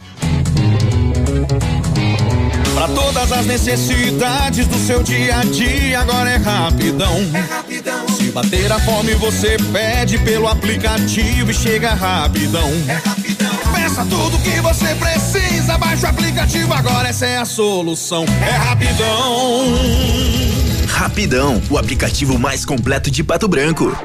Pra 2.74 2.88
todas 2.88 3.32
as 3.32 3.46
necessidades 3.46 4.66
do 4.68 4.78
seu 4.78 5.02
dia 5.02 5.40
a 5.40 5.44
dia, 5.44 6.00
agora 6.00 6.30
é 6.30 6.36
rapidão. 6.36 7.16
Se 8.16 8.30
bater 8.30 8.70
a 8.70 8.78
fome, 8.78 9.14
você 9.14 9.56
pede 9.72 10.16
pelo 10.18 10.46
aplicativo 10.46 11.50
e 11.50 11.54
chega 11.54 11.94
rapidão. 11.94 12.70
Peça 13.74 14.04
tudo 14.04 14.38
que 14.38 14.60
você 14.60 14.94
precisa, 14.94 15.76
baixa 15.76 16.06
o 16.06 16.10
aplicativo 16.10 16.72
agora, 16.72 17.08
essa 17.08 17.26
é 17.26 17.38
a 17.38 17.44
solução. 17.44 18.24
É 18.46 18.56
rapidão. 18.56 20.47
Rapidão, 20.98 21.62
o 21.70 21.78
aplicativo 21.78 22.36
mais 22.40 22.64
completo 22.64 23.08
de 23.08 23.22
Pato 23.22 23.46
Branco. 23.46 23.96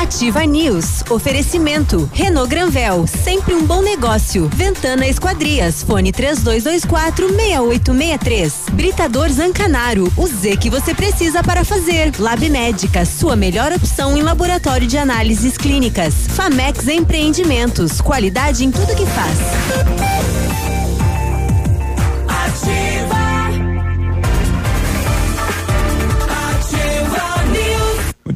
Ativa 0.00 0.46
News. 0.46 1.02
Oferecimento. 1.10 2.10
Renault 2.10 2.48
Granvel. 2.48 3.06
Sempre 3.06 3.52
um 3.54 3.66
bom 3.66 3.82
negócio. 3.82 4.48
Ventana 4.54 5.06
Esquadrias. 5.06 5.82
Fone 5.82 6.12
3224 6.12 7.28
6863. 7.28 8.54
Britador 8.72 9.28
Zancanaro. 9.28 10.10
O 10.16 10.26
Z 10.26 10.56
que 10.56 10.70
você 10.70 10.94
precisa 10.94 11.42
para 11.42 11.66
fazer. 11.66 12.10
Lab 12.18 12.48
Médica. 12.48 13.04
Sua 13.04 13.36
melhor 13.36 13.70
opção 13.74 14.16
em 14.16 14.22
laboratório 14.22 14.86
de 14.86 14.96
análises 14.96 15.58
clínicas. 15.58 16.14
Famex 16.28 16.88
Empreendimentos. 16.88 18.00
Qualidade 18.00 18.64
em 18.64 18.70
tudo 18.70 18.96
que 18.96 19.04
faz. 19.04 20.45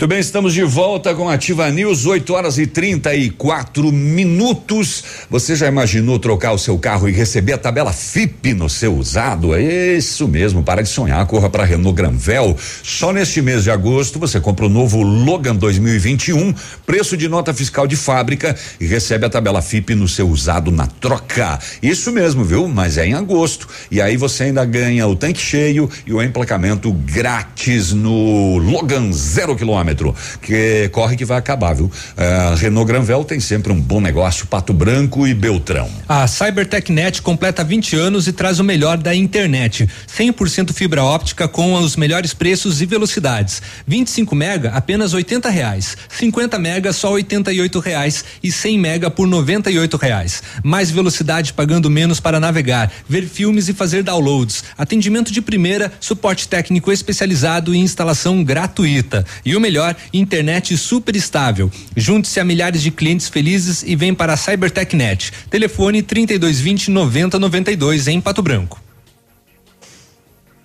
Muito 0.01 0.09
bem, 0.09 0.19
estamos 0.19 0.55
de 0.55 0.63
volta 0.63 1.15
com 1.15 1.29
Ativa 1.29 1.71
News, 1.71 2.07
8 2.07 2.33
horas 2.33 2.57
e 2.57 2.67
34 2.67 3.93
minutos. 3.93 5.05
Você 5.29 5.55
já 5.55 5.69
imaginou 5.69 6.19
trocar 6.19 6.53
o 6.53 6.59
seu 6.59 6.79
carro 6.79 7.07
e 7.07 7.13
receber 7.13 7.53
a 7.53 7.59
tabela 7.59 7.93
FIP 7.93 8.55
no 8.55 8.67
seu 8.67 8.97
usado? 8.97 9.55
É 9.55 9.99
isso 9.99 10.27
mesmo, 10.27 10.63
para 10.63 10.81
de 10.81 10.89
sonhar, 10.89 11.27
corra 11.27 11.51
para 11.51 11.67
Renault 11.67 11.95
Granvel. 11.95 12.57
Só 12.83 13.13
neste 13.13 13.43
mês 13.43 13.65
de 13.65 13.71
agosto 13.71 14.19
você 14.19 14.41
compra 14.41 14.65
o 14.65 14.71
novo 14.71 15.03
Logan 15.03 15.55
2021, 15.55 16.55
preço 16.87 17.15
de 17.15 17.29
nota 17.29 17.53
fiscal 17.53 17.87
de 17.87 17.95
fábrica 17.95 18.57
e 18.81 18.87
recebe 18.87 19.27
a 19.27 19.29
tabela 19.29 19.61
FIP 19.61 19.95
no 19.95 20.09
seu 20.09 20.31
usado 20.31 20.71
na 20.71 20.87
troca. 20.87 21.59
Isso 21.83 22.11
mesmo, 22.11 22.43
viu? 22.43 22.67
Mas 22.69 22.97
é 22.97 23.05
em 23.07 23.13
agosto. 23.13 23.69
E 23.91 24.01
aí 24.01 24.17
você 24.17 24.45
ainda 24.45 24.65
ganha 24.65 25.07
o 25.07 25.15
tanque 25.15 25.43
cheio 25.43 25.91
e 26.07 26.13
o 26.15 26.23
emplacamento 26.23 26.91
grátis 26.91 27.93
no 27.93 28.57
Logan 28.57 29.13
zero 29.13 29.55
quilômetro. 29.55 29.90
Quilômetro, 29.91 30.15
que 30.41 30.89
corre 30.93 31.17
que 31.17 31.25
vai 31.25 31.39
acabar, 31.39 31.75
viu? 31.75 31.87
Uh, 31.87 32.55
Renault 32.57 32.87
Granvel 32.87 33.25
tem 33.25 33.41
sempre 33.41 33.73
um 33.73 33.81
bom 33.81 34.01
negócio, 34.01 34.47
Pato 34.47 34.73
Branco 34.73 35.27
e 35.27 35.35
Beltrão. 35.35 35.91
A 36.09 36.27
CyberTechNet 36.27 37.23
completa 37.23 37.63
20 37.65 37.97
anos 37.97 38.27
e 38.27 38.33
traz 38.33 38.59
o 38.59 38.65
melhor 38.65 38.97
da 38.97 39.15
internet. 39.15 39.89
100% 40.17 40.73
fibra 40.73 41.03
óptica 41.03 41.49
com 41.49 41.75
os 41.75 41.97
melhores 41.97 42.33
preços 42.35 42.81
e 42.81 42.87
velocidades. 42.87 43.63
25 43.87 44.35
mega 44.35 44.71
apenas 44.71 45.13
80 45.13 45.49
reais. 45.49 45.97
50 46.09 46.59
mega 46.59 46.93
só 46.93 47.13
88 47.13 47.79
reais 47.81 48.25
e 48.43 48.51
100 48.51 48.79
mega 48.79 49.11
por 49.11 49.27
98 49.27 49.97
reais. 49.97 50.43
Mais 50.63 50.91
velocidade 50.91 51.53
pagando 51.53 51.91
menos 51.91 52.21
para 52.21 52.41
navegar, 52.41 52.91
ver 53.09 53.27
filmes 53.27 53.69
e 53.69 53.75
fazer 53.75 54.03
downloads. 54.03 54.65
Atendimento 54.77 55.33
de 55.33 55.41
primeira, 55.41 55.93
suporte 56.01 56.49
técnico 56.49 56.93
especializado 56.93 57.75
e 57.75 57.79
instalação 57.79 58.43
gratuita. 58.43 59.25
E 59.45 59.57
o 59.57 59.61
melhor, 59.61 59.80
internet 60.13 60.77
super 60.77 61.17
estável. 61.17 61.71
Junte-se 61.97 62.41
a 62.41 62.45
milhares 62.45 62.83
de 62.83 62.91
clientes 62.91 63.29
felizes 63.29 63.83
e 63.83 63.97
vem 63.97 64.15
para 64.15 64.33
a 64.33 64.37
CyberTechNet. 64.37 65.33
Telefone 65.49 66.03
3220 66.03 66.91
9092 66.91 68.09
em 68.09 68.21
Pato 68.21 68.43
Branco. 68.43 68.81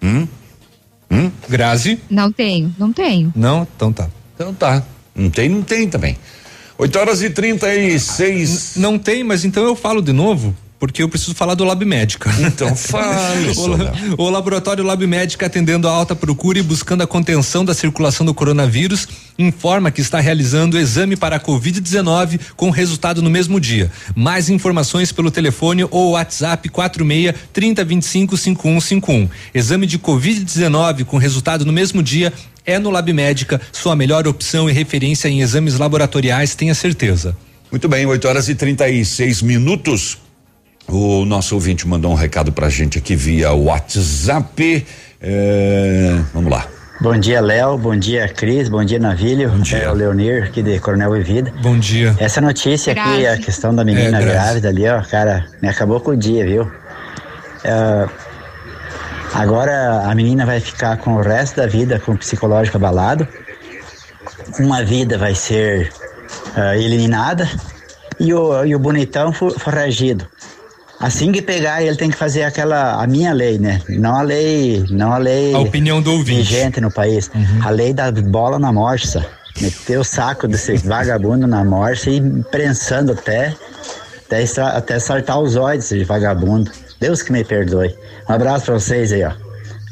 Hum? 0.01 0.27
Hum? 1.09 1.31
Grazi? 1.47 1.99
Não 2.09 2.31
tenho, 2.31 2.75
não 2.77 2.91
tenho. 2.91 3.31
Não? 3.35 3.67
Então 3.75 3.91
tá. 3.91 4.09
Então 4.33 4.53
tá. 4.53 4.83
Não 5.15 5.29
tem, 5.29 5.49
não 5.49 5.61
tem 5.61 5.87
também. 5.87 6.17
8 6.77 6.99
horas 6.99 7.23
e 7.23 7.29
36. 7.29 8.75
N 8.75 8.81
não 8.81 8.99
tem, 8.99 9.23
mas 9.23 9.45
então 9.45 9.63
eu 9.63 9.75
falo 9.75 10.01
de 10.01 10.11
novo 10.11 10.55
porque 10.87 11.03
eu 11.03 11.09
preciso 11.09 11.33
falar 11.35 11.55
do 11.55 11.63
Lab 11.63 11.83
Médica. 11.83 12.33
Então 12.45 12.75
fale. 12.75 13.51
o, 14.17 14.23
o 14.23 14.29
laboratório 14.29 14.83
Lab 14.83 15.05
Médica 15.05 15.47
atendendo 15.47 15.87
a 15.87 15.91
alta 15.91 16.15
procura 16.15 16.59
e 16.59 16.61
buscando 16.61 17.01
a 17.01 17.07
contenção 17.07 17.65
da 17.65 17.73
circulação 17.73 18.25
do 18.25 18.33
coronavírus 18.33 19.07
informa 19.37 19.91
que 19.91 19.99
está 19.99 20.19
realizando 20.19 20.77
exame 20.77 21.15
para 21.15 21.35
a 21.35 21.39
COVID-19 21.39 22.39
com 22.55 22.69
resultado 22.69 23.21
no 23.21 23.29
mesmo 23.29 23.59
dia. 23.59 23.91
Mais 24.15 24.49
informações 24.49 25.11
pelo 25.11 25.31
telefone 25.31 25.85
ou 25.89 26.11
WhatsApp 26.11 26.69
46 26.69 27.35
3025 27.51 28.37
5151. 28.37 29.29
Exame 29.53 29.87
de 29.87 29.99
COVID-19 29.99 31.03
com 31.05 31.17
resultado 31.17 31.65
no 31.65 31.73
mesmo 31.73 32.01
dia 32.01 32.31
é 32.65 32.79
no 32.79 32.89
Lab 32.89 33.11
Médica, 33.13 33.61
sua 33.71 33.95
melhor 33.95 34.27
opção 34.27 34.69
e 34.69 34.73
referência 34.73 35.27
em 35.27 35.41
exames 35.41 35.77
laboratoriais, 35.77 36.55
tenha 36.55 36.73
certeza. 36.73 37.37
Muito 37.69 37.87
bem, 37.87 38.05
8 38.05 38.27
horas 38.27 38.49
e 38.49 38.55
36 38.55 39.41
minutos. 39.41 40.17
O 40.87 41.25
nosso 41.25 41.55
ouvinte 41.55 41.87
mandou 41.87 42.11
um 42.11 42.15
recado 42.15 42.51
pra 42.51 42.69
gente 42.69 42.97
aqui 42.97 43.15
via 43.15 43.51
WhatsApp. 43.51 44.85
É, 45.19 46.19
vamos 46.33 46.51
lá. 46.51 46.67
Bom 47.01 47.17
dia, 47.17 47.41
Léo. 47.41 47.77
Bom 47.77 47.95
dia, 47.95 48.27
Cris. 48.29 48.69
Bom 48.69 48.83
dia, 48.83 48.99
Navilho. 48.99 49.49
Bom 49.49 49.59
dia. 49.59 49.79
É 49.79 49.89
o 49.89 49.93
Leonir, 49.93 50.45
aqui 50.45 50.63
de 50.63 50.79
Coronel 50.79 51.11
Vida. 51.23 51.51
Bom 51.61 51.77
dia. 51.77 52.15
Essa 52.19 52.39
notícia 52.39 52.93
Graças. 52.93 53.13
aqui, 53.13 53.27
a 53.27 53.37
questão 53.37 53.75
da 53.75 53.83
menina 53.83 54.21
é, 54.21 54.25
grávida 54.25 54.69
ali, 54.69 54.87
ó, 54.87 55.01
cara, 55.01 55.45
me 55.61 55.67
acabou 55.67 55.99
com 55.99 56.11
o 56.11 56.17
dia, 56.17 56.45
viu? 56.45 56.63
Uh, 56.63 58.09
agora 59.33 60.03
a 60.09 60.15
menina 60.15 60.45
vai 60.45 60.59
ficar 60.59 60.97
com 60.97 61.15
o 61.15 61.21
resto 61.21 61.57
da 61.57 61.67
vida 61.67 61.99
com 61.99 62.13
o 62.13 62.17
psicológico 62.17 62.77
abalado. 62.77 63.27
Uma 64.59 64.83
vida 64.83 65.17
vai 65.17 65.35
ser 65.35 65.91
uh, 66.55 66.75
eliminada 66.75 67.49
e 68.19 68.33
o, 68.33 68.63
e 68.63 68.73
o 68.73 68.79
bonitão 68.79 69.33
foragido. 69.33 70.27
Assim 71.05 71.31
que 71.31 71.39
pegar, 71.39 71.83
ele 71.83 71.95
tem 71.95 72.09
que 72.09 72.17
fazer 72.17 72.41
aquela 72.41 72.99
a 72.99 73.05
minha 73.05 73.31
lei, 73.31 73.59
né? 73.59 73.79
Não 73.87 74.15
a 74.15 74.23
lei, 74.23 74.83
não 74.89 75.13
a 75.13 75.19
lei. 75.19 75.53
A 75.53 75.59
opinião 75.59 76.01
do 76.01 76.11
ouvinte. 76.11 76.49
Vigente 76.49 76.81
no 76.81 76.89
país. 76.89 77.29
Uhum. 77.35 77.59
A 77.63 77.69
lei 77.69 77.93
da 77.93 78.11
bola 78.11 78.57
na 78.57 78.73
morsa. 78.73 79.23
Meter 79.61 79.99
o 79.99 80.03
saco 80.03 80.47
desse 80.47 80.77
vagabundo 80.81 81.45
na 81.45 81.63
morsa 81.63 82.09
e 82.09 82.19
prensando 82.49 83.11
até 83.11 83.53
até, 84.25 84.61
até 84.61 84.97
saltar 84.97 85.39
os 85.39 85.55
olhos 85.55 85.89
de 85.89 86.03
vagabundo. 86.03 86.71
Deus 86.99 87.21
que 87.21 87.31
me 87.31 87.43
perdoe. 87.43 87.95
Um 88.27 88.33
abraço 88.33 88.65
para 88.65 88.73
vocês 88.73 89.13
aí, 89.13 89.23
ó. 89.23 89.31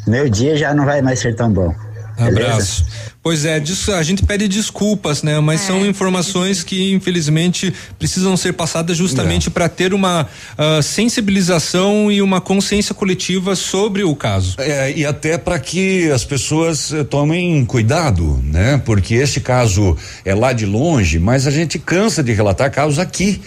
Meu 0.07 0.27
dia 0.27 0.57
já 0.57 0.73
não 0.73 0.83
vai 0.83 1.03
mais 1.03 1.19
ser 1.19 1.35
tão 1.35 1.53
bom. 1.53 1.75
Abraço. 2.17 2.85
Pois 3.23 3.45
é, 3.45 3.63
a 3.97 4.03
gente 4.03 4.23
pede 4.23 4.49
desculpas, 4.49 5.23
né? 5.23 5.39
Mas 5.39 5.61
é, 5.61 5.67
são 5.67 5.85
informações 5.85 6.61
que 6.61 6.93
infelizmente 6.93 7.73
precisam 7.97 8.35
ser 8.35 8.51
passadas 8.51 8.97
justamente 8.97 9.47
é. 9.47 9.51
para 9.51 9.69
ter 9.69 9.93
uma 9.93 10.23
uh, 10.23 10.83
sensibilização 10.83 12.11
e 12.11 12.21
uma 12.21 12.41
consciência 12.41 12.93
coletiva 12.93 13.55
sobre 13.55 14.03
o 14.03 14.13
caso. 14.13 14.55
É, 14.59 14.91
e 14.91 15.05
até 15.05 15.37
para 15.37 15.57
que 15.57 16.11
as 16.11 16.25
pessoas 16.25 16.91
eh, 16.91 17.03
tomem 17.05 17.63
cuidado, 17.65 18.41
né? 18.43 18.81
Porque 18.83 19.15
este 19.15 19.39
caso 19.39 19.95
é 20.25 20.35
lá 20.35 20.51
de 20.51 20.65
longe, 20.65 21.19
mas 21.19 21.47
a 21.47 21.51
gente 21.51 21.79
cansa 21.79 22.21
de 22.21 22.33
relatar 22.33 22.69
casos 22.71 22.99
aqui 22.99 23.41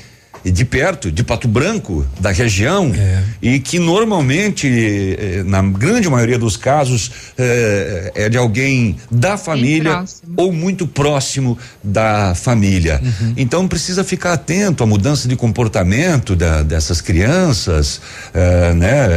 de 0.51 0.65
perto, 0.65 1.11
de 1.11 1.23
Pato 1.23 1.49
Branco, 1.49 2.07
da 2.21 2.31
região, 2.31 2.93
é. 2.95 3.23
e 3.43 3.59
que 3.59 3.79
normalmente, 3.79 4.67
eh, 4.69 5.43
na 5.45 5.63
grande 5.63 6.09
maioria 6.09 6.39
dos 6.39 6.57
casos, 6.57 7.11
eh, 7.37 8.13
é 8.15 8.29
de 8.29 8.39
alguém 8.39 8.97
da 9.11 9.37
família 9.37 10.05
ou 10.37 10.53
muito 10.53 10.87
próximo 10.87 11.59
da 11.83 12.35
família. 12.35 13.01
Uhum. 13.03 13.35
Então 13.37 13.67
precisa 13.67 14.05
ficar 14.05 14.35
atento 14.35 14.85
à 14.85 14.87
mudança 14.87 15.27
de 15.27 15.35
comportamento 15.37 16.37
da, 16.37 16.63
dessas 16.63 17.01
crianças, 17.01 18.01
eh, 18.33 18.75
né? 18.75 19.09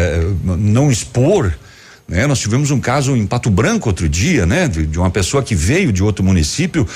Não 0.43 0.91
expor. 0.91 1.53
Né? 2.07 2.25
Nós 2.25 2.39
tivemos 2.39 2.71
um 2.71 2.79
caso 2.79 3.15
em 3.15 3.27
Pato 3.27 3.51
Branco 3.51 3.87
outro 3.87 4.09
dia, 4.09 4.47
né? 4.47 4.67
De, 4.67 4.87
de 4.87 4.97
uma 4.97 5.11
pessoa 5.11 5.43
que 5.43 5.53
veio 5.53 5.93
de 5.93 6.01
outro 6.01 6.23
município 6.23 6.87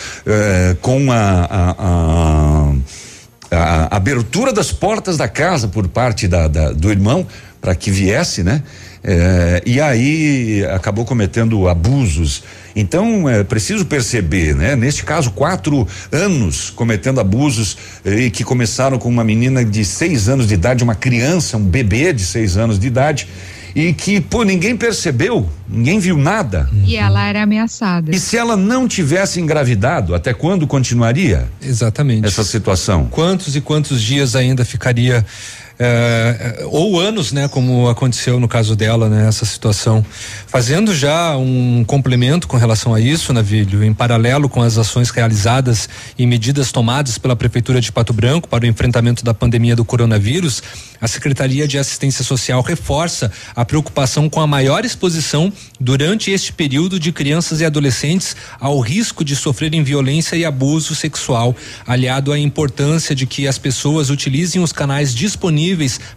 com 0.82 1.12
a, 1.12 1.48
a, 1.50 1.76
a 1.78 2.74
a, 3.54 3.96
abertura 3.96 4.52
das 4.52 4.72
portas 4.72 5.18
da 5.18 5.28
casa 5.28 5.68
por 5.68 5.88
parte 5.88 6.28
da, 6.28 6.48
da 6.48 6.72
do 6.72 6.92
irmão 6.92 7.26
para 7.62 7.74
que 7.76 7.90
viesse, 7.90 8.44
né? 8.44 8.62
É, 9.06 9.62
e 9.66 9.82
aí 9.82 10.66
acabou 10.74 11.06
cometendo 11.06 11.68
abusos. 11.68 12.44
Então 12.76 13.30
é 13.30 13.44
preciso 13.44 13.86
perceber, 13.86 14.56
né? 14.56 14.76
Neste 14.76 15.04
caso, 15.04 15.32
quatro 15.32 15.88
anos 16.12 16.70
cometendo 16.70 17.20
abusos 17.20 17.78
e 18.06 18.30
que 18.30 18.44
começaram 18.44 18.98
com 18.98 19.10
uma 19.10 19.24
menina 19.24 19.64
de 19.64 19.86
seis 19.86 20.28
anos 20.28 20.48
de 20.48 20.54
idade, 20.54 20.84
uma 20.84 20.96
criança, 20.96 21.58
um 21.58 21.64
bebê 21.64 22.12
de 22.12 22.26
seis 22.26 22.58
anos 22.58 22.80
de 22.80 22.88
idade 22.88 23.28
e 23.76 23.94
que, 23.94 24.22
pô, 24.22 24.44
ninguém 24.44 24.78
percebeu, 24.78 25.50
ninguém 25.68 26.00
viu 26.00 26.18
nada. 26.18 26.70
E 26.86 26.96
ela 26.96 27.28
era 27.28 27.44
ameaçada. 27.44 28.16
E 28.16 28.20
se 28.20 28.38
ela 28.38 28.56
não 28.56 28.88
tivesse 28.88 29.40
engravidado, 29.40 30.14
até 30.14 30.34
quando 30.34 30.68
continuaria? 30.68 31.50
Exatamente. 31.62 32.26
Essa 32.28 32.44
situação. 32.44 33.08
Quantos 33.10 33.56
e 33.56 33.62
quantos 33.62 34.02
dias 34.02 34.36
ainda 34.36 34.64
ficaria 34.64 35.26
é, 35.80 36.64
ou 36.66 37.00
anos, 37.00 37.32
né, 37.32 37.48
como 37.48 37.90
aconteceu 37.90 38.40
no 38.40 38.48
caso 38.48 38.76
dela, 38.76 39.10
né, 39.10 39.28
essa 39.28 39.46
situação. 39.46 40.06
Fazendo 40.48 40.94
já 40.94 41.36
um 41.36 41.84
complemento 41.86 42.48
com 42.48 42.58
relação 42.58 42.94
a 42.94 43.00
isso, 43.00 43.34
Navilho, 43.34 43.84
em 43.84 43.94
paralelo 43.94 44.48
com 44.48 44.62
as 44.62 44.78
ações 44.78 45.10
realizadas 45.10 45.90
e 46.18 46.26
medidas 46.26 46.72
tomadas 46.72 47.18
pela 47.18 47.36
Prefeitura 47.36 47.82
de 47.82 47.92
Pato 47.92 48.14
Branco 48.14 48.48
para 48.48 48.66
o 48.66 48.68
enfrentamento 48.68 49.24
da 49.24 49.34
pandemia 49.34 49.76
do 49.76 49.84
coronavírus, 49.84 50.62
a 51.02 51.08
Secretaria 51.08 51.68
de 51.68 51.78
Assistência 51.78 52.24
Social 52.24 52.62
reforça 52.62 53.32
a 53.56 53.66
preocupação 53.66 54.30
com 54.30 54.40
a 54.40 54.48
maior 54.48 54.86
exposição 54.86 55.52
durante 55.80 56.32
este 56.32 56.54
período 56.54 57.00
de 57.00 57.12
crianças 57.12 57.62
e 57.62 57.66
adolescentes 57.66 58.36
ao 58.60 58.80
risco 58.80 59.24
de 59.26 59.36
sofrerem 59.36 59.84
violência 59.84 60.36
e 60.36 60.46
abuso 60.46 60.96
sexual, 60.96 61.56
aliado 61.86 62.32
à 62.32 62.38
importância 62.38 63.16
de 63.16 63.26
que 63.26 63.48
as 63.48 63.58
pessoas 63.58 64.10
utilizem 64.10 64.62
os 64.62 64.72
canais 64.72 65.14
disponíveis 65.14 65.63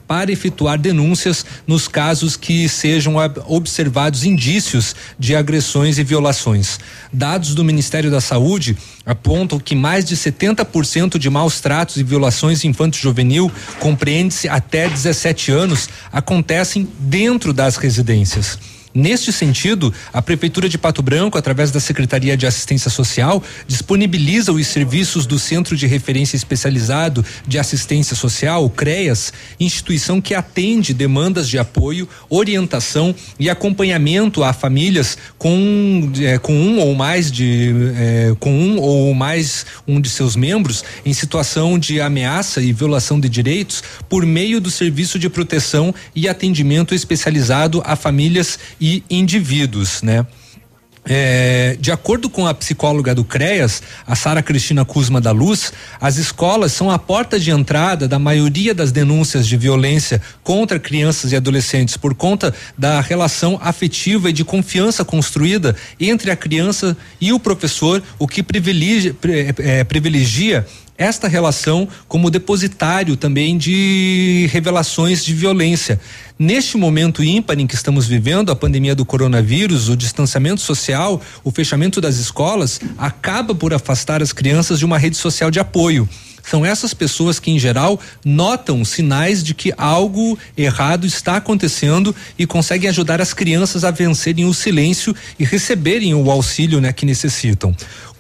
para 0.07 0.33
efetuar 0.33 0.79
denúncias 0.79 1.45
nos 1.67 1.89
casos 1.89 2.37
que 2.37 2.69
sejam 2.69 3.15
observados 3.47 4.25
indícios 4.25 4.95
de 5.19 5.35
agressões 5.35 5.99
e 5.99 6.05
violações. 6.05 6.79
Dados 7.13 7.55
do 7.55 7.65
Ministério 7.65 8.11
da 8.11 8.21
Saúde 8.21 8.77
apontam 9.05 9.59
que 9.59 9.75
mais 9.75 10.05
de 10.05 10.17
70% 10.17 11.19
de 11.19 11.31
maus 11.31 11.61
tratos 11.61 11.97
e 11.97 12.03
violações 12.03 12.65
infanto-juvenil 12.65 13.51
compreende-se 13.79 14.49
até 14.49 14.89
17 14.89 15.53
anos 15.53 15.89
acontecem 16.13 16.89
dentro 16.99 17.53
das 17.53 17.77
residências. 17.77 18.76
Neste 18.97 19.31
sentido, 19.31 19.93
a 20.11 20.23
Prefeitura 20.23 20.71
de 20.71 20.79
Pato 20.79 21.03
Branco, 21.03 21.37
através 21.37 21.71
da 21.71 21.79
Secretaria 21.79 22.35
de 22.35 22.47
Assistência 22.47 22.91
Social, 22.91 23.43
disponibiliza 23.69 24.51
os 24.53 24.67
serviços 24.67 25.27
do 25.27 25.39
Centro 25.39 25.77
de 25.77 25.87
Referência 25.87 26.35
Especializado 26.35 27.23
de 27.47 27.59
Assistência 27.59 28.17
Social, 28.17 28.65
o 28.65 28.71
CREAS, 28.71 29.35
instituição 29.61 30.19
que 30.19 30.35
atende 30.35 30.95
demandas 30.95 31.47
de 31.47 31.59
apoio, 31.59 32.09
orientação 32.31 33.15
e 33.39 33.51
acompanhamento 33.51 34.43
a 34.43 34.55
famílias 34.55 35.19
com, 35.37 36.11
é, 36.19 36.39
com 36.39 36.55
um 36.55 36.81
ou 36.81 36.95
mais 36.95 37.31
de 37.31 37.75
é, 37.99 38.35
com 38.41 38.51
um 38.51 38.81
ou 38.81 39.13
mais 39.13 39.67
um 39.87 40.01
de 40.01 40.09
seus 40.09 40.35
membros 40.35 40.83
em 41.05 41.13
situação 41.13 41.79
de 41.79 42.01
ameaça 42.01 42.63
e 42.63 42.73
violação 42.73 43.21
de 43.21 43.29
direitos 43.29 43.83
por 44.09 44.25
meio 44.25 44.59
do 44.59 44.71
serviço 44.71 45.19
de 45.19 45.29
proteção 45.29 45.95
e 46.15 46.27
atendimento 46.27 46.95
especializado 46.95 47.83
a 47.85 47.95
famílias 47.95 48.59
e 48.81 48.86
indivíduos, 49.11 50.03
né? 50.03 50.27
É, 51.09 51.77
de 51.79 51.93
acordo 51.93 52.29
com 52.29 52.49
a 52.49 52.53
psicóloga 52.53 53.15
do 53.15 53.25
CREAS, 53.25 53.81
a 54.05 54.17
Sara 54.17 54.43
Cristina 54.43 54.85
Kuzma 54.85 55.21
da 55.21 55.31
Luz, 55.31 55.73
as 56.01 56.17
escolas 56.17 56.73
são 56.73 56.91
a 56.91 56.99
porta 56.99 57.39
de 57.39 57.53
entrada 57.53 58.09
da 58.09 58.19
maioria 58.19 58.75
das 58.75 58.91
denúncias 58.91 59.47
de 59.47 59.57
violência 59.57 60.21
contra 60.43 60.81
crianças 60.81 61.31
e 61.31 61.37
adolescentes 61.37 61.97
por 61.97 62.13
conta 62.13 62.53
da 62.77 63.01
relação 63.01 63.57
afetiva 63.63 64.31
e 64.31 64.33
de 64.33 64.45
confiança 64.45 65.05
construída 65.05 65.77
entre 66.01 66.33
a 66.33 66.37
criança 66.37 66.97
e 67.21 67.33
o 67.33 67.39
professor, 67.39 68.03
o 68.19 68.27
que 68.27 68.43
privilegia, 68.43 69.15
é, 69.61 69.85
privilegia 69.85 70.67
esta 70.99 71.29
relação 71.29 71.89
como 72.09 72.31
depositário 72.31 73.17
também 73.17 73.57
de 73.57 74.49
revelações 74.53 75.25
de 75.25 75.35
violência. 75.35 76.01
Neste 76.39 76.77
momento 76.77 77.25
ímpar 77.25 77.59
em 77.59 77.67
que 77.67 77.75
estamos 77.75 78.07
vivendo, 78.07 78.51
a 78.51 78.57
pandemia 78.57 78.95
do 78.95 79.05
coronavírus, 79.05 79.89
o 79.89 79.97
distanciamento 79.97 80.61
social, 80.61 81.21
o 81.43 81.51
fechamento 81.51 82.01
das 82.01 82.17
escolas, 82.17 82.81
acaba 82.99 83.55
por 83.55 83.73
afastar 83.73 84.23
as 84.23 84.33
crianças 84.33 84.79
de 84.79 84.85
uma 84.85 84.99
rede 84.99 85.17
social 85.17 85.51
de 85.51 85.59
apoio 85.59 86.09
são 86.47 86.65
essas 86.65 86.95
pessoas 86.95 87.41
que, 87.41 87.51
em 87.51 87.59
geral, 87.59 88.01
notam 88.25 88.85
sinais 88.85 89.43
de 89.43 89.53
que 89.53 89.75
algo 89.77 90.39
errado 90.57 91.05
está 91.05 91.37
acontecendo 91.37 92.15
e 92.39 92.47
conseguem 92.47 92.89
ajudar 92.89 93.21
as 93.21 93.35
crianças 93.35 93.83
a 93.83 93.91
vencerem 93.91 94.45
o 94.45 94.55
silêncio 94.55 95.15
e 95.39 95.45
receberem 95.45 96.15
o 96.15 96.31
auxílio 96.31 96.81
né, 96.81 96.93
que 96.93 97.05
necessitam. 97.05 97.75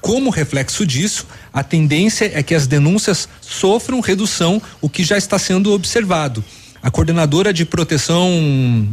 Como 0.07 0.31
reflexo 0.31 0.87
disso, 0.87 1.27
a 1.53 1.65
tendência 1.65 2.31
é 2.33 2.41
que 2.41 2.55
as 2.55 2.69
denúncias 2.69 3.29
sofram 3.41 3.99
redução, 3.99 4.63
o 4.81 4.89
que 4.89 5.03
já 5.03 5.19
está 5.19 5.37
sendo 5.37 5.73
observado. 5.73 6.45
A 6.81 6.93
coordenadora 6.93 7.53
de 7.53 7.65
proteção 7.65 8.87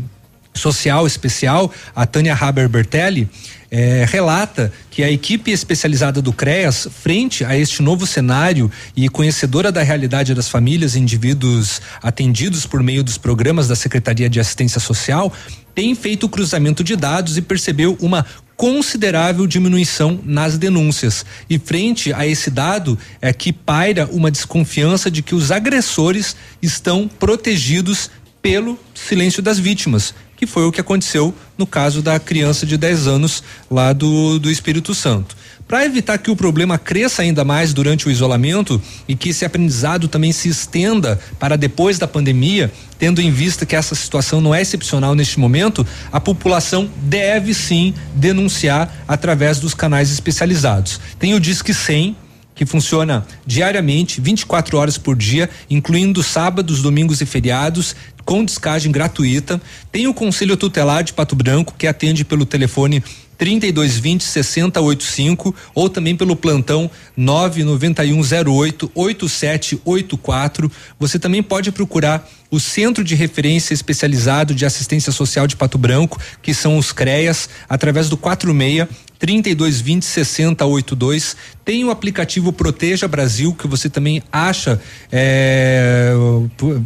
social 0.55 1.05
especial, 1.05 1.71
a 1.95 2.07
Tânia 2.07 2.33
Haber 2.33 2.67
Bertelli, 2.67 3.29
eh, 3.69 4.05
relata 4.09 4.73
que 4.89 5.03
a 5.03 5.11
equipe 5.11 5.51
especializada 5.51 6.19
do 6.19 6.33
CREAS, 6.33 6.87
frente 7.03 7.45
a 7.45 7.55
este 7.55 7.83
novo 7.83 8.07
cenário 8.07 8.71
e 8.95 9.07
conhecedora 9.07 9.71
da 9.71 9.83
realidade 9.83 10.33
das 10.33 10.49
famílias 10.49 10.95
e 10.95 10.99
indivíduos 10.99 11.79
atendidos 12.01 12.65
por 12.65 12.81
meio 12.81 13.03
dos 13.03 13.19
programas 13.19 13.67
da 13.67 13.75
Secretaria 13.75 14.27
de 14.27 14.39
Assistência 14.39 14.79
Social, 14.79 15.31
tem 15.75 15.95
feito 15.95 16.27
o 16.27 16.29
cruzamento 16.29 16.83
de 16.83 16.95
dados 16.95 17.35
e 17.35 17.41
percebeu 17.41 17.97
uma 17.99 18.25
considerável 18.55 19.47
diminuição 19.47 20.19
nas 20.23 20.57
denúncias. 20.57 21.25
E 21.49 21.57
frente 21.57 22.13
a 22.13 22.25
esse 22.25 22.49
dado 22.49 22.97
é 23.21 23.33
que 23.33 23.51
paira 23.51 24.07
uma 24.11 24.31
desconfiança 24.31 25.09
de 25.09 25.21
que 25.21 25.35
os 25.35 25.51
agressores 25.51 26.35
estão 26.61 27.07
protegidos 27.07 28.09
pelo 28.41 28.77
silêncio 28.93 29.41
das 29.41 29.57
vítimas, 29.57 30.13
que 30.35 30.45
foi 30.45 30.65
o 30.65 30.71
que 30.71 30.81
aconteceu 30.81 31.33
no 31.57 31.65
caso 31.65 32.01
da 32.01 32.19
criança 32.19 32.65
de 32.65 32.77
10 32.77 33.07
anos 33.07 33.43
lá 33.71 33.93
do, 33.93 34.37
do 34.39 34.51
Espírito 34.51 34.93
Santo. 34.93 35.35
Para 35.67 35.85
evitar 35.85 36.17
que 36.17 36.29
o 36.29 36.35
problema 36.35 36.77
cresça 36.77 37.21
ainda 37.21 37.43
mais 37.43 37.73
durante 37.73 38.07
o 38.07 38.11
isolamento 38.11 38.81
e 39.07 39.15
que 39.15 39.29
esse 39.29 39.45
aprendizado 39.45 40.07
também 40.07 40.31
se 40.31 40.49
estenda 40.49 41.19
para 41.39 41.55
depois 41.55 41.97
da 41.97 42.07
pandemia, 42.07 42.71
tendo 42.99 43.21
em 43.21 43.31
vista 43.31 43.65
que 43.65 43.75
essa 43.75 43.95
situação 43.95 44.39
não 44.39 44.53
é 44.53 44.61
excepcional 44.61 45.15
neste 45.15 45.39
momento, 45.39 45.85
a 46.11 46.19
população 46.19 46.89
deve 47.03 47.53
sim 47.53 47.93
denunciar 48.13 49.03
através 49.07 49.59
dos 49.59 49.73
canais 49.73 50.11
especializados. 50.11 50.99
Tem 51.17 51.33
o 51.33 51.39
Disque 51.39 51.73
100, 51.73 52.15
que 52.55 52.65
funciona 52.65 53.25
diariamente, 53.45 54.21
24 54.21 54.77
horas 54.77 54.97
por 54.97 55.15
dia, 55.15 55.49
incluindo 55.69 56.21
sábados, 56.21 56.81
domingos 56.81 57.19
e 57.21 57.25
feriados, 57.25 57.95
com 58.23 58.45
descagem 58.45 58.91
gratuita. 58.91 59.61
Tem 59.91 60.07
o 60.07 60.13
Conselho 60.13 60.55
Tutelar 60.55 61.03
de 61.03 61.13
Pato 61.13 61.35
Branco, 61.35 61.73
que 61.77 61.87
atende 61.87 62.23
pelo 62.23 62.45
telefone 62.45 63.03
3220 63.37 64.23
6085 64.23 65.55
ou 65.73 65.89
também 65.89 66.15
pelo 66.15 66.35
plantão 66.35 66.89
99108 67.15 68.91
8784. 68.93 70.71
Você 70.99 71.19
também 71.19 71.43
pode 71.43 71.71
procurar 71.71 72.29
o 72.49 72.59
Centro 72.59 73.03
de 73.03 73.15
Referência 73.15 73.73
Especializado 73.73 74.53
de 74.53 74.65
Assistência 74.65 75.11
Social 75.11 75.47
de 75.47 75.55
Pato 75.55 75.77
Branco, 75.77 76.19
que 76.41 76.53
são 76.53 76.77
os 76.77 76.91
CREAS, 76.91 77.49
através 77.67 78.09
do 78.09 78.17
46 78.17 78.87
3220 79.17 80.03
6082. 80.03 81.37
Tem 81.63 81.83
o 81.85 81.89
aplicativo 81.89 82.51
Proteja 82.51 83.07
Brasil, 83.07 83.55
que 83.55 83.67
você 83.67 83.89
também 83.89 84.21
acha 84.31 84.79
é, 85.11 86.11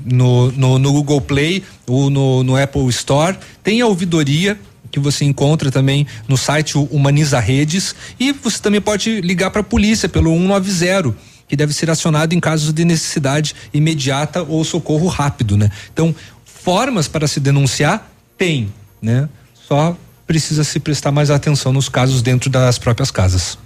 no, 0.06 0.52
no, 0.52 0.80
no 0.80 0.91
Google 0.94 1.19
Play 1.19 1.64
ou 1.88 2.10
no, 2.10 2.44
no 2.44 2.56
Apple 2.56 2.88
Store. 2.90 3.36
Tem 3.64 3.82
a 3.82 3.88
ouvidoria 3.88 4.57
que 4.98 5.03
você 5.03 5.24
encontra 5.24 5.72
também 5.72 6.07
no 6.28 6.36
site 6.36 6.78
Humaniza 6.78 7.40
Redes 7.40 7.95
e 8.19 8.32
você 8.32 8.60
também 8.60 8.82
pode 8.82 9.22
ligar 9.22 9.52
para 9.52 9.61
a 9.61 9.64
polícia 9.64 10.10
pelo 10.10 10.32
190 10.32 11.15
que 11.48 11.56
deve 11.56 11.74
ser 11.74 11.90
acionado 11.90 12.34
em 12.34 12.40
casos 12.40 12.74
de 12.74 12.84
necessidade 12.84 13.56
imediata 13.74 14.44
ou 14.44 14.65
socorro 14.65 15.07
rápido, 15.07 15.56
né? 15.56 15.69
Então, 15.94 16.14
formas 16.44 17.07
para 17.07 17.26
se 17.26 17.40
denunciar 17.40 18.11
tem, 18.38 18.74
né? 19.02 19.30
Só 19.53 19.95
precisa 20.26 20.65
se 20.65 20.80
prestar 20.80 21.11
mais 21.11 21.32
atenção 21.32 21.72
nos 21.72 21.88
casos 21.88 22.22
dentro 22.22 22.49
das 22.49 22.78
próprias 22.78 23.11
casas. 23.11 23.57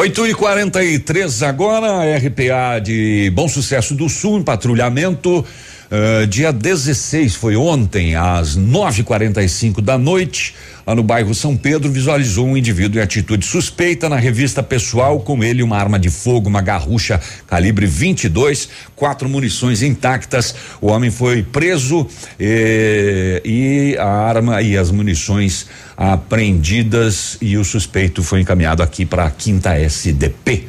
8 0.00 0.28
e 0.28 0.34
43 0.34 1.42
agora, 1.42 2.16
RPA 2.16 2.78
de 2.82 3.30
Bom 3.34 3.46
Sucesso 3.46 3.94
do 3.94 4.08
Sul, 4.08 4.38
em 4.38 4.42
patrulhamento. 4.42 5.44
Uh, 5.90 6.26
dia 6.26 6.50
16 6.50 7.34
foi 7.34 7.54
ontem, 7.54 8.14
às 8.14 8.56
9:45 8.56 9.82
da 9.82 9.98
noite, 9.98 10.54
lá 10.86 10.94
no 10.94 11.02
bairro 11.02 11.34
São 11.34 11.54
Pedro, 11.54 11.90
visualizou 11.90 12.46
um 12.46 12.56
indivíduo 12.56 12.98
em 12.98 13.02
atitude 13.02 13.44
suspeita 13.44 14.08
na 14.08 14.16
revista 14.16 14.62
pessoal, 14.62 15.20
com 15.20 15.44
ele 15.44 15.62
uma 15.62 15.76
arma 15.76 15.98
de 15.98 16.08
fogo, 16.08 16.48
uma 16.48 16.62
garrucha 16.62 17.20
calibre 17.46 17.84
22, 17.84 18.70
quatro 18.96 19.28
munições 19.28 19.82
intactas. 19.82 20.54
O 20.80 20.86
homem 20.86 21.10
foi 21.10 21.42
preso 21.42 22.06
eh, 22.38 23.42
e 23.44 23.96
a 23.98 24.08
arma 24.08 24.62
e 24.62 24.78
as 24.78 24.90
munições 24.90 25.66
apreendidas 26.00 27.36
e 27.42 27.58
o 27.58 27.64
suspeito 27.64 28.22
foi 28.22 28.40
encaminhado 28.40 28.82
aqui 28.82 29.04
para 29.04 29.26
a 29.26 29.30
quinta 29.30 29.74
SDP. 29.74 30.66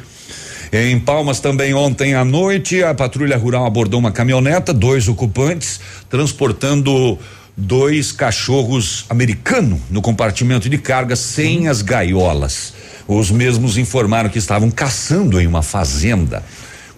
Em 0.70 1.00
Palmas 1.00 1.40
também 1.40 1.72
ontem 1.72 2.14
à 2.14 2.22
noite, 2.22 2.82
a 2.84 2.92
patrulha 2.92 3.38
rural 3.38 3.64
abordou 3.64 3.98
uma 3.98 4.12
caminhoneta, 4.12 4.74
dois 4.74 5.08
ocupantes, 5.08 5.80
transportando 6.10 7.18
dois 7.56 8.12
cachorros 8.12 9.06
americanos 9.08 9.80
no 9.88 10.02
compartimento 10.02 10.68
de 10.68 10.76
carga 10.76 11.16
sem 11.16 11.66
as 11.66 11.80
gaiolas. 11.80 12.74
Os 13.08 13.30
mesmos 13.30 13.78
informaram 13.78 14.28
que 14.28 14.38
estavam 14.38 14.70
caçando 14.70 15.40
em 15.40 15.46
uma 15.46 15.62
fazenda. 15.62 16.42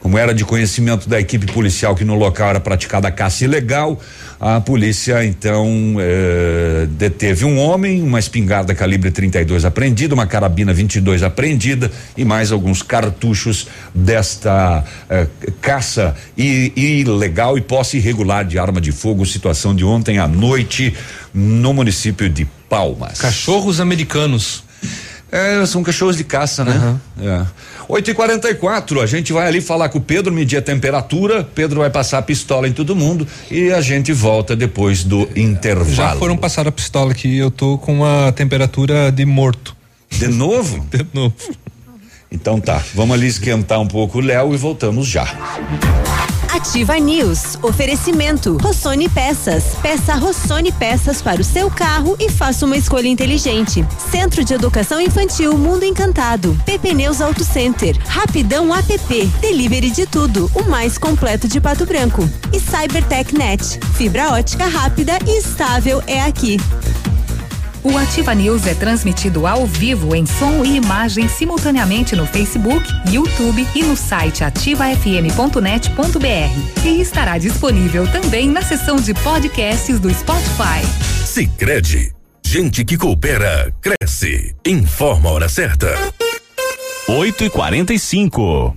Como 0.00 0.18
era 0.18 0.34
de 0.34 0.44
conhecimento 0.44 1.08
da 1.08 1.18
equipe 1.18 1.46
policial 1.46 1.94
que 1.94 2.04
no 2.04 2.14
local 2.14 2.50
era 2.50 2.60
praticada 2.60 3.08
a 3.08 3.12
caça 3.12 3.44
ilegal, 3.44 3.98
a 4.46 4.60
polícia 4.60 5.24
então 5.24 5.96
eh, 5.98 6.86
deteve 6.90 7.46
um 7.46 7.58
homem, 7.58 8.02
uma 8.02 8.18
espingarda 8.18 8.74
calibre 8.74 9.10
32 9.10 9.64
apreendida, 9.64 10.14
uma 10.14 10.26
carabina 10.26 10.70
22 10.70 11.22
apreendida 11.22 11.90
e 12.14 12.26
mais 12.26 12.52
alguns 12.52 12.82
cartuchos 12.82 13.66
desta 13.94 14.84
eh, 15.08 15.26
caça 15.62 16.14
ilegal 16.36 17.56
e 17.56 17.62
posse 17.62 17.96
irregular 17.96 18.44
de 18.44 18.58
arma 18.58 18.82
de 18.82 18.92
fogo. 18.92 19.24
Situação 19.24 19.74
de 19.74 19.82
ontem 19.82 20.18
à 20.18 20.28
noite 20.28 20.94
no 21.32 21.72
município 21.72 22.28
de 22.28 22.46
Palmas. 22.68 23.18
Cachorros 23.22 23.80
americanos. 23.80 24.62
É, 25.32 25.64
são 25.64 25.82
cachorros 25.82 26.18
de 26.18 26.24
caça, 26.24 26.64
né? 26.64 26.98
Uhum. 27.18 27.26
É. 27.26 27.46
8 27.88 28.10
e 28.10 28.14
44 28.14 29.00
a 29.00 29.06
gente 29.06 29.32
vai 29.32 29.46
ali 29.46 29.60
falar 29.60 29.88
com 29.88 29.98
o 29.98 30.00
Pedro, 30.00 30.32
medir 30.32 30.56
a 30.56 30.62
temperatura. 30.62 31.44
Pedro 31.44 31.80
vai 31.80 31.90
passar 31.90 32.18
a 32.18 32.22
pistola 32.22 32.68
em 32.68 32.72
todo 32.72 32.96
mundo 32.96 33.26
e 33.50 33.70
a 33.72 33.80
gente 33.80 34.12
volta 34.12 34.56
depois 34.56 35.04
do 35.04 35.28
intervalo. 35.36 35.94
Já 35.94 36.16
foram 36.16 36.36
passar 36.36 36.66
a 36.66 36.72
pistola 36.72 37.12
aqui, 37.12 37.36
eu 37.36 37.50
tô 37.50 37.78
com 37.78 37.94
uma 37.94 38.32
temperatura 38.32 39.10
de 39.10 39.24
morto. 39.24 39.76
De 40.10 40.28
novo? 40.28 40.84
de 40.90 41.06
novo. 41.12 41.34
Então 42.30 42.60
tá, 42.60 42.82
vamos 42.94 43.14
ali 43.14 43.28
esquentar 43.28 43.80
um 43.80 43.86
pouco 43.86 44.18
o 44.18 44.20
Léo 44.20 44.54
e 44.54 44.56
voltamos 44.56 45.06
já. 45.06 45.24
Ativa 46.54 47.00
News. 47.00 47.58
Oferecimento. 47.62 48.56
Rossoni 48.62 49.08
Peças. 49.08 49.74
Peça 49.82 50.14
Rossoni 50.14 50.70
Peças 50.70 51.20
para 51.20 51.40
o 51.40 51.44
seu 51.44 51.68
carro 51.68 52.16
e 52.20 52.30
faça 52.30 52.64
uma 52.64 52.76
escolha 52.76 53.08
inteligente. 53.08 53.84
Centro 54.08 54.44
de 54.44 54.54
Educação 54.54 55.00
Infantil 55.00 55.58
Mundo 55.58 55.84
Encantado. 55.84 56.56
PP 56.64 56.94
Neus 56.94 57.20
Auto 57.20 57.42
Center. 57.42 57.98
Rapidão 58.06 58.72
app. 58.72 59.26
Delivery 59.40 59.90
de 59.90 60.06
tudo. 60.06 60.48
O 60.54 60.62
mais 60.62 60.96
completo 60.96 61.48
de 61.48 61.60
Pato 61.60 61.84
Branco. 61.84 62.22
E 62.52 62.60
Cybertech 62.60 63.36
Net. 63.36 63.80
Fibra 63.96 64.30
ótica 64.30 64.66
rápida 64.66 65.18
e 65.26 65.38
estável 65.38 66.00
é 66.06 66.22
aqui. 66.22 66.58
O 67.84 67.96
Ativa 67.98 68.34
News 68.34 68.66
é 68.66 68.74
transmitido 68.74 69.46
ao 69.46 69.66
vivo 69.66 70.16
em 70.16 70.26
som 70.26 70.64
e 70.64 70.76
imagem 70.76 71.28
simultaneamente 71.28 72.16
no 72.16 72.26
Facebook, 72.26 72.84
YouTube 73.12 73.66
e 73.74 73.82
no 73.82 73.94
site 73.94 74.42
ativafm.net.br. 74.42 76.84
E 76.84 77.00
estará 77.00 77.38
disponível 77.38 78.10
também 78.10 78.48
na 78.48 78.62
seção 78.62 78.96
de 78.96 79.14
podcasts 79.14 80.00
do 80.00 80.12
Spotify. 80.12 80.82
Sicredi 81.24 82.14
Gente 82.46 82.84
que 82.84 82.96
coopera, 82.96 83.74
cresce. 83.80 84.54
Informa 84.64 85.28
a 85.28 85.32
hora 85.32 85.48
certa. 85.48 85.88
8 87.08 87.44
e 87.44 87.50
45 87.50 88.76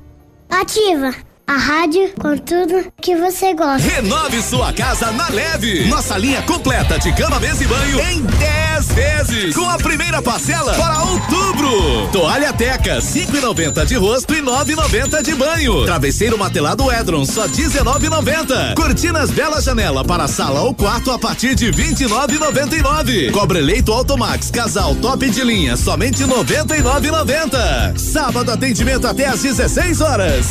Ativa 0.51 1.15
a 1.47 1.57
rádio 1.57 2.13
com 2.19 2.37
tudo 2.37 2.91
que 3.01 3.15
você 3.15 3.53
gosta. 3.53 3.87
Renove 3.87 4.41
sua 4.41 4.73
casa 4.73 5.11
na 5.13 5.29
leve. 5.29 5.87
Nossa 5.87 6.17
linha 6.17 6.41
completa 6.43 6.99
de 6.99 7.13
cama, 7.15 7.39
mesa 7.39 7.63
e 7.63 7.67
banho 7.67 7.99
em 8.01 8.21
10 8.21 8.70
vezes. 8.87 9.55
Com 9.55 9.69
a 9.69 9.77
primeira 9.77 10.21
parcela 10.21 10.73
para 10.73 11.03
outubro. 11.03 12.09
Toalha 12.11 12.53
Teca, 12.53 12.99
5,90 12.99 13.85
de 13.85 13.95
rosto 13.95 14.33
e 14.33 14.41
9,90 14.41 15.21
de 15.21 15.35
banho. 15.35 15.85
Travesseiro 15.85 16.37
matelado 16.37 16.91
Edron, 16.91 17.25
só 17.25 17.47
19,90. 17.47 18.75
Cortinas 18.75 19.31
Bela 19.31 19.61
Janela 19.61 20.03
para 20.03 20.27
sala 20.27 20.61
ou 20.61 20.73
quarto 20.73 21.11
a 21.11 21.19
partir 21.19 21.55
de 21.55 21.71
29,99. 21.71 23.31
Cobre 23.31 23.61
leito 23.61 23.91
Automax, 23.91 24.49
casal 24.51 24.95
top 24.95 25.29
de 25.29 25.43
linha, 25.43 25.75
somente 25.77 26.23
99,90. 26.23 27.97
Sábado 27.97 28.51
atendimento 28.51 29.07
até 29.07 29.27
às 29.27 29.41
16 29.41 30.01
horas. 30.01 30.45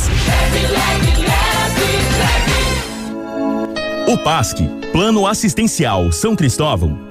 O 4.07 4.17
PASC, 4.17 4.57
Plano 4.91 5.25
Assistencial 5.25 6.11
São 6.11 6.35
Cristóvão, 6.35 7.10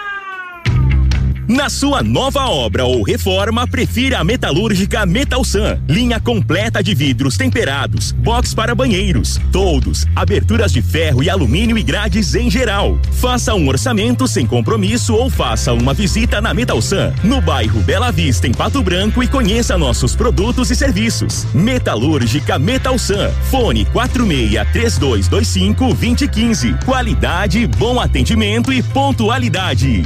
Na 1.51 1.69
sua 1.69 2.01
nova 2.01 2.45
obra 2.45 2.85
ou 2.85 3.03
reforma, 3.03 3.67
prefira 3.67 4.19
a 4.19 4.23
metalúrgica 4.23 5.05
Metalsan. 5.05 5.81
Linha 5.85 6.17
completa 6.17 6.81
de 6.81 6.95
vidros 6.95 7.35
temperados, 7.35 8.13
box 8.13 8.53
para 8.53 8.73
banheiros, 8.73 9.37
todos, 9.51 10.07
aberturas 10.15 10.71
de 10.71 10.81
ferro 10.81 11.21
e 11.21 11.29
alumínio 11.29 11.77
e 11.77 11.83
grades 11.83 12.35
em 12.35 12.49
geral. 12.49 12.97
Faça 13.19 13.53
um 13.53 13.67
orçamento 13.67 14.29
sem 14.29 14.47
compromisso 14.47 15.13
ou 15.13 15.29
faça 15.29 15.73
uma 15.73 15.93
visita 15.93 16.39
na 16.39 16.53
Metalsan, 16.53 17.13
no 17.21 17.41
bairro 17.41 17.81
Bela 17.81 18.13
Vista, 18.13 18.47
em 18.47 18.53
Pato 18.53 18.81
Branco 18.81 19.21
e 19.21 19.27
conheça 19.27 19.77
nossos 19.77 20.15
produtos 20.15 20.71
e 20.71 20.75
serviços. 20.75 21.45
Metalúrgica 21.53 22.57
Metalsan. 22.57 23.29
Fone 23.49 23.83
46 23.83 24.67
3225 24.71 25.93
2015. 25.95 26.75
Qualidade, 26.85 27.67
bom 27.67 27.99
atendimento 27.99 28.71
e 28.71 28.81
pontualidade. 28.81 30.05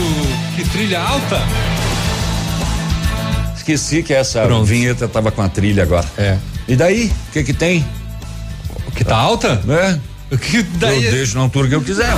trilha 0.71 1.01
alta. 1.01 1.39
Esqueci 3.55 4.01
que 4.03 4.13
essa 4.13 4.41
Pronto. 4.43 4.65
vinheta 4.65 5.07
tava 5.07 5.31
com 5.31 5.41
a 5.41 5.49
trilha 5.49 5.83
agora. 5.83 6.05
É. 6.17 6.37
E 6.67 6.75
daí? 6.75 7.11
O 7.29 7.31
que 7.33 7.43
que 7.43 7.53
tem? 7.53 7.85
O 8.87 8.91
que 8.91 9.03
tá 9.03 9.15
alta? 9.15 9.61
É. 9.69 9.99
O 10.33 10.37
que 10.37 10.63
daí? 10.63 11.05
Eu 11.05 11.11
deixo 11.11 11.35
na 11.35 11.43
altura 11.43 11.67
que 11.67 11.75
eu 11.75 11.81
quiser. 11.81 12.09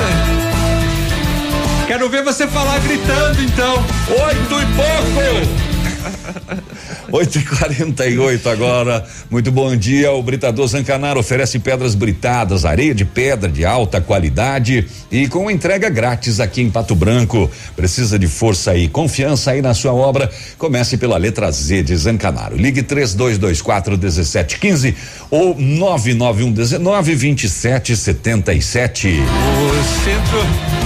Quero 1.88 2.10
ver 2.10 2.24
você 2.24 2.48
falar 2.48 2.80
gritando 2.80 3.42
então. 3.44 3.76
Oito 4.08 4.62
e 4.62 4.66
pouco! 4.76 5.73
8 7.12 7.38
e 7.38 7.44
48 7.44 8.50
agora. 8.50 9.06
Muito 9.30 9.52
bom 9.52 9.76
dia. 9.76 10.12
O 10.12 10.22
Britador 10.22 10.68
Zancanaro 10.68 11.20
oferece 11.20 11.60
pedras 11.60 11.96
britadas, 11.96 12.66
areia 12.66 12.94
de 12.94 13.06
pedra 13.06 13.50
de 13.50 13.66
alta 13.66 14.02
qualidade 14.02 14.88
e 15.12 15.28
com 15.28 15.50
entrega 15.50 15.90
grátis 15.90 16.40
aqui 16.40 16.62
em 16.62 16.70
Pato 16.70 16.96
Branco. 16.96 17.50
Precisa 17.76 18.18
de 18.18 18.28
força 18.28 18.76
e 18.76 18.88
confiança 18.88 19.52
aí 19.52 19.62
na 19.62 19.74
sua 19.74 19.94
obra? 19.94 20.30
Comece 20.58 20.98
pela 20.98 21.18
letra 21.18 21.52
Z 21.52 21.84
de 21.84 21.96
Zancanaro. 21.96 22.56
Ligue 22.56 22.84
3224 22.84 23.98
1715 23.98 24.96
ou 25.30 25.56
991 25.58 26.52
19 26.52 27.16
27 27.16 27.96
77. 27.96 29.08
O 29.08 30.04
centro. 30.04 30.83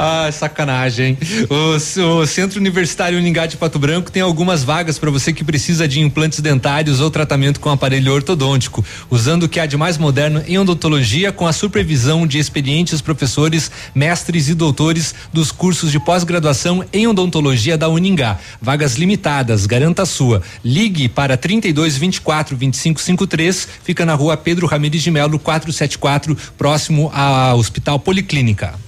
Ah, 0.00 0.30
sacanagem. 0.30 1.18
O, 1.50 2.20
o 2.20 2.26
Centro 2.26 2.60
Universitário 2.60 3.18
Uningá 3.18 3.46
de 3.46 3.56
Pato 3.56 3.80
Branco 3.80 4.12
tem 4.12 4.22
algumas 4.22 4.62
vagas 4.62 4.96
para 4.96 5.10
você 5.10 5.32
que 5.32 5.42
precisa 5.42 5.88
de 5.88 5.98
implantes 5.98 6.38
dentários 6.38 7.00
ou 7.00 7.10
tratamento 7.10 7.58
com 7.58 7.68
aparelho 7.68 8.12
ortodôntico, 8.12 8.84
usando 9.10 9.42
o 9.42 9.48
que 9.48 9.58
há 9.58 9.66
de 9.66 9.76
mais 9.76 9.98
moderno 9.98 10.40
em 10.46 10.56
odontologia 10.56 11.32
com 11.32 11.48
a 11.48 11.52
supervisão 11.52 12.28
de 12.28 12.38
experientes 12.38 13.00
professores, 13.00 13.72
mestres 13.92 14.48
e 14.48 14.54
doutores 14.54 15.16
dos 15.32 15.50
cursos 15.50 15.90
de 15.90 15.98
pós-graduação 15.98 16.84
em 16.92 17.08
odontologia 17.08 17.76
da 17.76 17.88
Uningá. 17.88 18.38
Vagas 18.62 18.94
limitadas, 18.94 19.66
garanta 19.66 20.02
a 20.02 20.06
sua. 20.06 20.42
Ligue 20.64 21.08
para 21.08 21.36
32 21.36 21.96
24 21.96 22.56
25 22.56 23.00
53, 23.00 23.68
fica 23.82 24.06
na 24.06 24.14
rua 24.14 24.36
Pedro 24.36 24.68
Ramirez 24.68 25.02
de 25.02 25.10
Melo 25.10 25.40
474, 25.40 26.36
próximo 26.56 27.10
ao 27.12 27.58
Hospital 27.58 27.98
Policlínica. 27.98 28.87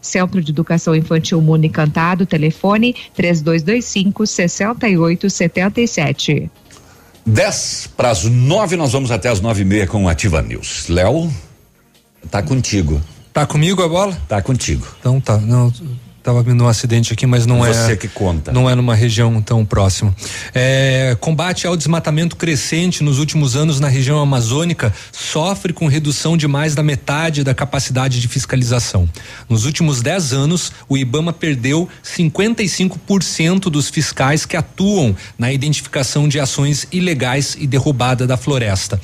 Centro 0.00 0.42
de 0.42 0.50
Educação 0.50 0.94
Infantil 0.94 1.40
Mundo 1.40 1.64
Encantado, 1.64 2.26
telefone 2.26 2.94
3225 3.14 4.26
6877. 4.26 6.50
10 7.26 7.90
para 7.96 8.10
as 8.10 8.24
9, 8.24 8.76
nós 8.76 8.92
vamos 8.92 9.10
até 9.10 9.28
as 9.28 9.40
nove 9.40 9.62
e 9.62 9.64
meia 9.64 9.86
com 9.86 10.04
o 10.04 10.08
Ativa 10.08 10.42
News. 10.42 10.88
Léo, 10.88 11.30
tá 12.30 12.42
contigo. 12.42 13.00
Tá 13.32 13.46
comigo 13.46 13.82
a 13.82 13.88
bola? 13.88 14.16
Tá 14.26 14.42
contigo. 14.42 14.86
Então 14.98 15.20
tá. 15.20 15.38
Não, 15.38 15.72
Tava 16.30 16.44
vendo 16.44 16.62
um 16.62 16.68
acidente 16.68 17.12
aqui, 17.12 17.26
mas 17.26 17.44
não 17.44 17.58
Você 17.58 17.70
é. 17.70 17.72
Você 17.72 17.96
que 17.96 18.06
conta. 18.06 18.52
Não 18.52 18.70
é 18.70 18.74
numa 18.76 18.94
região 18.94 19.42
tão 19.42 19.66
próxima. 19.66 20.14
É, 20.54 21.16
combate 21.18 21.66
ao 21.66 21.76
desmatamento 21.76 22.36
crescente 22.36 23.02
nos 23.02 23.18
últimos 23.18 23.56
anos 23.56 23.80
na 23.80 23.88
região 23.88 24.20
amazônica 24.20 24.94
sofre 25.10 25.72
com 25.72 25.88
redução 25.88 26.36
de 26.36 26.46
mais 26.46 26.72
da 26.72 26.84
metade 26.84 27.42
da 27.42 27.52
capacidade 27.52 28.20
de 28.20 28.28
fiscalização. 28.28 29.08
Nos 29.48 29.64
últimos 29.66 30.02
10 30.02 30.32
anos, 30.32 30.70
o 30.88 30.96
IBAMA 30.96 31.32
perdeu 31.32 31.88
55% 32.04 33.62
dos 33.62 33.88
fiscais 33.88 34.46
que 34.46 34.56
atuam 34.56 35.16
na 35.36 35.52
identificação 35.52 36.28
de 36.28 36.38
ações 36.38 36.86
ilegais 36.92 37.56
e 37.58 37.66
derrubada 37.66 38.24
da 38.24 38.36
floresta. 38.36 39.00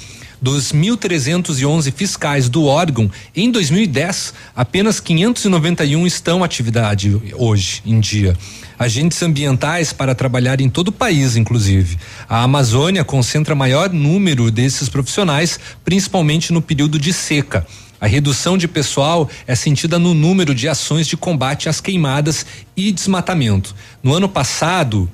Dos 0.47 0.73
1.311 0.73 1.93
fiscais 1.93 2.49
do 2.49 2.67
órgão, 2.67 3.11
em 3.35 3.51
2010, 3.51 4.33
apenas 4.55 5.01
591 5.01 6.07
estão 6.07 6.39
em 6.39 6.45
atividade 6.45 7.21
hoje 7.35 7.83
em 7.85 7.99
dia. 7.99 8.37
Agentes 8.79 9.21
ambientais 9.25 9.93
para 9.93 10.15
trabalhar 10.15 10.61
em 10.61 10.71
todo 10.71 10.87
o 10.87 10.93
país, 10.93 11.35
inclusive. 11.35 11.99
A 12.29 12.45
Amazônia 12.45 13.03
concentra 13.03 13.57
maior 13.57 13.93
número 13.93 14.49
desses 14.49 14.89
profissionais, 14.89 15.59
principalmente 15.85 16.53
no 16.53 16.63
período 16.63 16.97
de 16.97 17.13
seca. 17.13 17.67
A 18.01 18.07
redução 18.07 18.57
de 18.57 18.69
pessoal 18.69 19.29
é 19.49 19.55
sentida 19.57 19.99
no 19.99 20.15
número 20.15 20.55
de 20.55 20.69
ações 20.69 21.09
de 21.09 21.17
combate 21.17 21.69
às 21.69 21.81
queimadas 21.81 22.47
e 22.77 22.93
desmatamento. 22.93 23.75
No 24.01 24.15
ano 24.15 24.29
passado, 24.29 25.11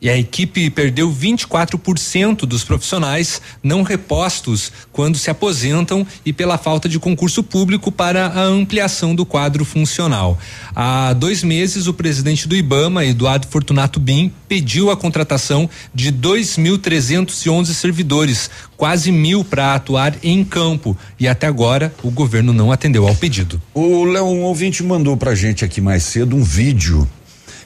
e 0.00 0.08
a 0.08 0.16
equipe 0.16 0.70
perdeu 0.70 1.12
24% 1.12 2.40
dos 2.46 2.64
profissionais 2.64 3.40
não 3.62 3.82
repostos 3.82 4.72
quando 4.92 5.18
se 5.18 5.30
aposentam 5.30 6.06
e 6.24 6.32
pela 6.32 6.56
falta 6.56 6.88
de 6.88 6.98
concurso 6.98 7.42
público 7.42 7.92
para 7.92 8.26
a 8.26 8.42
ampliação 8.42 9.14
do 9.14 9.26
quadro 9.26 9.64
funcional. 9.64 10.38
Há 10.74 11.12
dois 11.12 11.42
meses, 11.42 11.86
o 11.86 11.92
presidente 11.92 12.48
do 12.48 12.56
IBAMA, 12.56 13.04
Eduardo 13.04 13.46
Fortunato 13.46 14.00
Bim, 14.00 14.32
pediu 14.48 14.90
a 14.90 14.96
contratação 14.96 15.68
de 15.94 16.12
2.311 16.12 17.66
servidores, 17.66 18.50
quase 18.76 19.12
mil 19.12 19.44
para 19.44 19.74
atuar 19.74 20.14
em 20.22 20.42
campo. 20.44 20.96
E 21.18 21.28
até 21.28 21.46
agora 21.46 21.92
o 22.02 22.10
governo 22.10 22.52
não 22.52 22.72
atendeu 22.72 23.06
ao 23.06 23.14
pedido. 23.14 23.60
O 23.74 24.04
Léo, 24.04 24.24
um 24.24 24.42
ouvinte 24.42 24.82
mandou 24.82 25.16
pra 25.16 25.34
gente 25.34 25.64
aqui 25.64 25.80
mais 25.80 26.02
cedo 26.04 26.34
um 26.34 26.42
vídeo 26.42 27.08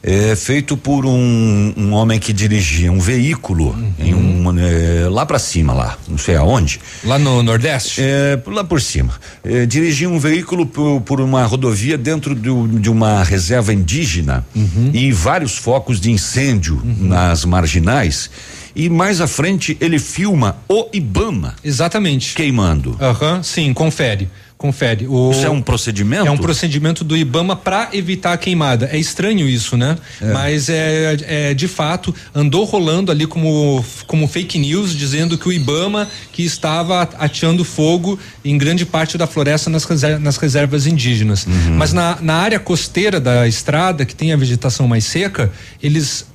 é, 0.07 0.37
feito 0.37 0.77
por 0.77 1.07
um, 1.07 1.73
um, 1.75 1.93
homem 1.95 2.21
que 2.21 2.31
dirigia 2.31 2.93
um 2.93 3.01
veículo 3.01 3.71
uhum. 3.71 3.93
em 3.99 4.15
um, 4.15 4.59
é, 4.59 5.09
lá 5.09 5.25
para 5.25 5.39
cima 5.39 5.73
lá, 5.73 5.97
não 6.07 6.19
sei 6.19 6.37
aonde. 6.37 6.79
Lá 7.03 7.19
no 7.19 7.43
Nordeste? 7.43 8.03
É, 8.03 8.39
lá 8.47 8.63
por 8.63 8.83
cima. 8.83 9.15
É, 9.43 9.65
dirigia 9.65 10.09
um 10.09 10.19
veículo 10.19 10.67
por, 10.67 11.01
por 11.01 11.21
uma 11.23 11.45
rodovia 11.47 11.97
dentro 11.97 12.35
do, 12.35 12.69
de 12.69 12.91
uma 12.91 13.25
reserva 13.25 13.73
indígena 13.73 14.45
uhum. 14.55 14.91
e 14.93 15.11
vários 15.11 15.57
focos 15.57 15.99
de 15.99 16.11
incêndio 16.11 16.83
uhum. 16.85 17.09
nas 17.09 17.47
marginais. 17.47 18.31
E 18.77 18.91
mais 18.91 19.23
à 19.23 19.27
frente 19.27 19.75
ele 19.81 19.99
filma 19.99 20.57
o 20.69 20.87
Ibama. 20.93 21.55
Exatamente. 21.65 22.35
Queimando. 22.35 22.99
Aham, 23.01 23.43
sim, 23.43 23.73
confere 23.73 24.29
confere. 24.57 25.07
O, 25.07 25.31
isso 25.31 25.45
é 25.45 25.51
um 25.51 25.61
procedimento? 25.61 26.27
É 26.27 26.31
um 26.31 26.39
procedimento 26.39 27.05
do 27.05 27.17
IBAMA 27.17 27.57
para 27.57 27.91
evitar 27.93 28.33
a 28.33 28.37
queimada. 28.37 28.89
É 28.93 28.97
estranho 28.97 29.49
isso, 29.49 29.77
né? 29.77 29.97
É. 30.21 30.33
Mas 30.33 30.69
é, 30.69 31.17
é, 31.23 31.55
de 31.55 31.69
fato 31.69 32.15
andou 32.35 32.65
rolando 32.65 33.11
ali 33.11 33.27
como 33.27 33.85
como 34.07 34.27
fake 34.27 34.59
news 34.59 34.95
dizendo 34.95 35.37
que 35.37 35.49
o 35.49 35.53
IBAMA 35.53 36.09
que 36.33 36.43
estava 36.43 37.03
ateando 37.03 37.65
fogo 37.65 38.19
em 38.45 38.57
grande 38.57 38.87
parte 38.87 39.19
da 39.19 39.27
floresta 39.27 39.69
nas, 39.69 39.87
nas 40.21 40.37
reservas 40.37 40.87
indígenas. 40.87 41.47
Uhum. 41.47 41.77
Mas 41.77 41.93
na, 41.93 42.19
na 42.21 42.35
área 42.35 42.59
costeira 42.59 43.21
da 43.21 43.47
estrada 43.47 44.05
que 44.05 44.15
tem 44.15 44.33
a 44.33 44.37
vegetação 44.37 44.87
mais 44.89 45.05
seca, 45.05 45.53
eles 45.83 46.27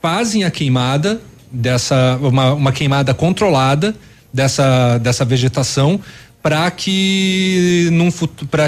fazem 0.00 0.44
a 0.44 0.50
queimada 0.50 1.20
dessa 1.50 2.18
uma, 2.20 2.54
uma 2.54 2.72
queimada 2.72 3.12
controlada 3.14 3.94
dessa 4.32 4.98
dessa 4.98 5.24
vegetação 5.24 6.00
para 6.44 6.70
que 6.70 7.88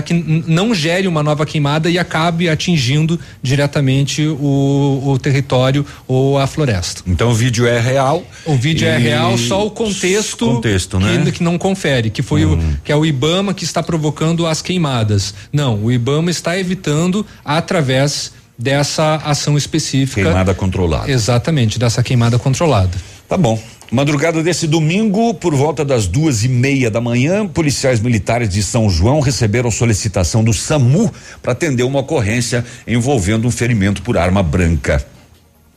que 0.02 0.14
não 0.46 0.74
gere 0.74 1.06
uma 1.06 1.22
nova 1.22 1.44
queimada 1.44 1.90
e 1.90 1.98
acabe 1.98 2.48
atingindo 2.48 3.20
diretamente 3.42 4.26
o, 4.26 5.02
o 5.04 5.18
território 5.18 5.84
ou 6.08 6.38
a 6.38 6.46
floresta. 6.46 7.02
Então 7.06 7.28
o 7.28 7.34
vídeo 7.34 7.66
é 7.66 7.78
real. 7.78 8.24
O 8.46 8.54
vídeo 8.54 8.88
é 8.88 8.96
real, 8.96 9.36
só 9.36 9.66
o 9.66 9.70
contexto, 9.70 10.46
contexto 10.46 10.96
que, 10.96 11.04
né? 11.04 11.30
que 11.30 11.42
não 11.42 11.58
confere, 11.58 12.08
que 12.08 12.22
foi 12.22 12.46
hum. 12.46 12.54
o 12.54 12.80
que 12.82 12.90
é 12.90 12.96
o 12.96 13.04
IBAMA 13.04 13.52
que 13.52 13.64
está 13.64 13.82
provocando 13.82 14.46
as 14.46 14.62
queimadas. 14.62 15.34
Não, 15.52 15.84
o 15.84 15.92
IBAMA 15.92 16.30
está 16.30 16.58
evitando 16.58 17.26
através 17.44 18.32
dessa 18.58 19.16
ação 19.16 19.58
específica. 19.58 20.22
Queimada 20.22 20.54
controlada. 20.54 21.10
Exatamente, 21.10 21.78
dessa 21.78 22.02
queimada 22.02 22.38
controlada. 22.38 22.96
Tá 23.28 23.36
bom. 23.36 23.60
Madrugada 23.90 24.42
desse 24.42 24.66
domingo, 24.68 25.34
por 25.34 25.54
volta 25.54 25.84
das 25.84 26.06
duas 26.06 26.44
e 26.44 26.48
meia 26.48 26.90
da 26.90 27.00
manhã, 27.00 27.46
policiais 27.46 28.00
militares 28.00 28.48
de 28.48 28.62
São 28.62 28.88
João 28.88 29.20
receberam 29.20 29.70
solicitação 29.70 30.44
do 30.44 30.52
SAMU 30.52 31.12
para 31.42 31.52
atender 31.52 31.82
uma 31.82 32.00
ocorrência 32.00 32.64
envolvendo 32.86 33.46
um 33.46 33.50
ferimento 33.50 34.02
por 34.02 34.16
arma 34.16 34.42
branca. 34.42 35.04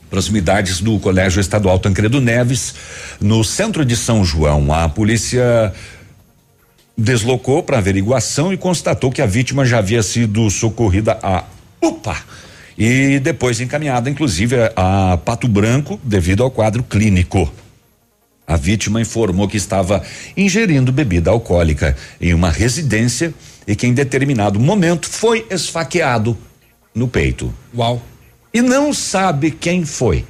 Proximidades 0.08 0.80
do 0.80 0.98
Colégio 0.98 1.40
Estadual 1.40 1.78
Tancredo 1.78 2.20
Neves, 2.20 2.74
no 3.20 3.44
centro 3.44 3.84
de 3.84 3.96
São 3.96 4.24
João. 4.24 4.72
A 4.72 4.88
polícia 4.88 5.72
deslocou 6.96 7.62
para 7.62 7.78
averiguação 7.78 8.52
e 8.52 8.56
constatou 8.56 9.10
que 9.10 9.22
a 9.22 9.26
vítima 9.26 9.64
já 9.64 9.78
havia 9.78 10.02
sido 10.02 10.48
socorrida 10.50 11.18
a 11.22 11.44
UPA 11.80 12.16
e 12.82 13.18
depois 13.18 13.60
encaminhada, 13.60 14.08
inclusive, 14.08 14.56
a 14.74 15.18
Pato 15.22 15.46
Branco, 15.46 16.00
devido 16.02 16.42
ao 16.42 16.50
quadro 16.50 16.82
clínico. 16.82 17.52
A 18.46 18.56
vítima 18.56 19.02
informou 19.02 19.46
que 19.46 19.58
estava 19.58 20.02
ingerindo 20.34 20.90
bebida 20.90 21.30
alcoólica 21.30 21.94
em 22.18 22.32
uma 22.32 22.48
residência 22.50 23.34
e 23.66 23.76
que 23.76 23.86
em 23.86 23.92
determinado 23.92 24.58
momento 24.58 25.10
foi 25.10 25.46
esfaqueado 25.50 26.38
no 26.94 27.06
peito. 27.06 27.52
Uau. 27.76 28.02
E 28.50 28.62
não 28.62 28.94
sabe 28.94 29.50
quem 29.50 29.84
foi. 29.84 30.24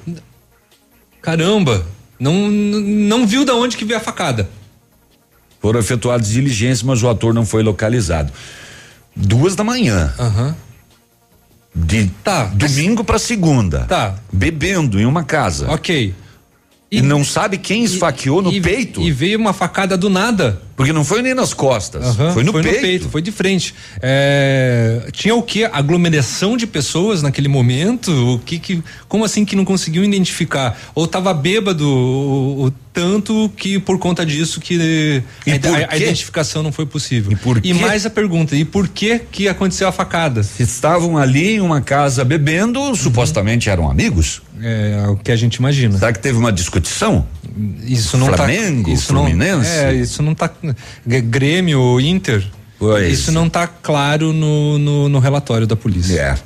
Caramba, 1.23 1.87
não 2.19 2.51
não 2.51 3.29
viu 3.29 3.45
da 3.45 3.55
onde 3.55 3.77
que 3.77 3.85
veio 3.85 4.01
a 4.01 4.03
facada. 4.03 4.51
Foram 5.61 5.79
efetuadas 5.79 6.31
diligências, 6.31 6.83
mas 6.83 7.01
o 7.01 7.09
ator 7.09 7.33
não 7.33 7.47
foi 7.47 7.63
localizado. 7.63 8.33
Duas 9.15 9.55
da 9.55 9.63
manhã. 9.63 10.13
Uhum. 10.19 10.55
De 11.75 12.07
tá, 12.25 12.45
domingo 12.47 13.05
para 13.05 13.19
segunda. 13.19 13.85
Tá. 13.85 14.17
Bebendo 14.33 14.99
em 15.01 15.07
uma 15.07 15.25
casa. 15.25 15.71
Ok. 15.71 16.15
E, 16.91 17.01
não 17.01 17.25
sabe 17.25 17.57
quem 17.57 17.85
esfaqueou 17.85 18.41
e, 18.41 18.45
no 18.45 18.53
e, 18.53 18.61
peito. 18.61 19.01
E 19.01 19.13
veio 19.13 19.39
uma 19.39 19.53
facada 19.53 19.97
do 19.97 20.11
nada. 20.11 20.61
Porque 20.81 20.95
não 20.95 21.05
foi 21.05 21.21
nem 21.21 21.35
nas 21.35 21.53
costas, 21.53 22.17
uhum, 22.17 22.33
foi, 22.33 22.43
no, 22.43 22.53
foi 22.53 22.63
peito. 22.63 22.77
no 22.77 22.81
peito. 22.81 23.09
Foi 23.11 23.21
de 23.21 23.31
frente. 23.31 23.75
É, 24.01 25.09
tinha 25.13 25.35
o 25.35 25.43
que? 25.43 25.63
Aglomeração 25.65 26.57
de 26.57 26.67
pessoas 26.67 27.23
naquele 27.23 27.49
momento? 27.49 28.11
O 28.37 28.39
que 28.39 28.59
que? 28.59 28.83
Como 29.07 29.23
assim 29.23 29.45
que 29.45 29.55
não 29.55 29.63
conseguiu 29.67 30.03
identificar? 30.03 30.81
Ou 30.95 31.05
estava 31.05 31.35
bêbado 31.35 32.73
tanto 32.95 33.53
que 33.57 33.79
por 33.79 33.99
conta 33.99 34.25
disso 34.25 34.59
que 34.59 35.23
a, 35.47 35.93
a, 35.93 35.97
identificação 35.99 36.63
não 36.63 36.73
foi 36.73 36.87
possível. 36.87 37.37
E, 37.63 37.71
e 37.71 37.75
mais 37.75 38.07
a 38.07 38.11
pergunta: 38.11 38.57
e 38.57 38.65
por 38.65 38.89
que 38.89 39.19
que 39.19 39.49
aconteceu 39.49 39.87
a 39.87 39.93
facada? 39.93 40.41
Estavam 40.59 41.19
ali 41.19 41.57
em 41.57 41.61
uma 41.61 41.81
casa 41.81 42.25
bebendo, 42.25 42.81
uhum. 42.81 42.95
supostamente 42.95 43.69
eram 43.69 43.91
amigos. 43.91 44.41
É, 44.63 45.03
é 45.05 45.09
o 45.09 45.17
que 45.17 45.33
a 45.33 45.37
gente 45.37 45.57
imagina. 45.57 45.99
Será 45.99 46.13
que 46.13 46.19
teve 46.19 46.39
uma 46.39 46.53
discussão? 46.53 47.27
Isso 47.83 48.17
não 48.17 48.27
Flamengo, 48.29 48.89
tá, 48.89 48.95
isso 48.95 49.07
Fluminense? 49.09 49.69
Não, 49.69 49.85
é, 49.85 49.95
isso 49.95 50.23
não 50.23 50.35
tá 50.35 50.51
Grêmio, 51.07 52.01
Inter. 52.01 52.45
Pois. 52.79 53.13
Isso 53.13 53.31
não 53.31 53.47
está 53.47 53.67
claro 53.67 54.33
no, 54.33 54.79
no, 54.79 55.09
no, 55.09 55.19
relatório 55.19 55.67
da 55.67 55.77
polícia. 55.77 56.19
É. 56.19 56.39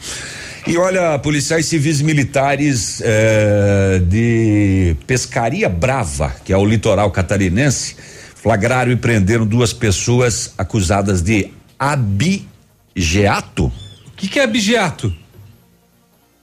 E 0.67 0.77
olha, 0.77 1.17
policiais 1.19 1.67
civis 1.67 2.01
militares 2.01 3.01
eh, 3.05 4.03
de 4.05 4.97
Pescaria 5.07 5.69
Brava, 5.69 6.35
que 6.45 6.53
é 6.53 6.57
o 6.57 6.65
litoral 6.65 7.11
catarinense, 7.11 7.95
flagraram 8.35 8.91
e 8.91 8.97
prenderam 8.97 9.47
duas 9.47 9.73
pessoas 9.73 10.53
acusadas 10.59 11.23
de 11.23 11.53
abigeato. 11.79 13.67
O 13.67 14.11
que, 14.17 14.27
que 14.27 14.41
é 14.41 14.45
abigeato? 14.45 15.15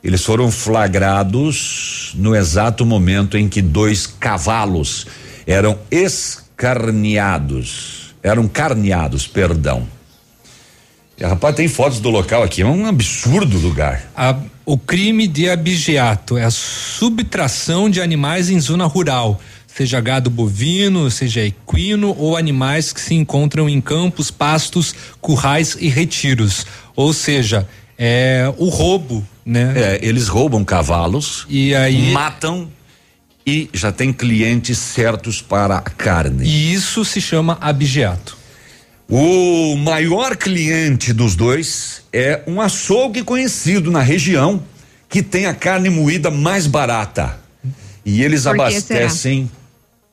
Eles 0.04 0.24
foram 0.24 0.50
flagrados 0.50 2.14
no 2.16 2.36
exato 2.36 2.86
momento 2.86 3.38
em 3.38 3.48
que 3.50 3.62
dois 3.62 4.08
cavalos 4.08 5.06
eram 5.46 5.78
escarneados, 6.62 8.14
eram 8.22 8.48
carneados, 8.48 9.26
perdão. 9.26 9.88
E, 11.18 11.24
rapaz, 11.24 11.56
tem 11.56 11.68
fotos 11.68 12.00
do 12.00 12.10
local 12.10 12.44
aqui, 12.44 12.62
é 12.62 12.66
um 12.66 12.86
absurdo 12.86 13.58
lugar. 13.58 14.04
A, 14.16 14.38
o 14.64 14.78
crime 14.78 15.28
de 15.28 15.50
abigeato 15.50 16.38
é 16.38 16.44
a 16.44 16.52
subtração 16.52 17.90
de 17.90 18.00
animais 18.00 18.50
em 18.50 18.60
zona 18.60 18.86
rural 18.86 19.40
seja 19.74 20.02
gado 20.02 20.30
bovino, 20.30 21.10
seja 21.10 21.46
equino 21.46 22.14
ou 22.20 22.36
animais 22.36 22.92
que 22.92 23.00
se 23.00 23.16
encontram 23.16 23.70
em 23.70 23.80
campos, 23.80 24.30
pastos, 24.30 24.94
currais 25.22 25.78
e 25.80 25.88
retiros. 25.88 26.66
Ou 26.94 27.14
seja, 27.14 27.66
é 27.98 28.54
o 28.58 28.68
roubo, 28.68 29.26
né? 29.46 29.74
É, 29.76 30.00
eles 30.02 30.28
roubam 30.28 30.66
cavalos 30.66 31.46
e 31.50 31.74
aí 31.74 32.12
matam 32.12 32.70
e 33.46 33.70
já 33.74 33.92
tem 33.92 34.14
clientes 34.14 34.78
certos 34.78 35.42
para 35.42 35.78
a 35.78 35.82
carne. 35.82 36.46
E 36.46 36.74
isso 36.74 37.04
se 37.04 37.20
chama 37.20 37.58
abigeato. 37.60 38.38
O 39.10 39.76
maior 39.76 40.38
cliente 40.38 41.12
dos 41.12 41.36
dois 41.36 42.04
é 42.14 42.42
um 42.48 42.62
açougue 42.62 43.24
conhecido 43.24 43.92
na 43.92 44.02
região 44.02 44.64
que 45.10 45.22
tem 45.22 45.46
a 45.46 45.54
carne 45.54 45.90
moída 45.90 46.32
mais 46.32 46.66
barata. 46.66 47.38
E 48.06 48.24
eles 48.24 48.48
abastecem 48.48 49.52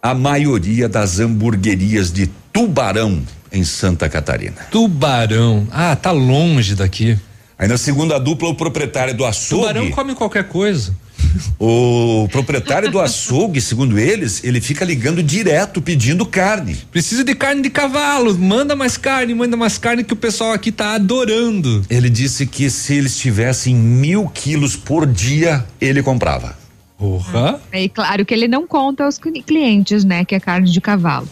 a 0.02 0.14
maioria 0.14 0.88
das 0.88 1.20
hamburguerias 1.20 2.12
de 2.12 2.28
Tubarão 2.52 3.22
em 3.52 3.62
Santa 3.62 4.08
Catarina. 4.08 4.56
Tubarão. 4.70 5.66
Ah, 5.70 5.94
tá 5.94 6.10
longe 6.10 6.74
daqui. 6.74 7.16
Aí 7.58 7.68
na 7.68 7.78
segunda 7.78 8.18
dupla, 8.18 8.48
o 8.48 8.54
proprietário 8.54 9.14
do 9.14 9.24
açougue. 9.24 9.62
Tubarão 9.62 9.90
come 9.90 10.14
qualquer 10.14 10.44
coisa. 10.44 10.94
O 11.58 12.28
proprietário 12.30 12.90
do 12.90 13.00
açougue, 13.00 13.60
segundo 13.60 13.98
eles, 13.98 14.42
ele 14.44 14.60
fica 14.60 14.84
ligando 14.84 15.22
direto 15.22 15.82
pedindo 15.82 16.24
carne. 16.24 16.76
Precisa 16.90 17.24
de 17.24 17.34
carne 17.34 17.62
de 17.62 17.70
cavalo, 17.70 18.36
manda 18.38 18.74
mais 18.76 18.96
carne, 18.96 19.34
manda 19.34 19.56
mais 19.56 19.78
carne 19.78 20.04
que 20.04 20.12
o 20.12 20.16
pessoal 20.16 20.52
aqui 20.52 20.70
tá 20.70 20.94
adorando. 20.94 21.84
Ele 21.90 22.08
disse 22.08 22.46
que 22.46 22.70
se 22.70 22.94
eles 22.94 23.18
tivessem 23.18 23.74
mil 23.74 24.28
quilos 24.28 24.76
por 24.76 25.06
dia, 25.06 25.64
ele 25.80 26.02
comprava. 26.02 26.56
Porra. 26.96 27.60
É 27.70 27.88
claro 27.88 28.24
que 28.24 28.34
ele 28.34 28.48
não 28.48 28.66
conta 28.66 29.04
aos 29.04 29.18
clientes, 29.18 30.04
né? 30.04 30.24
Que 30.24 30.34
é 30.34 30.40
carne 30.40 30.70
de 30.70 30.80
cavalo. 30.80 31.28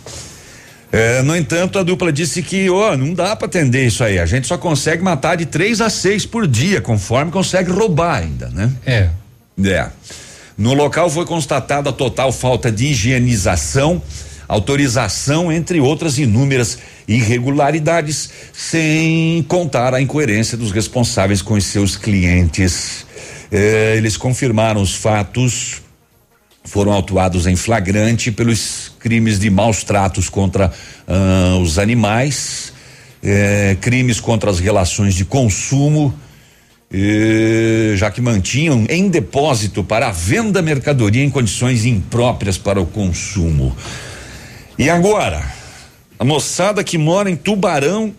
É, 0.93 1.21
no 1.23 1.37
entanto, 1.37 1.79
a 1.79 1.83
dupla 1.83 2.13
disse 2.13 2.43
que, 2.43 2.71
ó, 2.71 2.97
não 2.97 3.13
dá 3.13 3.35
para 3.35 3.47
atender 3.47 3.87
isso 3.87 4.05
aí. 4.05 4.19
A 4.19 4.27
gente 4.27 4.47
só 4.47 4.57
consegue 4.57 5.03
matar 5.03 5.37
de 5.37 5.45
três 5.45 5.81
a 5.81 5.91
seis 5.91 6.25
por 6.25 6.47
dia, 6.47 6.81
conforme 6.81 7.33
consegue 7.33 7.71
roubar 7.71 8.23
ainda, 8.23 8.49
né? 8.51 8.73
É. 8.87 9.11
É. 9.65 9.89
No 10.57 10.75
local 10.75 11.11
foi 11.11 11.27
constatada 11.27 11.93
total 11.93 12.33
falta 12.33 12.71
de 12.73 12.87
higienização, 12.87 14.03
autorização, 14.49 15.53
entre 15.53 15.81
outras 15.81 16.19
inúmeras 16.19 16.79
irregularidades, 17.07 18.31
sem 18.53 19.45
contar 19.49 19.95
a 19.95 20.01
incoerência 20.01 20.57
dos 20.57 20.73
responsáveis 20.73 21.43
com 21.43 21.55
os 21.55 21.65
seus 21.67 21.97
clientes. 21.97 23.07
É, 23.51 23.95
eles 23.97 24.17
confirmaram 24.17 24.81
os 24.81 24.95
fatos 24.95 25.83
foram 26.67 26.93
autuados 26.93 27.47
em 27.47 27.57
flagrante 27.57 28.31
pelos 28.33 28.93
crimes 28.99 29.39
de 29.39 29.49
maus 29.49 29.85
tratos 29.85 30.29
contra 30.29 30.73
ah, 31.07 31.59
os 31.63 31.79
animais, 31.79 32.73
eh, 33.23 33.77
crimes 33.81 34.21
contra 34.21 34.51
as 34.51 34.59
relações 34.59 35.15
de 35.15 35.25
consumo, 35.25 36.13
já 37.97 38.11
que 38.11 38.21
mantinham 38.21 38.87
em 38.89 39.09
depósito 39.09 39.83
para 39.83 40.09
a 40.09 40.13
venda 40.13 40.63
mercadoria 40.63 41.25
em 41.25 41.31
condições 41.31 41.85
impróprias 41.85 42.57
para 42.57 42.81
o 42.81 42.87
consumo. 42.87 43.77
E 44.79 44.89
agora, 44.89 45.43
a 46.19 46.25
moçada 46.25 46.85
que 46.85 46.97
mora 46.97 47.31
em 47.31 47.37
Tubarão 47.37 48.15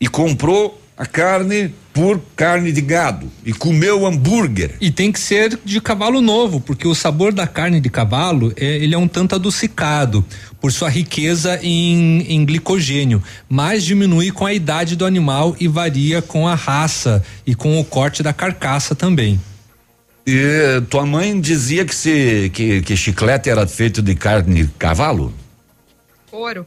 e 0.00 0.08
comprou 0.08 0.80
a 0.96 1.04
carne 1.06 1.74
por 1.92 2.20
carne 2.36 2.72
de 2.72 2.80
gado 2.80 3.30
e 3.44 3.52
comeu 3.52 4.06
hambúrguer. 4.06 4.76
E 4.80 4.90
tem 4.90 5.10
que 5.10 5.18
ser 5.18 5.58
de 5.64 5.80
cavalo 5.80 6.20
novo, 6.20 6.60
porque 6.60 6.86
o 6.86 6.94
sabor 6.94 7.32
da 7.32 7.46
carne 7.46 7.80
de 7.80 7.90
cavalo 7.90 8.52
é, 8.56 8.76
ele 8.76 8.94
é 8.94 8.98
um 8.98 9.08
tanto 9.08 9.34
adocicado 9.34 10.24
por 10.60 10.72
sua 10.72 10.88
riqueza 10.88 11.58
em, 11.62 12.20
em 12.28 12.44
glicogênio, 12.44 13.22
mas 13.48 13.84
diminui 13.84 14.30
com 14.30 14.46
a 14.46 14.52
idade 14.52 14.94
do 14.94 15.04
animal 15.04 15.56
e 15.58 15.66
varia 15.66 16.22
com 16.22 16.46
a 16.46 16.54
raça 16.54 17.22
e 17.46 17.54
com 17.54 17.80
o 17.80 17.84
corte 17.84 18.22
da 18.22 18.32
carcaça 18.32 18.94
também. 18.94 19.40
E 20.26 20.80
tua 20.88 21.04
mãe 21.06 21.40
dizia 21.40 21.84
que 21.84 21.94
se 21.94 22.50
que, 22.52 22.82
que 22.82 22.96
chiclete 22.96 23.48
era 23.48 23.66
feito 23.66 24.02
de 24.02 24.14
carne 24.14 24.64
de 24.64 24.70
cavalo? 24.78 25.32
Couro. 26.30 26.66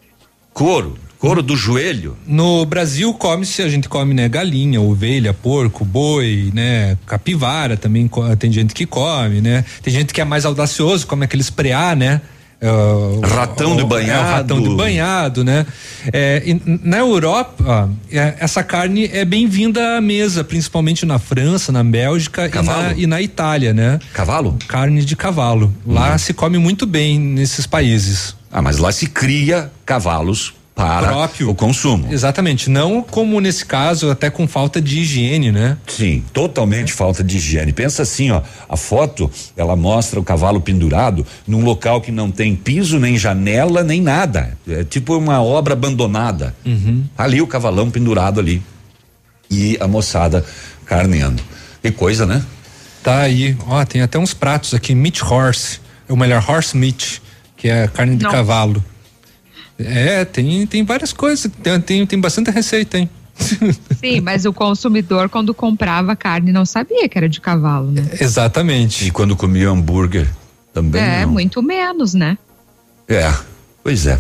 Couro. 0.52 0.98
Couro 1.24 1.42
do 1.42 1.56
joelho? 1.56 2.18
No 2.28 2.66
Brasil 2.66 3.14
come-se, 3.14 3.62
a 3.62 3.70
gente 3.70 3.88
come, 3.88 4.14
né, 4.14 4.28
galinha, 4.28 4.82
ovelha, 4.82 5.34
porco, 5.34 5.86
boi, 5.86 6.52
né, 6.54 6.98
capivara 7.06 7.78
também 7.78 8.12
tem 8.38 8.52
gente 8.52 8.74
que 8.74 8.86
come, 8.86 9.40
né? 9.40 9.64
Tem 9.82 9.94
gente 9.94 10.14
que 10.14 10.20
é 10.20 10.26
mais 10.26 10.44
audacioso, 10.44 11.08
come 11.08 11.24
aqueles 11.24 11.50
preá, 11.50 11.96
né? 11.96 12.20
Uh, 12.62 13.22
ratão 13.26 13.78
de 13.78 13.86
banhado. 13.86 14.20
É, 14.20 14.34
ratão 14.34 14.62
de 14.62 14.76
banhado, 14.76 15.46
né? 15.46 15.66
É, 16.12 16.44
na 16.84 16.98
Europa, 16.98 17.64
ó, 17.66 17.88
é, 18.12 18.36
essa 18.42 18.62
carne 18.62 19.06
é 19.06 19.24
bem-vinda 19.24 19.96
à 19.96 20.02
mesa, 20.02 20.44
principalmente 20.44 21.06
na 21.06 21.20
França, 21.20 21.72
na 21.72 21.86
Bélgica 21.86 22.48
e 22.48 22.62
na, 22.62 22.94
e 22.98 23.08
na, 23.08 23.22
Itália, 23.22 23.74
né? 23.74 23.98
Cavalo? 24.14 24.58
Carne 24.68 25.06
de 25.06 25.16
cavalo. 25.16 25.74
Lá 25.88 26.12
uhum. 26.12 26.18
se 26.18 26.34
come 26.34 26.58
muito 26.58 26.86
bem 26.86 27.18
nesses 27.18 27.66
países. 27.66 28.36
Ah, 28.52 28.62
mas 28.62 28.78
lá 28.78 28.92
se 28.92 29.08
cria 29.08 29.72
cavalos 29.86 30.54
para 30.76 31.08
próprio 31.08 31.50
o 31.50 31.56
consumo. 31.56 32.12
Exatamente, 32.12 32.70
não 32.70 33.04
como 33.04 33.40
nesse 33.40 33.66
caso 33.66 34.10
até 34.10 34.30
com 34.30 34.48
falta 34.48 34.82
de 34.82 35.00
higiene, 35.00 35.52
né? 35.52 35.78
Sim, 35.88 36.24
totalmente 36.34 36.92
é. 36.92 36.96
falta 36.96 37.24
de 37.24 37.38
higiene. 37.38 37.72
Pensa 37.72 38.02
assim, 38.02 38.32
ó, 38.32 38.42
a 38.68 38.76
foto 38.76 39.30
ela 39.56 39.76
mostra 39.76 40.20
o 40.20 40.24
cavalo 40.24 40.60
pendurado 40.60 41.26
num 41.48 41.64
local 41.64 42.02
que 42.02 42.12
não 42.12 42.32
tem 42.32 42.56
piso 42.56 43.00
nem 43.00 43.18
janela 43.18 43.84
nem 43.84 44.02
nada, 44.02 44.58
é 44.68 44.84
tipo 44.84 45.16
uma 45.16 45.42
obra 45.42 45.74
abandonada. 45.74 46.56
Uhum. 46.66 47.04
Ali 47.18 47.42
o 47.42 47.48
cavalão 47.48 47.92
pendurado 47.92 48.40
ali 48.40 48.62
e 49.50 49.78
a 49.80 49.88
moçada 49.88 50.44
carneando. 50.86 51.44
Que 51.82 51.92
coisa, 51.92 52.26
né? 52.26 52.44
Tá 53.04 53.20
aí, 53.20 53.56
ó, 53.68 53.84
tem 53.86 54.02
até 54.02 54.18
uns 54.18 54.34
pratos 54.34 54.74
aqui, 54.74 54.96
meat 54.96 55.22
horse, 55.24 55.80
ou 56.08 56.16
melhor, 56.16 56.44
horse 56.48 56.76
meat, 56.76 57.22
que 57.58 57.68
é 57.68 57.88
carne 57.88 58.16
de 58.16 58.24
não. 58.24 58.32
cavalo. 58.32 58.84
É, 59.86 60.26
tem, 60.26 60.66
tem 60.68 60.84
várias 60.84 61.14
coisas, 61.14 61.52
tem, 61.62 61.80
tem, 61.82 62.06
tem 62.06 62.20
bastante 62.20 62.52
receita, 62.52 62.98
hein? 62.98 63.10
Sim, 64.00 64.22
mas 64.22 64.46
o 64.46 64.54
consumidor, 64.54 65.30
quando 65.30 65.54
comprava 65.54 66.16
carne, 66.16 66.52
não 66.52 66.66
sabia 66.66 67.08
que 67.10 67.18
era 67.18 67.28
de 67.28 67.42
cavalo, 67.42 67.92
né? 67.92 68.08
Exatamente. 68.20 69.08
E 69.08 69.12
quando 69.12 69.36
comia 69.36 69.70
hambúrguer 69.70 70.28
também. 70.74 71.02
É, 71.02 71.26
não. 71.26 71.34
muito 71.34 71.62
menos, 71.62 72.14
né? 72.14 72.38
É, 73.08 73.34
pois 73.84 74.06
é. 74.06 74.20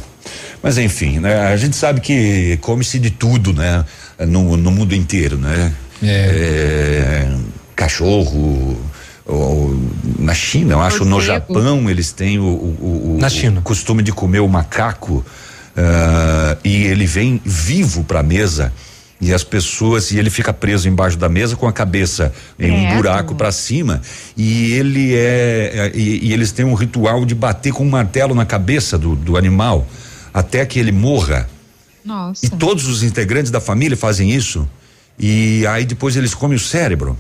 Mas 0.62 0.78
enfim, 0.78 1.20
né? 1.20 1.48
A 1.48 1.58
gente 1.58 1.76
sabe 1.76 2.02
que 2.02 2.58
come-se 2.62 2.98
de 2.98 3.12
tudo, 3.12 3.54
né? 3.54 3.86
No, 4.28 4.56
no 4.58 4.72
mundo 4.72 4.96
inteiro, 4.96 5.38
né? 5.38 5.74
É. 6.02 6.08
é 6.08 7.38
cachorro, 7.76 8.78
ou, 9.26 9.78
na 10.20 10.34
China, 10.34 10.74
eu 10.74 10.82
acho, 10.82 11.06
no 11.06 11.22
Japão 11.22 11.90
eles 11.90 12.12
têm 12.12 12.40
o, 12.40 12.44
o, 12.44 13.16
o, 13.16 13.18
na 13.20 13.30
China. 13.30 13.60
o 13.60 13.64
costume 13.64 14.04
de 14.04 14.12
comer 14.12 14.40
o 14.40 14.48
macaco 14.48 15.26
uh, 15.78 16.58
e 16.64 16.84
ele 16.84 17.06
vem 17.06 17.42
vivo 17.44 18.04
para 18.04 18.20
a 18.20 18.24
mesa 18.24 18.72
e 19.20 19.34
as 19.34 19.44
pessoas 19.44 20.12
e 20.12 20.20
ele 20.20 20.30
fica 20.30 20.52
preso 20.52 20.88
embaixo 20.90 21.18
da 21.18 21.30
mesa 21.30 21.56
com 21.56 21.68
a 21.68 21.72
cabeça 21.72 22.34
em 22.60 22.72
um 22.72 22.88
é, 22.88 22.96
buraco 22.96 23.34
para 23.36 23.52
cima 23.52 24.02
e 24.36 24.74
ele 24.74 25.16
é, 25.16 25.72
é 25.74 25.92
e, 25.96 26.28
e, 26.28 26.34
eles 26.34 26.52
têm 26.52 26.66
um 26.66 26.74
ritual 26.74 27.26
de 27.26 27.34
bater 27.34 27.72
com 27.72 27.86
um 27.86 27.90
martelo 27.90 28.36
na 28.36 28.46
cabeça 28.46 28.98
do, 28.98 29.16
do 29.16 29.38
animal 29.38 29.88
até 30.34 30.66
que 30.66 30.78
ele 30.78 30.92
morra. 30.92 31.48
Nossa. 32.04 32.46
E 32.46 32.50
todos 32.50 32.86
os 32.88 33.02
integrantes 33.02 33.50
da 33.50 33.62
família 33.62 33.96
fazem 33.96 34.30
isso 34.32 34.68
e 35.18 35.66
aí 35.68 35.86
depois 35.86 36.18
eles 36.18 36.34
comem 36.34 36.58
o 36.58 36.60
cérebro. 36.60 37.18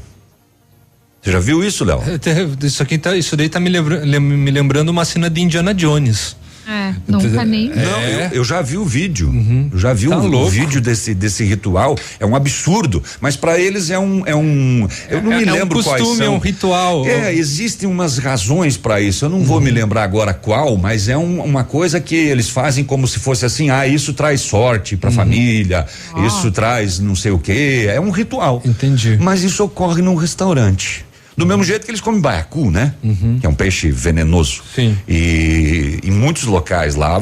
Você 1.22 1.32
já 1.32 1.40
viu 1.40 1.64
isso, 1.64 1.86
Léo? 1.86 2.02
É, 2.04 2.66
isso 2.66 2.84
aqui 2.84 2.98
tá, 2.98 3.16
isso 3.16 3.38
daí 3.38 3.48
tá 3.48 3.58
me, 3.58 3.70
lembra, 3.70 4.06
me 4.20 4.52
lembrando 4.52 4.90
uma 4.90 5.06
cena 5.06 5.30
de 5.30 5.40
Indiana 5.40 5.74
Jones. 5.74 6.36
É, 6.68 6.94
nunca 7.07 7.44
nem. 7.44 7.72
É. 7.72 7.76
Não, 7.76 8.02
eu, 8.02 8.30
eu, 8.31 8.44
já 8.44 8.61
vi 8.61 8.77
o 8.77 8.85
vídeo. 8.85 9.27
Uhum. 9.27 9.69
Eu 9.72 9.80
já 9.80 9.94
vi 9.94 10.07
tá 10.07 10.18
o, 10.18 10.34
o, 10.34 10.49
vídeo 10.49 10.80
desse, 10.80 11.14
desse 11.14 11.44
ritual. 11.44 11.95
É 12.19 12.26
um 12.26 12.35
absurdo. 12.35 13.03
Mas 13.19 13.35
para 13.35 13.60
eles 13.60 13.90
é 13.90 13.99
um. 13.99 14.26
É 14.26 14.35
um 14.35 14.88
eu 15.10 15.22
não 15.22 15.34
é, 15.34 15.38
me 15.38 15.45
lembro 15.45 15.77
é 15.77 15.81
um 15.81 15.84
costume, 15.84 15.99
quais 15.99 16.18
são. 16.18 16.26
É 16.26 16.30
um 16.30 16.38
ritual. 16.38 17.06
É, 17.06 17.34
existem 17.34 17.88
umas 17.88 18.18
razões 18.18 18.77
para 18.77 19.02
isso. 19.02 19.26
Eu 19.26 19.30
não 19.30 19.40
uhum. 19.40 19.44
vou 19.44 19.61
me 19.61 19.72
lembrar 19.72 20.03
agora 20.03 20.34
qual, 20.34 20.77
mas 20.77 21.10
é 21.10 21.18
um, 21.18 21.41
uma 21.41 21.64
coisa 21.64 21.99
que 21.99 22.15
eles 22.15 22.49
fazem 22.49 22.84
como 22.84 23.07
se 23.07 23.19
fosse 23.19 23.45
assim: 23.45 23.69
ah, 23.69 23.85
isso 23.85 24.14
traz 24.14 24.41
sorte 24.41 24.95
pra 24.95 25.10
uhum. 25.10 25.15
família, 25.15 25.85
oh. 26.14 26.26
isso 26.26 26.52
traz 26.52 26.99
não 26.99 27.15
sei 27.15 27.31
o 27.31 27.40
quê. 27.40 27.88
É 27.90 27.99
um 27.99 28.11
ritual. 28.11 28.61
Entendi. 28.65 29.18
Mas 29.19 29.44
isso 29.44 29.64
ocorre 29.64 30.02
num 30.02 30.15
restaurante. 30.15 31.06
Do 31.35 31.45
mesmo 31.45 31.64
jeito 31.64 31.85
que 31.85 31.91
eles 31.91 32.01
comem 32.01 32.22
baiacu, 32.22 32.69
né? 32.69 32.93
Uhum. 33.03 33.38
Que 33.39 33.45
é 33.45 33.49
um 33.49 33.53
peixe 33.53 33.89
venenoso. 33.91 34.61
Sim. 34.76 34.97
E 35.07 35.99
em 36.03 36.11
muitos 36.11 36.43
locais 36.43 36.95
lá 36.95 37.22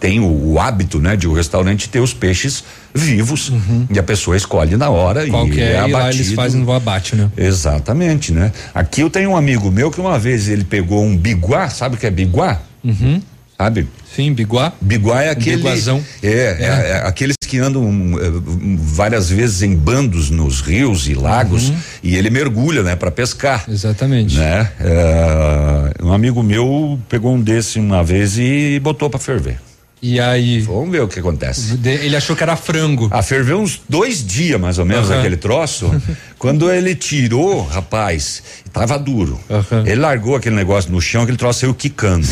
tem 0.00 0.18
o, 0.18 0.52
o, 0.52 0.58
hábito, 0.58 0.98
né, 0.98 1.16
de 1.16 1.28
o 1.28 1.32
restaurante 1.32 1.88
ter 1.88 2.00
os 2.00 2.12
peixes 2.12 2.64
vivos 2.92 3.50
uhum. 3.50 3.86
e 3.90 3.98
a 3.98 4.02
pessoa 4.02 4.36
escolhe 4.36 4.76
na 4.76 4.88
hora 4.88 5.26
Qual 5.28 5.46
e 5.46 5.60
é, 5.60 5.72
é 5.72 5.78
abatido. 5.78 5.90
E 5.90 5.92
lá 5.92 6.10
eles 6.10 6.32
fazem 6.32 6.60
no 6.60 6.72
abate, 6.72 7.14
né? 7.14 7.30
Exatamente, 7.36 8.32
né? 8.32 8.52
Aqui 8.74 9.02
eu 9.02 9.10
tenho 9.10 9.30
um 9.30 9.36
amigo 9.36 9.70
meu 9.70 9.90
que 9.90 10.00
uma 10.00 10.18
vez 10.18 10.48
ele 10.48 10.64
pegou 10.64 11.04
um 11.04 11.16
biguá, 11.16 11.68
sabe 11.68 11.94
o 11.94 11.98
que 11.98 12.06
é 12.06 12.10
biguá? 12.10 12.60
Uhum. 12.82 13.20
Sabe? 13.60 13.86
Sim, 14.16 14.32
biguá. 14.32 14.72
Biguá 14.80 15.22
é 15.22 15.28
aquele. 15.28 15.62
Um 15.62 15.68
é, 15.68 16.02
é. 16.22 16.32
É, 16.32 16.64
é, 16.64 17.02
aqueles 17.04 17.36
que 17.46 17.58
andam 17.58 17.84
é, 18.18 18.30
várias 18.78 19.28
vezes 19.28 19.60
em 19.60 19.76
bandos 19.76 20.30
nos 20.30 20.62
rios 20.62 21.06
e 21.06 21.12
lagos 21.12 21.68
uhum. 21.68 21.76
e 22.02 22.16
ele 22.16 22.30
mergulha, 22.30 22.82
né, 22.82 22.96
para 22.96 23.10
pescar. 23.10 23.66
Exatamente. 23.68 24.38
Né? 24.38 24.66
É, 24.80 26.02
um 26.02 26.10
amigo 26.10 26.42
meu 26.42 26.98
pegou 27.06 27.34
um 27.34 27.40
desse 27.40 27.78
uma 27.78 28.02
vez 28.02 28.38
e 28.38 28.80
botou 28.82 29.10
para 29.10 29.20
ferver. 29.20 29.58
E 30.02 30.18
aí? 30.18 30.60
Vamos 30.60 30.90
ver 30.90 31.02
o 31.02 31.08
que 31.08 31.20
acontece. 31.20 31.78
Ele 31.84 32.16
achou 32.16 32.34
que 32.34 32.42
era 32.42 32.56
frango. 32.56 33.08
Ah, 33.12 33.22
ferveu 33.22 33.60
uns 33.60 33.80
dois 33.88 34.26
dias 34.26 34.58
mais 34.58 34.78
ou 34.78 34.84
menos 34.84 35.10
uhum. 35.10 35.18
aquele 35.18 35.36
troço. 35.36 35.90
Quando 36.38 36.70
ele 36.72 36.94
tirou, 36.94 37.62
rapaz, 37.62 38.42
tava 38.72 38.98
duro. 38.98 39.38
Uhum. 39.48 39.86
Ele 39.86 40.00
largou 40.00 40.36
aquele 40.36 40.56
negócio 40.56 40.90
no 40.90 41.00
chão, 41.00 41.22
aquele 41.22 41.36
troço 41.36 41.60
saiu 41.60 41.74
quicando. 41.74 42.26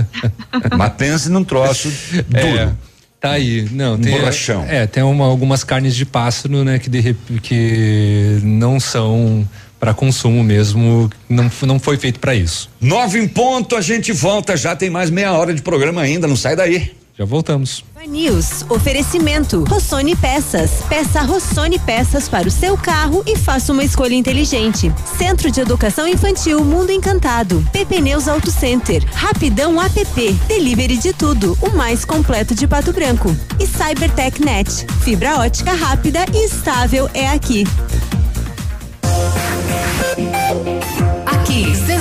Mas 0.76 0.92
pense 0.94 1.28
num 1.28 1.44
troço 1.44 1.92
duro. 2.28 2.58
É. 2.58 2.72
Tá 3.20 3.30
aí, 3.32 3.66
não, 3.72 3.94
um 3.94 3.98
tem 3.98 4.18
borrachão. 4.18 4.66
É, 4.68 4.86
tem 4.86 5.02
uma, 5.02 5.24
algumas 5.24 5.64
carnes 5.64 5.96
de 5.96 6.04
pássaro, 6.04 6.62
né, 6.62 6.78
que 6.78 6.90
de, 6.90 7.16
que 7.42 8.38
não 8.42 8.78
são 8.78 9.48
para 9.84 9.92
consumo 9.92 10.42
mesmo, 10.42 11.10
não, 11.28 11.50
não 11.66 11.78
foi 11.78 11.98
feito 11.98 12.18
para 12.18 12.34
isso. 12.34 12.70
Nove 12.80 13.20
em 13.20 13.28
ponto, 13.28 13.76
a 13.76 13.82
gente 13.82 14.12
volta, 14.12 14.56
já 14.56 14.74
tem 14.74 14.88
mais 14.88 15.10
meia 15.10 15.34
hora 15.34 15.52
de 15.52 15.60
programa 15.60 16.00
ainda, 16.00 16.26
não 16.26 16.36
sai 16.36 16.56
daí. 16.56 16.92
Já 17.18 17.26
voltamos. 17.26 17.84
News, 18.08 18.64
oferecimento, 18.70 19.62
Rossoni 19.64 20.16
Peças. 20.16 20.70
Peça 20.88 21.20
Rossoni 21.20 21.78
Peças 21.78 22.30
para 22.30 22.48
o 22.48 22.50
seu 22.50 22.78
carro 22.78 23.22
e 23.26 23.36
faça 23.36 23.72
uma 23.74 23.84
escolha 23.84 24.14
inteligente. 24.14 24.90
Centro 25.18 25.50
de 25.50 25.60
Educação 25.60 26.08
Infantil 26.08 26.64
Mundo 26.64 26.90
Encantado. 26.90 27.62
PP 27.70 28.00
Neus 28.00 28.26
Auto 28.26 28.50
Center. 28.50 29.04
Rapidão 29.12 29.80
app. 29.80 30.32
Delivery 30.48 30.96
de 30.96 31.12
tudo. 31.12 31.58
O 31.60 31.76
mais 31.76 32.06
completo 32.06 32.54
de 32.54 32.66
Pato 32.66 32.92
Branco. 32.92 33.36
E 33.60 33.66
Cybertech 33.66 34.42
Net. 34.42 34.86
Fibra 35.02 35.40
ótica 35.40 35.72
rápida 35.72 36.24
e 36.32 36.46
estável 36.46 37.08
é 37.12 37.28
aqui. 37.28 37.64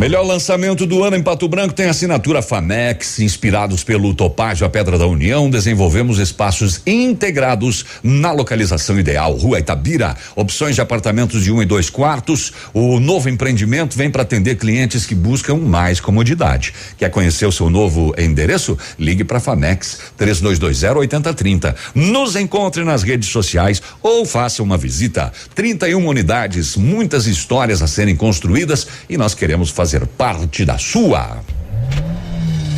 Melhor 0.00 0.22
lançamento 0.22 0.86
do 0.86 1.04
ano 1.04 1.14
em 1.14 1.22
Pato 1.22 1.46
Branco 1.46 1.74
tem 1.74 1.84
assinatura 1.84 2.40
Famex, 2.40 3.20
inspirados 3.20 3.84
pelo 3.84 4.14
Topázio 4.14 4.66
a 4.66 4.70
Pedra 4.70 4.96
da 4.96 5.06
União, 5.06 5.50
desenvolvemos 5.50 6.18
espaços 6.18 6.80
integrados 6.86 7.84
na 8.02 8.32
localização 8.32 8.98
ideal, 8.98 9.34
Rua 9.34 9.58
Itabira, 9.58 10.16
opções 10.34 10.74
de 10.74 10.80
apartamentos 10.80 11.44
de 11.44 11.52
um 11.52 11.60
e 11.60 11.66
dois 11.66 11.90
quartos. 11.90 12.50
O 12.72 12.98
novo 12.98 13.28
empreendimento 13.28 13.94
vem 13.94 14.10
para 14.10 14.22
atender 14.22 14.56
clientes 14.56 15.04
que 15.04 15.14
buscam 15.14 15.56
mais 15.56 16.00
comodidade. 16.00 16.72
Quer 16.96 17.10
conhecer 17.10 17.44
o 17.44 17.52
seu 17.52 17.68
novo 17.68 18.14
endereço? 18.16 18.78
Ligue 18.98 19.22
para 19.22 19.38
Famex 19.38 19.98
3220 20.16 20.96
8030. 20.96 21.76
Nos 21.94 22.36
encontre 22.36 22.84
nas 22.84 23.02
redes 23.02 23.28
sociais 23.28 23.82
ou 24.02 24.24
faça 24.24 24.62
uma 24.62 24.78
visita. 24.78 25.30
31 25.54 26.06
unidades, 26.06 26.74
muitas 26.74 27.26
histórias 27.26 27.82
a 27.82 27.86
serem 27.86 28.16
construídas 28.16 28.86
e 29.06 29.18
nós 29.18 29.34
queremos 29.34 29.68
fazer 29.68 29.89
fazer 29.90 30.06
parte 30.06 30.64
da 30.64 30.78
sua. 30.78 31.40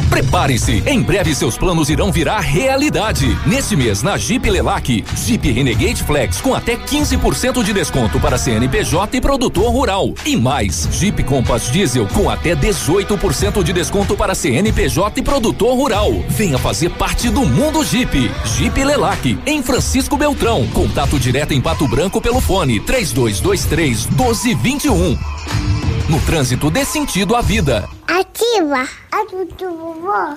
Prepare-se, 0.09 0.83
em 0.87 1.03
breve 1.03 1.35
seus 1.35 1.59
planos 1.59 1.91
irão 1.91 2.11
virar 2.11 2.41
realidade. 2.41 3.37
Neste 3.47 3.77
mês, 3.77 4.03
na 4.03 4.17
Jeep 4.17 4.49
Lelac, 4.49 5.05
Jeep 5.15 5.51
Renegade 5.51 6.03
Flex 6.05 6.41
com 6.41 6.55
até 6.55 6.75
15% 6.75 7.63
de 7.63 7.73
desconto 7.75 8.19
para 8.19 8.39
CNPJ 8.39 9.19
e 9.19 9.21
produtor 9.21 9.71
rural. 9.71 10.15
E 10.25 10.37
mais, 10.37 10.89
Jeep 10.93 11.23
Compass 11.25 11.71
Diesel 11.71 12.07
com 12.09 12.31
até 12.31 12.57
18% 12.57 13.63
de 13.63 13.73
desconto 13.75 14.17
para 14.17 14.35
CNPJ 14.35 15.21
e 15.21 15.23
produtor 15.23 15.77
rural. 15.77 16.11
Venha 16.31 16.57
fazer 16.57 16.91
parte 16.91 17.29
do 17.29 17.45
mundo 17.45 17.85
Jeep. 17.85 18.31
Jeep 18.57 18.85
Lelac, 18.85 19.39
em 19.45 19.63
Francisco 19.63 20.17
Beltrão. 20.17 20.67
Contato 20.69 21.19
direto 21.19 21.53
em 21.53 21.61
Pato 21.61 21.87
Branco 21.87 22.23
pelo 22.23 22.41
fone 22.41 22.81
3223 22.81 24.07
1221. 24.07 25.82
No 26.13 26.21
trânsito 26.21 26.71
dê 26.71 26.85
sentido 26.85 27.35
à 27.35 27.41
vida. 27.41 27.89
Ativa 28.07 28.87
a 29.11 29.25
do 29.25 29.71
vovó. 29.79 30.37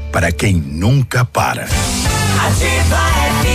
para 0.11 0.31
quem 0.31 0.55
nunca 0.55 1.23
para. 1.23 1.63
Ativa 1.63 3.50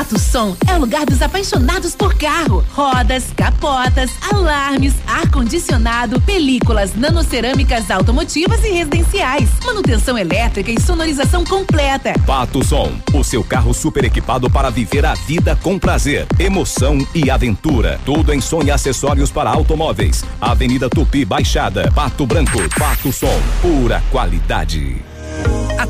Pato 0.00 0.18
Som 0.18 0.56
é 0.66 0.74
o 0.74 0.80
lugar 0.80 1.04
dos 1.04 1.20
apaixonados 1.20 1.94
por 1.94 2.14
carro. 2.14 2.64
Rodas, 2.72 3.26
capotas, 3.36 4.10
alarmes, 4.32 4.94
ar-condicionado, 5.06 6.18
películas, 6.22 6.94
nanocerâmicas 6.94 7.90
automotivas 7.90 8.64
e 8.64 8.70
residenciais. 8.70 9.50
Manutenção 9.62 10.16
elétrica 10.16 10.70
e 10.70 10.80
sonorização 10.80 11.44
completa. 11.44 12.14
Pato 12.26 12.64
Som, 12.64 12.90
o 13.12 13.22
seu 13.22 13.44
carro 13.44 13.74
super 13.74 14.02
equipado 14.04 14.48
para 14.48 14.70
viver 14.70 15.04
a 15.04 15.12
vida 15.12 15.54
com 15.54 15.78
prazer, 15.78 16.26
emoção 16.38 17.06
e 17.14 17.30
aventura. 17.30 18.00
Tudo 18.02 18.32
em 18.32 18.40
som 18.40 18.62
e 18.62 18.70
acessórios 18.70 19.30
para 19.30 19.50
automóveis. 19.50 20.24
Avenida 20.40 20.88
Tupi 20.88 21.26
Baixada, 21.26 21.92
Pato 21.94 22.26
Branco, 22.26 22.58
Pato 22.78 23.12
Som, 23.12 23.38
pura 23.60 24.02
qualidade. 24.10 25.09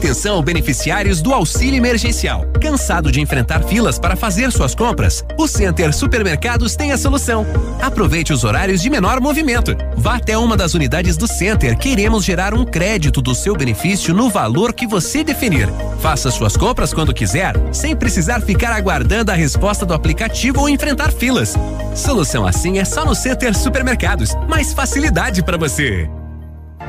Atenção, 0.00 0.40
beneficiários 0.42 1.20
do 1.20 1.34
auxílio 1.34 1.76
emergencial. 1.76 2.46
Cansado 2.60 3.12
de 3.12 3.20
enfrentar 3.20 3.62
filas 3.64 3.98
para 3.98 4.16
fazer 4.16 4.50
suas 4.50 4.74
compras? 4.74 5.22
O 5.36 5.46
Center 5.46 5.92
Supermercados 5.92 6.74
tem 6.74 6.90
a 6.90 6.96
solução. 6.96 7.44
Aproveite 7.82 8.32
os 8.32 8.42
horários 8.42 8.80
de 8.80 8.88
menor 8.88 9.20
movimento. 9.20 9.76
Vá 9.96 10.16
até 10.16 10.38
uma 10.38 10.56
das 10.56 10.72
unidades 10.74 11.16
do 11.16 11.26
Center. 11.26 11.76
Queremos 11.76 12.24
gerar 12.24 12.54
um 12.54 12.64
crédito 12.64 13.20
do 13.20 13.34
seu 13.34 13.54
benefício 13.54 14.14
no 14.14 14.30
valor 14.30 14.72
que 14.72 14.86
você 14.86 15.22
definir. 15.22 15.68
Faça 16.00 16.30
suas 16.30 16.56
compras 16.56 16.94
quando 16.94 17.12
quiser, 17.12 17.54
sem 17.70 17.94
precisar 17.94 18.40
ficar 18.40 18.72
aguardando 18.72 19.30
a 19.30 19.34
resposta 19.34 19.84
do 19.84 19.92
aplicativo 19.92 20.60
ou 20.60 20.68
enfrentar 20.68 21.12
filas. 21.12 21.54
Solução 21.94 22.46
assim 22.46 22.78
é 22.78 22.86
só 22.86 23.04
no 23.04 23.14
Center 23.14 23.54
Supermercados. 23.54 24.34
Mais 24.48 24.72
facilidade 24.72 25.42
para 25.42 25.58
você. 25.58 26.08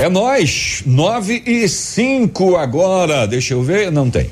É 0.00 0.08
nós, 0.08 0.82
nove 0.86 1.42
e 1.44 1.68
cinco 1.68 2.56
agora. 2.56 3.26
Deixa 3.26 3.52
eu 3.52 3.62
ver, 3.62 3.92
não 3.92 4.08
tem. 4.08 4.30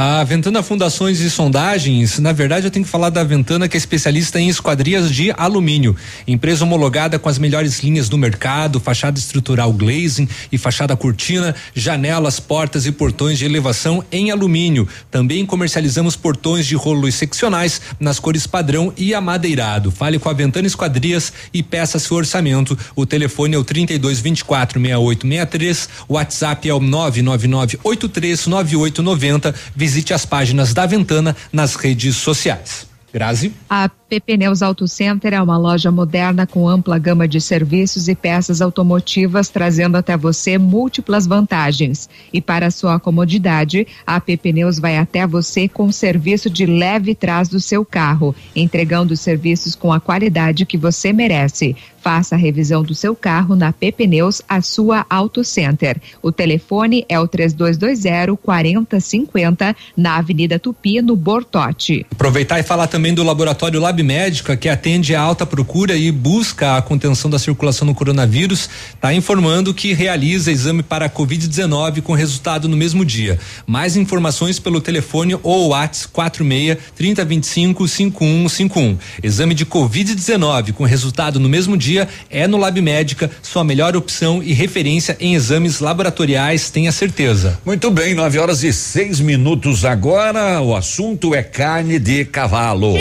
A 0.00 0.22
Ventana 0.22 0.62
Fundações 0.62 1.18
e 1.18 1.28
Sondagens, 1.28 2.20
na 2.20 2.30
verdade 2.30 2.68
eu 2.68 2.70
tenho 2.70 2.84
que 2.84 2.90
falar 2.90 3.10
da 3.10 3.24
Ventana 3.24 3.66
que 3.66 3.76
é 3.76 3.78
especialista 3.78 4.38
em 4.38 4.48
esquadrias 4.48 5.10
de 5.10 5.32
alumínio. 5.36 5.96
Empresa 6.24 6.62
homologada 6.64 7.18
com 7.18 7.28
as 7.28 7.36
melhores 7.36 7.80
linhas 7.80 8.08
do 8.08 8.16
mercado, 8.16 8.78
fachada 8.78 9.18
estrutural 9.18 9.72
glazing 9.72 10.28
e 10.52 10.56
fachada 10.56 10.96
cortina, 10.96 11.52
janelas, 11.74 12.38
portas 12.38 12.86
e 12.86 12.92
portões 12.92 13.40
de 13.40 13.44
elevação 13.44 14.04
em 14.12 14.30
alumínio. 14.30 14.86
Também 15.10 15.44
comercializamos 15.44 16.14
portões 16.14 16.64
de 16.64 16.76
rolos 16.76 17.16
seccionais 17.16 17.80
nas 17.98 18.20
cores 18.20 18.46
padrão 18.46 18.92
e 18.96 19.12
amadeirado. 19.12 19.90
Fale 19.90 20.20
com 20.20 20.28
a 20.28 20.32
Ventana 20.32 20.68
Esquadrias 20.68 21.32
e 21.52 21.60
peça 21.60 21.98
seu 21.98 22.16
orçamento. 22.16 22.78
O 22.94 23.04
telefone 23.04 23.56
é 23.56 23.58
o 23.58 23.64
32 23.64 24.20
24 24.20 24.80
6863, 24.80 25.88
o 26.06 26.14
WhatsApp 26.14 26.68
é 26.68 26.72
o 26.72 26.78
999 26.78 27.80
83 27.82 28.46
9890. 28.46 29.54
Visite 29.88 30.12
as 30.12 30.26
páginas 30.26 30.74
da 30.74 30.84
Ventana 30.84 31.34
nas 31.50 31.74
redes 31.74 32.14
sociais. 32.14 32.86
Grazi? 33.10 33.54
A 33.70 33.88
PP 34.08 34.38
Neus 34.38 34.62
Auto 34.62 34.88
Center 34.88 35.34
é 35.34 35.42
uma 35.42 35.58
loja 35.58 35.90
moderna 35.92 36.46
com 36.46 36.66
ampla 36.66 36.98
gama 36.98 37.28
de 37.28 37.42
serviços 37.42 38.08
e 38.08 38.14
peças 38.14 38.62
automotivas, 38.62 39.50
trazendo 39.50 39.96
até 39.96 40.16
você 40.16 40.56
múltiplas 40.56 41.26
vantagens. 41.26 42.08
E 42.32 42.40
para 42.40 42.70
sua 42.70 42.98
comodidade, 42.98 43.86
a 44.06 44.18
PP 44.18 44.52
Neus 44.54 44.78
vai 44.78 44.96
até 44.96 45.26
você 45.26 45.68
com 45.68 45.92
serviço 45.92 46.48
de 46.48 46.64
leve 46.64 47.14
trás 47.14 47.50
do 47.50 47.60
seu 47.60 47.84
carro, 47.84 48.34
entregando 48.56 49.12
os 49.12 49.20
serviços 49.20 49.74
com 49.74 49.92
a 49.92 50.00
qualidade 50.00 50.64
que 50.64 50.78
você 50.78 51.12
merece. 51.12 51.76
Faça 52.00 52.36
a 52.36 52.38
revisão 52.38 52.82
do 52.82 52.94
seu 52.94 53.14
carro 53.14 53.54
na 53.54 53.72
PP 53.72 54.06
Neus, 54.06 54.40
a 54.48 54.62
sua 54.62 55.04
Auto 55.10 55.44
Center. 55.44 56.00
O 56.22 56.32
telefone 56.32 57.04
é 57.08 57.20
o 57.20 57.28
3220 57.28 58.38
4050 58.40 59.76
na 59.96 60.16
Avenida 60.16 60.58
Tupi, 60.58 61.02
no 61.02 61.14
Bortote. 61.14 62.06
Aproveitar 62.10 62.58
e 62.60 62.62
falar 62.62 62.86
também 62.86 63.12
do 63.12 63.22
laboratório 63.22 63.80
Lab 63.80 63.97
Médica, 64.02 64.56
que 64.56 64.68
atende 64.68 65.14
a 65.14 65.20
alta 65.20 65.44
procura 65.44 65.96
e 65.96 66.10
busca 66.10 66.76
a 66.76 66.82
contenção 66.82 67.30
da 67.30 67.38
circulação 67.38 67.86
do 67.86 67.94
coronavírus, 67.94 68.68
está 68.94 69.12
informando 69.12 69.74
que 69.74 69.92
realiza 69.92 70.50
exame 70.50 70.82
para 70.82 71.06
a 71.06 71.10
Covid-19 71.10 72.02
com 72.02 72.12
resultado 72.12 72.68
no 72.68 72.76
mesmo 72.76 73.04
dia. 73.04 73.38
Mais 73.66 73.96
informações 73.96 74.58
pelo 74.58 74.80
telefone 74.80 75.38
ou 75.42 75.68
WhatsApp 75.68 76.12
46 76.12 76.78
3025 76.94 77.88
5151. 77.88 78.98
Exame 79.22 79.54
de 79.54 79.66
Covid-19 79.66 80.72
com 80.72 80.84
resultado 80.84 81.40
no 81.40 81.48
mesmo 81.48 81.76
dia 81.76 82.08
é 82.30 82.46
no 82.46 82.56
Lab 82.56 82.80
Médica, 82.80 83.30
sua 83.42 83.64
melhor 83.64 83.96
opção 83.96 84.42
e 84.42 84.52
referência 84.52 85.16
em 85.20 85.34
exames 85.34 85.80
laboratoriais, 85.80 86.70
tenha 86.70 86.92
certeza. 86.92 87.58
Muito 87.64 87.90
bem, 87.90 88.14
nove 88.14 88.38
horas 88.38 88.62
e 88.62 88.72
seis 88.72 89.20
minutos 89.20 89.84
agora. 89.84 90.60
O 90.60 90.74
assunto 90.74 91.34
é 91.34 91.42
carne 91.42 91.98
de 91.98 92.24
cavalo. 92.24 92.94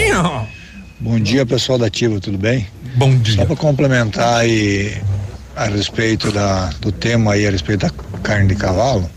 Bom 0.99 1.19
dia, 1.19 1.45
pessoal 1.45 1.77
da 1.77 1.85
Ativa, 1.85 2.19
tudo 2.19 2.39
bem? 2.39 2.67
Bom 2.95 3.15
dia. 3.19 3.35
Só 3.35 3.45
para 3.45 3.55
complementar 3.55 4.39
aí 4.39 4.97
a 5.55 5.65
respeito 5.65 6.31
da, 6.31 6.71
do 6.81 6.91
tema 6.91 7.33
aí, 7.33 7.45
a 7.45 7.51
respeito 7.51 7.81
da 7.81 7.91
carne 8.23 8.47
de 8.47 8.55
cavalo. 8.55 9.07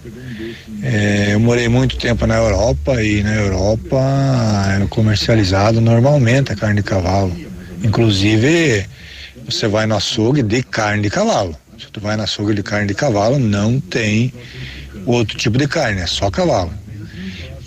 é, 0.82 1.30
eu 1.32 1.40
morei 1.40 1.68
muito 1.68 1.96
tempo 1.96 2.26
na 2.26 2.36
Europa 2.36 3.02
e 3.02 3.22
na 3.22 3.34
Europa 3.34 3.98
é 4.78 4.86
comercializado 4.88 5.80
normalmente 5.80 6.52
a 6.52 6.56
carne 6.56 6.76
de 6.76 6.82
cavalo. 6.82 7.34
Inclusive, 7.82 8.84
você 9.46 9.66
vai 9.66 9.86
no 9.86 9.96
açougue 9.96 10.42
de 10.42 10.62
carne 10.62 11.04
de 11.04 11.08
cavalo. 11.08 11.56
Se 11.78 11.90
tu 11.90 11.98
vai 11.98 12.14
no 12.14 12.24
açougue 12.24 12.52
de 12.52 12.62
carne 12.62 12.88
de 12.88 12.94
cavalo, 12.94 13.38
não 13.38 13.80
tem 13.80 14.34
outro 15.06 15.34
tipo 15.38 15.56
de 15.56 15.66
carne, 15.66 16.02
é 16.02 16.06
só 16.06 16.30
cavalo 16.30 16.70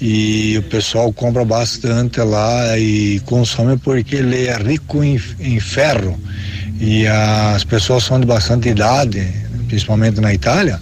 e 0.06 0.58
o 0.58 0.64
pessoal 0.64 1.14
compra 1.14 1.46
bastante 1.46 2.20
lá 2.20 2.78
e 2.78 3.22
consome 3.22 3.78
porque 3.78 4.18
ele 4.18 4.48
é 4.48 4.58
rico 4.58 5.02
em, 5.02 5.18
em 5.40 5.60
ferro 5.62 6.20
e 6.78 7.08
as 7.08 7.64
pessoas 7.64 8.04
são 8.04 8.20
de 8.20 8.26
bastante 8.26 8.68
idade, 8.68 9.26
principalmente 9.70 10.20
na 10.20 10.34
Itália, 10.34 10.78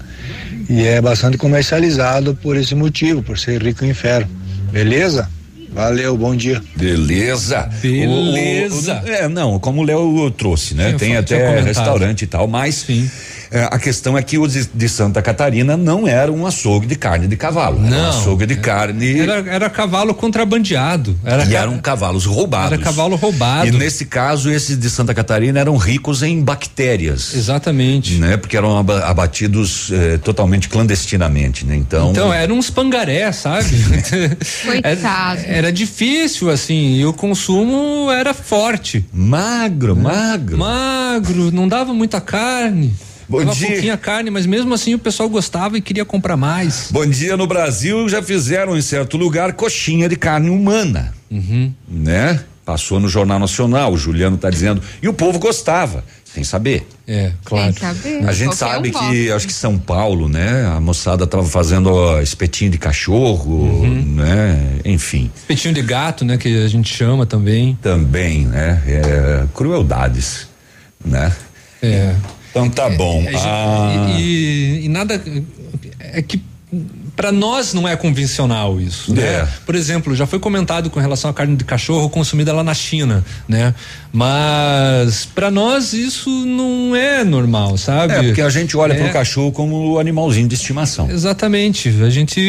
e 0.67 0.81
é 0.87 0.99
bastante 0.99 1.37
comercializado 1.37 2.33
por 2.41 2.57
esse 2.57 2.73
motivo, 2.73 3.21
por 3.21 3.37
ser 3.37 3.61
rico 3.61 3.85
em 3.85 3.93
ferro. 3.93 4.27
Beleza? 4.71 5.29
Valeu, 5.71 6.17
bom 6.17 6.35
dia. 6.35 6.59
Beleza. 6.75 7.69
Beleza. 7.79 9.01
O- 9.05 9.07
o- 9.07 9.09
é, 9.11 9.27
não, 9.27 9.59
como 9.59 9.81
o 9.81 9.83
Léo 9.83 10.31
trouxe, 10.31 10.73
né? 10.73 10.91
Sim, 10.93 10.97
Tem 10.97 11.17
até 11.17 11.39
comentado. 11.39 11.65
restaurante 11.65 12.21
e 12.23 12.27
tal, 12.27 12.47
mas 12.47 12.85
é, 13.51 13.63
a 13.69 13.77
questão 13.77 14.17
é 14.17 14.23
que 14.23 14.37
o 14.37 14.47
de, 14.47 14.65
de 14.73 14.89
Santa 14.89 15.21
Catarina 15.21 15.75
não 15.75 16.07
era 16.07 16.31
um 16.31 16.45
açougue 16.47 16.87
de 16.87 16.95
carne 16.95 17.27
de 17.27 17.35
cavalo. 17.35 17.77
Era 17.77 17.85
um 17.85 17.89
Não. 17.89 18.09
açougue 18.09 18.45
de 18.45 18.55
carne. 18.55 19.19
Era, 19.19 19.33
era 19.47 19.69
cavalo 19.69 20.13
contrabandeado. 20.13 21.17
Era 21.23 21.45
e 21.45 21.55
eram 21.55 21.77
cavalos 21.79 22.25
roubados. 22.25 22.73
Era 22.73 22.81
cavalo 22.81 23.15
roubado. 23.15 23.67
E 23.67 23.71
nesse 23.71 24.05
caso, 24.05 24.49
esses 24.49 24.77
de 24.77 24.89
Santa 24.89 25.13
Catarina 25.13 25.59
eram 25.59 25.75
ricos 25.77 26.23
em 26.23 26.41
bactérias. 26.41 27.33
Exatamente. 27.35 28.13
Né? 28.15 28.37
Porque 28.37 28.55
eram 28.55 28.77
aba- 28.77 29.05
abatidos 29.05 29.89
eh, 29.91 30.17
totalmente 30.17 30.69
clandestinamente, 30.69 31.65
né? 31.65 31.75
Então. 31.75 32.11
Então, 32.11 32.33
eram 32.33 32.57
uns 32.57 32.69
pangaré, 32.69 33.31
sabe? 33.31 33.65
Coitado. 34.65 35.41
Era, 35.41 35.57
era 35.57 35.71
difícil, 35.71 36.49
assim, 36.49 36.95
e 36.95 37.05
o 37.05 37.13
consumo 37.13 38.09
era 38.11 38.33
forte. 38.33 39.05
Magro, 39.13 39.95
magro. 39.95 40.57
Magro, 40.57 41.51
não 41.51 41.67
dava 41.67 41.93
muita 41.93 42.19
carne. 42.21 42.93
Bom 43.31 43.45
dava 43.45 43.55
dia. 43.55 43.67
pouquinha 43.69 43.97
carne, 43.97 44.29
mas 44.29 44.45
mesmo 44.45 44.73
assim 44.73 44.93
o 44.93 44.99
pessoal 44.99 45.29
gostava 45.29 45.77
e 45.77 45.81
queria 45.81 46.05
comprar 46.05 46.37
mais. 46.37 46.87
Bom 46.91 47.05
dia 47.05 47.35
no 47.37 47.47
Brasil 47.47 48.07
já 48.09 48.21
fizeram 48.21 48.77
em 48.77 48.81
certo 48.81 49.17
lugar 49.17 49.53
coxinha 49.53 50.07
de 50.09 50.15
carne 50.15 50.49
humana, 50.49 51.13
Uhum. 51.31 51.71
né? 51.87 52.41
Passou 52.65 52.99
no 52.99 53.07
Jornal 53.09 53.39
Nacional, 53.39 53.91
o 53.91 53.97
Juliano 53.97 54.37
tá 54.37 54.49
dizendo, 54.49 54.81
e 55.01 55.07
o 55.07 55.13
povo 55.13 55.39
gostava, 55.39 56.03
sem 56.23 56.43
saber. 56.43 56.87
É, 57.07 57.31
claro. 57.43 57.73
Sem 57.73 57.81
saber. 57.81 58.23
A 58.29 58.31
gente 58.31 58.55
Qualquer 58.55 58.55
sabe 58.55 58.89
um 58.89 58.91
que, 59.09 59.31
acho 59.31 59.47
que 59.47 59.53
São 59.53 59.79
Paulo, 59.79 60.29
né? 60.29 60.65
A 60.67 60.79
moçada 60.79 61.25
tava 61.25 61.43
fazendo 61.43 61.87
ó, 61.91 62.21
espetinho 62.21 62.69
de 62.69 62.77
cachorro, 62.77 63.51
Uhum. 63.63 64.03
né? 64.15 64.75
Enfim. 64.85 65.31
Petinho 65.47 65.73
de 65.73 65.81
gato, 65.81 66.23
né, 66.23 66.37
que 66.37 66.63
a 66.63 66.67
gente 66.67 66.93
chama 66.93 67.25
também. 67.25 67.77
Também, 67.81 68.45
né? 68.45 68.81
É, 68.87 69.43
crueldades, 69.53 70.47
né? 71.03 71.31
É. 71.81 72.15
Então 72.51 72.69
tá 72.69 72.89
bom. 72.89 73.23
É, 73.25 73.33
Ah, 73.35 74.15
e, 74.17 74.21
e- 74.21 74.85
e 74.85 74.89
nada 74.89 75.19
é 75.99 76.21
que 76.21 76.39
para 77.15 77.31
nós 77.31 77.73
não 77.73 77.85
é 77.87 77.95
convencional 77.97 78.79
isso, 78.79 79.13
né? 79.13 79.21
É. 79.21 79.47
Por 79.65 79.75
exemplo, 79.75 80.15
já 80.15 80.25
foi 80.25 80.39
comentado 80.39 80.89
com 80.89 80.99
relação 80.99 81.29
à 81.29 81.33
carne 81.33 81.55
de 81.57 81.65
cachorro 81.65 82.09
consumida 82.09 82.53
lá 82.53 82.63
na 82.63 82.73
China, 82.73 83.23
né? 83.47 83.75
Mas 84.13 85.25
para 85.25 85.51
nós 85.51 85.91
isso 85.93 86.29
não 86.45 86.95
é 86.95 87.23
normal, 87.23 87.77
sabe? 87.77 88.13
é, 88.13 88.23
porque 88.23 88.41
a 88.41 88.49
gente 88.49 88.75
olha 88.77 88.93
É. 88.93 89.03
pro 89.03 89.11
cachorro 89.11 89.51
como 89.51 89.99
animalzinho 89.99 90.47
de 90.47 90.55
estimação. 90.55 91.09
Exatamente. 91.11 91.89
A 92.01 92.09
gente 92.09 92.39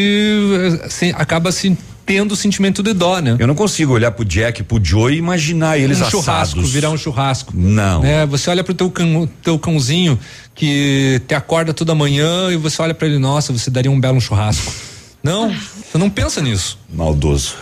se- 0.89 1.13
acaba 1.17 1.51
se 1.51 1.77
tendo 2.05 2.33
o 2.33 2.35
sentimento 2.35 2.83
de 2.83 2.93
dó, 2.93 3.19
né? 3.19 3.35
Eu 3.39 3.47
não 3.47 3.55
consigo 3.55 3.93
olhar 3.93 4.11
pro 4.11 4.25
Jack, 4.25 4.63
pro 4.63 4.79
Joe 4.83 5.13
e 5.13 5.17
imaginar 5.17 5.77
eles 5.77 6.01
um 6.01 6.09
churrasco, 6.09 6.59
assados. 6.59 6.71
virar 6.71 6.89
um 6.89 6.97
churrasco. 6.97 7.53
Não. 7.55 8.01
Né? 8.01 8.25
Você 8.25 8.49
olha 8.49 8.63
pro 8.63 8.73
teu, 8.73 8.89
cão, 8.89 9.29
teu 9.41 9.57
cãozinho 9.57 10.19
que 10.55 11.21
te 11.27 11.33
acorda 11.33 11.73
toda 11.73 11.95
manhã 11.95 12.51
e 12.51 12.57
você 12.57 12.81
olha 12.81 12.93
pra 12.93 13.07
ele, 13.07 13.19
nossa, 13.19 13.51
você 13.53 13.69
daria 13.69 13.91
um 13.91 13.99
belo 13.99 14.19
churrasco. 14.21 14.71
Não, 15.23 15.49
você 15.49 15.97
não 15.97 16.09
pensa 16.09 16.41
nisso. 16.41 16.77
Maldoso. 16.93 17.55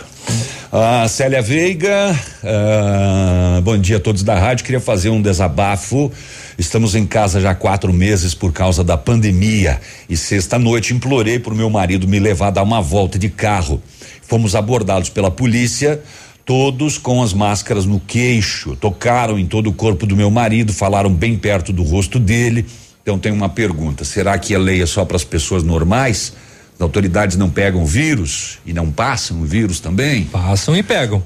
Ah, 0.72 1.06
Célia 1.08 1.40
Veiga, 1.40 2.18
ah, 2.42 3.60
bom 3.62 3.78
dia 3.78 3.98
a 3.98 4.00
todos 4.00 4.24
da 4.24 4.34
rádio. 4.34 4.64
Queria 4.64 4.80
fazer 4.80 5.10
um 5.10 5.22
desabafo. 5.22 6.10
Estamos 6.58 6.94
em 6.94 7.06
casa 7.06 7.40
já 7.40 7.50
há 7.50 7.54
quatro 7.54 7.92
meses 7.92 8.34
por 8.34 8.52
causa 8.52 8.84
da 8.84 8.96
pandemia. 8.96 9.80
E 10.08 10.16
sexta-noite 10.16 10.92
implorei 10.92 11.38
pro 11.38 11.54
meu 11.54 11.70
marido 11.70 12.06
me 12.06 12.18
levar 12.18 12.48
a 12.48 12.50
dar 12.50 12.62
uma 12.62 12.80
volta 12.80 13.18
de 13.18 13.28
carro. 13.28 13.82
Fomos 14.22 14.54
abordados 14.54 15.08
pela 15.08 15.30
polícia, 15.30 16.00
todos 16.44 16.98
com 16.98 17.22
as 17.22 17.32
máscaras 17.32 17.86
no 17.86 18.00
queixo. 18.00 18.76
Tocaram 18.76 19.38
em 19.38 19.46
todo 19.46 19.68
o 19.68 19.72
corpo 19.72 20.06
do 20.06 20.16
meu 20.16 20.30
marido, 20.30 20.72
falaram 20.72 21.12
bem 21.12 21.36
perto 21.36 21.72
do 21.72 21.82
rosto 21.82 22.18
dele. 22.18 22.66
Então 23.02 23.18
tem 23.18 23.32
uma 23.32 23.48
pergunta: 23.48 24.04
será 24.04 24.38
que 24.38 24.54
a 24.54 24.58
lei 24.58 24.82
é 24.82 24.86
só 24.86 25.04
para 25.04 25.16
as 25.16 25.24
pessoas 25.24 25.62
normais? 25.62 26.34
As 26.74 26.80
autoridades 26.80 27.36
não 27.36 27.50
pegam 27.50 27.84
vírus 27.84 28.58
e 28.66 28.72
não 28.72 28.90
passam 28.90 29.40
o 29.40 29.44
vírus 29.44 29.80
também? 29.80 30.24
Passam 30.24 30.76
e 30.76 30.82
pegam. 30.82 31.22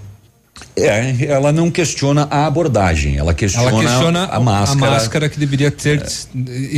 É, 0.79 1.25
ela 1.27 1.53
não 1.53 1.71
questiona 1.71 2.29
a 2.31 2.47
abordagem, 2.47 3.17
ela 3.17 3.33
questiona, 3.33 3.71
Ela 3.71 3.81
questiona 3.81 4.25
a 4.25 4.39
máscara. 4.39 4.87
a 4.87 4.91
máscara 4.91 5.29
que 5.29 5.39
deveria 5.39 5.71
ter 5.71 6.05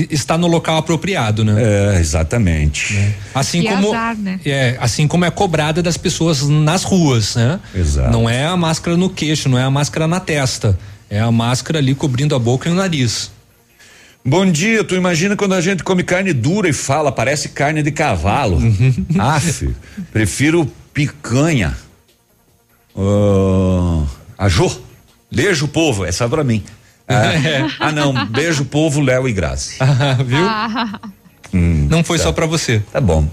está 0.08 0.38
no 0.38 0.46
local 0.46 0.76
apropriado, 0.76 1.44
né? 1.44 1.54
É, 1.96 1.98
exatamente. 1.98 2.96
Assim 3.34 3.60
Que 3.60 3.68
como 3.68 3.88
azar, 3.88 4.16
né? 4.16 4.38
é, 4.46 4.76
assim 4.80 5.08
como 5.08 5.24
é 5.24 5.30
cobrada 5.32 5.82
das 5.82 5.96
pessoas 5.96 6.48
nas 6.48 6.84
ruas, 6.84 7.34
né? 7.34 7.58
Exato. 7.74 8.12
Não 8.12 8.30
é 8.30 8.46
a 8.46 8.56
máscara 8.56 8.96
no 8.96 9.10
queixo, 9.10 9.48
não 9.48 9.58
é 9.58 9.64
a 9.64 9.70
máscara 9.70 10.06
na 10.06 10.20
testa, 10.20 10.78
é 11.10 11.18
a 11.18 11.32
máscara 11.32 11.80
ali 11.80 11.92
cobrindo 11.94 12.36
a 12.36 12.38
boca 12.38 12.68
e 12.68 12.72
o 12.72 12.76
nariz. 12.76 13.32
Bom 14.24 14.48
dia, 14.48 14.84
tu 14.84 14.94
imagina 14.94 15.34
quando 15.34 15.54
a 15.54 15.60
gente 15.60 15.82
come 15.82 16.02
carne 16.04 16.32
dura 16.32 16.68
e 16.68 16.72
fala, 16.72 17.10
parece 17.10 17.48
carne 17.48 17.82
de 17.82 17.90
cavalo. 17.90 18.58
Uhum. 18.58 18.94
Aff, 19.18 19.68
prefiro 20.12 20.70
picanha. 20.94 21.76
Ah, 22.98 24.02
a 24.36 24.48
Jô, 24.48 24.70
beijo 25.30 25.68
povo, 25.68 26.04
essa 26.04 26.24
é 26.24 26.28
pra 26.28 26.42
mim. 26.42 26.62
Ah, 27.08 27.22
ah, 27.88 27.92
não, 27.92 28.26
beijo 28.26 28.64
povo, 28.64 29.00
Léo 29.00 29.28
e 29.28 29.32
Grazi. 29.32 29.76
Viu? 30.26 30.46
Hum, 31.54 31.86
Não 31.88 32.04
foi 32.04 32.18
tá. 32.18 32.24
só 32.24 32.32
pra 32.32 32.44
você. 32.44 32.82
Tá 32.92 33.00
bom. 33.00 33.26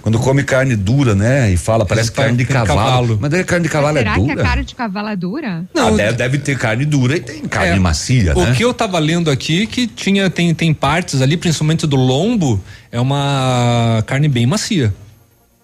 Quando 0.00 0.20
come 0.20 0.44
carne 0.44 0.76
dura, 0.76 1.16
né? 1.16 1.50
E 1.50 1.56
fala, 1.56 1.84
parece 1.84 2.12
carne 2.12 2.36
de 2.36 2.44
carne 2.44 2.62
de 2.62 2.68
cavalo. 2.68 2.90
cavalo. 2.90 3.18
Mas 3.20 3.30
daí 3.32 3.40
a 3.40 3.44
carne 3.44 3.64
de 3.64 3.68
cavalo 3.68 3.98
Será 3.98 4.12
é 4.12 4.14
que 4.14 4.20
dura? 4.20 4.40
a 4.40 4.44
cara 4.44 4.62
de 4.64 4.74
cavalo 4.76 5.08
é 5.08 5.16
dura? 5.16 5.64
Ah, 5.74 5.90
deve, 5.90 6.12
deve 6.12 6.38
ter 6.38 6.56
carne 6.56 6.84
dura 6.84 7.16
e 7.16 7.20
tem 7.20 7.42
carne 7.42 7.72
É, 7.74 7.78
macia, 7.80 8.32
O 8.38 8.44
né? 8.44 8.54
que 8.54 8.64
eu 8.64 8.72
tava 8.72 9.00
lendo 9.00 9.28
aqui 9.32 9.66
que 9.66 9.88
tinha 9.88 10.30
tem 10.30 10.54
tem 10.54 10.72
partes 10.72 11.20
ali, 11.20 11.36
principalmente 11.36 11.88
do 11.88 11.96
lombo, 11.96 12.60
é 12.92 13.00
uma 13.00 14.00
carne 14.06 14.28
bem 14.28 14.46
macia. 14.46 14.94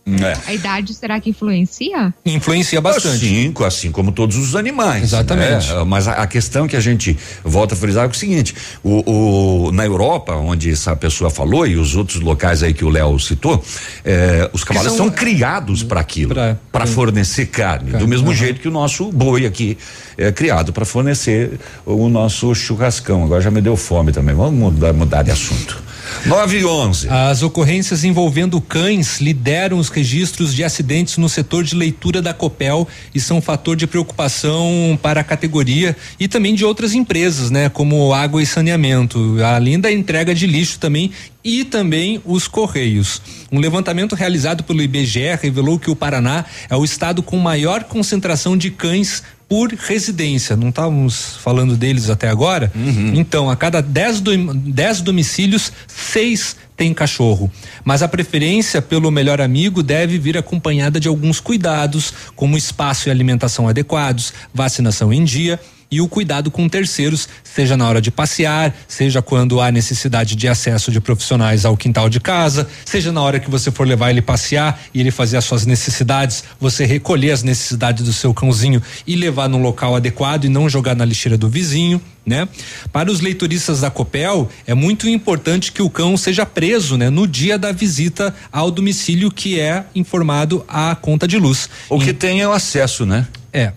É. 0.04 0.36
A 0.50 0.52
idade 0.52 0.92
será 0.94 1.20
que 1.20 1.30
influencia? 1.30 2.12
Influencia 2.26 2.80
bastante. 2.80 3.24
Assim, 3.24 3.54
assim 3.64 3.90
como 3.92 4.10
todos 4.10 4.36
os 4.36 4.56
animais. 4.56 5.04
Exatamente. 5.04 5.68
né? 5.72 5.84
Mas 5.86 6.08
a, 6.08 6.14
a 6.14 6.26
questão 6.26 6.66
que 6.66 6.74
a 6.76 6.80
gente 6.80 7.16
volta 7.44 7.74
a 7.74 7.76
frisar 7.76 8.04
é 8.06 8.08
o 8.08 8.14
seguinte: 8.14 8.52
o, 8.82 9.66
o- 9.68 9.72
na 9.72 9.84
Europa, 9.84 10.34
onde 10.34 10.70
essa 10.72 10.96
pessoa 10.96 11.30
falou, 11.30 11.66
e 11.66 11.76
os 11.76 11.94
outros 11.94 12.20
locais 12.20 12.62
aí 12.64 12.74
que 12.74 12.84
o 12.84 12.88
Léo 12.88 13.16
citou, 13.20 13.62
eh, 14.04 14.50
os 14.52 14.64
cavalos 14.64 14.88
são- 14.96 15.06
são, 15.06 15.10
criados 15.14 15.82
para 15.84 16.00
aquilo, 16.00 16.34
para 16.72 16.86
fornecer 16.86 17.46
carne. 17.46 17.92
Do 17.92 18.08
mesmo 18.08 18.34
jeito 18.34 18.60
que 18.60 18.68
o 18.68 18.72
nosso 18.72 19.10
boi 19.12 19.46
aqui 19.46 19.78
é 20.18 20.32
criado 20.32 20.72
para 20.72 20.84
fornecer 20.84 21.60
o 21.86 22.08
nosso 22.08 22.52
churrascão. 22.54 23.24
Agora 23.24 23.40
já 23.40 23.50
me 23.52 23.60
deu 23.60 23.76
fome 23.76 24.10
também. 24.12 24.34
Vamos 24.34 24.52
mudar, 24.58 24.92
mudar 24.92 25.22
de 25.22 25.30
assunto. 25.30 25.80
9 26.26 26.58
e 26.58 26.64
11. 26.64 27.08
As 27.08 27.42
ocorrências 27.42 28.04
envolvendo 28.04 28.60
cães 28.60 29.20
lideram 29.20 29.78
os 29.78 29.88
registros 29.88 30.54
de 30.54 30.62
acidentes 30.62 31.16
no 31.16 31.28
setor 31.28 31.64
de 31.64 31.74
leitura 31.74 32.22
da 32.22 32.32
Copel 32.32 32.86
e 33.14 33.20
são 33.20 33.40
fator 33.40 33.74
de 33.76 33.86
preocupação 33.86 34.98
para 35.02 35.20
a 35.20 35.24
categoria 35.24 35.96
e 36.18 36.28
também 36.28 36.54
de 36.54 36.64
outras 36.64 36.94
empresas, 36.94 37.50
né, 37.50 37.68
como 37.68 38.14
água 38.14 38.42
e 38.42 38.46
saneamento, 38.46 39.36
além 39.44 39.80
da 39.80 39.90
entrega 39.90 40.34
de 40.34 40.46
lixo 40.46 40.78
também 40.78 41.10
e 41.44 41.64
também 41.64 42.20
os 42.24 42.46
correios. 42.46 43.20
Um 43.50 43.58
levantamento 43.58 44.14
realizado 44.14 44.62
pelo 44.62 44.80
IBGE 44.80 45.36
revelou 45.40 45.78
que 45.78 45.90
o 45.90 45.96
Paraná 45.96 46.44
é 46.70 46.76
o 46.76 46.84
estado 46.84 47.22
com 47.22 47.36
maior 47.38 47.84
concentração 47.84 48.56
de 48.56 48.70
cães 48.70 49.22
por 49.52 49.70
residência. 49.70 50.56
Não 50.56 50.70
estávamos 50.70 51.36
falando 51.36 51.76
deles 51.76 52.08
até 52.08 52.26
agora? 52.26 52.72
Então, 53.14 53.50
a 53.50 53.54
cada 53.54 53.82
10 53.82 54.20
do, 54.22 54.54
dez 54.54 55.02
domicílios, 55.02 55.70
seis 55.86 56.56
têm 56.74 56.94
cachorro. 56.94 57.52
Mas 57.84 58.02
a 58.02 58.08
preferência 58.08 58.80
pelo 58.80 59.10
melhor 59.10 59.42
amigo 59.42 59.82
deve 59.82 60.18
vir 60.18 60.38
acompanhada 60.38 60.98
de 60.98 61.06
alguns 61.06 61.38
cuidados, 61.38 62.14
como 62.34 62.56
espaço 62.56 63.08
e 63.08 63.10
alimentação 63.10 63.68
adequados, 63.68 64.32
vacinação 64.54 65.12
em 65.12 65.22
dia 65.22 65.60
e 65.92 66.00
o 66.00 66.08
cuidado 66.08 66.50
com 66.50 66.66
terceiros, 66.70 67.28
seja 67.44 67.76
na 67.76 67.86
hora 67.86 68.00
de 68.00 68.10
passear, 68.10 68.74
seja 68.88 69.20
quando 69.20 69.60
há 69.60 69.70
necessidade 69.70 70.34
de 70.34 70.48
acesso 70.48 70.90
de 70.90 70.98
profissionais 71.02 71.66
ao 71.66 71.76
quintal 71.76 72.08
de 72.08 72.18
casa, 72.18 72.66
seja 72.82 73.12
na 73.12 73.20
hora 73.20 73.38
que 73.38 73.50
você 73.50 73.70
for 73.70 73.86
levar 73.86 74.08
ele 74.08 74.22
passear 74.22 74.80
e 74.94 75.00
ele 75.00 75.10
fazer 75.10 75.36
as 75.36 75.44
suas 75.44 75.66
necessidades, 75.66 76.44
você 76.58 76.86
recolher 76.86 77.32
as 77.32 77.42
necessidades 77.42 78.02
do 78.06 78.12
seu 78.12 78.32
cãozinho 78.32 78.82
e 79.06 79.14
levar 79.14 79.50
num 79.50 79.60
local 79.60 79.94
adequado 79.94 80.46
e 80.46 80.48
não 80.48 80.66
jogar 80.66 80.96
na 80.96 81.04
lixeira 81.04 81.36
do 81.36 81.48
vizinho. 81.48 82.00
Né? 82.24 82.48
Para 82.92 83.10
os 83.10 83.20
leitoristas 83.20 83.80
da 83.80 83.90
Copel, 83.90 84.48
é 84.66 84.72
muito 84.72 85.08
importante 85.08 85.72
que 85.72 85.82
o 85.82 85.90
cão 85.90 86.16
seja 86.16 86.46
preso, 86.46 86.96
né, 86.96 87.10
no 87.10 87.26
dia 87.26 87.58
da 87.58 87.72
visita 87.72 88.32
ao 88.50 88.70
domicílio 88.70 89.28
que 89.28 89.58
é 89.58 89.84
informado 89.92 90.64
à 90.68 90.94
conta 90.94 91.26
de 91.26 91.36
luz. 91.36 91.68
O 91.90 91.98
que 91.98 92.12
tem 92.14 92.40
é 92.40 92.46
o 92.46 92.52
acesso, 92.52 93.04
né? 93.04 93.26
É. 93.52 93.72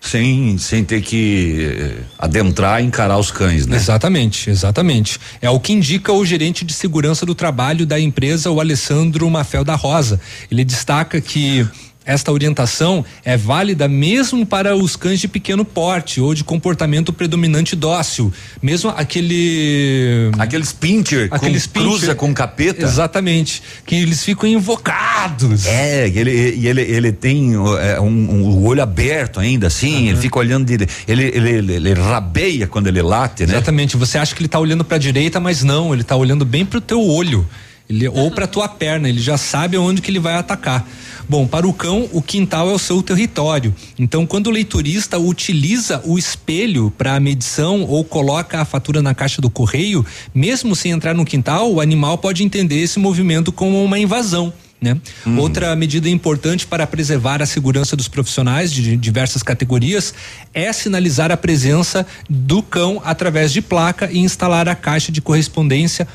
Sem, 0.00 0.56
sem 0.56 0.82
ter 0.82 1.02
que 1.02 1.60
eh, 1.60 1.96
adentrar 2.18 2.82
e 2.82 2.86
encarar 2.86 3.18
os 3.18 3.30
cães, 3.30 3.66
né? 3.66 3.76
Exatamente, 3.76 4.48
exatamente. 4.48 5.20
É 5.42 5.50
o 5.50 5.60
que 5.60 5.74
indica 5.74 6.10
o 6.10 6.24
gerente 6.24 6.64
de 6.64 6.72
segurança 6.72 7.26
do 7.26 7.34
trabalho 7.34 7.84
da 7.84 8.00
empresa, 8.00 8.50
o 8.50 8.60
Alessandro 8.60 9.28
Mafel 9.28 9.62
da 9.62 9.74
Rosa. 9.74 10.18
Ele 10.50 10.64
destaca 10.64 11.20
que 11.20 11.68
esta 12.12 12.32
orientação 12.32 13.04
é 13.24 13.36
válida 13.36 13.86
mesmo 13.88 14.44
para 14.44 14.74
os 14.76 14.96
cães 14.96 15.20
de 15.20 15.28
pequeno 15.28 15.64
porte 15.64 16.20
ou 16.20 16.34
de 16.34 16.42
comportamento 16.44 17.12
predominante 17.12 17.76
dócil, 17.76 18.32
mesmo 18.62 18.90
aquele 18.90 20.30
aqueles 20.38 20.72
pincher 20.72 21.28
aqueles 21.30 21.66
com 21.66 21.80
cruza 21.80 22.14
com 22.14 22.32
capeta. 22.34 22.82
Exatamente, 22.84 23.62
que 23.86 23.94
eles 23.94 24.22
ficam 24.24 24.48
invocados. 24.48 25.66
É, 25.66 26.08
e 26.08 26.18
ele, 26.18 26.30
ele, 26.66 26.80
ele 26.82 27.12
tem 27.12 27.52
é, 27.80 28.00
um, 28.00 28.06
um- 28.06 28.42
o 28.50 28.64
olho 28.66 28.82
aberto 28.82 29.38
ainda, 29.40 29.66
assim, 29.68 30.08
ele 30.08 30.18
fica 30.18 30.38
olhando, 30.38 30.64
de, 30.66 30.86
ele, 31.06 31.24
ele, 31.24 31.50
ele, 31.50 31.72
ele 31.74 31.92
rabeia 31.94 32.66
quando 32.66 32.86
ele 32.88 33.02
late, 33.02 33.46
né? 33.46 33.54
Exatamente. 33.54 33.96
Você 33.96 34.18
acha 34.18 34.34
que 34.34 34.40
ele 34.42 34.48
tá 34.48 34.58
olhando 34.58 34.84
para 34.84 34.96
a 34.96 35.00
direita, 35.00 35.38
mas 35.40 35.62
não, 35.62 35.92
ele 35.94 36.02
tá 36.04 36.16
olhando 36.16 36.44
bem 36.44 36.64
pro 36.64 36.80
teu 36.80 37.00
olho. 37.02 37.46
Ele, 37.90 38.08
ou 38.08 38.30
para 38.30 38.46
tua 38.46 38.68
perna, 38.68 39.08
ele 39.08 39.20
já 39.20 39.36
sabe 39.36 39.76
onde 39.76 40.00
que 40.00 40.12
ele 40.12 40.20
vai 40.20 40.34
atacar. 40.34 40.88
Bom, 41.28 41.44
para 41.44 41.66
o 41.66 41.72
cão, 41.72 42.08
o 42.12 42.22
quintal 42.22 42.70
é 42.70 42.72
o 42.72 42.78
seu 42.78 43.02
território. 43.02 43.74
Então, 43.98 44.24
quando 44.24 44.46
o 44.46 44.50
leiturista 44.50 45.18
utiliza 45.18 46.00
o 46.04 46.16
espelho 46.16 46.92
para 46.96 47.16
a 47.16 47.20
medição 47.20 47.82
ou 47.82 48.04
coloca 48.04 48.60
a 48.60 48.64
fatura 48.64 49.02
na 49.02 49.12
caixa 49.12 49.42
do 49.42 49.50
correio, 49.50 50.06
mesmo 50.32 50.76
sem 50.76 50.92
entrar 50.92 51.14
no 51.14 51.24
quintal, 51.24 51.72
o 51.72 51.80
animal 51.80 52.16
pode 52.16 52.44
entender 52.44 52.80
esse 52.80 53.00
movimento 53.00 53.50
como 53.50 53.82
uma 53.82 53.98
invasão. 53.98 54.52
Né? 54.80 54.96
Outra 55.36 55.76
medida 55.76 56.08
importante 56.08 56.66
para 56.66 56.86
preservar 56.86 57.42
a 57.42 57.46
segurança 57.46 57.94
dos 57.96 58.08
profissionais 58.08 58.72
de 58.72 58.96
diversas 58.96 59.42
categorias 59.42 60.14
é 60.54 60.72
sinalizar 60.72 61.30
a 61.30 61.36
presença 61.36 62.06
do 62.30 62.62
cão 62.62 63.02
através 63.04 63.52
de 63.52 63.60
placa 63.60 64.08
e 64.10 64.18
instalar 64.18 64.68
a 64.68 64.74
caixa 64.74 65.12
de 65.12 65.20
correspondência 65.20 66.08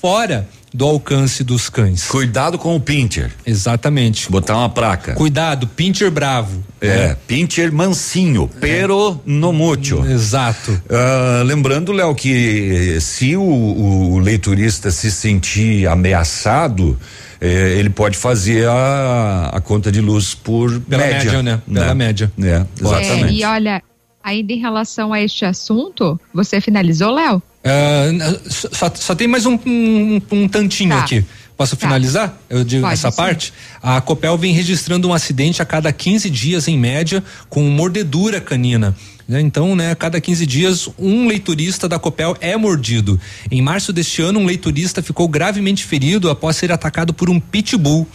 fora 0.00 0.48
do 0.74 0.86
alcance 0.86 1.44
dos 1.44 1.68
cães. 1.68 2.06
Cuidado 2.06 2.58
com 2.58 2.74
o 2.74 2.80
pincher. 2.80 3.30
Exatamente. 3.44 4.30
Botar 4.30 4.56
uma 4.56 4.68
placa. 4.68 5.14
Cuidado, 5.14 5.66
pincher 5.66 6.10
bravo. 6.10 6.62
É, 6.80 7.14
pincher 7.26 7.70
mansinho, 7.70 8.50
pero 8.60 9.20
no 9.24 9.52
mucho. 9.52 10.04
Exato. 10.04 10.80
Ah, 10.90 11.42
lembrando, 11.44 11.92
Léo, 11.92 12.14
que 12.14 12.98
se 13.00 13.36
o, 13.36 13.42
o 13.42 14.18
leiturista 14.18 14.90
se 14.90 15.10
sentir 15.10 15.86
ameaçado, 15.86 16.98
eh, 17.40 17.76
ele 17.78 17.90
pode 17.90 18.16
fazer 18.16 18.68
a, 18.68 19.50
a 19.52 19.60
conta 19.60 19.92
de 19.92 20.00
luz 20.00 20.34
por 20.34 20.80
Pela 20.80 21.06
média, 21.06 21.42
né? 21.42 21.62
Pela 21.72 21.94
média. 21.94 22.32
É, 22.40 22.48
É, 22.48 22.66
exatamente. 22.80 23.34
e 23.34 23.44
olha, 23.44 23.82
ainda 24.22 24.52
em 24.52 24.58
relação 24.58 25.12
a 25.12 25.20
este 25.20 25.44
assunto, 25.44 26.18
você 26.32 26.60
finalizou, 26.60 27.12
Léo? 27.12 27.42
Ah, 27.64 28.38
só, 28.48 28.90
só 28.94 29.14
tem 29.14 29.28
mais 29.28 29.46
um, 29.46 29.58
um, 29.66 30.20
um 30.30 30.48
tantinho 30.48 30.90
Tá. 30.90 31.00
aqui. 31.04 31.24
Posso 31.56 31.76
Tá. 31.76 31.86
finalizar? 31.86 32.36
Eu 32.50 32.64
digo 32.64 32.82
Pode, 32.82 32.94
essa 32.94 33.10
sim. 33.10 33.16
parte. 33.16 33.52
A 33.82 34.00
Copel 34.00 34.36
vem 34.36 34.52
registrando 34.52 35.08
um 35.08 35.14
acidente 35.14 35.62
a 35.62 35.64
cada 35.64 35.92
15 35.92 36.28
dias, 36.28 36.66
em 36.66 36.76
média, 36.78 37.22
com 37.48 37.62
mordedura 37.64 38.40
canina. 38.40 38.96
né? 39.28 39.40
Então, 39.40 39.76
né, 39.76 39.92
a 39.92 39.94
cada 39.96 40.20
15 40.20 40.44
dias, 40.44 40.88
um 40.98 41.26
leiturista 41.28 41.88
da 41.88 41.98
Copel 41.98 42.36
é 42.40 42.56
mordido. 42.56 43.20
Em 43.50 43.62
março 43.62 43.92
deste 43.92 44.20
ano, 44.20 44.40
um 44.40 44.44
leiturista 44.46 45.00
ficou 45.00 45.28
gravemente 45.28 45.84
ferido 45.84 46.28
após 46.28 46.56
ser 46.56 46.72
atacado 46.72 47.14
por 47.14 47.30
um 47.30 47.38
pitbull. 47.38 48.06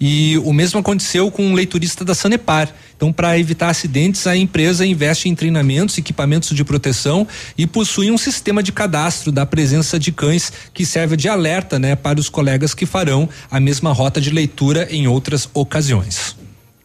E 0.00 0.38
o 0.44 0.52
mesmo 0.52 0.78
aconteceu 0.78 1.30
com 1.30 1.46
um 1.46 1.54
leiturista 1.54 2.04
da 2.04 2.14
Sanepar. 2.14 2.72
Então, 2.96 3.12
para 3.12 3.38
evitar 3.38 3.68
acidentes, 3.68 4.26
a 4.26 4.36
empresa 4.36 4.86
investe 4.86 5.28
em 5.28 5.34
treinamentos, 5.34 5.98
equipamentos 5.98 6.54
de 6.54 6.64
proteção 6.64 7.26
e 7.56 7.66
possui 7.66 8.10
um 8.10 8.18
sistema 8.18 8.62
de 8.62 8.72
cadastro 8.72 9.30
da 9.30 9.44
presença 9.44 9.98
de 9.98 10.12
cães 10.12 10.52
que 10.72 10.84
serve 10.84 11.16
de 11.16 11.28
alerta, 11.28 11.78
né, 11.78 11.94
para 11.94 12.18
os 12.18 12.28
colegas 12.28 12.74
que 12.74 12.86
farão 12.86 13.28
a 13.50 13.60
mesma 13.60 13.92
rota 13.92 14.20
de 14.20 14.30
leitura 14.30 14.86
em 14.90 15.06
outras 15.06 15.48
ocasiões. 15.52 16.36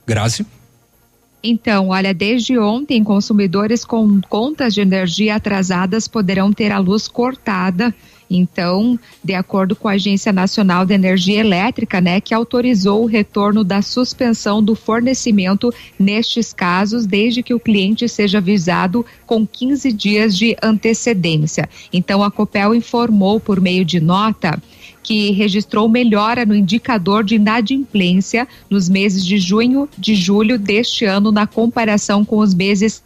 Grazi? 0.06 0.46
Então, 1.44 1.90
olha, 1.90 2.14
desde 2.14 2.58
ontem, 2.58 3.04
consumidores 3.04 3.84
com 3.84 4.22
contas 4.22 4.74
de 4.74 4.82
energia 4.82 5.36
atrasadas 5.36 6.08
poderão 6.08 6.54
ter 6.54 6.72
a 6.72 6.78
luz 6.78 7.08
cortada 7.08 7.94
Então, 8.34 8.98
de 9.22 9.34
acordo 9.34 9.76
com 9.76 9.90
a 9.90 9.94
Agência 9.94 10.32
Nacional 10.32 10.86
de 10.86 10.94
Energia 10.94 11.42
Elétrica, 11.42 12.00
né, 12.00 12.22
que 12.22 12.34
autorizou 12.34 13.04
o 13.04 13.06
retorno 13.06 13.62
da 13.62 13.82
suspensão 13.82 14.64
do 14.64 14.74
fornecimento 14.74 15.74
nestes 16.00 16.54
casos, 16.54 17.06
desde 17.06 17.44
que 17.44 17.54
o 17.54 17.60
cliente 17.60 18.08
seja 18.08 18.38
avisado 18.38 19.06
com 19.26 19.46
15 19.46 19.92
dias 19.92 20.38
de 20.38 20.56
antecedência. 20.64 21.70
Então, 21.92 22.24
a 22.24 22.32
Copel 22.32 22.74
informou 22.74 23.38
por 23.38 23.60
meio 23.60 23.84
de 23.84 24.00
nota 24.00 24.62
que 25.04 25.32
registrou 25.32 25.90
melhora 25.90 26.46
no 26.46 26.56
indicador 26.56 27.24
de 27.24 27.36
inadimplência 27.36 28.48
nos 28.70 28.88
meses 28.88 29.26
de 29.26 29.38
junho, 29.40 29.90
de 29.98 30.16
julho 30.16 30.58
deste 30.58 31.04
ano, 31.04 31.32
na 31.32 31.46
comparação 31.46 32.24
com 32.24 32.38
os 32.38 32.54
meses 32.54 33.04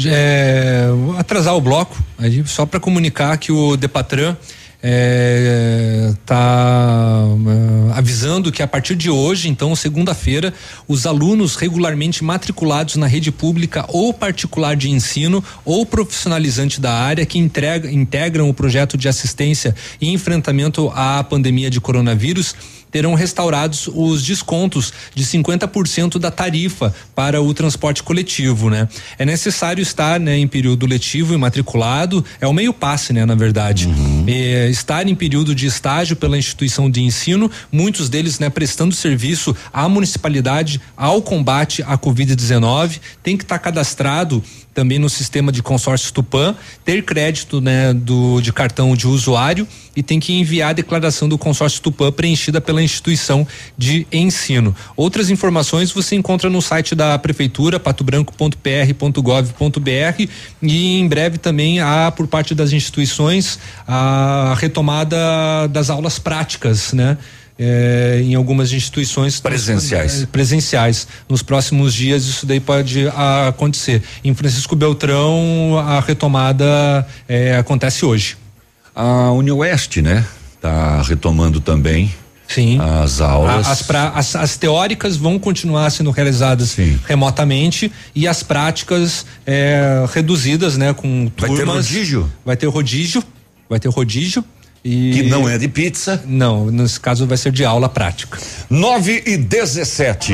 É, 0.06 0.86
atrasar 1.18 1.54
o 1.54 1.60
bloco, 1.60 1.96
só 2.44 2.66
para 2.66 2.80
comunicar 2.80 3.36
que 3.38 3.52
o 3.52 3.76
Depatran 3.76 4.36
está 4.82 7.24
é, 7.24 7.90
é, 7.90 7.98
avisando 7.98 8.52
que 8.52 8.62
a 8.62 8.66
partir 8.66 8.94
de 8.94 9.10
hoje, 9.10 9.48
então, 9.48 9.74
segunda-feira, 9.74 10.52
os 10.86 11.06
alunos 11.06 11.56
regularmente 11.56 12.22
matriculados 12.22 12.96
na 12.96 13.06
rede 13.06 13.32
pública 13.32 13.84
ou 13.88 14.12
particular 14.12 14.76
de 14.76 14.90
ensino 14.90 15.42
ou 15.64 15.84
profissionalizante 15.84 16.80
da 16.80 16.92
área 16.92 17.26
que 17.26 17.38
entrega, 17.38 17.90
integram 17.90 18.48
o 18.48 18.54
projeto 18.54 18.96
de 18.96 19.08
assistência 19.08 19.74
e 20.00 20.12
enfrentamento 20.12 20.92
à 20.94 21.24
pandemia 21.24 21.70
de 21.70 21.80
coronavírus 21.80 22.54
terão 22.96 23.12
restaurados 23.12 23.90
os 23.92 24.22
descontos 24.22 24.90
de 25.14 25.22
50% 25.22 26.18
da 26.18 26.30
tarifa 26.30 26.94
para 27.14 27.42
o 27.42 27.52
transporte 27.52 28.02
coletivo, 28.02 28.70
né? 28.70 28.88
É 29.18 29.26
necessário 29.26 29.82
estar, 29.82 30.18
né, 30.18 30.38
em 30.38 30.48
período 30.48 30.86
letivo 30.86 31.34
e 31.34 31.36
matriculado, 31.36 32.24
é 32.40 32.46
o 32.46 32.54
meio 32.54 32.72
passe, 32.72 33.12
né, 33.12 33.26
na 33.26 33.34
verdade. 33.34 33.86
Uhum. 33.86 34.24
É, 34.26 34.70
estar 34.70 35.06
em 35.06 35.14
período 35.14 35.54
de 35.54 35.66
estágio 35.66 36.16
pela 36.16 36.38
instituição 36.38 36.90
de 36.90 37.02
ensino, 37.02 37.50
muitos 37.70 38.08
deles, 38.08 38.38
né, 38.38 38.48
prestando 38.48 38.94
serviço 38.94 39.54
à 39.70 39.86
municipalidade 39.90 40.80
ao 40.96 41.20
combate 41.20 41.82
à 41.82 41.98
Covid-19, 41.98 42.98
tem 43.22 43.36
que 43.36 43.44
estar 43.44 43.58
tá 43.58 43.64
cadastrado 43.64 44.42
também 44.76 44.98
no 44.98 45.08
sistema 45.08 45.50
de 45.50 45.62
consórcio 45.62 46.12
Tupã, 46.12 46.54
ter 46.84 47.02
crédito 47.02 47.62
né, 47.62 47.94
do, 47.94 48.42
de 48.42 48.52
cartão 48.52 48.94
de 48.94 49.08
usuário 49.08 49.66
e 49.96 50.02
tem 50.02 50.20
que 50.20 50.34
enviar 50.34 50.68
a 50.68 50.74
declaração 50.74 51.26
do 51.26 51.38
consórcio 51.38 51.80
Tupã 51.80 52.12
preenchida 52.12 52.60
pela 52.60 52.82
instituição 52.82 53.48
de 53.76 54.06
ensino. 54.12 54.76
Outras 54.94 55.30
informações 55.30 55.90
você 55.90 56.14
encontra 56.14 56.50
no 56.50 56.60
site 56.60 56.94
da 56.94 57.18
prefeitura, 57.18 57.80
patobranco.pr.gov.br 57.80 60.30
e 60.62 61.00
em 61.00 61.08
breve 61.08 61.38
também 61.38 61.80
há 61.80 62.12
por 62.14 62.26
parte 62.26 62.54
das 62.54 62.74
instituições 62.74 63.58
a 63.88 64.54
retomada 64.58 65.16
das 65.70 65.88
aulas 65.88 66.18
práticas, 66.18 66.92
né? 66.92 67.16
É, 67.58 68.20
em 68.22 68.34
algumas 68.34 68.72
instituições 68.72 69.40
presenciais. 69.40 70.20
Nos, 70.20 70.24
presenciais. 70.26 71.08
Nos 71.28 71.42
próximos 71.42 71.94
dias 71.94 72.24
isso 72.24 72.46
daí 72.46 72.60
pode 72.60 73.06
acontecer. 73.48 74.02
Em 74.22 74.34
Francisco 74.34 74.76
Beltrão 74.76 75.78
a 75.78 76.00
retomada 76.00 77.06
é, 77.28 77.56
acontece 77.56 78.04
hoje. 78.04 78.36
A 78.94 79.30
Unioeste, 79.32 80.00
né? 80.02 80.24
Tá 80.60 81.02
retomando 81.02 81.60
também. 81.60 82.12
Sim. 82.48 82.78
As 82.80 83.20
aulas. 83.20 83.66
As, 83.66 83.82
pra, 83.82 84.10
as, 84.10 84.36
as, 84.36 84.56
teóricas 84.56 85.16
vão 85.16 85.38
continuar 85.38 85.90
sendo 85.90 86.10
realizadas 86.10 86.70
Sim. 86.70 86.98
remotamente 87.04 87.90
e 88.14 88.28
as 88.28 88.42
práticas 88.42 89.26
é, 89.44 90.04
reduzidas, 90.12 90.76
né? 90.76 90.94
Com 90.94 91.26
turmas. 91.26 91.56
Vai 91.56 91.66
ter 91.66 91.72
rodízio? 91.72 92.32
Vai 92.44 92.56
ter 92.56 92.66
rodízio. 92.66 93.24
Vai 93.68 93.80
ter 93.80 93.88
rodízio 93.88 94.44
e 94.86 95.12
que 95.12 95.22
não 95.24 95.48
é 95.48 95.58
de 95.58 95.66
pizza. 95.66 96.22
Não, 96.24 96.70
nesse 96.70 97.00
caso 97.00 97.26
vai 97.26 97.36
ser 97.36 97.50
de 97.50 97.64
aula 97.64 97.88
prática. 97.88 98.38
9 98.70 99.24
e 99.26 99.36
17. 99.36 100.32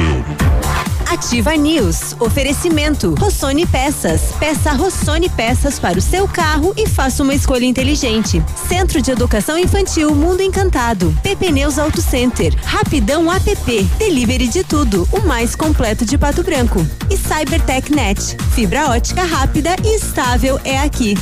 Ativa 1.10 1.56
News. 1.56 2.14
Oferecimento. 2.20 3.14
Rossoni 3.18 3.66
Peças. 3.66 4.20
Peça 4.38 4.72
Rossoni 4.72 5.30
Peças 5.30 5.78
para 5.78 5.98
o 5.98 6.02
seu 6.02 6.28
carro 6.28 6.74
e 6.76 6.86
faça 6.86 7.22
uma 7.22 7.34
escolha 7.34 7.64
inteligente. 7.64 8.42
Centro 8.68 9.00
de 9.00 9.10
Educação 9.10 9.58
Infantil 9.58 10.14
Mundo 10.14 10.42
Encantado. 10.42 11.14
PP 11.22 11.50
Neus 11.50 11.78
Auto 11.78 12.02
Center. 12.02 12.54
Rapidão 12.62 13.32
app. 13.32 13.82
Delivery 13.98 14.48
de 14.48 14.64
tudo. 14.64 15.08
O 15.12 15.20
mais 15.20 15.54
completo 15.54 16.04
de 16.04 16.18
Pato 16.18 16.42
Branco. 16.42 16.86
E 17.10 17.16
Cybertech 17.16 17.90
Net. 17.90 18.36
Fibra 18.54 18.90
ótica 18.90 19.22
rápida 19.22 19.76
e 19.82 19.96
estável 19.96 20.60
é 20.64 20.78
aqui. 20.78 21.14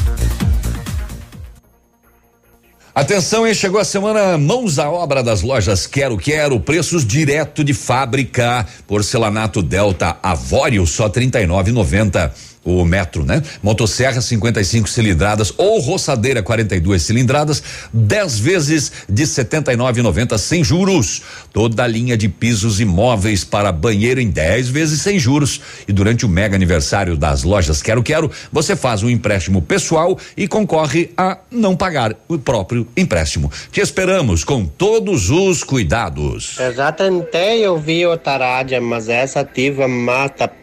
Atenção, 3.01 3.47
hein? 3.47 3.55
Chegou 3.55 3.81
a 3.81 3.85
semana 3.85 4.37
Mãos 4.37 4.79
à 4.79 4.91
Obra 4.91 5.23
das 5.23 5.41
lojas 5.41 5.87
Quero 5.87 6.19
Quero, 6.19 6.61
preços 6.61 7.03
direto 7.03 7.65
de 7.65 7.73
fábrica. 7.73 8.67
Porcelanato 8.87 9.63
Delta 9.63 10.19
Avório, 10.23 10.87
só 10.87 11.07
R$ 11.07 11.13
39,90 11.13 12.50
o 12.65 12.85
metro, 12.85 13.25
né? 13.25 13.43
Motosserra 13.63 14.21
55 14.21 14.89
cilindradas 14.89 15.53
ou 15.57 15.81
roçadeira 15.81 16.43
42 16.43 17.03
cilindradas, 17.03 17.63
10 17.93 18.39
vezes 18.39 18.93
de 19.09 19.23
79,90 19.25 20.37
sem 20.39 20.63
juros. 20.63 21.23
Toda 21.53 21.85
a 21.85 21.87
linha 21.87 22.17
de 22.17 22.29
pisos 22.29 22.81
e 22.81 22.85
móveis 22.85 23.45
para 23.45 23.73
banheiro 23.73 24.21
em 24.21 24.31
10 24.31 24.69
vezes 24.69 25.01
sem 25.01 25.19
juros. 25.19 25.61
E 25.89 25.93
durante 25.93 26.27
o 26.27 26.29
mega 26.29 26.55
aniversário 26.55 27.17
das 27.17 27.43
lojas 27.43 27.83
Quero 27.83 28.03
Quero, 28.03 28.31
você 28.53 28.77
faz 28.77 29.03
um 29.03 29.09
empréstimo 29.09 29.63
pessoal 29.63 30.19
e 30.37 30.47
concorre 30.47 31.11
a 31.17 31.39
não 31.51 31.75
pagar 31.75 32.15
o 32.29 32.39
próprio 32.39 32.87
empréstimo. 32.97 33.51
Te 33.73 33.81
esperamos 33.81 34.45
com 34.45 34.67
todos 34.67 35.31
os 35.31 35.65
cuidados. 35.65 36.57
Eu 36.59 36.75
já 36.75 36.93
tentei 36.93 37.67
ouvir 37.67 38.07
o 38.07 38.17
Tarádia, 38.17 38.81
mas 38.81 39.09
essa 39.09 39.41
ativa 39.41 39.89
mata. 39.89 40.51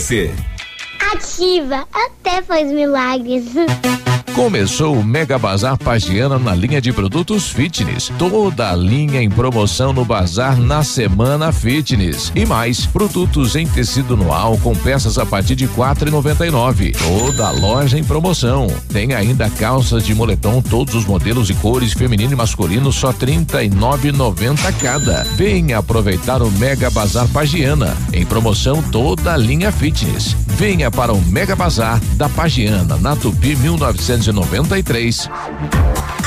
você. 0.00 0.30
Ativa, 1.12 1.86
até 1.92 2.42
faz 2.42 2.70
milagres. 2.70 3.44
Começou 4.34 4.96
o 4.96 5.04
Mega 5.04 5.36
Bazar 5.38 5.76
Pagiana 5.76 6.38
na 6.38 6.54
linha 6.54 6.80
de 6.80 6.92
produtos 6.92 7.48
fitness. 7.50 8.12
Toda 8.16 8.70
a 8.70 8.76
linha 8.76 9.20
em 9.20 9.28
promoção 9.28 9.92
no 9.92 10.04
bazar 10.04 10.56
na 10.56 10.84
semana 10.84 11.52
fitness. 11.52 12.32
E 12.34 12.46
mais, 12.46 12.86
produtos 12.86 13.56
em 13.56 13.66
tecido 13.66 14.16
noal 14.16 14.56
com 14.62 14.74
peças 14.74 15.18
a 15.18 15.26
partir 15.26 15.56
de 15.56 15.66
quatro 15.66 16.08
e 16.08 16.12
noventa 16.12 16.46
e 16.46 16.50
nove. 16.50 16.92
Toda 16.92 17.48
a 17.48 17.50
loja 17.50 17.98
em 17.98 18.04
promoção. 18.04 18.68
Tem 18.92 19.12
ainda 19.14 19.50
calças 19.50 20.04
de 20.04 20.14
moletom, 20.14 20.62
todos 20.62 20.94
os 20.94 21.04
modelos 21.04 21.50
e 21.50 21.54
cores, 21.54 21.92
feminino 21.92 22.32
e 22.32 22.36
masculino, 22.36 22.92
só 22.92 23.12
trinta 23.12 23.62
e 23.64 23.68
nove 23.68 24.12
noventa 24.12 24.72
cada. 24.72 25.24
Venha 25.34 25.78
aproveitar 25.78 26.40
o 26.40 26.50
Mega 26.52 26.88
Bazar 26.88 27.26
Pagiana. 27.28 27.96
Em 28.12 28.24
promoção 28.24 28.80
toda 28.80 29.34
a 29.34 29.36
linha 29.36 29.72
fitness. 29.72 30.36
Venha 30.46 30.89
para 30.90 31.12
o 31.12 31.20
Mega 31.22 31.54
Bazar 31.54 32.00
da 32.14 32.28
Pagiana, 32.28 32.96
na 32.96 33.14
Tupi 33.14 33.54
1993. 33.56 35.28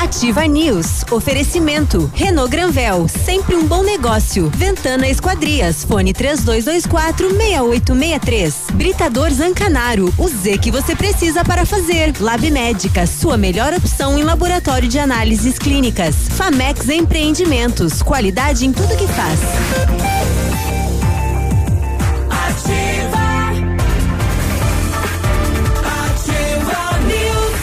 Ativa 0.04 0.46
News. 0.46 1.06
Oferecimento. 1.12 2.12
Renault 2.14 2.52
Granvel. 2.52 3.08
Sempre 3.08 3.56
um 3.56 3.66
bom 3.66 3.84
negócio. 3.84 4.52
Ventana 4.56 5.08
Esquadrias. 5.08 5.86
Fone 5.86 6.14
3224 6.14 7.30
6863. 7.30 8.56
Britador 8.74 9.32
Zancanaro. 9.32 10.14
O 10.18 10.28
Z 10.28 10.58
que 10.58 10.72
você 10.72 10.96
precisa 10.96 11.44
para 11.46 11.66
fazer. 11.66 12.14
Lab 12.20 12.52
Médica. 12.52 13.08
Sua 13.08 13.38
melhor 13.38 13.74
opção 13.74 14.20
em 14.20 14.24
laboratório 14.24 14.90
de 14.90 15.00
análises 15.00 15.58
clínicas. 15.58 16.16
Famex 16.32 16.90
Empreendimentos. 16.90 18.02
Qualidade 18.02 18.66
em 18.66 18.74
tudo 18.74 18.98
que 18.98 19.08
faz. 19.08 19.40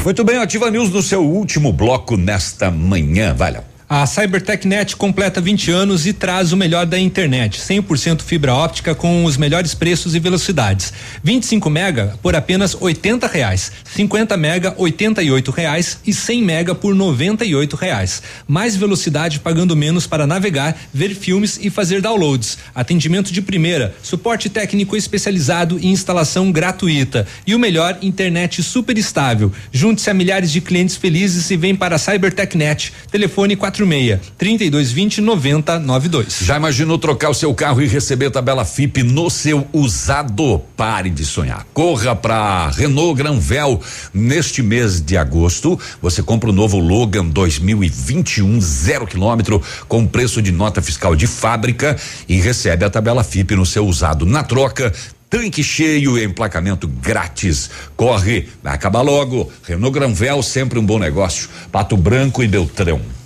Muito 0.02 0.24
bem, 0.24 0.38
Ativa 0.38 0.70
News 0.70 0.90
no 0.90 1.02
seu 1.02 1.22
último 1.22 1.72
bloco 1.72 2.16
nesta 2.16 2.70
manhã. 2.70 3.36
Lá. 3.38 3.69
A 3.92 4.06
CyberTechNet 4.06 4.94
completa 4.94 5.40
20 5.40 5.72
anos 5.72 6.06
e 6.06 6.12
traz 6.12 6.52
o 6.52 6.56
melhor 6.56 6.86
da 6.86 6.96
internet, 6.96 7.58
100% 7.58 8.22
fibra 8.22 8.54
óptica 8.54 8.94
com 8.94 9.24
os 9.24 9.36
melhores 9.36 9.74
preços 9.74 10.14
e 10.14 10.20
velocidades. 10.20 10.92
25 11.24 11.68
mega 11.68 12.16
por 12.22 12.36
apenas 12.36 12.76
80 12.80 13.26
reais, 13.26 13.72
50 13.92 14.36
mega 14.36 14.72
88 14.78 15.50
reais 15.50 15.98
e 16.06 16.14
100 16.14 16.40
mega 16.44 16.72
por 16.72 16.94
98 16.94 17.74
reais. 17.74 18.22
Mais 18.46 18.76
velocidade 18.76 19.40
pagando 19.40 19.74
menos 19.74 20.06
para 20.06 20.24
navegar, 20.24 20.78
ver 20.94 21.12
filmes 21.12 21.58
e 21.60 21.68
fazer 21.68 22.00
downloads. 22.00 22.58
Atendimento 22.72 23.32
de 23.32 23.42
primeira, 23.42 23.92
suporte 24.04 24.48
técnico 24.48 24.96
especializado 24.96 25.80
e 25.80 25.88
instalação 25.88 26.52
gratuita. 26.52 27.26
E 27.44 27.56
o 27.56 27.58
melhor, 27.58 27.98
internet 28.02 28.62
super 28.62 28.96
estável. 28.96 29.50
Junte-se 29.72 30.08
a 30.08 30.14
milhares 30.14 30.52
de 30.52 30.60
clientes 30.60 30.94
felizes 30.94 31.50
e 31.50 31.56
vem 31.56 31.74
para 31.74 31.96
a 31.96 31.98
CyberTechNet. 31.98 32.92
Telefone 33.10 33.56
46 33.86 34.32
3220 34.36 35.20
9092. 35.20 36.38
Já 36.42 36.56
imaginou 36.56 36.98
trocar 36.98 37.30
o 37.30 37.34
seu 37.34 37.54
carro 37.54 37.80
e 37.82 37.86
receber 37.86 38.30
tabela 38.30 38.64
FIP 38.64 39.02
no 39.02 39.30
seu 39.30 39.66
usado? 39.72 40.60
Pare 40.76 41.10
de 41.10 41.24
sonhar. 41.24 41.66
Corra 41.72 42.14
para 42.14 42.70
Renault 42.70 43.16
Granvel 43.16 43.80
neste 44.12 44.62
mês 44.62 45.00
de 45.00 45.16
agosto. 45.16 45.78
Você 46.00 46.22
compra 46.22 46.50
o 46.50 46.52
novo 46.52 46.78
Logan 46.78 47.26
2021 47.26 48.60
zero 48.60 49.06
quilômetro 49.06 49.62
com 49.88 50.06
preço 50.06 50.42
de 50.42 50.52
nota 50.52 50.82
fiscal 50.82 51.14
de 51.14 51.26
fábrica 51.26 51.96
e 52.28 52.40
recebe 52.40 52.84
a 52.84 52.90
tabela 52.90 53.24
FIP 53.24 53.54
no 53.54 53.66
seu 53.66 53.86
usado. 53.86 54.26
Na 54.26 54.42
troca, 54.42 54.92
tanque 55.28 55.62
cheio 55.62 56.18
e 56.18 56.24
emplacamento 56.24 56.88
grátis. 56.88 57.70
Corre, 57.96 58.48
vai 58.62 58.74
acabar 58.74 59.02
logo. 59.02 59.50
Renault 59.62 59.94
Granvel, 59.94 60.42
sempre 60.42 60.78
um 60.78 60.84
bom 60.84 60.98
negócio. 60.98 61.48
Pato 61.70 61.96
Branco 61.96 62.42
e 62.42 62.48
Beltrão. 62.48 63.19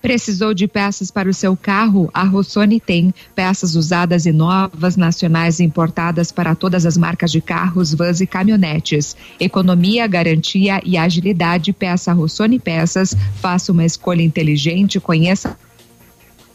Precisou 0.00 0.54
de 0.54 0.66
peças 0.66 1.10
para 1.10 1.28
o 1.28 1.34
seu 1.34 1.56
carro? 1.56 2.10
A 2.14 2.24
Rossoni 2.24 2.80
tem 2.80 3.12
peças 3.34 3.76
usadas 3.76 4.24
e 4.24 4.32
novas, 4.32 4.96
nacionais 4.96 5.60
e 5.60 5.64
importadas 5.64 6.32
para 6.32 6.54
todas 6.54 6.86
as 6.86 6.96
marcas 6.96 7.30
de 7.30 7.40
carros, 7.40 7.92
vans 7.92 8.20
e 8.20 8.26
caminhonetes. 8.26 9.16
Economia, 9.38 10.06
garantia 10.06 10.80
e 10.84 10.96
agilidade. 10.96 11.72
Peça 11.72 12.12
Rossoni 12.12 12.58
Peças. 12.58 13.14
Faça 13.40 13.72
uma 13.72 13.84
escolha 13.84 14.22
inteligente. 14.22 14.98
Conheça 14.98 15.56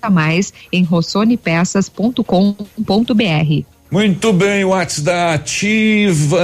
mais 0.09 0.53
em 0.71 0.83
rossonepeças.com.br. 0.83 3.74
Muito 3.91 4.33
bem, 4.33 4.65
o 4.65 4.69
WhatsApp 4.69 5.01
da 5.05 5.33
Ativa. 5.35 6.41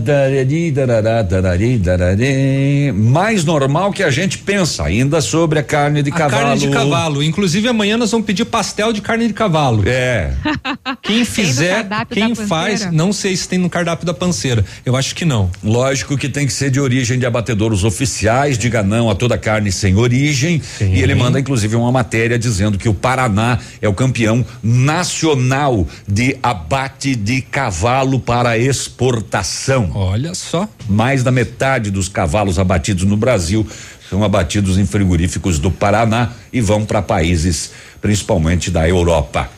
Darari, 0.00 0.72
darará, 0.72 1.22
darari, 1.22 1.78
darari. 1.78 2.92
Mais 2.92 3.44
normal 3.44 3.92
que 3.92 4.02
a 4.02 4.10
gente 4.10 4.38
pensa, 4.38 4.82
ainda 4.82 5.20
sobre 5.20 5.60
a 5.60 5.62
carne 5.62 6.02
de 6.02 6.10
a 6.10 6.14
cavalo. 6.14 6.42
Carne 6.42 6.60
de 6.60 6.68
cavalo. 6.68 7.22
Inclusive, 7.22 7.68
amanhã 7.68 7.96
nós 7.96 8.10
vamos 8.10 8.26
pedir 8.26 8.44
pastel 8.44 8.92
de 8.92 9.00
carne 9.00 9.28
de 9.28 9.32
cavalo. 9.32 9.84
É. 9.86 10.32
Quem 11.00 11.24
fizer, 11.24 11.86
quem 12.10 12.34
faz, 12.34 12.90
não 12.92 13.12
sei 13.12 13.36
se 13.36 13.48
tem 13.48 13.58
no 13.58 13.68
cardápio 13.68 14.06
da 14.06 14.14
panceira. 14.14 14.64
Eu 14.86 14.94
acho 14.94 15.14
que 15.16 15.24
não. 15.24 15.50
Lógico 15.62 16.16
que 16.16 16.28
tem 16.28 16.46
que 16.46 16.52
ser 16.52 16.70
de 16.70 16.80
origem 16.80 17.18
de 17.18 17.26
abatedouros 17.26 17.82
oficiais, 17.82 18.56
diga 18.56 18.84
não 18.84 19.10
a 19.10 19.14
toda 19.14 19.36
carne 19.36 19.72
sem 19.72 19.96
origem. 19.96 20.62
E 20.80 21.02
ele 21.02 21.14
manda 21.14 21.40
inclusive 21.40 21.74
uma 21.74 21.90
matéria 21.90 22.38
dizendo 22.38 22.78
que 22.78 22.88
o 22.88 22.94
Paraná 22.94 23.58
é 23.80 23.88
o 23.88 23.94
campeão 23.94 24.46
nacional 24.62 25.86
de 26.06 26.31
abate 26.42 27.14
de 27.14 27.42
cavalo 27.42 28.20
para 28.20 28.58
exportação. 28.58 29.90
Olha 29.94 30.34
só. 30.34 30.68
Mais 30.88 31.22
da 31.22 31.30
metade 31.30 31.90
dos 31.90 32.08
cavalos 32.08 32.58
abatidos 32.58 33.04
no 33.04 33.16
Brasil 33.16 33.66
são 34.08 34.22
abatidos 34.22 34.78
em 34.78 34.86
frigoríficos 34.86 35.58
do 35.58 35.70
Paraná 35.70 36.32
e 36.52 36.60
vão 36.60 36.84
para 36.84 37.00
países 37.00 37.72
principalmente 38.00 38.70
da 38.70 38.86
Europa. 38.88 39.50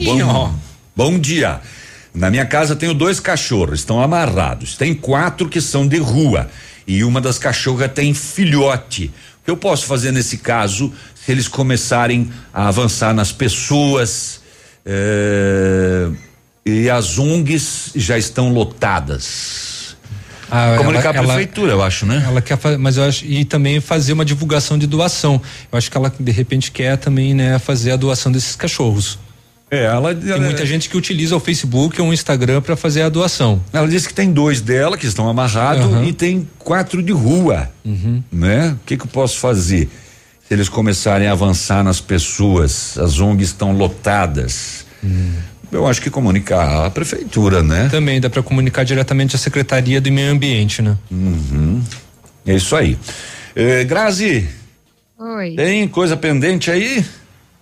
Ó. 0.00 0.14
Bom, 0.16 0.54
bom 0.96 1.18
dia. 1.18 1.60
Na 2.12 2.30
minha 2.30 2.44
casa 2.44 2.74
tenho 2.74 2.92
dois 2.92 3.20
cachorros, 3.20 3.80
estão 3.80 4.02
amarrados. 4.02 4.76
Tem 4.76 4.92
quatro 4.92 5.48
que 5.48 5.60
são 5.60 5.86
de 5.86 5.98
rua 5.98 6.50
e 6.86 7.04
uma 7.04 7.20
das 7.20 7.38
cachorras 7.38 7.92
tem 7.92 8.12
filhote. 8.12 9.12
O 9.40 9.44
que 9.44 9.50
eu 9.50 9.56
posso 9.56 9.86
fazer 9.86 10.10
nesse 10.10 10.38
caso 10.38 10.92
se 11.14 11.30
eles 11.30 11.46
começarem 11.46 12.30
a 12.52 12.68
avançar 12.68 13.14
nas 13.14 13.30
pessoas 13.30 14.39
eh, 14.86 16.08
e 16.64 16.90
as 16.90 17.18
ONGs 17.18 17.92
já 17.94 18.18
estão 18.18 18.52
lotadas? 18.52 19.96
Ah, 20.50 20.74
Comunicar 20.78 21.14
ela- 21.14 21.24
a 21.24 21.26
prefeitura, 21.28 21.72
eu 21.72 21.82
acho, 21.82 22.04
né? 22.04 22.24
Ela 22.26 22.42
quer 22.42 22.58
mas 22.76 22.96
eu 22.96 23.04
acho 23.04 23.24
e 23.24 23.44
também 23.44 23.80
fazer 23.80 24.12
uma 24.12 24.24
divulgação 24.24 24.76
de 24.76 24.86
doação. 24.86 25.40
Eu 25.70 25.78
acho 25.78 25.88
que 25.90 25.96
ela 25.96 26.12
de 26.18 26.32
repente 26.32 26.72
quer 26.72 26.96
também, 26.96 27.34
né, 27.34 27.58
fazer 27.60 27.92
a 27.92 27.96
doação 27.96 28.32
desses 28.32 28.56
cachorros. 28.56 29.16
É, 29.70 29.84
ela 29.84 30.12
tem 30.12 30.40
muita 30.40 30.66
gente 30.66 30.88
que 30.90 30.96
utiliza 30.96 31.36
o 31.36 31.38
Facebook 31.38 32.02
ou 32.02 32.08
o 32.08 32.12
Instagram 32.12 32.60
para 32.60 32.74
fazer 32.74 33.02
a 33.02 33.08
doação. 33.08 33.62
Ela 33.72 33.86
disse 33.86 34.08
que 34.08 34.14
tem 34.14 34.32
dois 34.32 34.60
dela 34.60 34.98
que 34.98 35.06
estão 35.06 35.28
amarrados 35.28 35.84
Aham. 35.84 36.04
e 36.04 36.12
tem 36.12 36.48
quatro 36.58 37.00
de 37.00 37.12
rua, 37.12 37.70
né? 38.32 38.70
O 38.72 38.84
que 38.84 38.96
que 38.96 39.04
eu 39.04 39.08
posso 39.08 39.38
fazer? 39.38 39.88
Se 40.50 40.54
eles 40.54 40.68
começarem 40.68 41.28
a 41.28 41.30
avançar 41.30 41.84
nas 41.84 42.00
pessoas, 42.00 42.98
as 42.98 43.20
ONGs 43.20 43.50
estão 43.50 43.70
lotadas. 43.70 44.84
Eu 45.70 45.86
acho 45.86 46.02
que 46.02 46.10
comunicar 46.10 46.86
à 46.86 46.90
prefeitura, 46.90 47.62
né? 47.62 47.88
Também 47.88 48.20
dá 48.20 48.28
para 48.28 48.42
comunicar 48.42 48.82
diretamente 48.82 49.36
à 49.36 49.38
Secretaria 49.38 50.00
do 50.00 50.10
Meio 50.10 50.32
Ambiente, 50.32 50.82
né? 50.82 50.98
Uhum. 51.08 51.80
É 52.44 52.56
isso 52.56 52.74
aí. 52.74 52.98
Eh, 53.54 53.84
Grazi, 53.84 54.48
Oi. 55.16 55.54
tem 55.54 55.86
coisa 55.86 56.16
pendente 56.16 56.68
aí? 56.68 57.04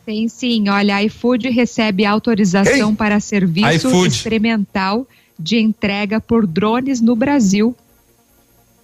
Tem 0.06 0.26
sim, 0.26 0.70
olha, 0.70 0.96
a 0.96 1.04
iFood 1.04 1.50
recebe 1.50 2.06
autorização 2.06 2.94
para 2.94 3.20
serviço 3.20 3.88
iFood. 3.88 4.14
experimental 4.14 5.06
de 5.38 5.58
entrega 5.58 6.22
por 6.22 6.46
drones 6.46 7.02
no 7.02 7.14
Brasil. 7.14 7.76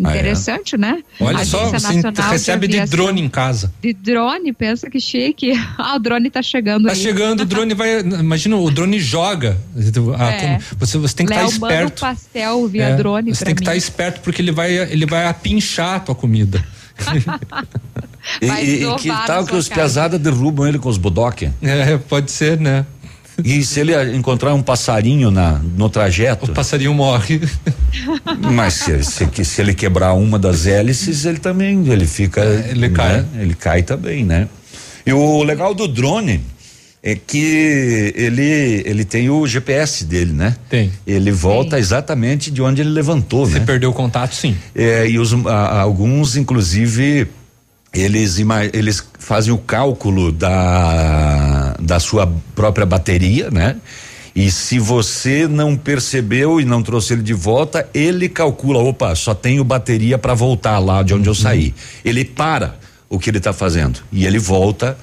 Ah, 0.03 0.09
é? 0.11 0.15
Interessante, 0.19 0.77
né? 0.77 1.03
Olha 1.21 1.39
Agência 1.39 1.59
só, 1.59 1.65
você 1.79 1.93
Nacional 1.95 2.31
recebe 2.33 2.67
de, 2.67 2.81
drone 2.87 3.21
em 3.21 3.29
casa. 3.29 3.73
De 3.81 3.93
drone, 3.93 4.53
pensa 4.53 4.91
que 4.91 4.99
chique. 5.01 5.53
Ah, 5.79 5.95
o 5.95 5.99
drone 6.01 6.29
tá 6.31 6.43
chegando 6.43 6.87
Tá 6.87 6.93
aí. 6.93 6.99
chegando, 6.99 7.43
o 7.43 7.45
drone 7.45 7.75
vai. 7.75 8.01
Imagina, 8.01 8.57
o 8.57 8.71
drone 8.73 8.99
joga. 8.99 9.57
Ah, 10.19 10.31
É. 10.33 10.41
como- 10.41 10.61
Você, 10.81 10.99
você 10.99 11.15
tem 11.15 11.27
que 11.27 11.33
estar 11.33 11.45
Léo 11.47 11.61
manda 11.61 11.75
esperto. 11.75 12.05
um 12.05 12.09
pastel 12.09 12.69
via 12.69 12.85
É, 12.87 12.97
drone 12.97 13.33
Você 13.35 13.45
tem 13.45 13.55
que 13.55 13.61
mim. 13.61 13.65
estar 13.65 13.77
esperto 13.77 14.21
porque 14.21 14.43
ele 14.43 14.51
vai, 14.51 14.75
ele 14.77 15.07
vai 15.07 15.27
apinchar 15.27 15.95
a 15.97 16.01
tua 16.01 16.15
comida. 16.15 16.65
E, 18.41 18.47
e- 18.47 18.95
que 18.97 19.09
tal 19.27 19.45
que 19.45 19.55
os 19.55 19.69
casa. 19.69 19.81
pesadas 19.83 20.21
derrubam 20.21 20.67
ele 20.67 20.79
com 20.79 20.89
os 20.89 20.97
bodoque? 20.97 21.51
É, 21.63 21.99
pode 21.99 22.31
ser, 22.31 22.59
né? 22.59 22.87
E 23.43 23.65
se 23.65 23.81
ele 23.81 24.17
encontrar 24.17 24.55
um 24.55 24.63
passarinho 24.63 25.31
na, 25.31 25.61
no 25.77 25.89
trajeto? 25.89 26.45
O 26.51 26.55
passarinho 26.55 26.95
morre. 26.95 27.41
Mas 28.53 28.75
se, 28.75 29.03
se- 29.03 29.45
se 29.45 29.61
ele 29.61 29.75
quebrar 29.75 30.13
uma 30.15 30.39
das 30.39 30.67
hélices, 30.67 31.25
ele 31.25 31.39
também 31.39 31.89
ele 31.89 32.07
fica. 32.07 32.43
ele 32.69 32.89
né? 32.89 32.95
cai. 32.95 33.25
Ele 33.39 33.55
cai 33.55 33.83
também, 33.83 34.25
né? 34.25 34.49
E 35.05 35.13
o 35.13 35.43
legal 35.43 35.75
do 35.75 35.89
drone 35.89 36.41
é 37.03 37.15
que 37.15 38.13
ele 38.17 38.83
ele 38.87 39.05
tem 39.05 39.29
o 39.29 39.47
GPS 39.47 40.05
dele, 40.05 40.33
né? 40.33 40.57
Tem. 40.71 40.91
Ele 41.07 41.31
volta 41.33 41.79
exatamente 41.79 42.51
de 42.51 42.63
onde 42.63 42.81
ele 42.83 42.91
levantou, 42.91 43.47
Se 43.47 43.55
né? 43.55 43.61
perdeu 43.61 43.91
o 43.91 43.93
contato, 43.93 44.35
sim. 44.35 44.57
É, 44.75 45.09
e 45.09 45.19
os, 45.19 45.33
a- 45.47 45.81
alguns, 45.81 46.37
inclusive, 46.37 47.27
eles, 47.93 48.39
eles 48.73 49.05
fazem 49.19 49.53
o 49.53 49.59
cálculo 49.59 50.33
da, 50.33 51.64
da 51.85 52.01
sua 52.01 52.33
própria 52.55 52.87
bateria, 52.87 53.51
né? 53.51 53.77
E 54.35 54.51
se 54.51 54.81
você 54.81 55.47
não 55.47 55.77
percebeu 55.77 56.61
e 56.61 56.65
não 56.65 56.83
trouxe 56.83 57.13
ele 57.13 57.23
de 57.23 57.35
volta, 57.35 57.89
ele 57.95 58.29
calcula, 58.29 58.81
opa, 58.81 59.15
só 59.15 59.33
tenho 59.33 59.63
bateria 59.63 60.19
para 60.19 60.35
voltar 60.35 60.81
lá 60.81 61.05
de 61.05 61.15
onde 61.15 61.29
eu 61.29 61.35
saí. 61.35 61.73
Ele 62.05 62.25
para 62.25 62.77
o 63.09 63.17
que 63.17 63.31
ele 63.31 63.39
está 63.39 63.53
fazendo 63.53 64.01
e 64.11 64.27
ele 64.27 64.39
volta 64.41 64.99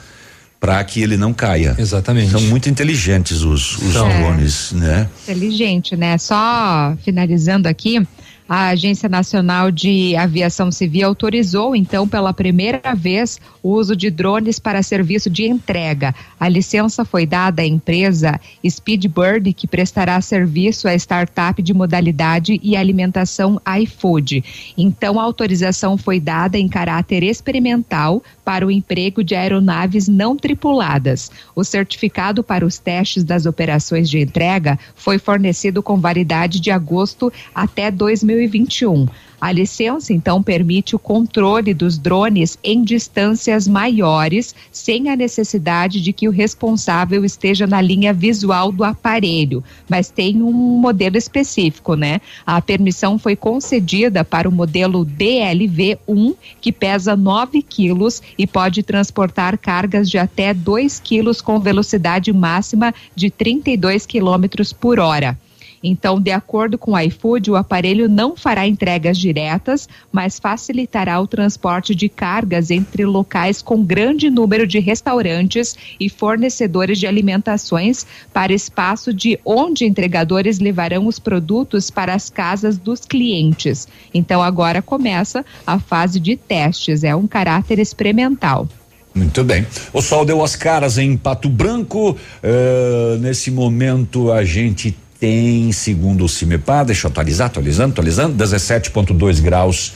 para 0.60 0.84
que 0.84 1.02
ele 1.02 1.16
não 1.16 1.34
caia. 1.34 1.76
Exatamente. 1.80 2.32
São 2.32 2.42
muito 2.42 2.70
inteligentes 2.70 3.42
os, 3.42 3.78
os 3.78 3.94
drones, 3.94 4.74
né? 4.74 5.08
Inteligente, 5.24 5.96
né? 5.96 6.18
Só 6.18 6.96
finalizando 7.04 7.70
aqui, 7.70 8.06
a 8.54 8.68
Agência 8.68 9.08
Nacional 9.08 9.72
de 9.72 10.14
Aviação 10.14 10.74
Civil 10.74 11.08
autorizou, 11.08 11.74
então, 11.74 12.06
pela 12.06 12.34
primeira 12.34 12.94
vez, 12.94 13.40
o 13.64 13.70
uso 13.70 13.96
de 13.96 14.12
drones 14.12 14.60
para 14.60 14.84
serviço 14.84 15.30
de 15.30 15.46
entrega. 15.46 16.14
A 16.38 16.50
licença 16.50 17.06
foi 17.06 17.26
dada 17.26 17.62
à 17.62 17.66
empresa 17.66 18.38
Speedbird, 18.68 19.54
que 19.54 19.66
prestará 19.66 20.20
serviço 20.20 20.90
à 20.90 20.94
startup 20.96 21.62
de 21.62 21.74
modalidade 21.74 22.60
e 22.62 22.76
alimentação 22.76 23.58
iFood. 23.84 24.44
Então, 24.78 25.18
a 25.18 25.24
autorização 25.24 25.98
foi 25.98 26.20
dada 26.20 26.58
em 26.58 26.68
caráter 26.68 27.24
experimental 27.24 28.22
para 28.52 28.68
o 28.68 28.72
emprego 28.72 29.24
de 29.24 29.34
aeronaves 29.34 30.10
não 30.10 30.36
tripuladas. 30.36 31.32
O 31.56 31.64
certificado 31.64 32.44
para 32.44 32.66
os 32.66 32.78
testes 32.78 33.24
das 33.24 33.46
operações 33.46 34.10
de 34.10 34.20
entrega 34.20 34.78
foi 34.94 35.18
fornecido 35.18 35.82
com 35.82 35.98
validade 35.98 36.60
de 36.60 36.70
agosto 36.70 37.32
até 37.56 37.90
2021. 37.90 39.08
A 39.42 39.52
licença, 39.52 40.14
então, 40.14 40.44
permite 40.44 40.96
o 40.96 41.00
controle 41.00 41.74
dos 41.74 41.98
drones 41.98 42.60
em 42.64 42.84
distâncias 42.84 43.68
maiores, 43.68 44.54
sem 44.72 45.10
a 45.10 45.16
necessidade 45.16 46.00
de 46.00 46.14
que 46.14 46.28
o 46.28 46.32
responsável 46.32 47.26
esteja 47.26 47.66
na 47.66 47.82
linha 47.82 48.14
visual 48.14 48.72
do 48.72 48.84
aparelho, 48.84 49.64
mas 49.90 50.12
tem 50.12 50.44
um 50.44 50.52
modelo 50.52 51.18
específico, 51.18 51.96
né? 51.96 52.22
A 52.46 52.62
permissão 52.62 53.18
foi 53.18 53.36
concedida 53.36 54.24
para 54.24 54.48
o 54.48 54.52
modelo 54.52 55.04
DLV-1, 55.04 56.36
que 56.62 56.72
pesa 56.72 57.16
9 57.16 57.64
quilos 57.64 58.22
e 58.38 58.46
pode 58.46 58.84
transportar 58.84 59.58
cargas 59.58 60.08
de 60.08 60.20
até 60.20 60.54
2 60.54 61.00
quilos 61.00 61.42
com 61.42 61.60
velocidade 61.60 62.32
máxima 62.32 62.94
de 63.16 63.32
32 63.32 64.06
quilômetros 64.06 64.72
por 64.72 65.00
hora. 65.00 65.36
Então, 65.84 66.20
de 66.20 66.32
acordo 66.32 66.78
com 66.78 66.92
o 66.92 67.00
iFood, 67.00 67.52
o 67.52 67.56
aparelho 67.56 68.08
não 68.08 68.36
fará 68.36 68.68
entregas 68.68 69.18
diretas, 69.18 69.90
mas 70.12 70.40
facilitará 70.40 71.20
o 71.20 71.28
transporte 71.28 71.96
de 71.96 72.08
cargas 72.08 72.70
entre 72.70 73.06
locais 73.06 73.62
com 73.62 73.84
grande 73.84 74.30
número 74.30 74.68
de 74.68 74.80
restaurantes 74.80 75.76
e 76.00 76.10
fornecedores 76.10 77.00
de 77.00 77.08
alimentações 77.08 78.06
para 78.34 78.54
espaço 78.54 79.14
de 79.14 79.40
onde 79.44 79.86
entregadores 79.86 80.60
levarão 80.60 81.08
os 81.08 81.18
produtos 81.18 81.90
para 81.90 82.14
as 82.14 82.30
casas 82.30 82.78
dos 82.78 83.02
clientes. 83.02 83.88
Então, 84.14 84.42
agora 84.42 84.82
começa 84.82 85.44
a 85.66 85.80
fase 85.80 86.20
de 86.20 86.36
testes, 86.36 87.04
é 87.04 87.16
um 87.16 87.28
caráter 87.28 87.80
experimental. 87.80 88.68
Muito 89.14 89.44
bem. 89.44 89.66
O 89.92 90.02
sol 90.02 90.24
deu 90.24 90.42
as 90.42 90.56
caras 90.56 90.98
em 90.98 91.18
Pato 91.18 91.50
Branco. 91.50 92.18
eh, 92.42 93.18
nesse 93.20 93.52
momento 93.52 94.32
a 94.32 94.44
gente 94.46 94.96
tem, 95.22 95.72
segundo 95.72 96.26
o 96.26 96.28
CIMEPA, 96.28 96.84
deixa 96.84 97.06
eu 97.06 97.12
atualizar, 97.12 97.46
atualizando, 97.46 97.92
atualizando, 97.92 98.44
17,2 98.44 99.40
graus 99.40 99.94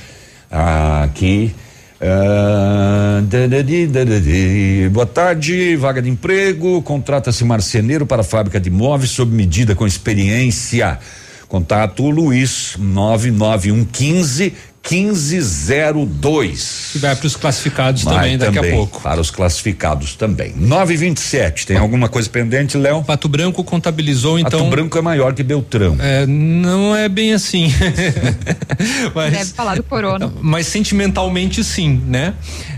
aqui. 1.03 1.51
Ah. 1.99 3.23
Boa 4.91 5.07
tarde, 5.07 5.75
vaga 5.77 5.99
de 5.99 6.11
emprego, 6.11 6.79
contrata-se 6.83 7.43
marceneiro 7.43 8.05
para 8.05 8.21
fábrica 8.21 8.59
de 8.59 8.69
móveis 8.69 9.09
sob 9.09 9.35
medida 9.35 9.73
com 9.73 9.87
experiência. 9.87 10.99
Contato 11.47 12.07
Luiz 12.07 12.75
99115 12.77 14.53
1502. 14.91 16.91
E 16.95 16.99
vai 16.99 17.15
para 17.15 17.27
os 17.27 17.35
classificados 17.35 18.03
Vai 18.03 18.15
também 18.15 18.37
daqui 18.37 18.55
também, 18.55 18.71
a 18.71 18.75
pouco. 18.75 19.01
Para 19.01 19.19
os 19.21 19.31
classificados 19.31 20.15
também. 20.15 20.53
927. 20.55 21.67
Tem 21.67 21.77
alguma 21.77 22.07
coisa 22.09 22.29
pendente, 22.29 22.77
Léo? 22.77 23.03
Pato 23.03 23.27
Branco 23.27 23.63
contabilizou 23.63 24.39
então. 24.39 24.59
Pato 24.59 24.69
Branco 24.71 24.97
é 24.97 25.01
maior 25.01 25.33
que 25.33 25.43
Beltrão. 25.43 25.95
É, 25.99 26.25
não 26.25 26.95
é 26.95 27.07
bem 27.09 27.33
assim. 27.33 27.71
mas, 29.13 29.31
Deve 29.33 29.45
falar 29.53 29.75
do 29.75 29.83
corona. 29.83 30.31
mas 30.41 30.67
sentimentalmente 30.67 31.63
sim, 31.63 32.01
né? 32.07 32.33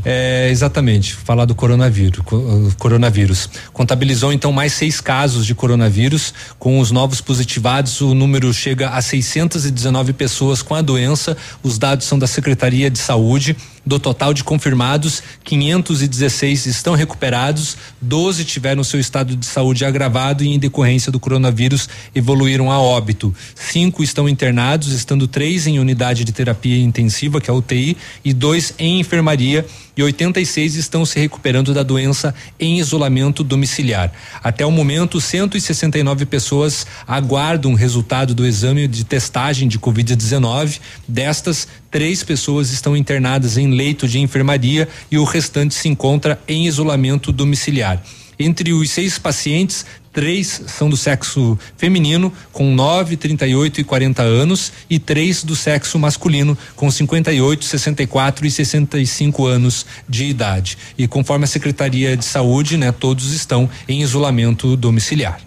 É, 0.06 0.48
exatamente, 0.50 1.14
falar 1.14 1.46
do 1.46 1.54
coronavírus, 1.56 2.22
co- 2.24 2.72
coronavírus. 2.78 3.50
Contabilizou 3.74 4.32
então 4.32 4.52
mais 4.54 4.72
seis 4.74 5.02
casos 5.02 5.46
de 5.46 5.54
coronavírus. 5.54 6.34
Com 6.58 6.80
os 6.80 6.92
novos 6.92 7.20
positivados, 7.20 8.00
o 8.02 8.14
número 8.14 8.54
chega 8.54 8.90
a 8.90 9.02
619 9.02 10.14
pessoas 10.14 10.62
com 10.62 10.74
a 10.76 10.82
doença. 10.82 11.36
Os 11.62 11.78
dados 11.78 11.97
são 12.04 12.18
da 12.18 12.28
Secretaria 12.28 12.90
de 12.90 13.00
Saúde. 13.00 13.56
Do 13.88 13.98
total 13.98 14.34
de 14.34 14.44
confirmados, 14.44 15.24
516 15.46 16.66
estão 16.66 16.94
recuperados, 16.94 17.78
12 18.02 18.44
tiveram 18.44 18.84
seu 18.84 19.00
estado 19.00 19.34
de 19.34 19.46
saúde 19.46 19.86
agravado 19.86 20.44
e, 20.44 20.50
em 20.50 20.60
decorrência 20.60 21.10
do 21.10 21.22
coronavírus, 21.22 21.88
evoluíram 22.14 22.70
a 22.70 22.82
óbito. 22.82 23.34
Cinco 23.56 24.04
estão 24.04 24.28
internados, 24.28 24.92
estando 24.92 25.26
três 25.26 25.68
em 25.68 25.80
unidade 25.80 26.26
de 26.26 26.34
terapia 26.34 26.78
intensiva, 26.84 27.40
que 27.40 27.50
é 27.50 27.54
a 27.54 27.56
UTI, 27.56 27.96
e 28.26 28.34
dois 28.34 28.74
em 28.78 29.00
enfermaria, 29.00 29.66
e 29.96 30.04
86 30.04 30.76
estão 30.76 31.06
se 31.06 31.20
recuperando 31.20 31.74
da 31.74 31.82
doença 31.82 32.36
em 32.60 32.78
isolamento 32.78 33.44
domiciliar. 33.44 34.12
Até 34.44 34.64
o 34.64 34.70
momento, 34.70 35.20
169 35.20 36.26
pessoas 36.28 36.86
aguardam 37.08 37.72
o 37.72 37.76
resultado 37.76 38.36
do 38.36 38.46
exame 38.46 38.88
de 38.88 39.04
testagem 39.04 39.68
de 39.68 39.80
Covid-19. 39.80 40.80
Destas, 41.08 41.68
três 41.90 42.24
pessoas 42.24 42.72
estão 42.72 42.96
internadas 42.96 43.58
em 43.58 43.72
leito 43.78 44.08
de 44.08 44.20
enfermaria 44.20 44.90
e 45.10 45.18
o 45.18 45.24
restante 45.24 45.74
se 45.74 45.88
encontra 45.88 46.40
em 46.48 46.66
isolamento 46.66 47.32
domiciliar. 47.32 48.02
Entre 48.40 48.72
os 48.72 48.92
seis 48.92 49.18
pacientes, 49.18 49.84
três 50.14 50.62
são 50.68 50.90
do 50.90 50.98
sexo 50.98 51.58
feminino, 51.76 52.32
com 52.52 52.74
9, 52.74 53.18
38 53.18 53.82
e 53.82 53.84
40 53.84 54.22
anos, 54.22 54.72
e 54.88 55.00
três 55.00 55.44
do 55.44 55.56
sexo 55.56 55.98
masculino, 55.98 56.56
com 56.76 56.90
58, 56.90 57.66
64 57.66 58.46
e 58.46 58.52
65 58.52 59.46
anos 59.46 59.86
de 60.08 60.26
idade. 60.26 60.78
E 60.98 61.08
conforme 61.08 61.46
a 61.46 61.48
Secretaria 61.48 62.16
de 62.16 62.26
Saúde, 62.26 62.78
né, 62.78 62.92
todos 62.92 63.32
estão 63.34 63.68
em 63.88 64.02
isolamento 64.02 64.76
domiciliar. 64.76 65.47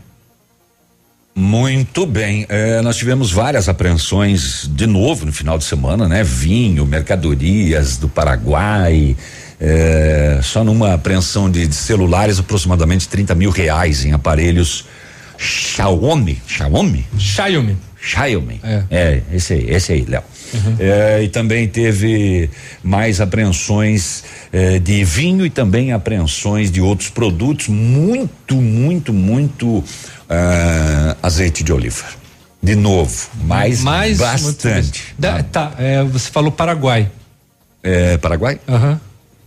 Muito 1.41 2.05
bem. 2.05 2.45
Eh, 2.51 2.83
nós 2.83 2.97
tivemos 2.97 3.33
várias 3.33 3.67
apreensões 3.67 4.69
de 4.71 4.87
novo 4.87 5.25
no 5.25 5.33
final 5.33 5.57
de 5.57 5.65
semana, 5.65 6.07
né? 6.07 6.23
Vinho, 6.23 6.85
mercadorias 6.85 7.97
do 7.97 8.11
Paraguai. 8.11 9.17
eh, 9.59 10.41
só 10.43 10.63
numa 10.63 10.95
apreensão 10.95 11.51
de, 11.51 11.67
de 11.67 11.75
celulares, 11.75 12.39
aproximadamente 12.39 13.09
30 13.09 13.35
mil 13.35 13.51
reais 13.51 14.05
em 14.05 14.13
aparelhos 14.13 14.85
Xiaomi. 15.39 16.41
Xiaomi? 16.47 17.07
Xiaomi. 17.19 17.77
Xiaomi. 17.99 18.61
É, 18.91 19.23
esse 19.33 19.55
aí, 19.55 19.71
esse 19.71 19.93
aí, 19.93 20.05
Léo. 20.07 20.23
Eh, 20.79 21.23
e 21.25 21.29
também 21.29 21.69
teve 21.69 22.51
mais 22.83 23.21
apreensões 23.21 24.25
eh, 24.53 24.79
de 24.79 25.05
vinho 25.05 25.47
e 25.47 25.51
também 25.51 25.93
apreensões 25.93 26.71
de 26.71 26.81
outros 26.81 27.09
produtos, 27.09 27.69
muito, 27.69 28.57
muito, 28.57 29.13
muito 29.13 29.85
ah, 30.31 31.17
azeite 31.23 31.63
de 31.65 31.73
oliva. 31.73 32.05
De 32.63 32.75
novo, 32.75 33.29
mais, 33.43 33.83
Mais 33.83 34.19
bastante. 34.19 35.15
Da- 35.19 35.43
tá, 35.43 35.73
é, 35.79 36.03
você 36.05 36.31
falou 36.31 36.53
Paraguai. 36.53 37.11
É, 37.83 38.17
Paraguai? 38.19 38.61
Aham. 38.69 39.01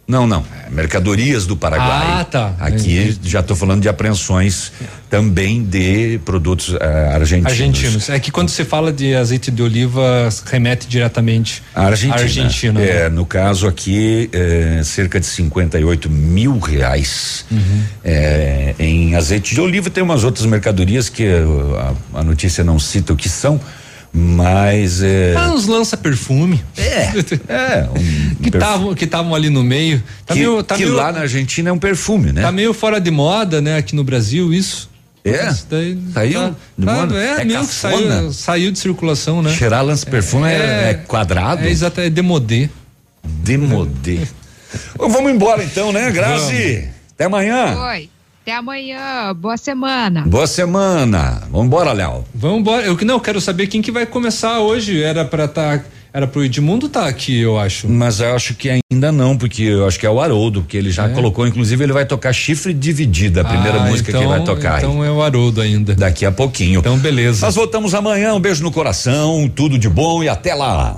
Não, 0.05 0.27
não. 0.27 0.43
é 0.67 0.69
mercadorias 0.69 1.45
do 1.47 1.55
Paraguai. 1.55 2.19
Ah, 2.19 2.25
tá. 2.25 2.53
Aqui 2.59 3.17
já 3.23 3.39
estou 3.39 3.55
falando 3.55 3.81
de 3.81 3.87
apreensões 3.87 4.71
também 5.09 5.63
de 5.63 6.19
produtos 6.25 6.75
eh, 6.79 7.11
argentinos. 7.13 7.51
Argentinos. 7.51 8.09
É 8.09 8.19
que 8.19 8.29
quando 8.31 8.49
você 8.49 8.65
fala 8.65 8.91
de 8.91 9.15
azeite 9.15 9.49
de 9.49 9.61
oliva, 9.63 10.27
remete 10.45 10.87
diretamente 10.87 11.63
A 11.73 11.85
Argentina. 11.85 12.15
à 12.15 12.21
Argentina. 12.23 12.79
né? 12.79 12.89
É, 13.05 13.09
no 13.09 13.25
caso 13.25 13.65
aqui, 13.67 14.29
é, 14.33 14.81
cerca 14.83 15.19
de 15.19 15.25
58 15.25 16.09
mil 16.09 16.59
reais 16.59 17.45
Uhum. 17.51 17.83
é, 18.03 18.75
em 18.79 19.15
azeite 19.15 19.53
de 19.55 19.61
oliva. 19.61 19.89
Tem 19.89 20.03
umas 20.03 20.23
outras 20.23 20.45
mercadorias 20.45 21.07
que 21.07 21.23
uh, 21.25 21.95
a, 22.13 22.19
a 22.19 22.23
notícia 22.23 22.63
não 22.63 22.77
cita 22.79 23.13
o 23.13 23.15
que 23.15 23.29
são, 23.29 23.59
mas 24.13 25.01
é, 25.01 25.33
Ah, 25.35 25.51
uns 25.51 25.65
lança-perfume. 25.65 26.63
É. 26.77 27.11
é 27.49 27.89
um 27.89 28.35
que 28.35 28.49
estavam 28.49 28.93
que 28.93 29.05
estavam 29.05 29.33
ali 29.33 29.49
no 29.49 29.63
meio. 29.63 30.03
Tá 30.25 30.33
que, 30.33 30.39
meio, 30.39 30.61
tá 30.63 30.75
que 30.75 30.83
meio, 30.85 30.95
lá 30.95 31.11
na 31.11 31.21
Argentina 31.21 31.69
é 31.69 31.73
um 31.73 31.79
perfume, 31.79 32.31
né? 32.31 32.41
Tá 32.43 32.51
meio 32.51 32.73
fora 32.73 32.99
de 33.01 33.09
moda, 33.09 33.59
né, 33.59 33.77
aqui 33.77 33.95
no 33.95 34.03
Brasil, 34.03 34.53
isso. 34.53 34.89
É? 35.25 35.49
Isso 35.49 35.65
daí 35.69 35.97
Saiu 36.13 36.39
tá- 36.41 36.55
de 36.77 36.85
tá- 36.85 36.93
moda? 36.93 37.17
É, 37.17 37.41
É 37.41 37.45
mesmo 37.45 37.65
que 37.65 37.73
saiu, 37.73 38.33
saiu 38.33 38.71
de 38.73 38.77
circulação, 38.79 39.41
né? 39.41 39.51
Cheirar 39.51 39.83
lança-perfume 39.83 40.47
é, 40.49 40.89
é 40.89 40.93
quadrado? 41.07 41.63
É 41.63 41.69
exato, 41.69 42.01
é 42.01 42.09
demodê. 42.09 42.69
Demodê. 43.23 44.19
Vamos 44.97 45.31
embora 45.31 45.63
então, 45.63 45.91
né, 45.93 46.11
Grazi? 46.11 46.89
Até 47.15 47.25
amanhã. 47.25 47.77
Oi. 47.79 48.09
Até 48.43 48.55
amanhã. 48.57 49.33
Boa 49.33 49.55
semana. 49.55 50.23
Boa 50.27 50.45
semana. 50.45 51.43
Vamos 51.49 51.67
embora, 51.67 51.93
Léo. 51.93 52.25
Vamos 52.35 52.59
embora. 52.59 52.85
Eu 52.85 52.97
que 52.97 53.05
não 53.05 53.13
eu 53.15 53.19
quero 53.21 53.39
saber 53.39 53.67
quem 53.67 53.81
que 53.81 53.89
vai 53.89 54.05
começar 54.05 54.59
hoje. 54.59 55.01
Era 55.01 55.23
para 55.23 55.47
tá, 55.47 55.79
era 56.11 56.27
pro 56.27 56.43
Edmundo 56.43 56.89
tá 56.89 57.07
aqui, 57.07 57.39
eu 57.39 57.57
acho. 57.57 57.87
Mas 57.87 58.19
eu 58.19 58.35
acho 58.35 58.53
que 58.55 58.69
ainda 58.91 59.13
não, 59.13 59.37
porque 59.37 59.63
eu 59.63 59.87
acho 59.87 59.97
que 59.97 60.05
é 60.05 60.09
o 60.09 60.19
Haroldo, 60.19 60.61
porque 60.61 60.75
ele 60.75 60.91
já 60.91 61.05
É? 61.05 61.13
colocou, 61.13 61.47
inclusive 61.47 61.81
ele 61.85 61.93
vai 61.93 62.05
tocar 62.05 62.33
Chifre 62.33 62.73
Dividida, 62.73 63.41
a 63.41 63.45
primeira 63.45 63.77
Ah, 63.81 63.85
música 63.85 64.11
que 64.11 64.17
então- 64.17 64.29
ele 64.29 64.37
vai 64.39 64.43
tocar. 64.45 64.73
aí. 64.73 64.77
Então 64.79 65.01
é 65.05 65.09
o 65.09 65.23
Haroldo 65.23 65.61
ainda. 65.61 65.95
Daqui 65.95 66.25
a 66.25 66.31
pouquinho. 66.31 66.81
Então 66.81 66.97
beleza. 66.97 67.45
Nós 67.45 67.55
voltamos 67.55 67.95
amanhã, 67.95 68.33
um 68.33 68.41
beijo 68.41 68.61
no 68.61 68.73
coração, 68.73 69.49
tudo 69.55 69.77
de 69.79 69.87
bom 69.87 70.21
e 70.21 70.27
até 70.27 70.53
lá. 70.53 70.97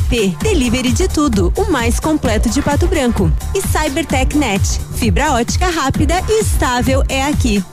Delivery 0.41 0.91
de 0.91 1.07
tudo. 1.07 1.53
O 1.55 1.71
mais 1.71 1.99
completo 1.99 2.49
de 2.49 2.61
Pato 2.61 2.87
Branco. 2.87 3.31
E 3.55 3.61
Cybertech 3.61 4.37
Net. 4.37 4.81
Fibra 4.95 5.31
ótica 5.33 5.69
rápida 5.69 6.21
e 6.27 6.41
estável 6.41 7.03
é 7.07 7.23
aqui. 7.25 7.63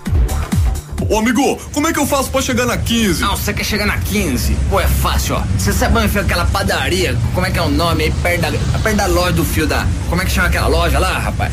Ô 1.09 1.19
amigo, 1.19 1.57
como 1.73 1.89
é 1.89 1.93
que 1.93 1.99
eu 1.99 2.07
faço 2.07 2.31
pra 2.31 2.43
chegar 2.43 2.67
na 2.67 2.77
15? 2.77 3.23
Não, 3.23 3.37
você 3.37 3.53
quer 3.53 3.65
chegar 3.65 3.87
na 3.87 3.99
15? 3.99 4.55
Pô, 4.69 4.79
é 4.81 4.87
fácil, 4.87 5.37
ó. 5.37 5.43
Você 5.57 5.73
sabe 5.73 5.97
onde 5.99 6.09
fica 6.09 6.21
aquela 6.21 6.45
padaria? 6.45 7.17
Como 7.35 7.47
é 7.47 7.51
que 7.51 7.59
é 7.59 7.63
o 7.63 7.71
nome 7.71 8.05
aí? 8.05 8.11
Perto 8.11 8.41
da, 8.43 8.79
perto 8.81 8.97
da 8.97 9.07
loja 9.07 9.33
do 9.33 9.45
fio 9.45 9.67
da. 9.67 9.87
Como 10.09 10.21
é 10.21 10.25
que 10.25 10.31
chama 10.31 10.49
aquela 10.49 10.67
loja 10.67 10.99
lá, 10.99 11.19
rapaz? 11.19 11.53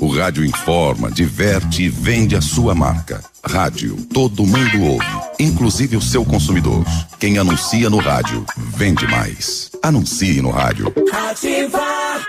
O 0.00 0.06
rádio 0.14 0.44
informa, 0.44 1.10
diverte 1.10 1.82
e 1.82 1.88
vende 1.88 2.36
a 2.36 2.40
sua 2.40 2.72
marca. 2.72 3.20
Rádio, 3.44 3.96
todo 4.12 4.46
mundo 4.46 4.82
ouve, 4.82 5.20
inclusive 5.40 5.96
o 5.96 6.00
seu 6.00 6.24
consumidor. 6.24 6.84
Quem 7.18 7.36
anuncia 7.36 7.90
no 7.90 7.98
rádio, 7.98 8.44
vende 8.56 9.06
mais. 9.08 9.70
Anuncie 9.82 10.40
no 10.40 10.50
rádio. 10.50 10.92
Ativa. 11.12 12.27